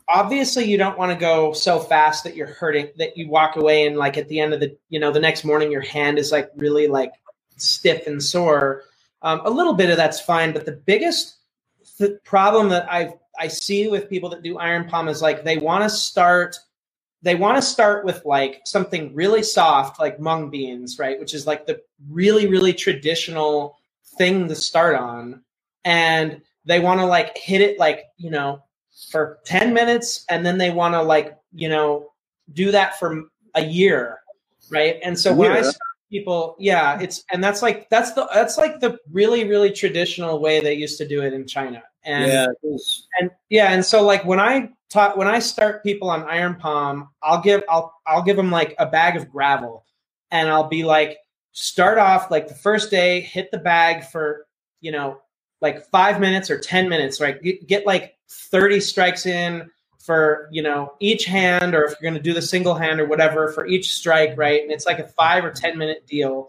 obviously 0.09 0.65
you 0.65 0.77
don't 0.77 0.99
want 0.99 1.13
to 1.13 1.19
go 1.19 1.53
so 1.53 1.79
fast 1.79 2.25
that 2.25 2.37
you're 2.37 2.47
hurting 2.47 2.89
that 2.97 3.17
you 3.17 3.29
walk 3.29 3.57
away 3.57 3.87
and 3.87 3.97
like 3.97 4.17
at 4.19 4.29
the 4.29 4.41
end 4.41 4.53
of 4.53 4.61
the 4.61 4.77
you 4.89 4.99
know 4.99 5.13
the 5.13 5.21
next 5.21 5.45
morning 5.45 5.71
your 5.71 5.81
hand 5.81 6.19
is 6.19 6.33
like 6.33 6.51
really 6.57 6.89
like 6.89 7.13
stiff 7.57 8.07
and 8.07 8.23
sore 8.23 8.83
um, 9.23 9.41
a 9.45 9.51
little 9.51 9.75
bit 9.75 9.91
of 9.91 9.97
that's 9.97 10.21
fine 10.21 10.53
but 10.53 10.67
the 10.67 10.73
biggest 10.73 11.37
th- 11.99 12.23
problem 12.25 12.69
that 12.69 12.91
i 12.91 13.13
i 13.39 13.49
see 13.49 13.89
with 13.89 14.09
people 14.11 14.29
that 14.29 14.43
do 14.43 14.59
iron 14.59 14.89
palm 14.89 15.09
is 15.09 15.23
like 15.23 15.45
they 15.45 15.59
want 15.59 15.83
to 15.83 15.91
start 15.91 16.57
they 17.23 17.37
want 17.37 17.57
to 17.57 17.63
start 17.63 18.05
with 18.05 18.25
like 18.25 18.61
something 18.65 19.15
really 19.15 19.43
soft 19.43 20.01
like 20.01 20.21
mung 20.21 20.51
beans 20.51 20.99
right? 20.99 21.19
Which 21.19 21.35
is 21.35 21.47
like 21.47 21.67
the 21.67 21.81
really 22.11 22.47
really 22.49 22.73
traditional 22.75 23.79
thing 24.19 24.49
to 24.49 24.55
start 24.55 24.97
on. 24.97 25.43
And 25.85 26.43
they 26.65 26.81
want 26.81 27.01
to 27.01 27.07
like 27.07 27.37
hit 27.39 27.61
it 27.61 27.79
like 27.79 28.05
you 28.17 28.31
know 28.31 28.63
for 29.11 29.39
10 29.47 29.73
minutes 29.73 30.25
and 30.29 30.45
then 30.45 30.59
they 30.59 30.71
want 30.71 30.95
to 30.95 31.03
like 31.03 31.39
you 31.55 31.69
know 31.69 32.09
do 32.53 32.71
that 32.73 32.99
for 32.99 33.25
a 33.55 33.65
year 33.65 34.19
right? 34.71 34.99
And 35.03 35.19
so 35.19 35.35
when 35.35 35.53
i 35.53 35.63
people 36.13 36.55
yeah 36.59 37.01
it's 37.01 37.25
and 37.33 37.43
that's 37.43 37.63
like 37.63 37.89
that's 37.89 38.13
the 38.13 38.29
that's 38.35 38.59
like 38.59 38.79
the 38.81 38.99
really 39.11 39.49
really 39.49 39.73
traditional 39.73 40.39
way 40.39 40.61
they 40.61 40.75
used 40.75 40.99
to 40.99 41.09
do 41.09 41.23
it 41.23 41.33
in 41.33 41.47
china. 41.47 41.83
And 42.05 42.31
yeah 42.31 42.47
and 43.19 43.31
yeah 43.49 43.73
and 43.73 43.85
so 43.85 44.05
like 44.05 44.25
when 44.25 44.39
i 44.39 44.69
talk 44.91 45.17
when 45.17 45.27
i 45.27 45.39
start 45.39 45.83
people 45.83 46.11
on 46.11 46.25
iron 46.25 46.57
palm 46.57 47.09
i'll 47.23 47.41
give 47.41 47.63
i'll 47.69 47.95
i'll 48.07 48.23
give 48.23 48.37
them 48.37 48.51
like 48.51 48.75
a 48.79 48.87
bag 48.87 49.17
of 49.17 49.31
gravel. 49.31 49.85
And 50.31 50.49
i'll 50.49 50.69
be 50.69 50.85
like 50.85 51.19
start 51.53 51.99
off 51.99 52.31
like 52.31 52.49
the 52.49 52.55
first 52.55 52.91
day 52.91 53.21
hit 53.21 53.51
the 53.51 53.59
bag 53.59 54.05
for 54.05 54.47
you 54.81 54.93
know 54.93 55.19
like 55.63 55.89
five 55.91 56.21
minutes 56.21 56.51
or 56.51 56.59
10 56.59 56.89
minutes, 56.91 57.21
right? 57.21 57.41
Get, 57.41 57.67
get 57.67 57.87
like 57.87 58.17
30 58.29 58.81
strikes 58.81 59.25
in 59.25 59.71
for, 60.05 60.49
you 60.51 60.63
know, 60.63 60.95
each 61.01 61.25
hand, 61.25 61.75
or 61.75 61.85
if 61.85 61.93
you're 61.93 62.11
going 62.11 62.21
to 62.21 62.29
do 62.29 62.35
the 62.35 62.43
single 62.43 62.75
hand 62.75 63.01
or 63.01 63.07
whatever 63.07 63.49
for 63.53 63.67
each 63.67 63.93
strike, 63.93 64.37
right? 64.37 64.63
And 64.63 64.73
it's 64.73 64.87
like 64.87 64.99
a 64.99 65.07
five 65.07 65.45
or 65.45 65.51
10 65.51 65.79
minute 65.79 66.07
deal, 66.07 66.49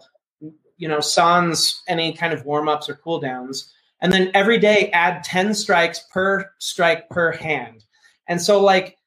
you 0.76 0.88
know, 0.88 1.00
sans 1.00 1.82
any 1.86 2.12
kind 2.12 2.32
of 2.32 2.44
warm 2.44 2.68
ups 2.68 2.88
or 2.88 2.96
cool 2.96 3.20
downs. 3.20 3.72
And 4.00 4.12
then 4.12 4.30
every 4.34 4.58
day 4.58 4.90
add 4.90 5.22
10 5.22 5.54
strikes 5.54 6.00
per 6.12 6.50
strike 6.58 7.08
per 7.08 7.32
hand. 7.32 7.84
And 8.26 8.42
so, 8.42 8.60
like, 8.60 8.98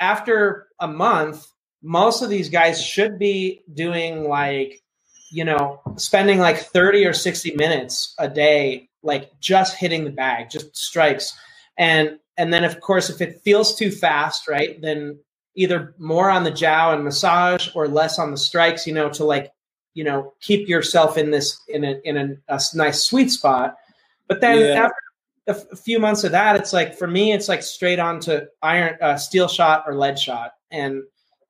after 0.00 0.68
a 0.80 0.88
month, 0.88 1.46
most 1.82 2.22
of 2.22 2.30
these 2.30 2.48
guys 2.48 2.82
should 2.82 3.18
be 3.18 3.62
doing 3.74 4.28
like, 4.28 4.82
you 5.30 5.44
know, 5.44 5.80
spending 5.96 6.38
like 6.38 6.58
30 6.58 7.04
or 7.04 7.12
60 7.12 7.54
minutes 7.54 8.14
a 8.18 8.28
day 8.28 8.88
like 9.02 9.30
just 9.40 9.76
hitting 9.76 10.04
the 10.04 10.10
bag, 10.10 10.50
just 10.50 10.76
strikes. 10.76 11.36
And 11.78 12.18
and 12.40 12.54
then 12.54 12.64
of 12.64 12.80
course 12.80 13.10
if 13.10 13.20
it 13.20 13.42
feels 13.42 13.74
too 13.74 13.90
fast, 13.90 14.48
right, 14.48 14.80
then 14.80 15.18
either 15.56 15.94
more 15.98 16.30
on 16.30 16.42
the 16.42 16.50
jow 16.50 16.90
and 16.90 17.04
massage 17.04 17.68
or 17.74 17.86
less 17.86 18.18
on 18.18 18.30
the 18.30 18.38
strikes, 18.38 18.86
you 18.86 18.94
know, 18.94 19.10
to 19.10 19.24
like, 19.24 19.52
you 19.92 20.02
know, 20.02 20.32
keep 20.40 20.66
yourself 20.66 21.18
in 21.18 21.30
this 21.30 21.60
in 21.68 21.84
a 21.84 22.00
in 22.04 22.16
a, 22.16 22.28
a 22.48 22.60
nice 22.74 23.04
sweet 23.04 23.30
spot. 23.30 23.76
But 24.26 24.40
then 24.40 24.58
yeah. 24.60 24.84
after 24.84 24.96
a, 25.48 25.50
f- 25.50 25.72
a 25.72 25.76
few 25.76 25.98
months 25.98 26.24
of 26.24 26.32
that, 26.32 26.56
it's 26.56 26.72
like 26.72 26.96
for 26.96 27.06
me, 27.06 27.32
it's 27.32 27.48
like 27.48 27.62
straight 27.62 27.98
on 27.98 28.20
to 28.20 28.48
iron, 28.62 28.96
uh, 29.02 29.18
steel 29.18 29.46
shot 29.46 29.84
or 29.86 29.94
lead 29.94 30.18
shot, 30.18 30.52
and 30.70 31.02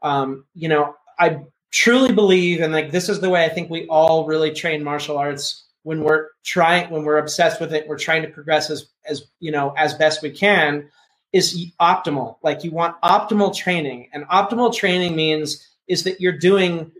um, 0.03 0.45
you 0.55 0.69
know, 0.69 0.97
I 1.21 1.45
truly 1.71 2.13
believe, 2.13 2.63
and 2.63 2.73
like 2.73 2.91
this 2.91 3.09
is 3.09 3.21
the 3.21 3.31
way 3.31 3.45
I 3.45 3.49
think 3.49 3.71
we 3.71 3.87
all 3.87 4.27
really 4.27 4.51
train 4.51 4.83
martial 4.83 5.19
arts 5.19 5.67
when 5.83 6.03
we're 6.03 6.29
trying 6.45 6.91
when 6.91 7.05
we're 7.05 7.19
obsessed 7.19 7.61
with 7.61 7.73
it 7.73 7.89
we're 7.89 7.99
trying 7.99 8.23
to 8.23 8.29
progress 8.29 8.71
as 8.71 8.87
as 9.07 9.25
you 9.41 9.51
know 9.51 9.73
as 9.77 9.95
best 9.95 10.23
we 10.23 10.31
can 10.31 10.89
is 11.33 11.73
optimal. 11.81 12.37
Like 12.43 12.65
you 12.65 12.71
want 12.71 13.01
optimal 13.03 13.55
training. 13.55 14.09
And 14.13 14.25
optimal 14.25 14.75
training 14.75 15.15
means 15.15 15.67
is 15.87 16.05
that 16.05 16.21
you're 16.21 16.37
doing 16.37 16.91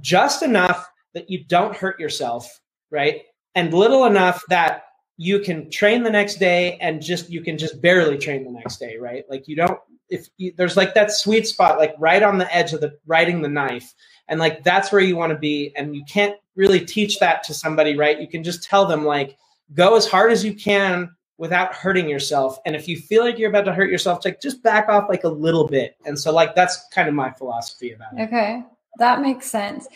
just 0.00 0.42
enough 0.42 0.88
that 1.14 1.28
you 1.28 1.44
don't 1.44 1.76
hurt 1.76 1.98
yourself 1.98 2.60
right? 2.92 3.22
And 3.54 3.72
little 3.72 4.04
enough 4.04 4.42
that 4.48 4.84
you 5.16 5.38
can 5.40 5.70
train 5.70 6.02
the 6.02 6.10
next 6.10 6.36
day 6.36 6.76
and 6.80 7.02
just 7.02 7.30
you 7.30 7.42
can 7.42 7.58
just 7.58 7.80
barely 7.80 8.18
train 8.18 8.44
the 8.44 8.50
next 8.50 8.78
day 8.78 8.96
right? 8.96 9.24
Like 9.28 9.48
you 9.48 9.56
don't 9.56 9.78
if 10.08 10.28
you, 10.38 10.52
there's 10.56 10.76
like 10.76 10.94
that 10.94 11.12
sweet 11.12 11.46
spot 11.46 11.78
like 11.78 11.94
right 11.98 12.22
on 12.22 12.38
the 12.38 12.52
edge 12.54 12.72
of 12.72 12.80
the 12.80 12.96
riding 13.06 13.42
the 13.42 13.48
knife 13.48 13.92
and 14.30 14.40
like 14.40 14.64
that's 14.64 14.90
where 14.90 15.02
you 15.02 15.16
want 15.16 15.30
to 15.32 15.38
be 15.38 15.72
and 15.76 15.94
you 15.94 16.02
can't 16.04 16.36
really 16.56 16.80
teach 16.80 17.18
that 17.18 17.42
to 17.44 17.52
somebody 17.52 17.96
right? 17.96 18.20
You 18.20 18.28
can 18.28 18.42
just 18.42 18.62
tell 18.62 18.86
them 18.86 19.04
like 19.04 19.36
go 19.74 19.96
as 19.96 20.06
hard 20.06 20.32
as 20.32 20.42
you 20.44 20.54
can 20.54 21.10
without 21.36 21.74
hurting 21.74 22.08
yourself 22.08 22.58
and 22.64 22.74
if 22.74 22.88
you 22.88 22.96
feel 22.96 23.22
like 23.22 23.38
you're 23.38 23.50
about 23.50 23.66
to 23.66 23.74
hurt 23.74 23.90
yourself 23.90 24.24
like 24.24 24.40
just 24.40 24.62
back 24.62 24.88
off 24.88 25.10
like 25.10 25.24
a 25.24 25.28
little 25.28 25.66
bit. 25.66 25.96
And 26.06 26.18
so 26.18 26.32
like 26.32 26.54
that's 26.54 26.88
kind 26.94 27.08
of 27.08 27.14
my 27.14 27.30
philosophy 27.32 27.92
about 27.92 28.18
it. 28.18 28.22
Okay 28.22 28.64
that 28.98 29.20
makes 29.20 29.50
sense. 29.50 29.86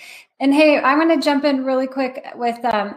And 0.40 0.52
hey 0.52 0.78
i'm 0.78 0.98
going 0.98 1.18
to 1.18 1.24
jump 1.24 1.44
in 1.44 1.64
really 1.64 1.86
quick 1.86 2.26
with 2.34 2.62
um 2.64 2.96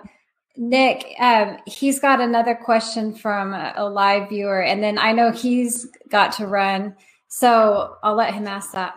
Nick, 0.57 1.13
um, 1.19 1.57
he's 1.67 1.99
got 1.99 2.19
another 2.19 2.55
question 2.55 3.13
from 3.13 3.53
a 3.53 3.87
live 3.87 4.29
viewer, 4.29 4.63
and 4.63 4.83
then 4.83 4.97
I 4.97 5.11
know 5.11 5.31
he's 5.31 5.87
got 6.09 6.31
to 6.33 6.47
run, 6.47 6.95
so 7.27 7.95
I'll 8.01 8.15
let 8.15 8.33
him 8.33 8.47
ask 8.47 8.71
that. 8.71 8.95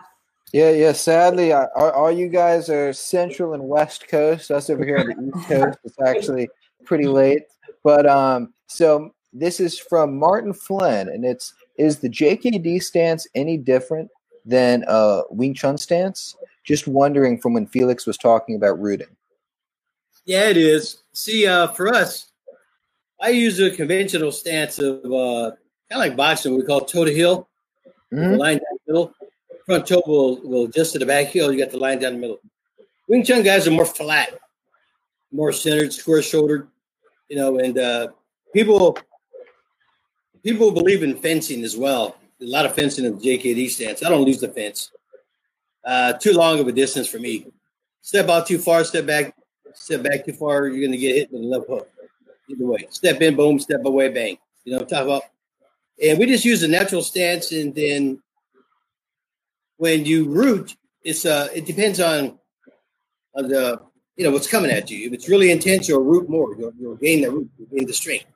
Yeah, 0.53 0.71
yeah. 0.71 0.91
Sadly, 0.91 1.53
all, 1.53 1.69
all 1.75 2.11
you 2.11 2.27
guys 2.27 2.69
are 2.69 2.91
Central 2.91 3.53
and 3.53 3.63
West 3.63 4.07
Coast. 4.07 4.51
Us 4.51 4.69
over 4.69 4.83
here 4.83 4.97
on 4.97 5.07
the 5.07 5.37
East 5.37 5.47
Coast, 5.47 5.79
it's 5.83 6.01
actually 6.05 6.49
pretty 6.85 7.07
late. 7.07 7.43
But 7.83 8.05
um, 8.05 8.53
so 8.67 9.13
this 9.33 9.59
is 9.59 9.79
from 9.79 10.17
Martin 10.17 10.53
Flynn, 10.53 11.07
and 11.09 11.23
it's 11.23 11.53
is 11.77 11.99
the 11.99 12.09
JKD 12.09 12.83
stance 12.83 13.27
any 13.33 13.57
different 13.57 14.09
than 14.45 14.83
a 14.87 15.21
Wing 15.29 15.53
Chun 15.53 15.77
stance. 15.77 16.35
Just 16.63 16.87
wondering 16.87 17.39
from 17.39 17.53
when 17.53 17.65
Felix 17.65 18.05
was 18.05 18.17
talking 18.17 18.55
about 18.55 18.79
rooting. 18.79 19.15
Yeah, 20.25 20.49
it 20.49 20.57
is. 20.57 21.01
See, 21.13 21.47
uh, 21.47 21.67
for 21.67 21.93
us, 21.93 22.31
I 23.19 23.29
use 23.29 23.59
a 23.59 23.71
conventional 23.71 24.31
stance 24.31 24.79
of 24.79 25.03
uh, 25.05 25.51
kind 25.89 25.91
of 25.91 25.97
like 25.97 26.15
boxing. 26.15 26.55
We 26.55 26.63
call 26.63 26.81
toe 26.81 27.05
to 27.05 27.13
heel, 27.13 27.47
mm-hmm. 28.13 28.35
line 28.35 28.57
down 28.57 28.77
the 28.85 28.93
middle. 28.93 29.15
Front 29.65 29.87
toe 29.87 30.01
will, 30.05 30.41
will 30.41 30.67
just 30.67 30.93
to 30.93 30.99
the 30.99 31.05
back 31.05 31.27
heel. 31.27 31.51
You 31.51 31.59
got 31.59 31.71
the 31.71 31.77
line 31.77 31.99
down 31.99 32.13
the 32.13 32.19
middle. 32.19 32.39
Wing 33.07 33.23
Chun 33.23 33.43
guys 33.43 33.67
are 33.67 33.71
more 33.71 33.85
flat, 33.85 34.39
more 35.31 35.51
centered, 35.51 35.93
square 35.93 36.21
shouldered, 36.21 36.67
you 37.29 37.35
know, 37.35 37.59
and 37.59 37.77
uh, 37.77 38.07
people 38.53 38.97
people 40.43 40.71
believe 40.71 41.03
in 41.03 41.15
fencing 41.17 41.63
as 41.63 41.77
well. 41.77 42.15
a 42.41 42.45
lot 42.45 42.65
of 42.65 42.73
fencing 42.73 43.05
in 43.05 43.17
the 43.17 43.21
JKD 43.21 43.69
stance. 43.69 44.03
I 44.03 44.09
don't 44.09 44.25
lose 44.25 44.39
the 44.39 44.47
fence. 44.47 44.91
Uh, 45.83 46.13
too 46.13 46.33
long 46.33 46.59
of 46.59 46.67
a 46.67 46.71
distance 46.71 47.07
for 47.07 47.19
me. 47.19 47.47
Step 48.01 48.29
out 48.29 48.47
too 48.47 48.57
far, 48.57 48.83
step 48.83 49.05
back, 49.05 49.35
step 49.73 50.03
back 50.03 50.25
too 50.25 50.33
far, 50.33 50.67
you're 50.67 50.79
going 50.79 50.91
to 50.91 50.97
get 50.97 51.15
hit 51.15 51.31
with 51.31 51.41
a 51.41 51.45
left 51.45 51.67
hook. 51.67 51.87
Either 52.49 52.65
way, 52.65 52.87
step 52.89 53.21
in, 53.21 53.35
boom, 53.35 53.59
step 53.59 53.81
away, 53.85 54.09
bang. 54.09 54.37
You 54.65 54.73
know 54.73 54.79
what 54.79 54.83
I'm 54.83 54.89
talking 54.89 55.07
about? 55.07 55.23
And 56.03 56.19
we 56.19 56.25
just 56.25 56.45
use 56.45 56.63
a 56.63 56.67
natural 56.67 57.03
stance, 57.03 57.51
and 57.51 57.73
then 57.73 58.21
when 59.81 60.05
you 60.05 60.29
root, 60.29 60.77
it's 61.03 61.25
uh, 61.25 61.47
it 61.55 61.65
depends 61.65 61.99
on 61.99 62.37
on 63.33 63.47
the 63.47 63.81
you 64.15 64.23
know 64.23 64.29
what's 64.29 64.45
coming 64.45 64.69
at 64.69 64.91
you. 64.91 65.07
If 65.07 65.13
it's 65.13 65.27
really 65.27 65.49
intense, 65.49 65.89
you'll 65.89 66.03
root 66.03 66.29
more. 66.29 66.55
You'll, 66.55 66.73
you'll 66.79 66.97
gain 66.97 67.21
the 67.21 67.31
root, 67.31 67.49
you'll 67.57 67.67
gain 67.75 67.87
the 67.87 67.93
strength. 67.93 68.27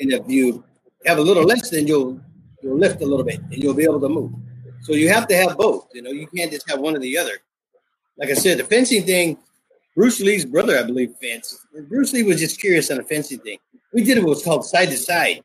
And 0.00 0.10
if 0.10 0.22
you 0.26 0.64
have 1.04 1.18
a 1.18 1.20
little 1.20 1.44
less, 1.44 1.68
then 1.68 1.86
you'll 1.86 2.18
you'll 2.62 2.78
lift 2.78 3.02
a 3.02 3.04
little 3.04 3.26
bit, 3.26 3.40
and 3.40 3.62
you'll 3.62 3.74
be 3.74 3.84
able 3.84 4.00
to 4.00 4.08
move. 4.08 4.32
So 4.80 4.94
you 4.94 5.10
have 5.10 5.28
to 5.28 5.36
have 5.36 5.58
both. 5.58 5.88
You 5.92 6.00
know, 6.00 6.12
you 6.12 6.26
can't 6.34 6.50
just 6.50 6.66
have 6.70 6.80
one 6.80 6.96
or 6.96 7.00
the 7.00 7.18
other. 7.18 7.36
Like 8.16 8.30
I 8.30 8.34
said, 8.34 8.56
the 8.56 8.64
fencing 8.64 9.04
thing, 9.04 9.36
Bruce 9.94 10.20
Lee's 10.20 10.46
brother, 10.46 10.78
I 10.78 10.84
believe, 10.84 11.14
fenced. 11.20 11.58
Bruce 11.90 12.14
Lee 12.14 12.22
was 12.22 12.40
just 12.40 12.58
curious 12.58 12.90
on 12.90 12.96
the 12.96 13.04
fencing 13.04 13.40
thing. 13.40 13.58
We 13.92 14.02
did 14.02 14.16
what 14.20 14.30
was 14.30 14.42
called 14.42 14.64
side 14.64 14.88
to 14.88 14.96
side. 14.96 15.42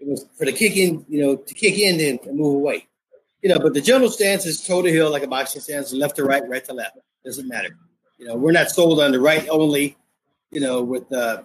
It 0.00 0.08
was 0.08 0.24
for 0.38 0.46
the 0.46 0.52
kick 0.52 0.78
in, 0.78 1.04
you 1.10 1.20
know, 1.20 1.36
to 1.36 1.54
kick 1.54 1.78
in 1.78 2.00
and 2.00 2.34
move 2.34 2.54
away. 2.54 2.88
You 3.46 3.54
know, 3.54 3.60
but 3.60 3.74
the 3.74 3.80
general 3.80 4.10
stance 4.10 4.44
is 4.44 4.66
toe 4.66 4.82
to 4.82 4.90
heel, 4.90 5.08
like 5.08 5.22
a 5.22 5.28
boxing 5.28 5.62
stance, 5.62 5.92
left 5.92 6.16
to 6.16 6.24
right, 6.24 6.42
right 6.48 6.64
to 6.64 6.72
left. 6.72 6.98
Doesn't 7.24 7.46
matter. 7.46 7.76
You 8.18 8.26
know, 8.26 8.34
we're 8.34 8.50
not 8.50 8.70
sold 8.70 9.00
on 9.00 9.12
the 9.12 9.20
right 9.20 9.46
only, 9.48 9.96
you 10.50 10.60
know, 10.60 10.82
with 10.82 11.12
uh, 11.12 11.42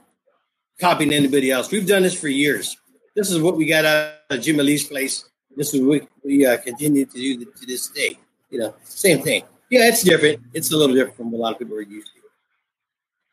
copying 0.79 1.13
anybody 1.13 1.51
else. 1.51 1.69
We've 1.69 1.87
done 1.87 2.01
this 2.01 2.19
for 2.19 2.27
years. 2.27 2.75
This 3.15 3.29
is 3.29 3.39
what 3.39 3.55
we 3.55 3.67
got 3.67 3.85
out 3.85 4.13
of 4.31 4.41
Jimmy 4.41 4.63
Lee's 4.63 4.87
place 4.87 5.29
this 5.55 5.73
is 5.73 5.81
what 5.81 6.07
we 6.23 6.45
uh, 6.45 6.57
continue 6.57 7.05
to 7.05 7.13
do 7.13 7.45
to 7.45 7.65
this 7.65 7.87
day. 7.89 8.17
You 8.49 8.59
know, 8.59 8.75
same 8.83 9.21
thing. 9.21 9.43
Yeah, 9.69 9.87
it's 9.87 10.03
different. 10.03 10.41
It's 10.53 10.71
a 10.71 10.77
little 10.77 10.95
different 10.95 11.17
from 11.17 11.31
what 11.31 11.37
a 11.37 11.41
lot 11.41 11.53
of 11.53 11.59
people 11.59 11.75
are 11.75 11.81
used 11.81 12.11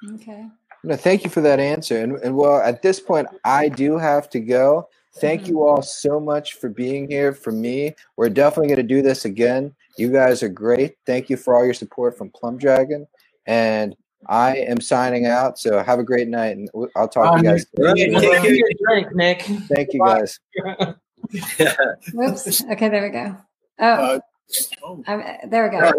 to. 0.03 0.15
Okay. 0.15 0.47
No, 0.85 0.97
thank 0.97 1.25
you 1.25 1.31
for 1.31 1.41
that 1.41 1.59
answer. 1.59 2.01
And, 2.01 2.17
and 2.19 2.37
well, 2.37 2.61
at 2.61 2.83
this 2.83 3.01
point, 3.01 3.27
I 3.45 3.69
do 3.69 3.99
have 3.99 4.31
to 4.31 4.41
go. 4.41 4.89
Thank 5.21 5.43
mm-hmm. 5.43 5.51
you 5.51 5.67
all 5.67 5.83
so 5.83 6.21
much 6.21 6.55
for 6.55 6.69
being 6.69 7.09
here. 7.09 7.33
For 7.33 7.53
me, 7.53 7.95
we're 8.17 8.29
definitely 8.29 8.69
going 8.69 8.89
to 8.89 8.95
do 8.95 9.03
this 9.03 9.25
again. 9.25 9.75
You 9.97 10.13
guys 10.13 10.43
are 10.43 10.49
great. 10.49 10.97
Thank 11.07 11.29
you 11.29 11.37
for 11.37 11.57
all 11.57 11.65
your 11.65 11.75
support 11.75 12.17
from 12.17 12.31
Plum 12.31 12.57
Dragon. 12.59 13.07
And 13.47 13.97
I 14.27 14.57
am 14.57 14.81
signing 14.81 15.27
out. 15.27 15.59
So 15.59 15.83
have 15.83 15.99
a 15.99 16.05
great 16.05 16.29
night, 16.29 16.57
and 16.57 16.69
I'll 16.97 17.09
talk 17.09 17.33
um, 17.33 17.39
to 17.39 17.45
you 17.45 17.51
guys. 17.51 17.67
Take 17.77 18.59
your 18.59 18.71
drink, 18.87 19.15
Nick. 19.15 19.43
Thank 19.43 19.93
you, 19.93 20.01
guys. 20.01 20.39
Whoops. 22.13 22.65
Okay, 22.65 22.89
there 22.89 23.03
we 23.03 23.11
go. 23.11 23.37
Oh, 23.81 24.21
uh, 25.07 25.47
there 25.47 25.65
we 25.65 25.79
go. 25.79 25.93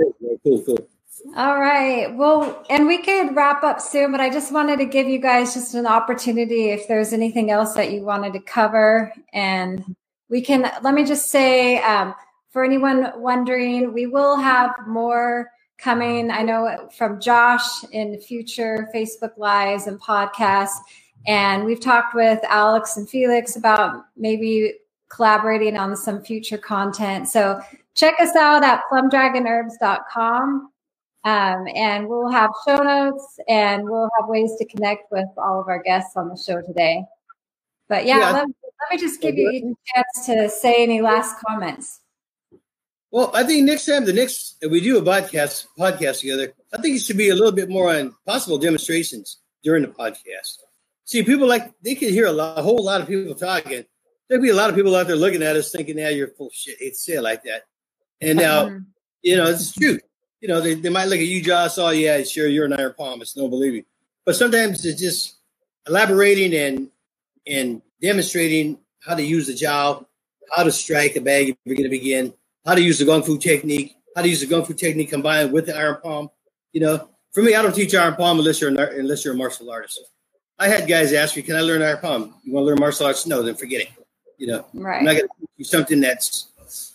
Cool, 0.44 0.64
cool. 0.64 0.88
All 1.36 1.60
right. 1.60 2.16
Well, 2.16 2.66
and 2.70 2.88
we 2.88 3.00
could 3.00 3.36
wrap 3.36 3.64
up 3.64 3.82
soon, 3.82 4.12
but 4.12 4.22
I 4.22 4.30
just 4.30 4.52
wanted 4.52 4.80
to 4.80 4.86
give 4.86 5.08
you 5.08 5.20
guys 5.20 5.54
just 5.54 5.76
an 5.76 5.86
opportunity 5.86 6.70
if 6.70 6.88
there's 6.88 7.14
anything 7.14 7.52
else 7.52 7.74
that 7.76 7.92
you 7.92 8.04
wanted 8.04 8.34
to 8.34 8.40
cover. 8.40 9.14
And 9.34 9.96
we 10.30 10.42
can, 10.42 10.72
let 10.82 10.94
me 10.94 11.06
just 11.06 11.30
say, 11.30 11.82
um, 11.84 12.16
for 12.52 12.64
anyone 12.64 13.12
wondering, 13.16 13.94
we 13.94 14.08
will 14.08 14.38
have 14.38 14.72
more 14.88 15.52
coming. 15.78 16.32
I 16.32 16.42
know 16.42 16.90
from 16.98 17.20
Josh 17.22 17.84
in 17.92 18.20
future 18.20 18.90
Facebook 18.94 19.38
Lives 19.38 19.88
and 19.88 20.00
podcasts. 20.02 20.78
And 21.28 21.66
we've 21.66 21.82
talked 21.82 22.16
with 22.16 22.40
Alex 22.50 22.98
and 22.98 23.10
Felix 23.10 23.56
about 23.56 24.06
maybe 24.18 24.74
collaborating 25.10 25.78
on 25.78 25.96
some 25.96 26.22
future 26.22 26.58
content. 26.58 27.28
So 27.28 27.62
check 27.96 28.16
us 28.20 28.36
out 28.36 28.64
at 28.64 28.84
plumdragonherbs.com. 28.92 30.72
Um, 31.26 31.68
and 31.76 32.08
we'll 32.08 32.32
have 32.32 32.50
show 32.66 32.78
notes 32.78 33.40
and 33.48 33.84
we'll 33.84 34.10
have 34.20 34.30
ways 34.30 34.56
to 34.58 34.66
connect 34.66 35.12
with 35.12 35.28
all 35.38 35.60
of 35.60 35.68
our 35.68 35.82
guests 35.82 36.16
on 36.16 36.30
the 36.30 36.38
show 36.38 36.62
today. 36.62 37.04
But 37.90 38.06
yeah, 38.06 38.20
yeah. 38.20 38.32
Let, 38.32 38.48
let, 38.48 38.92
me 38.92 38.98
just 38.98 39.20
give 39.20 39.36
you 39.36 39.50
a 39.50 39.62
chance 39.94 40.26
to 40.28 40.50
say 40.50 40.82
any 40.82 41.02
last 41.02 41.36
comments. 41.46 42.00
Well, 43.12 43.32
I 43.34 43.44
think 43.44 43.66
next 43.66 43.86
time, 43.86 44.06
the 44.06 44.14
next 44.14 44.58
if 44.62 44.72
we 44.72 44.80
do 44.80 44.98
a 44.98 45.02
podcast 45.02 45.66
podcast 45.78 46.22
together, 46.22 46.54
I 46.72 46.80
think 46.80 46.96
it 46.96 47.02
should 47.02 47.18
be 47.18 47.30
a 47.30 47.36
little 47.36 47.52
bit 47.52 47.70
more 47.70 47.94
on 47.94 48.16
possible 48.26 48.60
demonstrations 48.60 49.40
during 49.64 49.82
the 49.82 49.90
podcast. 49.90 50.60
See, 51.06 51.24
people 51.24 51.48
like 51.48 51.74
they 51.82 51.96
can 51.96 52.10
hear 52.10 52.28
a, 52.28 52.32
lot, 52.32 52.58
a 52.58 52.62
whole 52.62 52.84
lot 52.84 53.02
of 53.02 53.08
people 53.08 53.34
talking, 53.34 53.84
there'd 54.30 54.42
be 54.42 54.50
a 54.50 54.56
lot 54.56 54.70
of 54.70 54.76
people 54.76 54.96
out 54.96 55.08
there 55.08 55.16
looking 55.16 55.42
at 55.42 55.56
us 55.56 55.72
thinking, 55.72 55.98
"Yeah, 55.98 56.10
you're 56.10 56.28
full 56.28 56.52
shit." 56.54 56.78
It's 56.80 57.04
say 57.04 57.14
it 57.14 57.22
like 57.22 57.44
that. 57.44 57.64
And 58.22 58.38
now, 58.38 58.66
mm-hmm. 58.66 58.84
you 59.24 59.36
know, 59.36 59.48
it's 59.48 59.74
true. 59.74 60.00
You 60.42 60.48
know, 60.48 60.62
they, 60.62 60.74
they 60.76 60.90
might 60.90 61.06
look 61.06 61.20
at 61.20 61.26
you, 61.26 61.42
Josh. 61.42 61.78
Oh, 61.78 61.90
yeah, 61.90 62.24
sure, 62.24 62.48
you're 62.48 62.66
an 62.66 62.74
iron 62.74 62.94
palm. 62.98 63.22
It's 63.22 63.34
believe 63.34 63.52
believing. 63.52 63.86
But 64.26 64.36
sometimes 64.36 64.86
it's 64.86 65.00
just 65.00 65.38
elaborating 65.88 66.54
and 66.54 66.90
and 67.48 67.82
demonstrating 68.02 68.78
how 69.02 69.16
to 69.16 69.24
use 69.24 69.48
the 69.48 69.54
jiao, 69.54 70.06
how 70.56 70.64
to 70.64 70.72
strike 70.72 71.16
a 71.16 71.22
bag 71.22 71.50
if 71.50 71.58
you're 71.66 71.76
going 71.76 71.84
to 71.84 71.90
begin, 71.90 72.34
how 72.66 72.76
to 72.76 72.82
use 72.82 73.00
the 73.00 73.06
gung 73.06 73.26
fu 73.26 73.38
technique, 73.38 73.96
how 74.16 74.22
to 74.22 74.30
use 74.30 74.40
the 74.42 74.46
gung 74.46 74.66
fu 74.66 74.74
technique 74.74 75.10
combined 75.10 75.52
with 75.52 75.66
the 75.66 75.76
iron 75.76 75.98
palm. 76.02 76.30
You 76.74 76.82
know, 76.82 77.10
for 77.32 77.42
me, 77.42 77.56
I 77.56 77.62
don't 77.62 77.74
teach 77.74 77.96
iron 77.96 78.16
palm 78.16 78.40
unless 78.40 78.62
you're 78.62 78.70
an, 78.70 78.78
unless 78.78 79.26
you're 79.26 79.34
a 79.34 79.38
martial 79.38 79.72
artist. 79.72 80.00
I 80.60 80.68
had 80.68 80.88
guys 80.88 81.14
ask 81.14 81.36
me, 81.36 81.42
"Can 81.42 81.56
I 81.56 81.62
learn 81.62 81.82
iron 81.82 82.00
palm? 82.00 82.36
You 82.44 82.54
want 82.54 82.64
to 82.64 82.68
learn 82.68 82.80
martial 82.80 83.06
arts? 83.08 83.26
No, 83.26 83.42
then 83.42 83.56
forget 83.56 83.82
it. 83.82 83.90
You 84.38 84.48
know, 84.48 84.66
right. 84.74 85.00
I'm 85.00 85.06
not 85.06 85.14
going 85.14 85.28
to 85.28 85.48
do 85.58 85.64
something 85.64 86.00
that's 86.00 86.49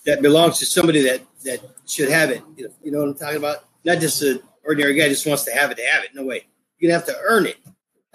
that 0.06 0.22
belongs 0.22 0.58
to 0.58 0.66
somebody 0.66 1.02
that 1.02 1.22
that 1.44 1.60
should 1.86 2.08
have 2.10 2.30
it. 2.30 2.42
You 2.56 2.68
know, 2.68 2.74
you 2.82 2.92
know 2.92 2.98
what 3.00 3.08
I'm 3.08 3.14
talking 3.14 3.36
about? 3.36 3.64
Not 3.84 4.00
just 4.00 4.22
an 4.22 4.40
ordinary 4.64 4.94
guy 4.94 5.08
just 5.08 5.26
wants 5.26 5.44
to 5.44 5.52
have 5.52 5.70
it 5.70 5.76
to 5.76 5.84
have 5.84 6.04
it. 6.04 6.14
No 6.14 6.24
way. 6.24 6.46
You're 6.78 6.90
gonna 6.90 6.98
have 6.98 7.08
to 7.08 7.20
earn 7.24 7.46
it. 7.46 7.56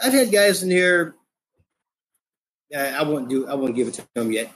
I've 0.02 0.14
had 0.14 0.32
guys 0.32 0.64
in 0.64 0.72
here. 0.72 1.16
I 2.76 3.04
won't 3.04 3.30
do. 3.30 3.48
I 3.48 3.56
won't 3.56 3.76
give 3.76 3.88
it 3.88 3.96
to 3.96 4.08
them 4.14 4.32
yet. 4.32 4.52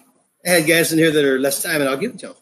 I 0.46 0.50
had 0.50 0.68
guys 0.68 0.92
in 0.92 1.00
here 1.00 1.12
that 1.12 1.26
are 1.26 1.40
less 1.40 1.62
time, 1.62 1.82
and 1.82 1.90
I'll 1.90 1.98
give 1.98 2.12
it 2.12 2.20
to 2.20 2.28
them. 2.28 2.36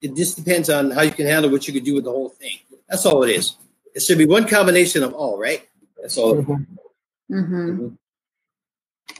It 0.00 0.16
just 0.16 0.36
depends 0.36 0.70
on 0.70 0.90
how 0.90 1.02
you 1.02 1.10
can 1.10 1.26
handle 1.26 1.50
what 1.50 1.66
you 1.66 1.72
could 1.74 1.84
do 1.84 1.94
with 1.94 2.04
the 2.04 2.10
whole 2.10 2.30
thing. 2.30 2.58
That's 2.88 3.06
all 3.06 3.22
it 3.22 3.30
is. 3.30 3.56
It 3.94 4.02
should 4.02 4.18
be 4.18 4.26
one 4.26 4.48
combination 4.48 5.02
of 5.02 5.12
all, 5.12 5.38
right? 5.38 5.68
That's 6.00 6.18
all. 6.18 6.36
Mm-hmm. 6.36 7.34
Mm-hmm. 7.34 7.88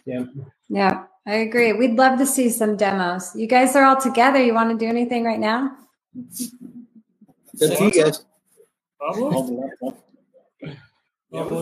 Yeah. 0.05 0.25
Yeah. 0.73 1.05
I 1.25 1.35
agree. 1.35 1.73
We'd 1.73 1.95
love 1.95 2.19
to 2.19 2.27
see 2.27 2.49
some 2.49 2.77
demos. 2.77 3.37
You 3.37 3.47
guys 3.47 3.77
are 3.77 3.85
all 3.85 4.01
together. 4.01 4.43
You 4.43 4.55
want 4.55 4.71
to 4.71 4.77
do 4.77 4.91
anything 4.91 5.25
right 5.25 5.39
now? 5.39 5.77
Good 7.59 7.79
you 7.79 7.91
guys. 7.93 8.25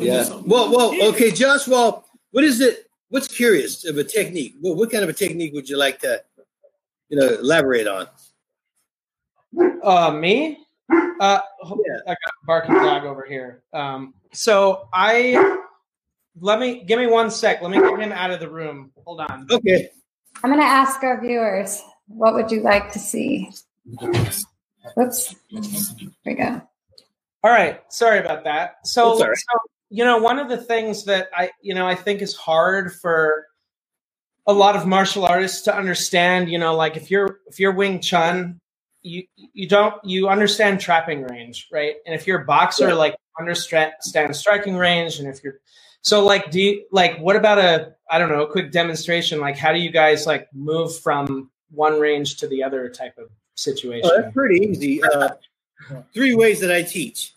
Yeah. 0.01 0.41
Well, 0.47 0.71
well, 0.71 1.09
okay, 1.11 1.31
Josh. 1.31 1.69
Well, 1.69 2.07
what 2.31 2.45
is 2.45 2.61
it? 2.61 2.89
What's 3.11 3.29
curious 3.29 3.85
of 3.85 3.99
a 3.99 4.05
technique? 4.05 4.55
Well, 4.63 4.77
what 4.77 4.91
kind 4.91 5.05
of 5.05 5.11
a 5.11 5.13
technique 5.13 5.53
would 5.53 5.69
you 5.69 5.77
like 5.77 5.99
to, 6.01 6.23
you 7.11 7.19
know, 7.19 7.29
elaborate 7.29 7.87
on? 7.87 8.07
Uh, 9.83 10.13
me? 10.13 10.59
Uh, 10.91 11.41
yeah. 11.65 12.01
I 12.07 12.09
got 12.09 12.17
a 12.17 12.47
barking 12.47 12.75
dog 12.77 13.05
over 13.05 13.27
here. 13.29 13.63
Um, 13.75 14.15
so 14.33 14.89
I 14.95 15.61
let 16.41 16.59
me 16.59 16.85
give 16.85 16.99
me 16.99 17.07
one 17.07 17.31
sec. 17.31 17.63
Let 17.63 17.71
me 17.71 17.79
get 17.79 18.01
him 18.01 18.13
out 18.13 18.31
of 18.31 18.41
the 18.41 18.49
room. 18.49 18.91
Hold 19.05 19.21
on. 19.21 19.47
Okay. 19.51 19.91
I'm 20.43 20.51
going 20.51 20.61
to 20.61 20.67
ask 20.67 21.03
our 21.03 21.21
viewers, 21.21 21.83
what 22.07 22.35
would 22.35 22.51
you 22.51 22.63
like 22.63 22.93
to 22.93 22.99
see? 22.99 23.51
Whoops. 24.01 25.35
There 25.51 25.61
we 26.25 26.35
go. 26.35 26.63
All 27.43 27.51
right. 27.51 27.81
Sorry 27.93 28.19
about 28.19 28.45
that. 28.45 28.87
So, 28.87 29.19
right. 29.19 29.37
so, 29.37 29.59
you 29.91 30.05
know, 30.05 30.19
one 30.19 30.39
of 30.39 30.49
the 30.49 30.57
things 30.57 31.05
that 31.05 31.29
I, 31.35 31.51
you 31.61 31.75
know, 31.75 31.87
I 31.87 31.95
think 31.95 32.23
is 32.23 32.35
hard 32.35 32.93
for 32.93 33.47
a 34.47 34.53
lot 34.53 34.77
of 34.77 34.87
martial 34.87 35.25
artists 35.25 35.63
to 35.63 35.77
understand, 35.77 36.51
you 36.51 36.59
know, 36.59 36.75
like 36.75 36.97
if 36.97 37.11
you're 37.11 37.41
if 37.47 37.61
you're 37.61 37.73
Wing 37.73 38.01
Chun, 38.01 38.59
you 39.03 39.25
you 39.37 39.69
don't 39.69 39.95
you 40.05 40.29
understand 40.29 40.81
trapping 40.81 41.23
range, 41.23 41.69
right? 41.73 41.97
And 42.07 42.15
if 42.15 42.27
you're 42.27 42.43
a 42.43 42.45
boxer, 42.45 42.89
yeah. 42.89 42.95
like 42.95 43.17
understand 43.39 43.93
striking 44.01 44.77
range, 44.77 45.19
and 45.19 45.29
if 45.29 45.43
you're 45.45 45.61
so 46.03 46.25
like, 46.25 46.51
do 46.51 46.61
you 46.61 46.85
like 46.91 47.19
what 47.19 47.37
about 47.37 47.59
a 47.59 47.95
I 48.11 48.19
don't 48.19 48.29
know 48.29 48.43
a 48.43 48.51
quick 48.51 48.73
demonstration? 48.73 49.41
Like, 49.41 49.57
how 49.57 49.73
do 49.73 49.79
you 49.79 49.91
guys 49.91 50.27
like 50.27 50.49
move 50.55 50.99
from 50.99 51.51
one 51.71 51.99
range 52.01 52.37
to 52.39 52.49
the 52.49 52.63
other 52.63 52.89
type 52.89 53.17
of 53.19 53.31
situation. 53.61 54.11
Oh, 54.13 54.21
that's 54.21 54.35
pretty 54.35 54.65
easy. 54.67 55.03
Uh, 55.03 55.31
three 56.15 56.35
ways 56.35 56.61
that 56.61 56.73
I 56.73 56.83
teach. 56.83 57.35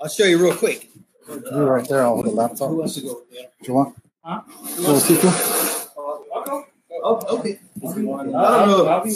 I'll 0.00 0.08
show 0.08 0.24
you 0.24 0.42
real 0.42 0.56
quick. 0.56 0.90
You're 1.28 1.72
right 1.72 1.88
there 1.88 2.04
over 2.04 2.24
the 2.24 2.30
laptop. 2.30 2.68
Who 2.68 2.76
wants 2.76 2.96
to 2.96 3.00
go? 3.00 3.22
Yeah. 3.30 3.46
Do 3.62 3.68
you 3.68 3.74
want? 3.74 3.96
Huh? 4.22 4.42
You 4.76 4.84
want 4.84 5.00
to 5.00 5.06
see 5.06 5.14
too? 5.16 5.28
Go. 5.28 6.66
Oh, 7.02 7.38
okay. 7.38 7.58
I 7.78 7.92
don't 7.92 8.32
know. 8.32 8.86
I'll 8.86 9.06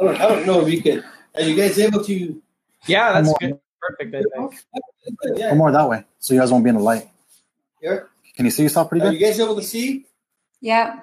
I 0.00 0.04
don't, 0.04 0.20
I 0.20 0.28
don't 0.28 0.46
know 0.46 0.66
if 0.66 0.72
you 0.72 0.82
can. 0.82 1.04
Are 1.34 1.42
you 1.42 1.56
guys 1.56 1.78
able 1.78 2.04
to? 2.04 2.42
Yeah, 2.86 3.12
that's 3.12 3.36
good. 3.38 3.58
Perfect, 3.80 4.14
I 4.14 4.22
think. 4.36 4.54
Yeah. 5.36 5.48
One 5.50 5.58
more 5.58 5.72
that 5.72 5.88
way, 5.88 6.04
so 6.18 6.34
you 6.34 6.40
guys 6.40 6.50
won't 6.52 6.64
be 6.64 6.70
in 6.70 6.76
the 6.76 6.82
light. 6.82 7.08
Here. 7.80 8.08
Can 8.36 8.44
you 8.44 8.50
see 8.50 8.62
yourself 8.62 8.88
pretty 8.88 9.04
Are 9.04 9.10
good? 9.10 9.20
you 9.20 9.26
guys 9.26 9.40
able 9.40 9.56
to 9.56 9.62
see? 9.62 10.06
Yeah. 10.60 11.00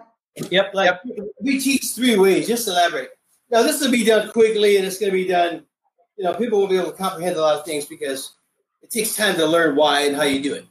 Yep, 0.51 0.73
Like 0.73 0.99
yep. 1.05 1.25
we 1.41 1.59
teach 1.59 1.85
three 1.95 2.17
ways. 2.17 2.47
Just 2.47 2.67
elaborate. 2.67 3.11
Now 3.49 3.63
this 3.63 3.79
will 3.81 3.91
be 3.91 4.03
done 4.03 4.31
quickly, 4.31 4.75
and 4.77 4.85
it's 4.85 4.97
going 4.99 5.11
to 5.11 5.17
be 5.17 5.27
done. 5.27 5.63
You 6.17 6.25
know, 6.25 6.33
people 6.33 6.59
will 6.59 6.67
be 6.67 6.77
able 6.77 6.91
to 6.91 6.97
comprehend 6.97 7.37
a 7.37 7.41
lot 7.41 7.57
of 7.57 7.65
things 7.65 7.85
because 7.85 8.33
it 8.81 8.89
takes 8.91 9.15
time 9.15 9.35
to 9.35 9.45
learn 9.45 9.75
why 9.75 10.01
and 10.01 10.15
how 10.15 10.23
you 10.23 10.41
do 10.41 10.53
it. 10.53 10.65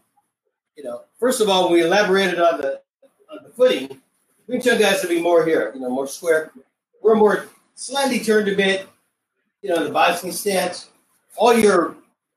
You 0.76 0.84
know, 0.84 1.02
first 1.18 1.40
of 1.40 1.48
all, 1.48 1.70
we 1.70 1.82
elaborated 1.82 2.40
on 2.40 2.60
the 2.60 2.80
on 3.30 3.38
the 3.44 3.50
footing. 3.50 4.00
Wing 4.46 4.60
Chun 4.60 4.78
guys 4.78 5.02
will 5.02 5.08
be 5.08 5.22
more 5.22 5.46
here. 5.46 5.72
You 5.74 5.80
know, 5.80 5.88
more 5.88 6.06
square. 6.06 6.52
We're 7.02 7.14
more 7.14 7.46
slightly 7.74 8.20
turned 8.20 8.48
a 8.48 8.54
bit. 8.56 8.86
You 9.62 9.70
know, 9.70 9.84
the 9.84 9.90
boxing 9.90 10.32
stance. 10.32 10.90
All 11.36 11.54
your 11.54 11.96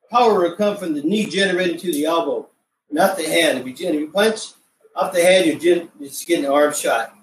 power 0.10 0.40
will 0.42 0.56
come 0.56 0.78
from 0.78 0.94
the 0.94 1.02
knee 1.02 1.26
generated 1.26 1.80
to 1.80 1.92
the 1.92 2.06
elbow, 2.06 2.48
not 2.90 3.18
the 3.18 3.24
hand. 3.24 3.60
If 3.60 3.66
you, 3.66 3.88
if 3.88 3.96
you 3.96 4.08
punch 4.10 4.54
off 4.96 5.14
the 5.14 5.22
hand, 5.22 5.62
you're, 5.62 5.88
just 6.00 6.28
getting 6.28 6.46
an 6.46 6.52
arm 6.52 6.74
shot 6.74 7.18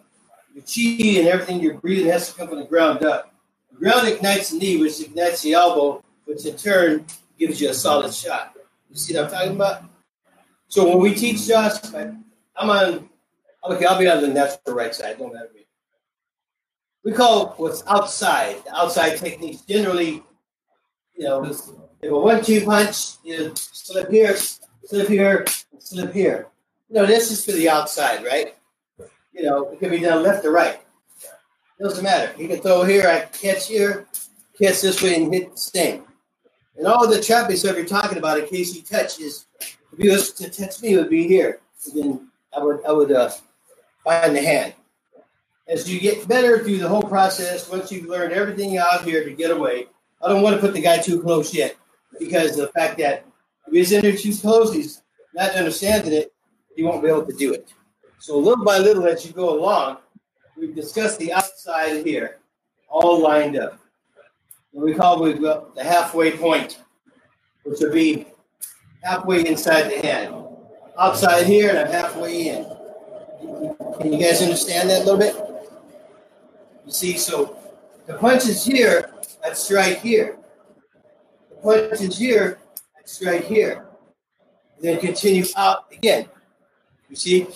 your 0.55 0.63
chi 0.63 1.19
and 1.19 1.29
everything 1.29 1.61
you're 1.61 1.75
breathing 1.75 2.07
has 2.07 2.31
to 2.31 2.39
come 2.39 2.49
from 2.49 2.61
the 2.61 2.65
ground 2.65 3.05
up. 3.05 3.35
The 3.73 3.79
ground 3.79 4.07
ignites 4.07 4.51
the 4.51 4.59
knee, 4.59 4.77
which 4.77 5.01
ignites 5.01 5.43
the 5.43 5.55
elbow, 5.55 6.03
which 6.27 6.47
in 6.47 6.57
turn 6.57 7.07
gives 7.39 7.61
you 7.61 7.71
a 7.71 7.75
solid 7.75 8.15
shot. 8.15 8.57
You 8.89 8.97
see 8.97 9.15
what 9.15 9.25
I'm 9.25 9.31
talking 9.31 9.57
about? 9.57 9.83
So 10.69 10.89
when 10.89 10.99
we 10.99 11.15
teach 11.15 11.47
Josh, 11.47 11.79
I'm 11.93 12.71
on, 12.71 13.09
okay, 13.65 13.85
I'll 13.85 13.99
be 13.99 14.09
on 14.09 14.23
the 14.23 14.29
natural 14.29 14.77
right 14.77 14.95
side, 14.95 15.19
don't 15.19 15.33
matter. 15.33 15.51
We 17.05 17.13
call 17.13 17.49
what's 17.59 17.83
outside, 17.87 18.65
the 18.65 18.75
outside 18.75 19.19
techniques. 19.19 19.61
Generally, 19.63 20.23
you 21.17 21.25
know, 21.25 21.45
if 21.45 21.61
a 22.03 22.19
one-two 22.19 22.65
punch, 22.65 23.17
you 23.23 23.53
slip 23.55 24.11
here, 24.11 24.35
slip 24.87 25.09
here, 25.09 25.45
slip 25.79 26.13
here. 26.13 26.49
No, 26.91 27.07
this 27.07 27.31
is 27.31 27.45
for 27.45 27.53
the 27.53 27.69
outside, 27.69 28.25
right? 28.25 28.55
you 29.35 29.43
know, 29.43 29.69
it 29.69 29.81
can 29.81 29.91
be 29.91 29.99
done 29.99 30.23
left 30.23 30.45
or 30.45 30.53
right. 30.53 30.81
Doesn't 31.81 32.05
matter. 32.05 32.33
You 32.41 32.49
can 32.49 32.61
throw 32.61 32.85
here, 32.85 33.07
I 33.09 33.21
catch 33.37 33.67
here, 33.67 34.07
catch 34.61 34.81
this 34.81 35.03
way, 35.03 35.17
and 35.17 35.35
hit 35.35 35.53
the 35.53 35.59
sting. 35.59 36.05
And 36.77 36.87
all 36.87 37.09
the 37.09 37.21
trapping 37.21 37.57
stuff 37.57 37.77
you're 37.77 37.85
talking 37.85 38.19
about, 38.19 38.39
in 38.39 38.47
case 38.47 38.75
you 38.75 38.83
touch, 38.83 39.21
is 39.21 39.47
if 39.61 39.99
you 39.99 40.13
was 40.13 40.33
to 40.35 40.49
touch 40.49 40.81
me, 40.83 40.97
would 40.97 41.11
be 41.11 41.27
here. 41.27 41.61
And 41.87 42.03
then 42.03 42.29
I 42.57 42.63
would, 42.63 42.85
I 42.87 42.93
would 42.93 43.13
uh, 43.13 43.31
find 44.05 44.37
the 44.37 44.43
hand. 44.43 44.75
As 45.67 45.91
you 45.93 46.01
get 46.01 46.29
better 46.29 46.63
through 46.63 46.79
the 46.79 46.89
whole 46.89 47.03
process, 47.03 47.69
once 47.69 47.91
you've 47.91 48.07
learned 48.07 48.33
everything 48.33 48.79
out 48.79 49.03
here 49.03 49.25
to 49.25 49.31
get 49.31 49.51
away, 49.51 49.87
I 50.23 50.29
don't 50.29 50.43
want 50.43 50.55
to 50.55 50.61
put 50.61 50.75
the 50.75 50.81
guy 50.81 50.99
too 50.99 51.21
close 51.21 51.53
yet 51.53 51.77
because 52.19 52.57
the 52.57 52.69
fact 52.69 52.99
that 52.99 53.25
if 53.67 53.73
he's 53.73 53.93
in 53.93 54.03
there 54.03 54.17
too 54.17 54.35
close, 54.37 54.73
he's 54.73 55.03
not 55.35 55.51
understanding 55.53 56.13
it, 56.13 56.33
he 56.77 56.83
won't 56.83 57.03
be 57.03 57.09
able 57.09 57.27
to 57.27 57.33
do 57.33 57.53
it. 57.53 57.73
So 58.19 58.39
little 58.39 58.65
by 58.65 58.79
little, 58.79 59.07
as 59.07 59.27
you 59.27 59.33
go 59.33 59.59
along, 59.59 59.99
we've 60.57 60.75
discussed 60.75 61.19
the 61.19 61.33
outside 61.33 62.07
here, 62.07 62.39
all 62.89 63.21
lined 63.21 63.57
up. 63.57 63.79
And 64.73 64.83
we 64.83 64.95
call 64.95 65.25
it 65.27 65.41
the 65.41 65.85
halfway 65.85 66.37
point, 66.37 66.81
which 67.65 67.81
would 67.81 67.93
be 67.93 68.27
halfway 69.03 69.47
inside 69.47 69.91
the 69.91 70.07
hand. 70.07 70.35
Outside 70.99 71.47
here, 71.47 71.71
and 71.71 71.79
I'm 71.79 71.91
halfway 71.91 72.49
in. 72.49 72.65
Can 74.01 74.13
you 74.13 74.19
guys 74.19 74.43
understand 74.43 74.91
that 74.91 75.03
a 75.03 75.05
little 75.05 75.19
bit? 75.19 75.37
You 76.87 76.93
see, 76.93 77.17
so 77.17 77.59
the 78.07 78.15
punch 78.15 78.47
is 78.47 78.65
here, 78.65 79.13
I 79.45 79.53
strike 79.53 80.01
here. 80.01 80.39
The 81.51 81.57
punch 81.57 82.01
is 82.01 82.17
here, 82.17 82.59
I 83.05 83.07
strike 83.07 83.45
here. 83.45 83.87
Then 84.81 84.99
continue 84.99 85.45
out 85.57 85.93
again. 85.93 86.29
You 87.11 87.17
see, 87.17 87.47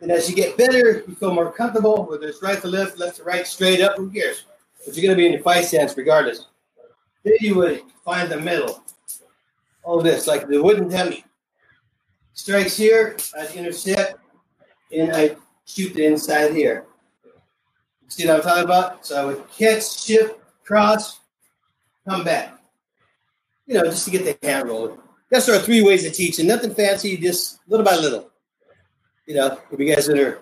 and 0.00 0.10
as 0.10 0.28
you 0.28 0.34
get 0.34 0.56
better, 0.56 1.04
you 1.06 1.14
feel 1.14 1.32
more 1.32 1.52
comfortable, 1.52 2.04
whether 2.04 2.26
it's 2.26 2.42
right 2.42 2.60
to 2.60 2.68
left, 2.68 2.98
left 2.98 3.16
to 3.16 3.24
right, 3.24 3.46
straight 3.46 3.80
up, 3.80 3.96
who 3.96 4.10
cares? 4.10 4.44
But 4.84 4.96
you're 4.96 5.02
going 5.02 5.16
to 5.16 5.20
be 5.20 5.26
in 5.26 5.32
your 5.32 5.42
fight 5.42 5.64
stance 5.64 5.96
regardless. 5.96 6.46
Then 7.24 7.34
you 7.40 7.54
would 7.56 7.82
find 8.04 8.30
the 8.30 8.40
middle. 8.40 8.84
All 9.84 10.02
this, 10.02 10.26
like 10.26 10.48
the 10.48 10.62
wooden 10.62 10.88
dummy. 10.88 11.24
Strikes 12.34 12.76
here, 12.76 13.16
I'd 13.38 13.54
intercept, 13.54 14.20
and 14.92 15.14
I 15.14 15.36
shoot 15.64 15.94
the 15.94 16.04
inside 16.06 16.54
here. 16.54 16.86
See 18.08 18.26
what 18.26 18.36
I'm 18.36 18.42
talking 18.42 18.64
about? 18.64 19.06
So 19.06 19.20
I 19.20 19.24
would 19.24 19.50
catch, 19.50 20.00
shift, 20.00 20.38
cross, 20.64 21.20
come 22.08 22.24
back. 22.24 22.57
You 23.68 23.74
know, 23.74 23.84
just 23.84 24.06
to 24.06 24.10
get 24.10 24.24
the 24.24 24.46
hand 24.46 24.68
rolling. 24.68 24.98
That's 25.30 25.48
our 25.48 25.60
three 25.60 25.82
ways 25.82 26.04
of 26.04 26.14
teaching. 26.14 26.48
Nothing 26.48 26.74
fancy, 26.74 27.16
just 27.16 27.60
little 27.68 27.84
by 27.84 27.94
little 27.94 28.32
you 29.28 29.34
know, 29.34 29.58
if 29.70 29.78
you 29.78 29.94
guys 29.94 30.08
under, 30.08 30.40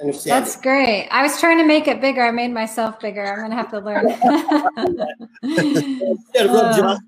understand. 0.00 0.44
That's 0.44 0.60
great. 0.60 1.08
I 1.10 1.22
was 1.22 1.38
trying 1.38 1.58
to 1.58 1.64
make 1.64 1.86
it 1.86 2.00
bigger. 2.00 2.26
I 2.26 2.32
made 2.32 2.52
myself 2.52 2.98
bigger. 3.00 3.24
I'm 3.24 3.38
going 3.38 3.50
to 3.50 3.56
have 3.56 3.70
to 3.70 3.78
learn. 3.78 4.08
yeah, 6.34 6.44
rub 6.44 6.76
John. 6.76 6.98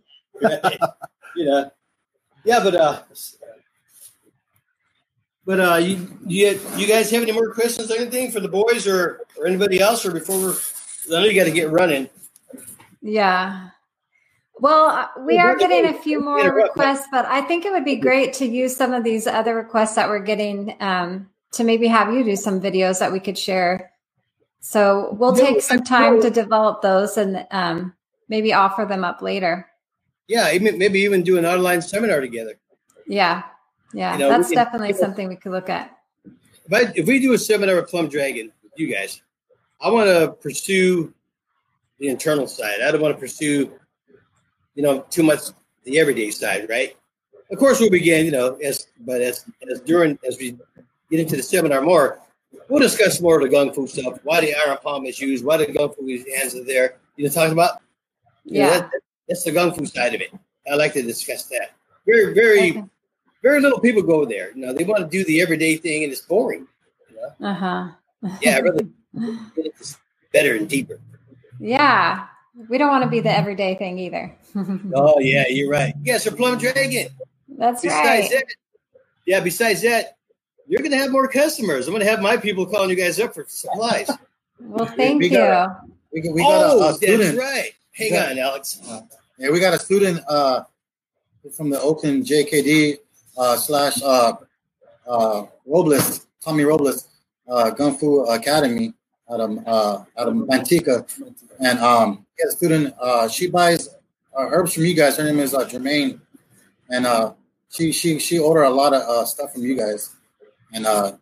you 1.36 1.44
know, 1.44 1.70
yeah, 2.44 2.62
but 2.62 2.76
uh, 2.76 3.03
but 5.44 5.61
uh, 5.61 5.76
you 5.76 6.18
you 6.26 6.59
you 6.76 6.86
guys 6.86 7.11
have 7.11 7.22
any 7.22 7.32
more 7.32 7.53
questions 7.53 7.90
or 7.90 7.96
anything 7.96 8.30
for 8.30 8.40
the 8.40 8.48
boys 8.48 8.86
or 8.86 9.26
or 9.36 9.46
anybody 9.46 9.80
else 9.80 10.07
or 10.07 10.12
before 10.12 10.38
we're? 10.38 10.55
I 11.09 11.22
know 11.22 11.26
you 11.26 11.34
got 11.34 11.46
to 11.46 11.51
get 11.51 11.70
running. 11.70 12.09
Yeah. 13.03 13.70
Well, 14.61 14.87
uh, 14.87 15.09
we 15.25 15.39
are 15.39 15.57
getting 15.57 15.87
a 15.87 15.95
few 15.95 16.21
more 16.21 16.53
requests, 16.53 17.07
but 17.11 17.25
I 17.25 17.41
think 17.41 17.65
it 17.65 17.73
would 17.73 17.85
be 17.85 17.97
great 17.97 18.35
to 18.35 18.47
use 18.47 18.77
some 18.77 18.93
of 18.93 19.05
these 19.05 19.27
other 19.27 19.55
requests 19.55 19.95
that 19.95 20.09
we're 20.09 20.19
getting 20.21 20.77
um, 20.81 21.31
to 21.53 21.65
maybe 21.65 21.87
have 21.87 22.13
you 22.13 22.23
do 22.23 22.37
some 22.37 22.61
videos 22.61 22.99
that 23.01 23.11
we 23.11 23.21
could 23.21 23.39
share. 23.39 23.93
So 24.61 25.17
we'll 25.19 25.35
take 25.35 25.63
some 25.63 25.83
time 25.83 26.21
to 26.21 26.31
develop 26.31 26.83
those 26.83 27.17
and 27.17 27.47
um, 27.51 27.95
maybe 28.29 28.53
offer 28.53 28.85
them 28.85 29.03
up 29.03 29.23
later. 29.23 29.67
Yeah, 30.29 30.53
maybe 30.61 31.01
even 31.01 31.23
do 31.23 31.39
an 31.39 31.47
online 31.47 31.81
seminar 31.81 32.21
together. 32.21 32.55
Yeah, 33.07 33.43
yeah, 33.95 34.13
You 34.13 34.19
know, 34.19 34.29
that's 34.29 34.49
can- 34.49 34.57
definitely 34.57 34.93
something 34.93 35.27
we 35.27 35.37
could 35.37 35.53
look 35.53 35.71
at. 35.71 35.97
If, 36.25 36.73
I, 36.73 36.93
if 36.95 37.07
we 37.07 37.19
do 37.19 37.33
a 37.33 37.39
seminar 37.39 37.77
with 37.77 37.89
Plum 37.89 38.09
Dragon, 38.09 38.53
with 38.63 38.73
you 38.77 38.93
guys, 38.93 39.23
I 39.81 39.91
want 39.91 40.07
to 40.09 40.33
pursue 40.41 41.13
the 41.99 42.09
internal 42.09 42.47
side. 42.47 42.81
I 42.85 42.91
don't 42.93 43.01
want 43.01 43.15
to 43.17 43.21
pursue, 43.21 43.73
you 44.75 44.83
know, 44.83 45.01
too 45.11 45.23
much 45.23 45.41
the 45.85 45.99
everyday 45.99 46.31
side, 46.31 46.68
right? 46.68 46.97
Of 47.51 47.59
course, 47.59 47.81
we'll 47.81 47.91
begin, 47.91 48.25
you 48.27 48.33
know, 48.33 48.55
as 48.57 48.87
but 49.01 49.21
as 49.21 49.45
as 49.71 49.81
during 49.81 50.18
as 50.27 50.39
we 50.39 50.57
get 51.11 51.21
into 51.21 51.37
the 51.37 51.43
seminar 51.43 51.81
more, 51.83 52.21
we'll 52.68 52.81
discuss 52.81 53.21
more 53.21 53.41
of 53.41 53.51
the 53.51 53.55
gung 53.57 53.75
fu 53.75 53.87
stuff. 53.87 54.21
Why 54.23 54.41
the 54.41 54.55
iron 54.55 54.79
palm 54.83 55.05
is 55.07 55.18
used, 55.21 55.45
why 55.45 55.57
the 55.57 55.66
gung 55.66 55.95
fu 55.97 56.07
hands 56.35 56.55
are 56.55 56.64
there. 56.64 56.97
You 57.16 57.25
know, 57.25 57.31
talking 57.31 57.53
about. 57.53 57.81
You 58.45 58.61
know, 58.62 58.68
Yeah. 58.68 58.79
that- 58.81 58.91
that's 59.29 59.43
the 59.45 59.53
gung 59.53 59.77
fu 59.77 59.85
side 59.87 60.14
of 60.14 60.21
it. 60.21 60.31
I 60.71 60.75
like 60.77 60.93
to 60.95 61.03
discuss 61.03 61.45
that. 61.47 61.71
Very, 62.07 62.33
very, 62.35 62.71
Okay. 62.71 62.85
very 63.43 63.61
little 63.61 63.79
people 63.81 64.03
go 64.03 64.25
there. 64.25 64.51
You 64.55 64.66
know, 64.66 64.73
they 64.73 64.85
want 64.85 65.01
to 65.03 65.09
do 65.09 65.25
the 65.25 65.41
everyday 65.41 65.77
thing, 65.77 66.03
and 66.05 66.12
it's 66.12 66.23
boring. 66.23 66.66
Uh 67.41 67.53
huh. 67.55 67.89
Yeah, 68.41 68.59
really 68.61 68.89
better 70.33 70.55
and 70.57 70.68
deeper. 70.68 70.99
Yeah, 71.59 72.27
we 72.68 72.79
don't 72.79 72.89
want 72.91 73.05
to 73.05 73.11
be 73.11 73.21
the 73.21 73.31
everyday 73.37 73.75
thing 73.75 73.99
either. 73.99 74.35
Oh 74.94 75.18
yeah, 75.20 75.44
you're 75.48 75.70
right. 75.70 75.94
Yeah, 76.03 76.18
so 76.18 76.30
Plum 76.34 76.59
Dragon. 76.59 77.09
That's 77.48 77.82
Besides 77.82 78.05
right. 78.07 78.30
that, 78.30 78.44
yeah. 79.26 79.40
Besides 79.40 79.82
that, 79.82 80.16
you're 80.66 80.82
gonna 80.82 80.96
have 80.96 81.11
more 81.11 81.28
customers. 81.28 81.86
I'm 81.86 81.92
gonna 81.94 82.05
have 82.05 82.20
my 82.20 82.36
people 82.36 82.66
calling 82.66 82.90
you 82.90 82.96
guys 82.96 83.18
up 83.20 83.34
for 83.34 83.44
supplies. 83.48 84.11
Well, 84.61 84.86
thank 84.86 85.18
we 85.20 85.28
you. 85.28 85.36
got- 85.36 85.80
We, 86.12 86.20
we 86.28 86.42
got 86.42 86.70
oh, 86.72 86.80
a, 86.82 86.94
a 86.94 86.98
that's 86.98 87.36
right. 87.36 87.72
Hang 87.92 88.12
Yeah. 88.12 88.30
on, 88.30 88.38
Alex. 88.38 88.80
Yeah, 89.38 89.51
we 89.51 89.61
got 89.61 89.72
a 89.74 89.78
student 89.78 90.20
uh, 90.28 90.64
from 91.57 91.70
the 91.70 91.80
Oakland 91.80 92.24
JKD 92.26 92.98
uh, 93.38 93.57
slash 93.57 94.03
uh, 94.03 94.32
uh, 95.07 95.46
Robles, 95.66 96.26
Tommy 96.44 96.64
Robles, 96.64 97.09
uh, 97.48 97.70
Gun 97.70 97.96
Fu 97.96 98.24
Academy 98.24 98.92
out 99.30 99.40
of 99.40 99.51
uh, 99.66 100.05
out 100.18 100.28
of 100.28 100.34
Manteca, 100.34 101.07
and 101.61 101.78
um, 101.78 102.26
he 102.36 102.42
has 102.42 102.55
a 102.55 102.57
student. 102.57 102.94
Uh, 103.01 103.28
she 103.28 103.46
buys 103.48 103.88
uh, 104.37 104.47
herbs 104.51 104.74
from 104.74 104.85
you 104.85 104.95
guys. 104.95 105.16
Her 105.16 105.24
name 105.24 105.39
is 105.39 105.55
uh, 105.55 105.66
Jermaine, 105.66 106.20
and 106.89 107.07
uh, 107.07 107.35
she 107.70 107.93
she 107.93 108.18
she 108.18 108.39
ordered 108.39 108.64
a 108.64 108.70
lot 108.70 108.95
of 108.95 109.03
uh, 109.03 109.24
stuff 109.24 109.53
from 109.53 109.62
you 109.62 109.76
guys, 109.76 110.14
and 110.72 110.87
uh, 110.87 111.12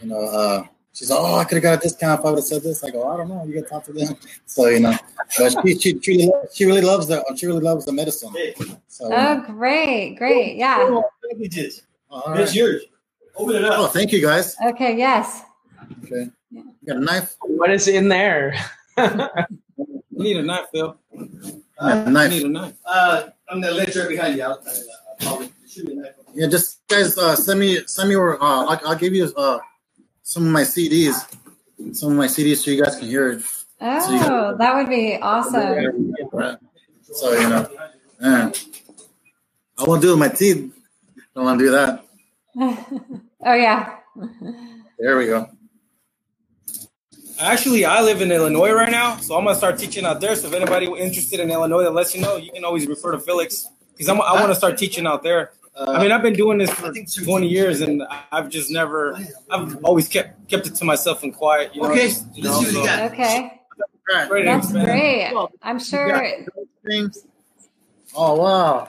you 0.00 0.08
know 0.08 0.20
uh, 0.20 0.64
she's 0.92 1.10
like, 1.10 1.18
oh, 1.20 1.36
I 1.36 1.44
could 1.44 1.56
have 1.56 1.62
got 1.62 1.78
a 1.78 1.80
discount 1.80 2.20
if 2.20 2.26
I 2.26 2.30
would 2.30 2.38
have 2.38 2.44
said 2.44 2.62
this. 2.62 2.82
I 2.82 2.90
go, 2.90 3.08
I 3.08 3.16
don't 3.16 3.28
know. 3.28 3.44
You 3.44 3.54
got 3.54 3.62
to 3.62 3.68
talk 3.68 3.84
to 3.84 3.92
them. 3.92 4.16
So 4.46 4.66
you 4.68 4.80
know, 4.80 4.96
but 5.38 5.52
she 5.62 5.78
she, 5.78 6.00
she, 6.00 6.16
really, 6.16 6.32
she 6.52 6.64
really 6.64 6.80
loves 6.80 7.06
the 7.06 7.22
she 7.36 7.46
really 7.46 7.60
loves 7.60 7.84
the 7.84 7.92
medicine. 7.92 8.34
So, 8.88 9.10
oh, 9.12 9.44
great, 9.46 10.16
great, 10.16 10.56
yeah. 10.56 11.00
Beverages. 11.30 11.82
Oh, 12.10 12.32
right. 12.32 12.54
yours. 12.54 12.82
Open 13.36 13.56
it 13.56 13.64
up. 13.64 13.74
Oh, 13.76 13.86
thank 13.86 14.12
you, 14.12 14.20
guys. 14.20 14.56
Okay. 14.66 14.96
Yes. 14.96 15.42
Okay. 16.04 16.30
You 16.50 16.64
got 16.86 16.96
a 16.96 17.00
knife? 17.00 17.36
What 17.42 17.70
is 17.70 17.86
in 17.86 18.08
there? 18.08 18.54
you 18.98 19.94
need 20.10 20.36
a 20.38 20.42
knife, 20.42 20.66
Phil. 20.72 20.98
Uh, 21.78 22.10
knife. 22.10 22.32
You 22.32 22.38
need 22.38 22.46
a 22.46 22.48
knife. 22.48 22.74
Uh, 22.84 23.22
I'm 23.48 23.60
gonna 23.60 23.74
let 23.74 23.94
you 23.94 24.08
behind 24.08 24.36
you. 24.36 24.42
I'll, 24.42 24.62
I'll, 25.22 25.48
yeah, 26.34 26.46
just 26.48 26.86
guys, 26.88 27.16
uh, 27.16 27.36
send 27.36 27.60
me 27.60 27.80
send 27.86 28.08
me 28.08 28.14
your. 28.14 28.42
Uh, 28.42 28.64
I'll, 28.66 28.80
I'll 28.88 28.96
give 28.96 29.14
you 29.14 29.32
uh, 29.36 29.58
some 30.22 30.46
of 30.46 30.52
my 30.52 30.62
CDs, 30.62 31.14
some 31.94 32.12
of 32.12 32.18
my 32.18 32.26
CDs, 32.26 32.58
so 32.58 32.70
you 32.70 32.82
guys 32.82 32.96
can 32.96 33.08
hear 33.08 33.32
it. 33.32 33.42
Oh, 33.80 34.00
so 34.00 34.08
can, 34.18 34.58
that 34.58 34.74
would 34.74 34.88
be 34.88 35.18
awesome. 35.22 36.14
So 37.02 37.32
you 37.32 37.48
know, 37.48 37.68
yeah. 38.20 38.50
I 39.78 39.84
won't 39.84 40.02
do 40.02 40.08
it 40.08 40.12
with 40.12 40.18
my 40.18 40.28
teeth. 40.28 40.72
I 41.16 41.22
don't 41.36 41.44
want 41.44 41.58
to 41.60 41.64
do 41.64 41.70
that. 41.70 42.04
oh 43.46 43.54
yeah. 43.54 43.98
there 44.98 45.16
we 45.16 45.26
go. 45.26 45.48
Actually, 47.40 47.84
I 47.84 48.00
live 48.02 48.20
in 48.20 48.32
Illinois 48.32 48.72
right 48.72 48.90
now, 48.90 49.16
so 49.18 49.36
I'm 49.36 49.44
gonna 49.44 49.56
start 49.56 49.78
teaching 49.78 50.04
out 50.04 50.20
there. 50.20 50.34
So 50.34 50.48
if 50.48 50.54
anybody 50.54 50.86
interested 50.86 51.38
in 51.38 51.50
Illinois 51.50 51.82
that 51.82 51.92
lets 51.92 52.14
you 52.14 52.20
know, 52.20 52.36
you 52.36 52.50
can 52.50 52.64
always 52.64 52.86
refer 52.86 53.12
to 53.12 53.20
Felix 53.20 53.68
because 53.92 54.08
I 54.08 54.14
want 54.14 54.48
to 54.48 54.54
start 54.54 54.76
teaching 54.76 55.06
out 55.06 55.22
there. 55.22 55.52
Uh, 55.76 55.92
I 55.92 56.02
mean, 56.02 56.10
I've 56.10 56.22
been 56.22 56.34
doing 56.34 56.58
this 56.58 56.70
for 56.70 56.92
20 56.92 57.46
years, 57.46 57.80
and 57.80 58.02
I've 58.32 58.48
just 58.48 58.72
never, 58.72 59.16
I've 59.48 59.76
always 59.84 60.08
kept 60.08 60.48
kept 60.48 60.66
it 60.66 60.74
to 60.76 60.84
myself 60.84 61.22
and 61.22 61.32
quiet. 61.32 61.74
You 61.74 61.82
know, 61.82 61.90
okay, 61.90 62.08
just, 62.08 62.36
you 62.36 62.42
know, 62.42 62.60
so. 62.62 62.80
okay. 63.06 63.60
That's 64.10 64.72
great. 64.72 65.32
I'm 65.62 65.78
sure. 65.78 66.22
Oh 68.14 68.34
wow! 68.34 68.88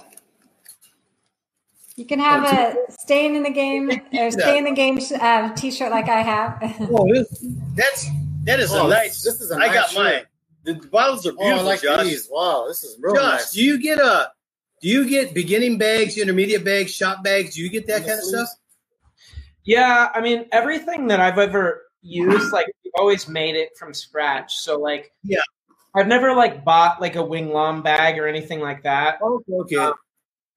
You 1.97 2.05
can 2.05 2.19
have 2.19 2.45
a 2.45 2.75
staying 2.89 3.35
in 3.35 3.43
the 3.43 3.51
game 3.51 3.89
or 4.13 4.31
stay 4.31 4.57
in 4.57 4.63
the 4.63 4.71
game 4.71 4.99
uh, 5.19 5.53
T-shirt 5.53 5.91
like 5.91 6.07
I 6.07 6.21
have. 6.21 6.57
oh, 6.91 7.25
that's 7.75 8.07
that 8.43 8.59
is 8.59 8.73
oh, 8.73 8.87
a 8.87 8.89
nice. 8.89 9.23
This 9.23 9.41
is 9.41 9.51
a 9.51 9.57
nice 9.57 9.69
I 9.69 9.73
got 9.73 9.89
shirt. 9.89 10.03
mine. 10.03 10.23
The 10.63 10.87
bottles 10.87 11.25
are 11.25 11.31
beautiful. 11.31 11.53
Oh, 11.53 11.59
I 11.59 11.61
like 11.61 11.81
Josh. 11.81 12.03
these. 12.05 12.27
Wow, 12.29 12.65
this 12.67 12.83
is 12.83 12.97
real 12.99 13.15
Josh, 13.15 13.23
nice. 13.23 13.51
do 13.51 13.63
you 13.63 13.81
get 13.81 13.99
a? 13.99 14.31
Do 14.81 14.87
you 14.87 15.09
get 15.09 15.33
beginning 15.33 15.77
bags, 15.77 16.17
intermediate 16.17 16.63
bags, 16.63 16.91
shop 16.91 17.23
bags? 17.23 17.55
Do 17.55 17.61
you 17.61 17.69
get 17.69 17.87
that 17.87 17.99
kind 17.99 18.13
of 18.13 18.23
stuff? 18.23 18.47
Yeah, 19.65 20.09
I 20.13 20.21
mean 20.21 20.45
everything 20.51 21.07
that 21.07 21.19
I've 21.19 21.37
ever 21.37 21.83
used, 22.01 22.53
like 22.53 22.67
we've 22.83 22.93
always 22.97 23.27
made 23.27 23.55
it 23.55 23.69
from 23.77 23.93
scratch. 23.93 24.55
So 24.55 24.79
like, 24.79 25.11
yeah, 25.23 25.41
I've 25.95 26.07
never 26.07 26.33
like 26.33 26.63
bought 26.63 27.01
like 27.01 27.15
a 27.15 27.23
wing 27.23 27.49
Winglom 27.49 27.83
bag 27.83 28.17
or 28.17 28.27
anything 28.27 28.61
like 28.61 28.83
that. 28.83 29.21
Okay, 29.21 29.53
okay. 29.53 29.75
Um, 29.75 29.93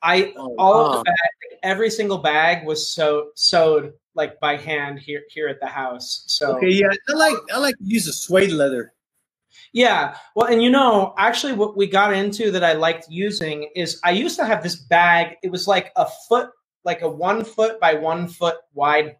I 0.03 0.35
oh, 0.37 0.55
all 0.59 0.75
wow. 0.75 0.91
of 0.91 0.99
the 0.99 1.05
bag, 1.05 1.31
like, 1.51 1.59
every 1.63 1.91
single 1.91 2.19
bag 2.19 2.67
was 2.67 2.93
so 2.93 3.31
sewed 3.35 3.93
like 4.15 4.39
by 4.41 4.57
hand 4.57 4.99
here 4.99 5.23
here 5.29 5.49
at 5.49 5.61
the 5.61 5.67
house. 5.67 6.25
So 6.27 6.57
okay, 6.57 6.71
yeah, 6.71 6.89
I 7.09 7.13
like 7.13 7.37
I 7.53 7.59
like 7.59 7.77
to 7.79 7.85
use 7.85 8.07
a 8.07 8.13
suede 8.13 8.53
leather. 8.53 8.93
Yeah, 9.73 10.17
well, 10.35 10.49
and 10.49 10.63
you 10.63 10.71
know, 10.71 11.15
actually, 11.19 11.55
what 11.55 11.77
we 11.77 11.87
got 11.87 12.13
into 12.13 12.51
that 12.51 12.65
I 12.65 12.73
liked 12.75 13.07
using 13.09 13.71
is 13.75 14.01
I 14.05 14.11
used 14.11 14.37
to 14.37 14.45
have 14.45 14.63
this 14.63 14.77
bag. 14.77 15.37
It 15.43 15.51
was 15.51 15.67
like 15.67 15.93
a 15.97 16.07
foot, 16.29 16.51
like 16.85 17.03
a 17.03 17.09
one 17.09 17.45
foot 17.45 17.81
by 17.81 17.95
one 17.95 18.29
foot 18.29 18.57
wide 18.75 19.17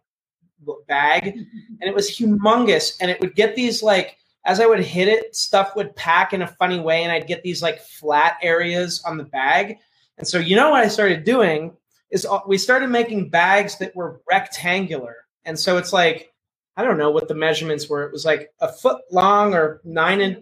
bag, 0.87 1.27
and 1.27 1.81
it 1.81 1.93
was 1.93 2.09
humongous. 2.09 2.95
And 3.01 3.09
it 3.09 3.19
would 3.19 3.35
get 3.35 3.55
these 3.55 3.81
like 3.81 4.17
as 4.45 4.59
I 4.59 4.65
would 4.65 4.83
hit 4.83 5.07
it, 5.07 5.35
stuff 5.35 5.75
would 5.75 5.95
pack 5.95 6.33
in 6.33 6.41
a 6.41 6.47
funny 6.47 6.79
way, 6.79 7.03
and 7.03 7.11
I'd 7.11 7.27
get 7.27 7.43
these 7.43 7.61
like 7.61 7.79
flat 7.79 8.37
areas 8.41 9.01
on 9.05 9.17
the 9.17 9.23
bag. 9.23 9.77
And 10.17 10.27
so, 10.27 10.37
you 10.37 10.55
know 10.55 10.69
what 10.69 10.83
I 10.83 10.87
started 10.87 11.23
doing 11.23 11.75
is 12.13 12.27
we 12.47 12.59
started 12.59 12.89
making 12.91 13.29
bags 13.29 13.79
that 13.79 13.95
were 13.95 14.21
rectangular. 14.29 15.15
And 15.45 15.59
so 15.59 15.77
it's 15.77 15.91
like, 15.91 16.31
I 16.77 16.83
don't 16.83 16.99
know 16.99 17.09
what 17.09 17.27
the 17.27 17.33
measurements 17.33 17.89
were. 17.89 18.03
It 18.03 18.13
was 18.13 18.23
like 18.23 18.51
a 18.61 18.71
foot 18.71 19.01
long 19.11 19.55
or 19.55 19.81
nine 19.83 20.21
and 20.21 20.37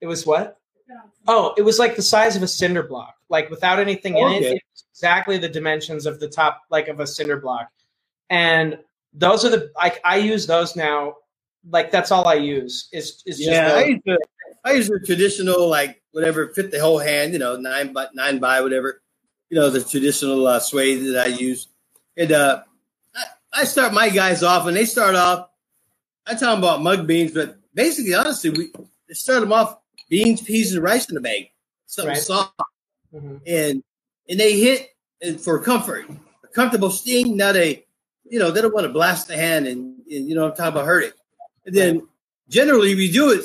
it 0.00 0.06
was 0.06 0.26
what? 0.26 0.58
Oh, 1.26 1.54
it 1.56 1.62
was 1.62 1.78
like 1.78 1.96
the 1.96 2.02
size 2.02 2.36
of 2.36 2.42
a 2.42 2.48
cinder 2.48 2.82
block, 2.82 3.14
like 3.30 3.50
without 3.50 3.80
anything 3.80 4.18
in 4.18 4.44
it. 4.44 4.62
exactly 4.92 5.38
the 5.38 5.48
dimensions 5.48 6.04
of 6.06 6.20
the 6.20 6.28
top, 6.28 6.62
like 6.70 6.88
of 6.88 7.00
a 7.00 7.06
cinder 7.06 7.40
block. 7.40 7.70
And 8.28 8.78
those 9.12 9.44
are 9.44 9.48
the 9.48 9.72
like 9.74 10.00
I 10.04 10.18
use 10.18 10.46
those 10.46 10.76
now. 10.76 11.14
Like 11.68 11.90
that's 11.90 12.12
all 12.12 12.28
I 12.28 12.34
use. 12.34 12.88
Is 12.92 13.22
is 13.26 13.40
yeah. 13.40 13.72
I 13.74 13.84
use, 13.86 14.00
the, 14.04 14.18
I 14.64 14.72
use 14.72 14.88
the 14.88 15.00
traditional 15.00 15.68
like 15.68 16.00
whatever 16.12 16.48
fit 16.50 16.70
the 16.70 16.80
whole 16.80 16.98
hand. 16.98 17.32
You 17.32 17.40
know, 17.40 17.56
nine 17.56 17.92
by 17.92 18.06
nine 18.14 18.38
by 18.38 18.60
whatever 18.60 19.02
you 19.50 19.58
know, 19.58 19.70
the 19.70 19.82
traditional 19.82 20.46
uh, 20.46 20.60
suede 20.60 21.06
that 21.06 21.26
I 21.26 21.28
use. 21.28 21.68
And 22.16 22.32
uh, 22.32 22.62
I, 23.14 23.24
I, 23.52 23.64
start 23.64 23.92
my 23.92 24.08
guys 24.08 24.42
off, 24.42 24.66
and 24.66 24.76
they 24.76 24.84
start 24.84 25.14
off. 25.14 25.48
I 26.26 26.34
tell 26.34 26.50
them 26.50 26.64
about 26.64 26.82
mung 26.82 27.06
beans, 27.06 27.32
but 27.32 27.58
basically, 27.74 28.14
honestly, 28.14 28.50
we 28.50 28.72
start 29.14 29.40
them 29.40 29.52
off 29.52 29.78
beans, 30.08 30.42
peas, 30.42 30.74
and 30.74 30.82
rice 30.82 31.08
in 31.08 31.14
the 31.14 31.20
bag, 31.20 31.50
something 31.86 32.14
right. 32.14 32.22
soft, 32.22 32.52
mm-hmm. 33.14 33.36
and 33.46 33.82
and 34.28 34.40
they 34.40 34.58
hit 34.58 34.88
and 35.22 35.40
for 35.40 35.60
comfort, 35.60 36.06
a 36.42 36.48
comfortable 36.48 36.90
sting. 36.90 37.36
Not 37.36 37.56
a, 37.56 37.84
you 38.24 38.38
know, 38.38 38.50
they 38.50 38.60
don't 38.60 38.74
want 38.74 38.86
to 38.86 38.92
blast 38.92 39.28
the 39.28 39.36
hand, 39.36 39.66
and, 39.66 40.00
and 40.10 40.28
you 40.28 40.34
know, 40.34 40.46
I'm 40.46 40.56
talking 40.56 40.72
about 40.72 40.86
hurting. 40.86 41.12
And 41.66 41.74
then 41.74 42.08
generally, 42.48 42.94
we 42.94 43.10
do 43.10 43.30
it. 43.30 43.44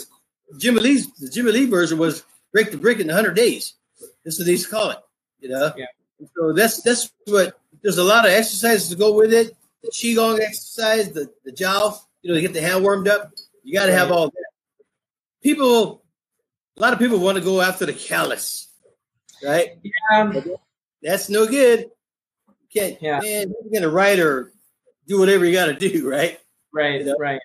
Jimmy 0.57 0.79
Lee's 0.79 1.11
the 1.13 1.29
Jimmy 1.29 1.51
Lee 1.51 1.65
version 1.65 1.97
was 1.97 2.23
break 2.51 2.71
the 2.71 2.77
brick 2.77 2.99
in 2.99 3.07
100 3.07 3.35
days. 3.35 3.73
This 4.23 4.35
is 4.35 4.39
what 4.39 4.45
they 4.45 4.51
used 4.51 4.65
to 4.65 4.71
call 4.71 4.89
it. 4.91 4.97
You 5.41 5.49
know. 5.49 5.73
Yeah. 5.75 5.85
So 6.35 6.53
that's 6.53 6.81
that's 6.81 7.11
what. 7.25 7.57
There's 7.81 7.97
a 7.97 8.03
lot 8.03 8.25
of 8.25 8.31
exercises 8.31 8.89
to 8.89 8.95
go 8.95 9.13
with 9.13 9.33
it. 9.33 9.55
The 9.81 9.89
qigong 9.89 10.39
exercise, 10.39 11.11
the 11.11 11.31
the 11.43 11.51
jiao, 11.51 11.97
you 12.21 12.29
know, 12.29 12.35
to 12.35 12.41
get 12.41 12.53
the 12.53 12.61
hand 12.61 12.83
warmed 12.83 13.07
up. 13.07 13.31
You 13.63 13.73
got 13.73 13.87
to 13.87 13.93
have 13.93 14.11
all 14.11 14.27
that. 14.27 14.45
People, 15.41 16.03
a 16.77 16.81
lot 16.81 16.93
of 16.93 16.99
people 16.99 17.19
want 17.19 17.37
to 17.37 17.43
go 17.43 17.61
after 17.61 17.87
the 17.87 17.93
callus, 17.93 18.69
right? 19.43 19.69
Yeah. 19.81 20.21
Um, 20.21 20.43
that's 21.01 21.29
no 21.29 21.47
good. 21.47 21.89
You 22.47 22.81
can't, 22.81 23.01
yeah. 23.01 23.19
man, 23.19 23.53
you're 23.63 23.81
gonna 23.81 23.91
write 23.91 24.19
or 24.19 24.51
do 25.07 25.19
whatever 25.19 25.45
you 25.45 25.53
got 25.53 25.65
to 25.65 25.73
do, 25.73 26.07
right? 26.07 26.39
Right, 26.71 26.99
you 26.99 27.05
know? 27.05 27.15
right. 27.19 27.41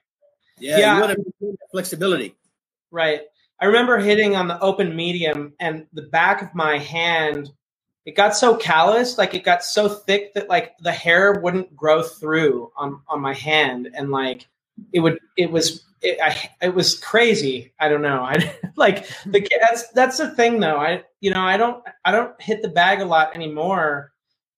Yeah, 0.58 0.78
yeah. 0.78 0.94
you 0.94 1.00
want 1.00 1.18
to 1.40 1.58
flexibility. 1.70 2.34
Right. 2.90 3.22
I 3.60 3.66
remember 3.66 3.98
hitting 3.98 4.36
on 4.36 4.48
the 4.48 4.60
open 4.60 4.94
medium, 4.94 5.54
and 5.60 5.86
the 5.94 6.02
back 6.02 6.42
of 6.42 6.54
my 6.54 6.78
hand 6.78 7.50
it 8.06 8.14
got 8.14 8.36
so 8.36 8.56
callous, 8.56 9.18
like 9.18 9.34
it 9.34 9.42
got 9.42 9.64
so 9.64 9.88
thick 9.88 10.32
that 10.34 10.48
like 10.48 10.78
the 10.78 10.92
hair 10.92 11.40
wouldn't 11.42 11.74
grow 11.74 12.04
through 12.04 12.70
on 12.76 13.00
on 13.08 13.20
my 13.20 13.34
hand, 13.34 13.90
and 13.92 14.10
like 14.10 14.46
it 14.92 15.00
would. 15.00 15.18
It 15.36 15.50
was. 15.50 15.82
It, 16.02 16.20
I, 16.22 16.50
it 16.64 16.74
was 16.74 16.96
crazy. 16.96 17.72
I 17.80 17.88
don't 17.88 18.02
know. 18.02 18.22
I 18.24 18.54
like 18.76 19.08
the 19.26 19.46
that's 19.60 19.90
that's 19.90 20.18
the 20.18 20.30
thing 20.30 20.60
though. 20.60 20.76
I 20.76 21.02
you 21.20 21.32
know 21.32 21.40
I 21.40 21.56
don't 21.56 21.82
I 22.04 22.12
don't 22.12 22.40
hit 22.40 22.62
the 22.62 22.68
bag 22.68 23.00
a 23.00 23.04
lot 23.04 23.34
anymore 23.34 24.12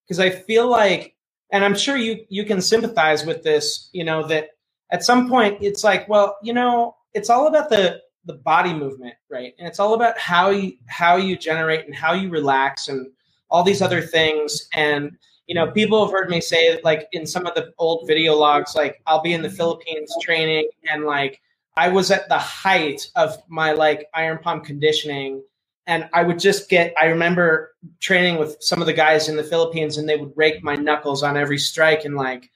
because 0.04 0.20
I 0.20 0.28
feel 0.28 0.68
like, 0.68 1.14
and 1.50 1.64
I'm 1.64 1.74
sure 1.74 1.96
you 1.96 2.26
you 2.28 2.44
can 2.44 2.60
sympathize 2.60 3.24
with 3.24 3.44
this. 3.44 3.88
You 3.92 4.04
know 4.04 4.26
that 4.26 4.50
at 4.90 5.04
some 5.04 5.26
point 5.26 5.62
it's 5.62 5.82
like, 5.82 6.06
well, 6.06 6.36
you 6.42 6.52
know, 6.52 6.96
it's 7.14 7.30
all 7.30 7.46
about 7.46 7.70
the 7.70 8.02
the 8.26 8.34
body 8.34 8.74
movement, 8.74 9.14
right? 9.30 9.54
And 9.58 9.66
it's 9.66 9.80
all 9.80 9.94
about 9.94 10.18
how 10.18 10.50
you 10.50 10.74
how 10.86 11.16
you 11.16 11.34
generate 11.34 11.86
and 11.86 11.94
how 11.94 12.12
you 12.12 12.28
relax 12.28 12.88
and 12.88 13.06
all 13.50 13.62
these 13.62 13.82
other 13.82 14.02
things. 14.02 14.68
And, 14.74 15.16
you 15.46 15.54
know, 15.54 15.70
people 15.70 16.04
have 16.04 16.12
heard 16.12 16.30
me 16.30 16.40
say, 16.40 16.80
like, 16.84 17.08
in 17.12 17.26
some 17.26 17.46
of 17.46 17.54
the 17.54 17.72
old 17.78 18.06
video 18.06 18.34
logs, 18.34 18.74
like, 18.74 19.00
I'll 19.06 19.22
be 19.22 19.32
in 19.32 19.42
the 19.42 19.50
Philippines 19.50 20.14
training 20.22 20.68
and, 20.90 21.04
like, 21.04 21.40
I 21.76 21.88
was 21.88 22.10
at 22.10 22.28
the 22.28 22.38
height 22.38 23.08
of 23.16 23.36
my, 23.48 23.72
like, 23.72 24.08
iron 24.14 24.38
palm 24.38 24.60
conditioning. 24.60 25.42
And 25.86 26.08
I 26.12 26.22
would 26.22 26.38
just 26.38 26.68
get, 26.68 26.92
I 27.00 27.06
remember 27.06 27.74
training 28.00 28.38
with 28.38 28.56
some 28.60 28.80
of 28.80 28.86
the 28.86 28.92
guys 28.92 29.28
in 29.28 29.36
the 29.36 29.44
Philippines 29.44 29.96
and 29.96 30.08
they 30.08 30.16
would 30.16 30.32
rake 30.36 30.62
my 30.62 30.74
knuckles 30.74 31.22
on 31.22 31.36
every 31.36 31.58
strike. 31.58 32.04
And, 32.04 32.16
like, 32.16 32.50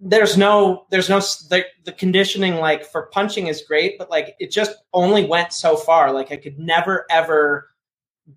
there's 0.00 0.36
no 0.36 0.86
there's 0.90 1.08
no 1.08 1.18
the, 1.50 1.64
the, 1.84 1.92
conditioning 1.92 2.56
like 2.56 2.84
for 2.84 3.06
punching 3.06 3.48
is 3.48 3.62
great 3.66 3.98
but 3.98 4.08
like 4.10 4.36
it 4.38 4.50
just 4.50 4.76
only 4.92 5.24
went 5.26 5.52
so 5.52 5.76
far 5.76 6.12
like 6.12 6.30
i 6.30 6.36
could 6.36 6.58
never 6.58 7.04
ever 7.10 7.68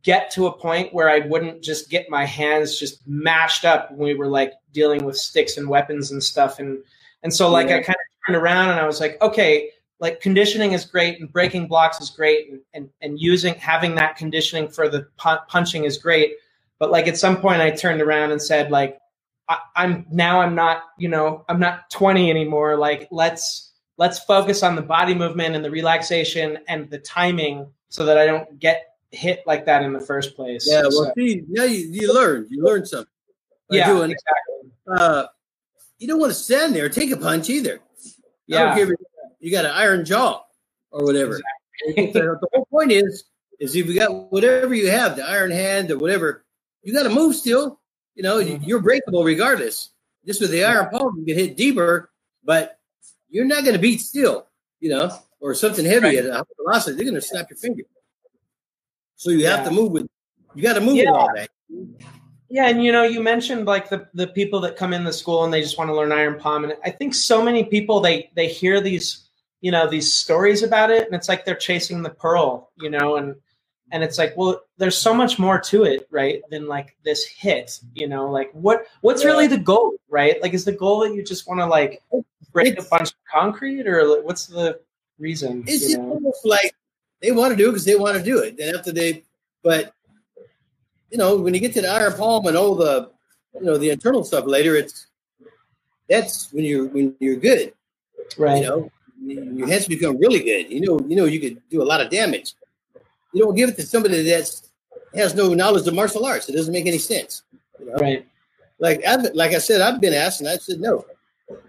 get 0.03 0.31
to 0.31 0.47
a 0.47 0.51
point 0.51 0.93
where 0.93 1.09
I 1.09 1.19
wouldn't 1.19 1.61
just 1.63 1.89
get 1.89 2.09
my 2.09 2.26
hands 2.26 2.80
just 2.80 3.05
mashed 3.07 3.65
up 3.65 3.91
when 3.91 3.99
we 3.99 4.13
were 4.13 4.27
like 4.27 4.53
dealing 4.73 5.03
with 5.03 5.18
sticks 5.18 5.57
and 5.57 5.68
weapons 5.68 6.11
and 6.11 6.23
stuff. 6.23 6.59
And 6.59 6.80
and 7.23 7.34
so 7.34 7.49
like 7.49 7.68
yeah. 7.68 7.77
I 7.77 7.81
kind 7.81 7.89
of 7.89 8.26
turned 8.27 8.41
around 8.41 8.69
and 8.69 8.80
I 8.80 8.85
was 8.85 8.99
like, 8.99 9.22
okay, 9.22 9.69
like 9.99 10.22
conditioning 10.22 10.72
is 10.72 10.85
great 10.85 11.19
and 11.19 11.31
breaking 11.31 11.68
blocks 11.68 11.99
is 11.99 12.09
great 12.09 12.49
and 12.49 12.61
and, 12.73 12.89
and 13.01 13.19
using 13.19 13.55
having 13.55 13.95
that 13.95 14.15
conditioning 14.15 14.69
for 14.69 14.88
the 14.88 15.07
punching 15.18 15.84
is 15.84 15.97
great. 15.97 16.34
But 16.80 16.91
like 16.91 17.07
at 17.07 17.18
some 17.18 17.41
point 17.41 17.61
I 17.61 17.72
turned 17.72 18.01
around 18.01 18.31
and 18.31 18.41
said 18.41 18.72
like 18.72 18.97
I, 19.49 19.57
I'm 19.76 20.05
now 20.09 20.41
I'm 20.41 20.55
not, 20.55 20.84
you 20.97 21.09
know, 21.09 21.45
I'm 21.49 21.59
not 21.59 21.89
20 21.91 22.30
anymore. 22.30 22.77
Like 22.77 23.07
let's 23.11 23.72
let's 23.97 24.19
focus 24.19 24.63
on 24.63 24.76
the 24.76 24.81
body 24.81 25.13
movement 25.13 25.55
and 25.55 25.63
the 25.63 25.69
relaxation 25.69 26.59
and 26.68 26.89
the 26.89 26.97
timing 26.97 27.68
so 27.89 28.05
that 28.05 28.18
I 28.18 28.26
don't 28.26 28.57
get 28.57 28.90
hit 29.12 29.44
like 29.46 29.66
that 29.66 29.84
in 29.84 29.94
the 29.94 30.00
first 30.00 30.36
place. 30.36 30.68
Yeah, 30.70 30.84
well, 30.84 31.06
so, 31.06 31.14
see, 31.18 31.44
now 31.48 31.64
you, 31.64 31.90
you 31.92 32.14
learn, 32.14 32.48
you 32.50 32.64
learn 32.64 32.86
something. 32.86 33.12
yeah, 33.70 33.88
doing, 33.88 34.12
exactly. 34.12 34.72
Uh, 34.88 35.26
you 35.98 36.08
don't 36.08 36.20
want 36.20 36.32
to 36.32 36.38
stand 36.38 36.76
there 36.76 36.90
take 36.90 37.12
a 37.12 37.18
punch 37.18 37.50
either. 37.50 37.80
Yeah, 38.48 38.76
you 39.40 39.52
got 39.52 39.66
an 39.66 39.72
iron 39.72 40.06
jaw 40.06 40.44
or 40.92 41.06
whatever. 41.06 41.40
Exactly. 41.86 42.22
the, 42.22 42.38
the 42.42 42.48
whole 42.54 42.66
point 42.66 42.92
is, 42.92 43.24
is 43.60 43.76
if 43.76 43.88
you 43.88 43.98
got 43.98 44.32
whatever 44.32 44.74
you 44.74 44.90
have, 44.90 45.16
the 45.16 45.28
iron 45.28 45.52
hand 45.52 45.92
or 45.92 45.98
whatever, 45.98 46.44
you 46.84 46.94
got 46.94 47.04
to 47.04 47.10
move 47.10 47.36
still. 47.36 47.80
You 48.16 48.24
know, 48.24 48.38
mm-hmm. 48.38 48.64
you're 48.64 48.82
breakable 48.82 49.24
regardless. 49.24 49.90
Just 50.26 50.42
with 50.42 50.52
the 50.52 50.64
iron 50.64 50.90
palm, 50.90 51.18
you 51.18 51.26
can 51.26 51.36
hit 51.36 51.58
deeper, 51.58 52.12
but 52.44 52.78
you're 53.30 53.46
not 53.46 53.64
going 53.64 53.76
to 53.76 53.82
beat 53.82 54.02
still. 54.02 54.48
You 54.80 54.90
know, 54.90 55.12
or 55.40 55.54
something 55.54 55.86
heavy 55.86 56.08
right. 56.08 56.18
at 56.18 56.26
a 56.26 56.46
velocity, 56.58 56.96
they're 56.96 57.06
going 57.06 57.16
to 57.16 57.22
snap 57.22 57.50
your 57.50 57.58
finger. 57.58 57.84
So 59.22 59.30
you 59.30 59.45
have 59.45 59.64
to 59.65 59.72
move 59.72 59.91
with. 59.91 60.07
You 60.56 60.64
got 60.64 60.73
to 60.73 60.81
move 60.81 60.95
yeah. 60.95 61.11
with 61.11 61.19
all 61.19 61.30
that. 61.35 61.49
Yeah, 62.49 62.69
and 62.69 62.84
you 62.84 62.91
know, 62.91 63.03
you 63.03 63.22
mentioned 63.22 63.68
like 63.68 63.88
the 63.88 64.07
the 64.15 64.26
people 64.26 64.60
that 64.61 64.77
come 64.77 64.93
in 64.93 65.03
the 65.03 65.14
school 65.14 65.43
and 65.43 65.53
they 65.53 65.61
just 65.61 65.77
want 65.77 65.91
to 65.91 65.95
learn 65.95 66.11
iron 66.11 66.39
palm, 66.39 66.64
and 66.64 66.73
I 66.84 66.89
think 66.89 67.14
so 67.14 67.43
many 67.43 67.64
people 67.65 67.99
they 67.99 68.31
they 68.35 68.48
hear 68.48 68.81
these 68.81 69.30
you 69.61 69.69
know 69.69 69.88
these 69.88 70.11
stories 70.11 70.64
about 70.64 70.89
it, 70.89 71.06
and 71.06 71.14
it's 71.14 71.30
like 71.30 71.45
they're 71.45 71.53
chasing 71.53 72.02
the 72.02 72.10
pearl, 72.10 72.72
you 72.77 72.89
know, 72.89 73.18
and 73.18 73.35
and 73.91 74.03
it's 74.03 74.18
like 74.18 74.35
well 74.35 74.60
there's 74.80 74.98
so 74.98 75.14
much 75.14 75.38
more 75.38 75.60
to 75.60 75.84
it 75.84 76.07
right 76.10 76.41
than 76.49 76.68
like 76.68 76.98
this 77.03 77.23
hit 77.26 77.80
you 77.93 78.07
know 78.07 78.31
like 78.31 78.49
what 78.53 78.85
what's 79.02 79.23
really 79.23 79.48
the 79.48 79.57
goal 79.57 79.93
right 80.10 80.41
like 80.41 80.53
is 80.53 80.65
the 80.65 80.72
goal 80.72 81.02
that 81.02 81.14
you 81.14 81.23
just 81.23 81.48
want 81.48 81.60
to 81.60 81.65
like 81.65 82.02
break 82.53 82.77
it's, 82.77 82.85
a 82.85 82.89
bunch 82.89 83.10
of 83.10 83.15
concrete 83.31 83.85
or 83.85 84.22
what's 84.23 84.48
the 84.48 84.80
reason 85.19 85.64
it's 85.68 85.81
just 85.81 85.99
almost 85.99 86.45
like 86.45 86.73
they 87.22 87.31
want 87.31 87.52
to 87.52 87.57
do 87.57 87.69
it 87.69 87.72
because 87.72 87.85
they 87.85 87.95
want 87.95 88.18
to 88.18 88.23
do 88.23 88.39
it 88.39 88.60
and 88.60 88.76
after 88.76 88.91
they 88.91 89.23
but 89.64 89.93
you 91.10 91.18
know 91.18 91.38
when 91.38 91.53
you 91.53 91.60
get 91.60 91.73
to 91.73 91.81
the 91.81 91.89
iron 91.89 92.14
palm 92.14 92.45
and 92.48 92.57
all 92.57 92.76
the 92.76 93.11
you 93.56 93.65
know 93.65 93.77
the 93.77 93.89
internal 93.89 94.23
stuff 94.23 94.45
later 94.45 94.76
it's 94.76 95.07
that's 96.10 96.52
when 96.53 96.65
you're 96.65 96.88
when 96.88 97.15
you're 97.19 97.35
good 97.35 97.73
right 98.38 98.61
you 98.61 98.68
know 98.68 98.91
your 99.23 99.68
hands 99.68 99.88
become 99.88 100.18
really 100.18 100.39
good 100.39 100.72
you 100.72 100.81
know 100.81 100.99
you 101.07 101.15
know 101.15 101.26
you 101.26 101.39
could 101.39 101.61
do 101.69 101.81
a 101.81 101.85
lot 101.91 102.02
of 102.02 102.10
damage 102.10 102.56
you 103.34 103.43
don't 103.43 103.56
give 103.56 103.69
it 103.69 103.76
to 103.77 103.84
somebody 103.84 104.23
that 104.23 104.61
has 105.15 105.35
no 105.35 105.53
knowledge 105.53 105.88
of 105.88 105.93
martial 105.93 106.26
arts. 106.26 106.49
It 106.49 106.53
doesn't 106.53 106.73
make 106.73 106.85
any 106.85 106.98
sense. 106.98 107.43
You 107.80 107.88
know? 107.88 107.93
Right. 107.93 108.27
Like 108.80 109.06
I've, 109.06 109.34
like 109.34 109.52
I 109.52 109.60
said, 109.60 109.81
I've 109.81 110.02
been 110.02 110.14
asked, 110.14 110.41
and 110.41 110.49
I 110.49 110.57
said 110.57 110.80
no. 110.80 111.06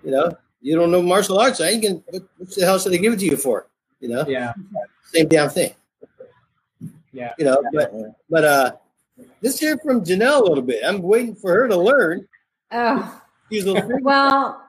You 0.05 0.13
know, 0.13 0.37
you 0.61 0.77
don't 0.77 0.91
know 0.91 1.03
martial 1.03 1.39
arts. 1.39 1.61
I 1.61 1.71
ain't 1.71 1.83
gonna. 1.83 2.01
What, 2.09 2.23
what 2.39 2.55
the 2.55 2.65
hell 2.65 2.79
should 2.79 2.95
I 2.95 2.97
give 2.97 3.13
it 3.13 3.19
to 3.19 3.27
you 3.27 3.37
for? 3.37 3.67
You 4.03 4.09
know. 4.09 4.25
Yeah. 4.29 4.53
Same 5.15 5.29
damn 5.29 5.49
thing. 5.49 5.75
Yeah. 7.13 7.33
You 7.39 7.45
know, 7.45 7.63
but 7.73 7.93
but 8.29 8.45
uh, 8.45 8.73
let's 9.43 9.59
hear 9.59 9.79
from 9.79 10.05
Janelle 10.05 10.41
a 10.41 10.45
little 10.45 10.65
bit. 10.65 10.83
I'm 10.85 11.01
waiting 11.03 11.37
for 11.37 11.53
her 11.53 11.69
to 11.69 11.77
learn. 11.77 12.27
Oh. 12.73 13.23
well, 14.03 14.63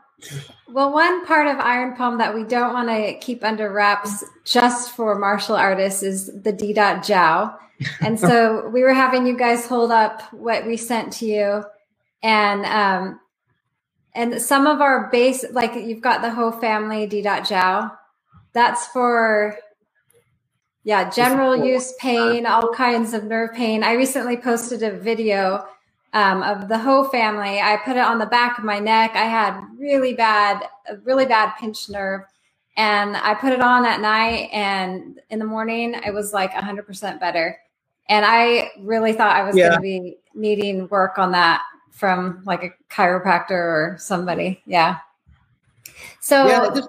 well, 0.69 0.93
one 0.93 1.25
part 1.25 1.47
of 1.47 1.57
Iron 1.57 1.95
Palm 1.95 2.19
that 2.19 2.35
we 2.35 2.43
don't 2.43 2.73
want 2.73 2.89
to 2.89 3.17
keep 3.19 3.43
under 3.43 3.71
wraps 3.71 4.23
just 4.45 4.91
for 4.95 5.17
martial 5.17 5.55
artists 5.55 6.03
is 6.03 6.27
the 6.43 6.51
Dit 6.51 6.75
Da 6.75 7.01
Jow. 7.01 7.55
And 7.99 8.17
so 8.17 8.69
we 8.69 8.81
were 8.81 8.93
having 8.93 9.27
you 9.27 9.35
guys 9.35 9.65
hold 9.65 9.91
up 9.91 10.21
what 10.31 10.65
we 10.65 10.77
sent 10.77 11.11
to 11.13 11.25
you. 11.25 11.63
And 12.21 12.65
um 12.65 13.19
and 14.15 14.41
some 14.41 14.67
of 14.67 14.79
our 14.79 15.09
base 15.11 15.43
like 15.51 15.75
you've 15.75 15.99
got 16.01 16.21
the 16.21 16.31
whole 16.31 16.51
family 16.51 17.07
Dit 17.07 17.25
Da 17.25 17.41
Jow. 17.41 17.89
That's 18.53 18.87
for 18.87 19.57
yeah, 20.83 21.09
general 21.09 21.55
use 21.55 21.93
pain, 21.99 22.45
all 22.45 22.73
kinds 22.73 23.13
of 23.13 23.23
nerve 23.23 23.53
pain. 23.53 23.83
I 23.83 23.93
recently 23.93 24.35
posted 24.35 24.83
a 24.83 24.91
video 24.91 25.65
um, 26.11 26.43
of 26.43 26.67
the 26.67 26.77
Ho 26.77 27.05
family. 27.05 27.59
I 27.59 27.77
put 27.77 27.95
it 27.95 28.03
on 28.03 28.19
the 28.19 28.25
back 28.25 28.57
of 28.57 28.65
my 28.65 28.79
neck. 28.79 29.11
I 29.15 29.25
had 29.25 29.61
really 29.77 30.13
bad, 30.13 30.67
a 30.89 30.97
really 30.97 31.25
bad 31.25 31.53
pinched 31.57 31.89
nerve. 31.89 32.21
And 32.75 33.15
I 33.15 33.33
put 33.35 33.53
it 33.53 33.61
on 33.61 33.85
at 33.85 34.01
night 34.01 34.49
and 34.51 35.19
in 35.29 35.39
the 35.39 35.45
morning 35.45 35.93
it 35.93 36.13
was 36.13 36.33
like 36.33 36.51
100% 36.51 37.19
better. 37.19 37.57
And 38.09 38.25
I 38.25 38.71
really 38.79 39.13
thought 39.13 39.35
I 39.35 39.43
was 39.43 39.55
yeah. 39.55 39.69
going 39.69 39.77
to 39.77 39.81
be 39.81 40.17
needing 40.33 40.87
work 40.89 41.17
on 41.17 41.31
that 41.31 41.61
from 41.91 42.41
like 42.45 42.63
a 42.63 42.93
chiropractor 42.93 43.51
or 43.51 43.95
somebody. 43.99 44.61
Yeah. 44.65 44.97
So 46.19 46.47
yeah, 46.47 46.81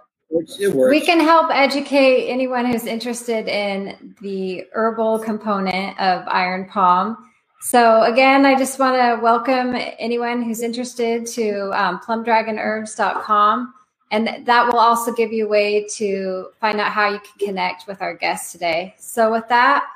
we 0.91 1.01
can 1.01 1.21
help 1.21 1.51
educate 1.53 2.29
anyone 2.29 2.67
who's 2.67 2.87
interested 2.87 3.49
in 3.49 4.15
the 4.21 4.67
herbal 4.73 5.21
component 5.21 5.99
of 6.01 6.27
Iron 6.29 6.67
Palm 6.67 7.17
so 7.65 8.03
again, 8.03 8.45
I 8.45 8.59
just 8.59 8.79
want 8.79 8.97
to 8.97 9.23
welcome 9.23 9.75
anyone 9.99 10.43
who's 10.43 10.61
interested 10.61 11.25
to 11.29 11.71
um, 11.73 11.99
plumdragonherbs.com. 11.99 13.75
And 14.11 14.47
that 14.47 14.67
will 14.67 14.79
also 14.79 15.15
give 15.15 15.33
you 15.33 15.47
a 15.47 15.49
way 15.49 15.87
to 15.95 16.51
find 16.61 16.79
out 16.79 16.93
how 16.93 17.09
you 17.09 17.21
can 17.21 17.47
connect 17.49 17.87
with 17.87 18.03
our 18.03 18.13
guests 18.13 18.53
today. 18.53 18.95
So 18.99 19.33
with 19.33 19.49
that, 19.49 19.87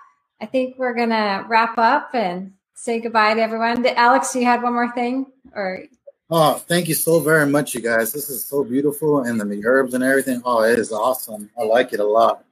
I 0.40 0.47
think 0.47 0.78
we're 0.78 0.94
going 0.94 1.10
to 1.10 1.44
wrap 1.47 1.77
up 1.77 2.15
and 2.15 2.55
say 2.73 3.01
goodbye 3.01 3.35
to 3.35 3.43
everyone. 3.43 3.85
Alex, 3.85 4.35
you 4.35 4.47
had 4.47 4.62
one 4.62 4.73
more 4.73 4.90
thing 4.93 5.27
or? 5.55 5.85
Oh, 6.30 6.55
thank 6.55 6.88
you 6.88 6.94
so 6.94 7.20
very 7.20 7.46
much, 7.46 7.74
you 7.74 7.80
guys. 7.80 8.12
This 8.12 8.28
is 8.28 8.44
so 8.44 8.62
beautiful. 8.62 9.22
And 9.22 9.40
the 9.40 9.62
herbs 9.64 9.94
and 9.94 10.05
everything. 10.05 10.42
Oh, 10.44 10.62
it 10.62 10.78
is 10.78 10.92
awesome. 10.92 11.50
I 11.59 11.62
like 11.62 11.92
it 11.94 12.00
a 12.00 12.06
lot. 12.06 12.44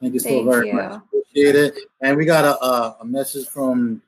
Thank 0.00 0.14
you 0.14 0.20
so 0.20 0.28
thank 0.28 0.50
very 0.50 0.68
you. 0.68 0.74
much. 0.74 1.02
Appreciate 1.12 1.54
it. 1.54 1.78
And 2.00 2.16
we 2.16 2.24
got 2.24 2.44
a, 2.44 2.64
a, 2.64 2.96
a 3.00 3.04
message 3.04 3.46
from 3.48 4.00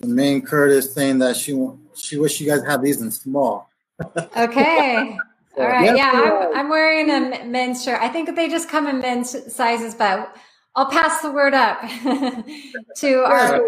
from 0.00 0.14
Maine 0.14 0.42
Curtis 0.42 0.92
saying 0.92 1.18
that 1.20 1.36
she 1.36 1.58
she 1.96 2.16
wish 2.16 2.40
you 2.40 2.46
guys 2.46 2.64
had 2.64 2.82
these 2.82 3.00
in 3.00 3.10
small. 3.10 3.68
okay. 4.36 5.16
All 5.56 5.66
right. 5.66 5.96
Yeah, 5.96 6.10
I'm, 6.12 6.56
I'm, 6.56 6.68
wearing 6.68 7.10
a 7.10 7.44
men's 7.44 7.84
shirt. 7.84 8.00
I 8.00 8.08
think 8.08 8.34
they 8.34 8.48
just 8.48 8.68
come 8.68 8.88
in 8.88 8.98
men's 8.98 9.54
sizes, 9.54 9.94
but 9.94 10.36
I'll 10.74 10.90
pass 10.90 11.22
the 11.22 11.30
word 11.30 11.54
up 11.54 11.80
to 12.96 13.14
our 13.24 13.66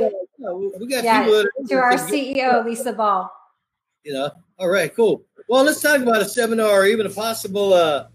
yeah, 0.89 1.45
to 1.69 1.75
our 1.77 1.93
CEO 1.95 2.65
Lisa 2.65 2.93
Ball. 2.93 3.31
You 4.07 4.13
know. 4.13 4.31
All 4.59 4.69
right. 4.69 4.95
Cool. 4.95 5.23
Well, 5.49 5.65
let's 5.65 5.83
talk 5.83 6.01
about 6.01 6.23
a 6.23 6.25
seminar 6.25 6.71
or 6.71 6.87
even 6.87 7.07
a 7.07 7.11
possible, 7.11 7.75
uh, 7.75 8.07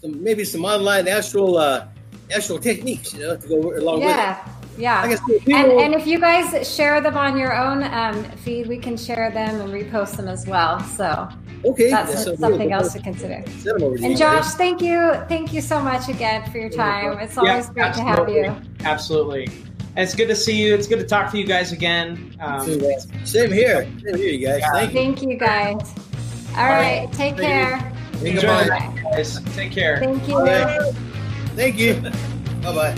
some, 0.00 0.22
maybe 0.22 0.44
some 0.44 0.64
online 0.64 1.06
astral 1.06 1.58
uh, 1.58 1.86
astral 2.34 2.58
techniques. 2.58 3.12
You 3.12 3.20
know, 3.20 3.36
to 3.36 3.48
go 3.48 3.76
along 3.76 4.00
yeah. 4.00 4.42
with 4.42 4.46
it. 4.46 4.54
Yeah. 4.80 5.04
and, 5.04 5.72
and 5.72 5.94
if 5.94 6.06
you 6.06 6.20
guys 6.20 6.72
share 6.74 7.00
them 7.00 7.16
on 7.16 7.36
your 7.36 7.54
own 7.54 7.82
um, 7.82 8.24
feed, 8.38 8.68
we 8.68 8.78
can 8.78 8.96
share 8.96 9.30
them 9.30 9.60
and 9.60 9.70
repost 9.70 10.16
them 10.16 10.28
as 10.28 10.46
well. 10.46 10.80
So 10.80 11.28
okay, 11.64 11.90
that's, 11.90 12.24
that's 12.24 12.40
something 12.40 12.72
else 12.72 12.92
to 12.92 13.00
consider. 13.00 13.42
And 13.66 14.16
Josh, 14.16 14.52
thank 14.52 14.80
you. 14.80 15.14
Thank 15.28 15.52
you 15.52 15.60
so 15.60 15.80
much 15.82 16.08
again 16.08 16.50
for 16.50 16.58
your 16.58 16.70
time. 16.70 17.18
It's 17.18 17.36
always 17.36 17.66
yeah, 17.66 17.72
great 17.72 17.86
absolutely. 17.86 18.34
to 18.34 18.50
have 18.50 18.62
you. 18.62 18.86
Absolutely. 18.86 19.67
And 19.98 20.04
it's 20.04 20.14
good 20.14 20.28
to 20.28 20.36
see 20.36 20.62
you. 20.62 20.76
It's 20.76 20.86
good 20.86 21.00
to 21.00 21.04
talk 21.04 21.32
to 21.32 21.38
you 21.38 21.44
guys 21.44 21.72
again. 21.72 22.36
Um, 22.38 22.64
Same 23.24 23.50
here. 23.50 23.82
Same 24.04 24.16
here, 24.16 24.32
you 24.32 24.46
guys. 24.46 24.60
Yeah. 24.60 24.70
Thank, 24.70 24.92
thank 24.92 25.22
you. 25.22 25.36
guys. 25.36 25.74
All, 26.54 26.60
All 26.60 26.68
right. 26.68 27.00
right. 27.00 27.12
Take 27.12 27.36
thank 27.36 27.38
care. 27.38 27.92
Enjoy, 28.24 28.68
guys. 28.68 29.40
Take 29.56 29.72
care. 29.72 29.98
Thank 29.98 30.28
you. 30.28 30.92
Thank 31.56 31.78
you. 31.80 31.94
Bye 32.62 32.72
bye. 32.72 32.94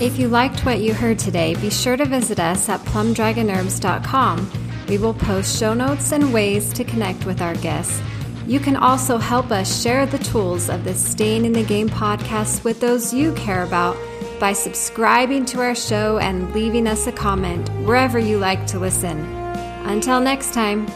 If 0.00 0.16
you 0.16 0.28
liked 0.28 0.64
what 0.64 0.78
you 0.78 0.94
heard 0.94 1.18
today, 1.18 1.56
be 1.56 1.70
sure 1.70 1.96
to 1.96 2.04
visit 2.04 2.38
us 2.38 2.68
at 2.68 2.78
plumdragonherbs.com. 2.82 4.52
We 4.86 4.98
will 4.98 5.14
post 5.14 5.58
show 5.58 5.74
notes 5.74 6.12
and 6.12 6.32
ways 6.32 6.72
to 6.74 6.84
connect 6.84 7.26
with 7.26 7.42
our 7.42 7.56
guests. 7.56 8.00
You 8.46 8.60
can 8.60 8.76
also 8.76 9.18
help 9.18 9.50
us 9.50 9.82
share 9.82 10.06
the 10.06 10.18
tools 10.18 10.70
of 10.70 10.84
the 10.84 10.94
Staying 10.94 11.44
in 11.44 11.52
the 11.52 11.64
Game 11.64 11.88
podcast 11.88 12.62
with 12.62 12.78
those 12.78 13.12
you 13.12 13.34
care 13.34 13.64
about 13.64 13.96
by 14.38 14.52
subscribing 14.52 15.44
to 15.46 15.60
our 15.60 15.74
show 15.74 16.18
and 16.18 16.54
leaving 16.54 16.86
us 16.86 17.06
a 17.06 17.12
comment 17.12 17.68
wherever 17.84 18.18
you 18.18 18.38
like 18.38 18.66
to 18.68 18.78
listen. 18.78 19.18
Until 19.86 20.20
next 20.20 20.52
time. 20.52 20.86